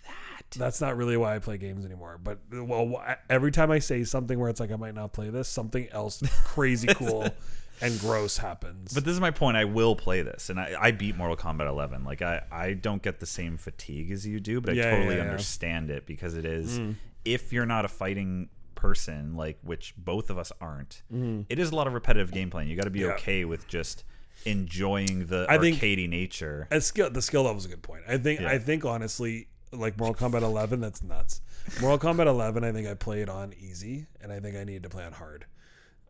that's 0.56 0.80
not 0.80 0.96
really 0.96 1.16
why 1.16 1.36
I 1.36 1.38
play 1.38 1.58
games 1.58 1.84
anymore. 1.84 2.18
But 2.22 2.38
well, 2.52 3.02
every 3.28 3.52
time 3.52 3.70
I 3.70 3.78
say 3.78 4.04
something 4.04 4.38
where 4.38 4.50
it's 4.50 4.60
like 4.60 4.72
I 4.72 4.76
might 4.76 4.94
not 4.94 5.12
play 5.12 5.30
this, 5.30 5.48
something 5.48 5.88
else 5.90 6.22
crazy 6.44 6.88
cool 6.88 7.28
and 7.82 7.98
gross 8.00 8.38
happens. 8.38 8.92
But 8.92 9.04
this 9.04 9.12
is 9.14 9.20
my 9.20 9.30
point. 9.30 9.56
I 9.56 9.64
will 9.64 9.96
play 9.96 10.22
this, 10.22 10.50
and 10.50 10.58
I, 10.60 10.74
I 10.78 10.90
beat 10.90 11.16
Mortal 11.16 11.36
Kombat 11.36 11.66
11. 11.68 12.04
Like 12.04 12.22
I, 12.22 12.42
I 12.50 12.72
don't 12.74 13.02
get 13.02 13.20
the 13.20 13.26
same 13.26 13.56
fatigue 13.56 14.10
as 14.10 14.26
you 14.26 14.40
do, 14.40 14.60
but 14.60 14.70
I 14.70 14.76
Yeah, 14.76 14.90
totally 14.90 15.16
yeah, 15.16 15.22
yeah. 15.24 15.30
understand 15.30 15.90
it 15.90 16.06
because 16.06 16.34
it 16.34 16.44
is. 16.44 16.78
Mm. 16.78 16.96
If 17.24 17.52
you're 17.52 17.66
not 17.66 17.84
a 17.84 17.88
fighting 17.88 18.48
person, 18.74 19.36
like 19.36 19.58
which 19.62 19.94
both 19.96 20.30
of 20.30 20.38
us 20.38 20.52
aren't, 20.60 21.02
mm. 21.12 21.44
it 21.48 21.58
is 21.58 21.70
a 21.70 21.76
lot 21.76 21.86
of 21.86 21.92
repetitive 21.94 22.30
gameplay. 22.30 22.66
You 22.66 22.76
got 22.76 22.84
to 22.84 22.90
be 22.90 23.04
okay 23.04 23.44
with 23.44 23.66
just 23.68 24.04
enjoying 24.44 25.26
the 25.26 25.46
I 25.48 25.58
think- 25.58 25.78
arcadey 25.78 26.08
nature. 26.08 26.66
And 26.70 26.82
skill, 26.82 27.10
the 27.10 27.22
skill 27.22 27.42
level 27.42 27.58
is 27.58 27.64
a 27.66 27.68
good 27.68 27.82
point. 27.82 28.02
I 28.08 28.18
think. 28.18 28.40
I 28.40 28.58
think 28.58 28.84
honestly, 28.84 29.48
like 29.72 29.98
Mortal 29.98 30.28
Kombat 30.30 30.42
11, 30.42 30.80
that's 30.80 31.02
nuts. 31.02 31.40
Mortal 31.80 32.12
Kombat 32.12 32.26
11, 32.26 32.64
I 32.64 32.72
think 32.72 32.88
I 32.88 32.94
played 32.94 33.28
on 33.28 33.52
easy, 33.58 34.06
and 34.20 34.32
I 34.32 34.40
think 34.40 34.56
I 34.56 34.64
needed 34.64 34.82
to 34.84 34.88
play 34.88 35.04
on 35.04 35.12
hard, 35.12 35.46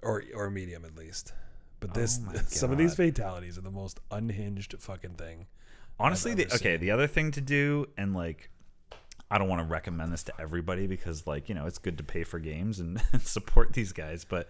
or 0.02 0.22
or 0.34 0.48
medium 0.50 0.84
at 0.84 0.96
least. 0.96 1.32
But 1.80 1.94
this, 1.94 2.20
Oh 2.28 2.32
some 2.48 2.70
of 2.70 2.78
these 2.78 2.94
fatalities 2.94 3.58
are 3.58 3.62
the 3.62 3.70
most 3.70 4.00
unhinged 4.10 4.74
fucking 4.78 5.14
thing. 5.14 5.46
Honestly, 5.98 6.34
the, 6.34 6.46
okay. 6.54 6.76
The 6.76 6.90
other 6.92 7.06
thing 7.06 7.30
to 7.32 7.40
do, 7.40 7.86
and 7.96 8.14
like, 8.14 8.50
I 9.30 9.38
don't 9.38 9.48
want 9.48 9.60
to 9.60 9.66
recommend 9.66 10.12
this 10.12 10.22
to 10.24 10.32
everybody 10.40 10.86
because, 10.86 11.26
like, 11.26 11.48
you 11.48 11.54
know, 11.54 11.66
it's 11.66 11.78
good 11.78 11.98
to 11.98 12.04
pay 12.04 12.24
for 12.24 12.38
games 12.38 12.80
and, 12.80 13.02
and 13.12 13.22
support 13.22 13.72
these 13.72 13.92
guys. 13.92 14.24
But 14.24 14.48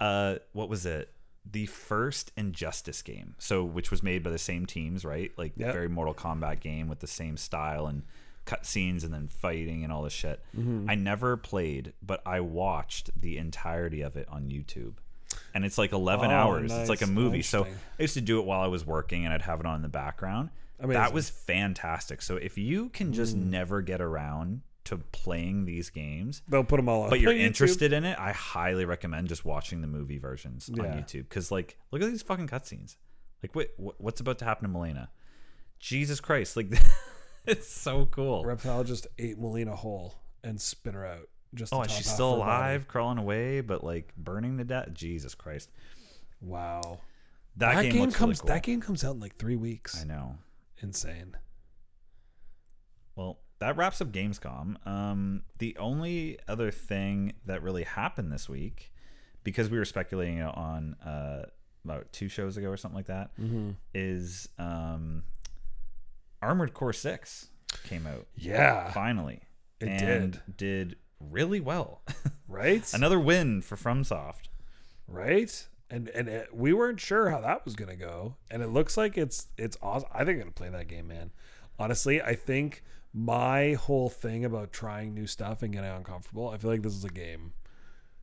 uh, 0.00 0.36
what 0.52 0.68
was 0.68 0.86
it? 0.86 1.10
The 1.50 1.66
first 1.66 2.32
Injustice 2.36 3.02
game, 3.02 3.34
so 3.38 3.64
which 3.64 3.90
was 3.90 4.02
made 4.02 4.22
by 4.22 4.30
the 4.30 4.38
same 4.38 4.66
teams, 4.66 5.04
right? 5.04 5.32
Like, 5.36 5.52
Yep. 5.56 5.72
very 5.72 5.88
Mortal 5.88 6.14
Kombat 6.14 6.60
game 6.60 6.88
with 6.88 7.00
the 7.00 7.06
same 7.06 7.36
style 7.36 7.86
and 7.86 8.02
cutscenes 8.46 9.04
and 9.04 9.12
then 9.12 9.28
fighting 9.28 9.84
and 9.84 9.92
all 9.92 10.02
this 10.02 10.12
shit. 10.12 10.40
Mm-hmm. 10.56 10.90
I 10.90 10.94
never 10.96 11.36
played, 11.36 11.92
but 12.02 12.20
I 12.26 12.40
watched 12.40 13.10
the 13.20 13.38
entirety 13.38 14.00
of 14.02 14.16
it 14.16 14.28
on 14.28 14.48
YouTube. 14.50 14.94
And 15.54 15.64
it's 15.64 15.78
like 15.78 15.92
11 15.92 16.30
Oh, 16.30 16.34
hours. 16.34 16.72
It's 16.72 16.88
like 16.88 17.02
a 17.02 17.06
movie. 17.06 17.42
So 17.42 17.64
I 17.64 18.02
used 18.02 18.14
to 18.14 18.20
do 18.20 18.38
it 18.40 18.46
while 18.46 18.60
I 18.60 18.66
was 18.68 18.84
working 18.86 19.24
and 19.24 19.34
I'd 19.34 19.42
have 19.42 19.60
it 19.60 19.66
on 19.66 19.76
in 19.76 19.82
the 19.82 19.88
background. 19.88 20.50
Amazing. 20.78 21.00
That 21.02 21.12
was 21.12 21.28
fantastic. 21.28 22.22
So 22.22 22.36
if 22.36 22.56
you 22.56 22.88
can 22.90 23.12
just 23.12 23.36
Mm. 23.36 23.46
never 23.50 23.82
get 23.82 24.00
around 24.00 24.62
to 24.84 24.96
playing 24.96 25.66
these 25.66 25.90
games, 25.90 26.42
They'll 26.48 26.64
put 26.64 26.76
them 26.76 26.88
all 26.88 27.02
on. 27.02 27.10
but 27.10 27.20
you're 27.20 27.32
YouTube. 27.32 27.40
interested 27.40 27.92
in 27.92 28.04
it, 28.04 28.18
I 28.18 28.32
highly 28.32 28.84
recommend 28.84 29.28
just 29.28 29.44
watching 29.44 29.82
the 29.82 29.86
movie 29.86 30.18
versions 30.18 30.68
on 30.70 30.76
YouTube. 30.76 31.28
Because 31.28 31.50
like, 31.52 31.76
look 31.90 32.00
at 32.02 32.08
these 32.10 32.22
fucking 32.22 32.48
cutscenes. 32.48 32.96
Like, 33.42 33.54
wait, 33.54 33.70
what's 33.76 34.20
about 34.20 34.38
to 34.38 34.44
happen 34.44 34.70
to 34.72 34.78
Mileena? 34.78 35.08
Jesus 35.78 36.20
Christ! 36.20 36.56
Like, 36.56 36.68
it's 37.46 37.68
so 37.68 38.06
cool. 38.06 38.44
Reptile 38.44 38.84
just 38.84 39.06
ate 39.18 39.38
Mileena 39.40 39.74
whole 39.74 40.14
and 40.44 40.60
spit 40.60 40.94
her 40.94 41.06
out. 41.06 41.28
Just 41.54 41.72
Oh, 41.74 41.80
and 41.82 41.90
she's 41.90 42.08
still 42.10 42.36
body. 42.38 42.42
alive, 42.42 42.88
crawling 42.88 43.18
away, 43.18 43.60
but 43.60 43.82
like 43.82 44.14
burning 44.16 44.58
to 44.58 44.64
death. 44.64 44.88
Jesus 44.94 45.34
Christ! 45.34 45.70
Wow. 46.40 47.00
That, 47.56 47.74
That, 47.74 47.82
game, 47.82 47.92
game, 47.92 48.12
comes. 48.12 48.20
Really 48.20 48.34
cool. 48.38 48.48
That 48.48 48.62
game 48.62 48.80
comes 48.80 49.04
out 49.04 49.14
in 49.16 49.20
like 49.20 49.36
three 49.36 49.56
weeks. 49.56 50.00
I 50.00 50.04
know. 50.04 50.36
Insane. 50.80 51.36
Well, 53.16 53.38
that 53.58 53.76
wraps 53.76 54.00
up 54.00 54.12
Gamescom. 54.12 54.86
Um, 54.86 55.42
the 55.58 55.76
only 55.78 56.38
other 56.48 56.70
thing 56.70 57.34
that 57.46 57.62
really 57.62 57.82
happened 57.82 58.32
this 58.32 58.48
week, 58.48 58.92
because 59.44 59.68
we 59.68 59.76
were 59.78 59.84
speculating 59.84 60.40
on 60.40 60.94
uh, 61.04 61.42
about 61.84 62.12
two 62.12 62.28
shows 62.28 62.56
ago 62.56 62.68
or 62.68 62.76
something 62.76 62.96
like 62.96 63.08
that, 63.08 63.30
is 63.92 64.48
um, 64.58 65.24
Armored 66.40 66.72
Core 66.72 66.92
Six 66.92 67.48
came 67.84 68.06
out 68.06 68.26
Yeah. 68.36 68.90
finally. 68.92 69.40
It 69.80 69.88
and 69.88 70.40
did 70.56 70.96
really 71.20 71.60
well. 71.60 72.02
Right. 72.50 72.92
Another 72.92 73.20
win 73.20 73.62
for 73.62 73.76
FromSoft. 73.76 74.48
right. 75.06 75.68
And 75.88 76.08
and 76.08 76.28
it, 76.28 76.48
we 76.52 76.72
weren't 76.72 76.98
sure 76.98 77.30
how 77.30 77.40
that 77.40 77.64
was 77.64 77.76
gonna 77.76 77.94
go, 77.94 78.34
and 78.50 78.60
it 78.60 78.70
looks 78.70 78.96
like 78.96 79.16
it's 79.16 79.46
it's 79.56 79.76
awesome. 79.80 80.08
I 80.12 80.24
think 80.24 80.30
I'm 80.38 80.40
gonna 80.40 80.50
play 80.50 80.68
that 80.68 80.88
game, 80.88 81.06
man. 81.06 81.30
Honestly, 81.78 82.20
I 82.20 82.34
think 82.34 82.82
my 83.12 83.74
whole 83.74 84.08
thing 84.08 84.44
about 84.44 84.72
trying 84.72 85.14
new 85.14 85.28
stuff 85.28 85.62
and 85.62 85.72
getting 85.72 85.90
uncomfortable, 85.90 86.48
I 86.48 86.58
feel 86.58 86.70
like 86.70 86.82
this 86.82 86.94
is 86.94 87.04
a 87.04 87.08
game. 87.08 87.52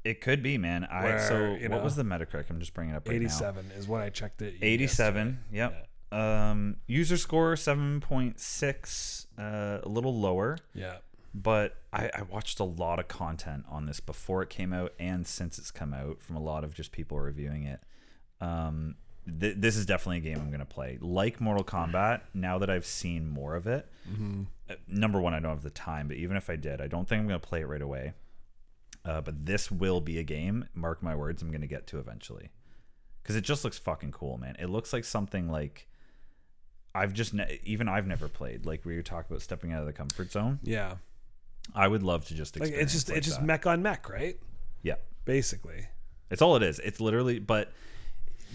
It 0.03 0.19
could 0.19 0.43
be, 0.43 0.57
man. 0.57 0.85
I 0.91 1.03
Where, 1.03 1.19
so 1.19 1.51
what 1.51 1.71
know, 1.71 1.83
was 1.83 1.95
the 1.95 2.03
Metacritic? 2.03 2.49
I'm 2.49 2.59
just 2.59 2.73
bringing 2.73 2.95
it 2.95 2.97
up 2.97 3.07
right 3.07 3.13
now. 3.21 3.25
87 3.27 3.71
is 3.77 3.87
what 3.87 4.01
I 4.01 4.09
checked 4.09 4.41
it. 4.41 4.55
87 4.61 5.39
yep 5.51 5.87
um 6.11 6.77
user 6.87 7.17
score 7.17 7.55
7.6 7.55 9.25
uh, 9.37 9.79
a 9.83 9.89
little 9.89 10.17
lower. 10.17 10.57
Yeah. 10.73 10.97
But 11.43 11.75
I, 11.93 12.09
I 12.15 12.21
watched 12.23 12.59
a 12.59 12.63
lot 12.63 12.99
of 12.99 13.07
content 13.07 13.65
on 13.69 13.85
this 13.85 13.99
before 13.99 14.41
it 14.41 14.49
came 14.49 14.73
out 14.73 14.93
and 14.99 15.27
since 15.27 15.59
it's 15.59 15.71
come 15.71 15.93
out 15.93 16.21
from 16.21 16.35
a 16.35 16.41
lot 16.41 16.63
of 16.63 16.73
just 16.73 16.91
people 16.91 17.19
reviewing 17.19 17.63
it 17.63 17.81
um 18.41 18.95
th- 19.39 19.55
this 19.57 19.75
is 19.75 19.85
definitely 19.85 20.17
a 20.17 20.21
game 20.21 20.37
I'm 20.41 20.49
going 20.49 20.59
to 20.59 20.65
play. 20.65 20.97
Like 21.01 21.41
Mortal 21.41 21.63
Kombat, 21.63 22.21
now 22.33 22.57
that 22.59 22.69
I've 22.69 22.85
seen 22.85 23.27
more 23.29 23.55
of 23.55 23.67
it, 23.67 23.87
uh, 24.69 24.75
number 24.87 25.19
one, 25.19 25.33
I 25.33 25.39
don't 25.39 25.51
have 25.51 25.63
the 25.63 25.69
time, 25.69 26.07
but 26.07 26.17
even 26.17 26.37
if 26.37 26.49
I 26.49 26.55
did, 26.55 26.81
I 26.81 26.87
don't 26.87 27.07
think 27.07 27.19
I'm 27.21 27.27
going 27.27 27.39
to 27.39 27.47
play 27.47 27.61
it 27.61 27.67
right 27.67 27.81
away. 27.81 28.13
Uh, 29.05 29.21
but 29.21 29.45
this 29.45 29.71
will 29.71 30.01
be 30.01 30.17
a 30.19 30.23
game. 30.23 30.65
Mark 30.73 31.01
my 31.01 31.15
words, 31.15 31.41
I'm 31.41 31.49
going 31.49 31.61
to 31.61 31.67
get 31.67 31.87
to 31.87 31.99
eventually, 31.99 32.49
because 33.21 33.35
it 33.35 33.41
just 33.41 33.63
looks 33.63 33.77
fucking 33.77 34.11
cool, 34.11 34.37
man. 34.37 34.55
It 34.59 34.69
looks 34.69 34.91
like 34.91 35.05
something 35.05 35.49
like 35.49 35.87
I've 36.93 37.13
just 37.13 37.33
ne- 37.33 37.59
even 37.63 37.87
I've 37.87 38.07
never 38.07 38.27
played. 38.27 38.65
Like 38.65 38.83
where 38.83 38.93
you 38.93 39.03
talk 39.03 39.29
about 39.29 39.41
stepping 39.41 39.71
out 39.71 39.81
of 39.81 39.85
the 39.85 39.93
comfort 39.93 40.31
zone. 40.31 40.59
Yeah. 40.63 40.95
I 41.75 41.87
would 41.87 42.03
love 42.03 42.25
to 42.25 42.33
just 42.35 42.59
Like 42.59 42.71
it's 42.71 42.93
just 42.93 43.09
like 43.09 43.17
it's 43.19 43.27
just 43.27 43.39
that. 43.39 43.45
mech 43.45 43.65
on 43.65 43.81
mech, 43.81 44.09
right? 44.09 44.37
yeah. 44.83 44.95
Basically. 45.25 45.87
It's 46.29 46.41
all 46.41 46.55
it 46.55 46.63
is. 46.63 46.79
It's 46.79 46.99
literally, 46.99 47.39
but 47.39 47.71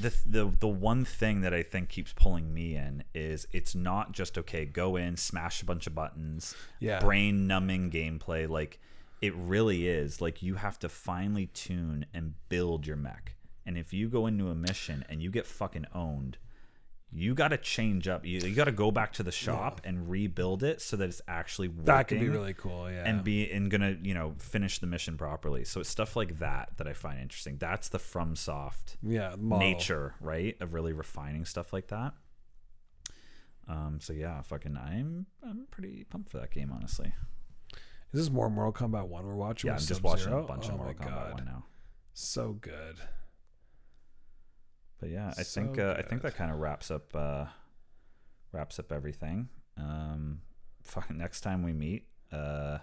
the 0.01 0.15
the 0.27 0.51
the 0.61 0.69
one 0.69 1.05
thing 1.05 1.43
that 1.43 1.53
I 1.53 1.63
think 1.63 1.89
keeps 1.91 2.13
pulling 2.13 2.53
me 2.55 2.77
in 2.77 3.05
is 3.15 3.47
it's 3.53 3.75
not 3.75 4.13
just 4.13 4.39
okay. 4.39 4.65
Go 4.65 4.97
in, 4.97 5.17
smash 5.17 5.63
a 5.63 5.65
bunch 5.67 5.87
of 5.87 5.95
buttons, 5.95 6.55
Yeah. 6.81 7.01
brain 7.01 7.47
numbing 7.47 7.91
gameplay. 7.91 8.49
Like 8.49 8.81
it 9.21 9.35
really 9.37 9.87
is. 9.89 10.21
Like 10.21 10.43
you 10.43 10.55
have 10.57 10.79
to 10.81 10.89
finely 10.89 11.47
tune 11.47 12.07
and 12.15 12.35
build 12.49 12.87
your 12.87 12.97
mech. 12.97 13.35
And 13.65 13.79
if 13.79 13.93
you 13.93 14.09
go 14.09 14.27
into 14.27 14.49
a 14.49 14.55
mission 14.55 15.05
and 15.09 15.23
you 15.23 15.31
get 15.31 15.47
fucking 15.47 15.87
owned, 15.95 16.39
you 17.15 17.35
got 17.35 17.49
to 17.49 17.59
change 17.59 18.09
up. 18.09 18.25
You, 18.25 18.41
you 18.41 18.55
got 18.55 18.65
to 18.65 18.73
go 18.73 18.91
back 18.91 19.13
to 19.15 19.23
the 19.23 19.33
shop 19.33 19.83
and 19.85 20.09
rebuild 20.09 20.63
it 20.63 20.81
so 20.81 20.97
that 20.97 21.09
it's 21.09 21.21
actually 21.29 21.69
working 21.69 21.85
That 21.85 22.09
could 22.09 22.21
be 22.21 22.29
really 22.29 22.55
cool, 22.55 22.91
yeah. 22.91 23.05
and 23.05 23.23
be 23.23 23.51
and 23.51 23.71
gonna 23.71 23.97
you 24.03 24.15
know 24.15 24.35
finish 24.39 24.79
the 24.79 24.87
mission 24.87 25.19
properly. 25.19 25.65
So 25.65 25.81
it's 25.81 25.91
stuff 25.91 26.17
like 26.17 26.39
that 26.39 26.71
that 26.79 26.87
I 26.87 26.95
find 26.95 27.21
interesting. 27.21 27.59
That's 27.59 27.91
the 27.91 27.99
FromSoft 27.99 28.97
yeah, 29.03 29.35
model. 29.39 29.59
nature, 29.59 30.15
right, 30.21 30.57
of 30.61 30.73
really 30.73 30.95
refining 30.95 31.45
stuff 31.45 31.73
like 31.73 31.89
that. 31.89 32.15
Um. 33.69 33.99
So 34.01 34.15
yeah, 34.15 34.41
fucking, 34.41 34.77
I'm 34.77 35.27
I'm 35.47 35.67
pretty 35.71 36.05
pumped 36.05 36.31
for 36.31 36.39
that 36.39 36.51
game, 36.51 36.73
honestly. 36.75 37.13
Is 38.13 38.21
this 38.21 38.31
more 38.31 38.51
Mortal 38.51 38.89
Kombat 38.89 39.09
1 39.09 39.27
we're 39.27 39.35
watching? 39.35 39.69
Yeah, 39.69 39.75
I'm 39.75 39.81
just 39.81 40.03
watching 40.03 40.33
a 40.33 40.43
bunch 40.43 40.67
oh 40.69 40.73
of 40.73 40.77
Mortal 40.77 40.95
Kombat 40.95 41.35
one 41.35 41.45
now. 41.47 41.65
So 42.13 42.59
good. 42.61 42.97
But 45.03 45.11
yeah, 45.11 45.35
I 45.37 45.43
So 45.43 45.61
think 45.61 45.79
uh, 45.81 45.97
I 45.99 46.03
think 46.03 46.23
that 46.23 46.37
kind 46.37 46.53
of 46.53 46.59
wraps 46.61 46.91
up 46.93 47.15
uh, 47.15 47.47
wraps 48.53 48.79
up 48.79 48.93
everything. 48.93 49.49
Um, 49.77 50.41
fucking 50.85 51.19
next 51.19 51.41
time 51.41 51.65
we 51.65 51.73
meet. 51.73 52.07
Uh, 52.31 52.79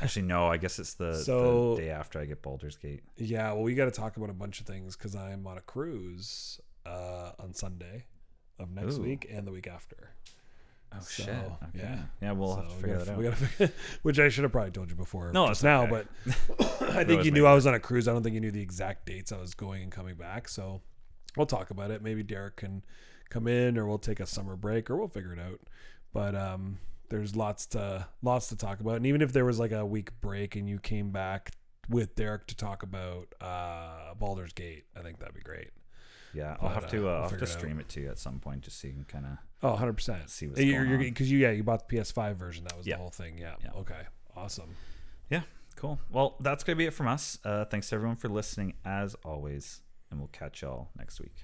actually, 0.00 0.22
no. 0.22 0.46
I 0.46 0.58
guess 0.58 0.78
it's 0.78 0.94
the, 0.94 1.12
So- 1.14 1.74
the 1.74 1.82
day 1.82 1.90
after 1.90 2.20
I 2.20 2.24
get 2.26 2.40
Baldur's 2.40 2.76
Gate. 2.76 3.02
Yeah, 3.16 3.52
well, 3.52 3.62
we 3.62 3.74
got 3.74 3.86
to 3.86 3.90
talk 3.90 4.16
about 4.16 4.30
a 4.30 4.34
bunch 4.34 4.60
of 4.60 4.66
things 4.66 4.96
because 4.96 5.16
I'm 5.16 5.44
on 5.46 5.58
a 5.58 5.60
cruise 5.60 6.60
uh, 6.86 7.32
on 7.40 7.52
Sunday 7.52 8.04
of 8.60 8.70
next 8.70 8.98
Ooh. 8.98 9.02
week 9.02 9.26
and 9.28 9.44
the 9.46 9.50
week 9.50 9.66
after. 9.66 10.10
Oh 10.94 10.98
So, 11.00 11.24
shit! 11.24 11.34
Okay. 11.34 11.50
yeah. 11.74 11.98
Yeah, 12.22 12.30
we'll 12.32 12.54
have 12.54 12.68
to 12.68 12.74
figure 12.76 12.92
gotta- 12.98 13.04
that 13.06 13.12
out. 13.14 13.18
we 13.18 13.24
gotta 13.24 13.36
figure- 13.36 13.74
which 14.02 14.20
I 14.20 14.28
should 14.28 14.44
have 14.44 14.52
probably 14.52 14.70
told 14.70 14.88
you 14.88 14.94
before. 14.96 15.32
No, 15.32 15.48
it's 15.48 15.64
now, 15.64 15.82
okay. 15.82 16.04
but 16.56 16.80
I 16.94 17.02
think 17.02 17.24
you 17.24 17.32
knew 17.32 17.44
I 17.44 17.54
was 17.54 17.66
on 17.66 17.74
a 17.74 17.80
cruise. 17.80 18.06
I 18.06 18.12
don't 18.12 18.22
think 18.22 18.34
you 18.34 18.40
knew 18.40 18.52
the 18.52 18.62
exact 18.62 19.04
dates 19.04 19.32
I 19.32 19.38
was 19.40 19.54
going 19.54 19.82
and 19.82 19.90
coming 19.90 20.14
back. 20.14 20.48
So 20.48 20.82
we'll 21.36 21.46
talk 21.46 21.70
about 21.70 21.90
it. 21.90 22.02
Maybe 22.02 22.22
Derek 22.22 22.56
can 22.56 22.84
come 23.30 23.46
in, 23.46 23.76
or 23.78 23.86
we'll 23.86 23.98
take 23.98 24.20
a 24.20 24.26
summer 24.26 24.56
break, 24.56 24.90
or 24.90 24.96
we'll 24.96 25.08
figure 25.08 25.32
it 25.32 25.38
out. 25.40 25.60
But 26.12 26.34
um, 26.34 26.78
there's 27.08 27.36
lots 27.36 27.66
to 27.68 28.06
lots 28.22 28.48
to 28.48 28.56
talk 28.56 28.80
about, 28.80 28.96
and 28.96 29.06
even 29.06 29.22
if 29.22 29.32
there 29.32 29.44
was 29.44 29.58
like 29.58 29.72
a 29.72 29.84
week 29.84 30.10
break 30.20 30.56
and 30.56 30.68
you 30.68 30.78
came 30.78 31.10
back 31.10 31.52
with 31.88 32.14
Derek 32.16 32.46
to 32.48 32.56
talk 32.56 32.82
about 32.82 33.34
uh, 33.40 34.14
Baldur's 34.18 34.52
Gate, 34.52 34.84
I 34.96 35.02
think 35.02 35.18
that'd 35.18 35.34
be 35.34 35.40
great. 35.40 35.70
Yeah, 36.34 36.56
I'll 36.60 36.68
But, 36.68 36.74
have 36.74 36.84
uh, 36.84 36.88
to. 36.88 37.08
Uh, 37.08 37.12
I'll 37.22 37.28
have 37.30 37.38
to 37.38 37.46
stream 37.46 37.78
it 37.80 37.88
to 37.90 38.00
you 38.00 38.10
at 38.10 38.18
some 38.18 38.40
point, 38.40 38.62
just 38.62 38.80
so 38.80 38.88
you 38.88 38.94
can 38.94 39.04
kind 39.04 39.24
of. 39.26 39.38
Oh, 39.62 39.70
100 39.70 39.92
percent. 39.94 40.28
See 40.30 40.48
what's 40.48 40.60
you're, 40.60 40.84
going 40.84 40.96
on. 40.96 41.02
Because 41.02 41.30
you, 41.30 41.38
yeah, 41.38 41.50
you 41.50 41.62
bought 41.62 41.88
the 41.88 41.96
PS5 41.96 42.36
version. 42.36 42.64
That 42.64 42.76
was 42.76 42.86
Yeah. 42.86 42.96
the 42.96 43.00
whole 43.00 43.10
thing. 43.10 43.38
Yeah. 43.38 43.54
Yeah. 43.64 43.70
Okay. 43.80 44.02
Awesome. 44.36 44.74
Yeah, 45.30 45.42
cool. 45.76 45.98
Well, 46.10 46.36
that's 46.40 46.62
gonna 46.62 46.76
be 46.76 46.84
it 46.86 46.92
from 46.92 47.08
us. 47.08 47.38
Uh, 47.44 47.64
thanks 47.64 47.90
everyone 47.92 48.16
for 48.16 48.28
listening, 48.28 48.74
as 48.84 49.14
always, 49.24 49.80
and 50.10 50.18
we'll 50.20 50.28
catch 50.28 50.62
y'all 50.62 50.88
next 50.96 51.20
week. 51.20 51.34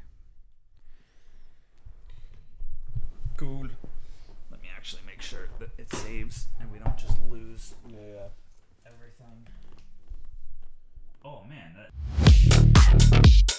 Cool. 3.37 3.67
Let 4.51 4.63
me 4.63 4.69
actually 4.77 5.03
make 5.07 5.21
sure 5.23 5.49
that 5.59 5.71
it 5.79 5.93
saves 5.95 6.49
and 6.61 6.71
we 6.71 6.79
don't 6.79 6.97
just 6.97 7.19
lose 7.31 7.75
Yeah. 7.89 8.29
everything. 8.87 9.47
Oh 11.25 11.45
man, 11.49 11.75
that. 11.77 13.52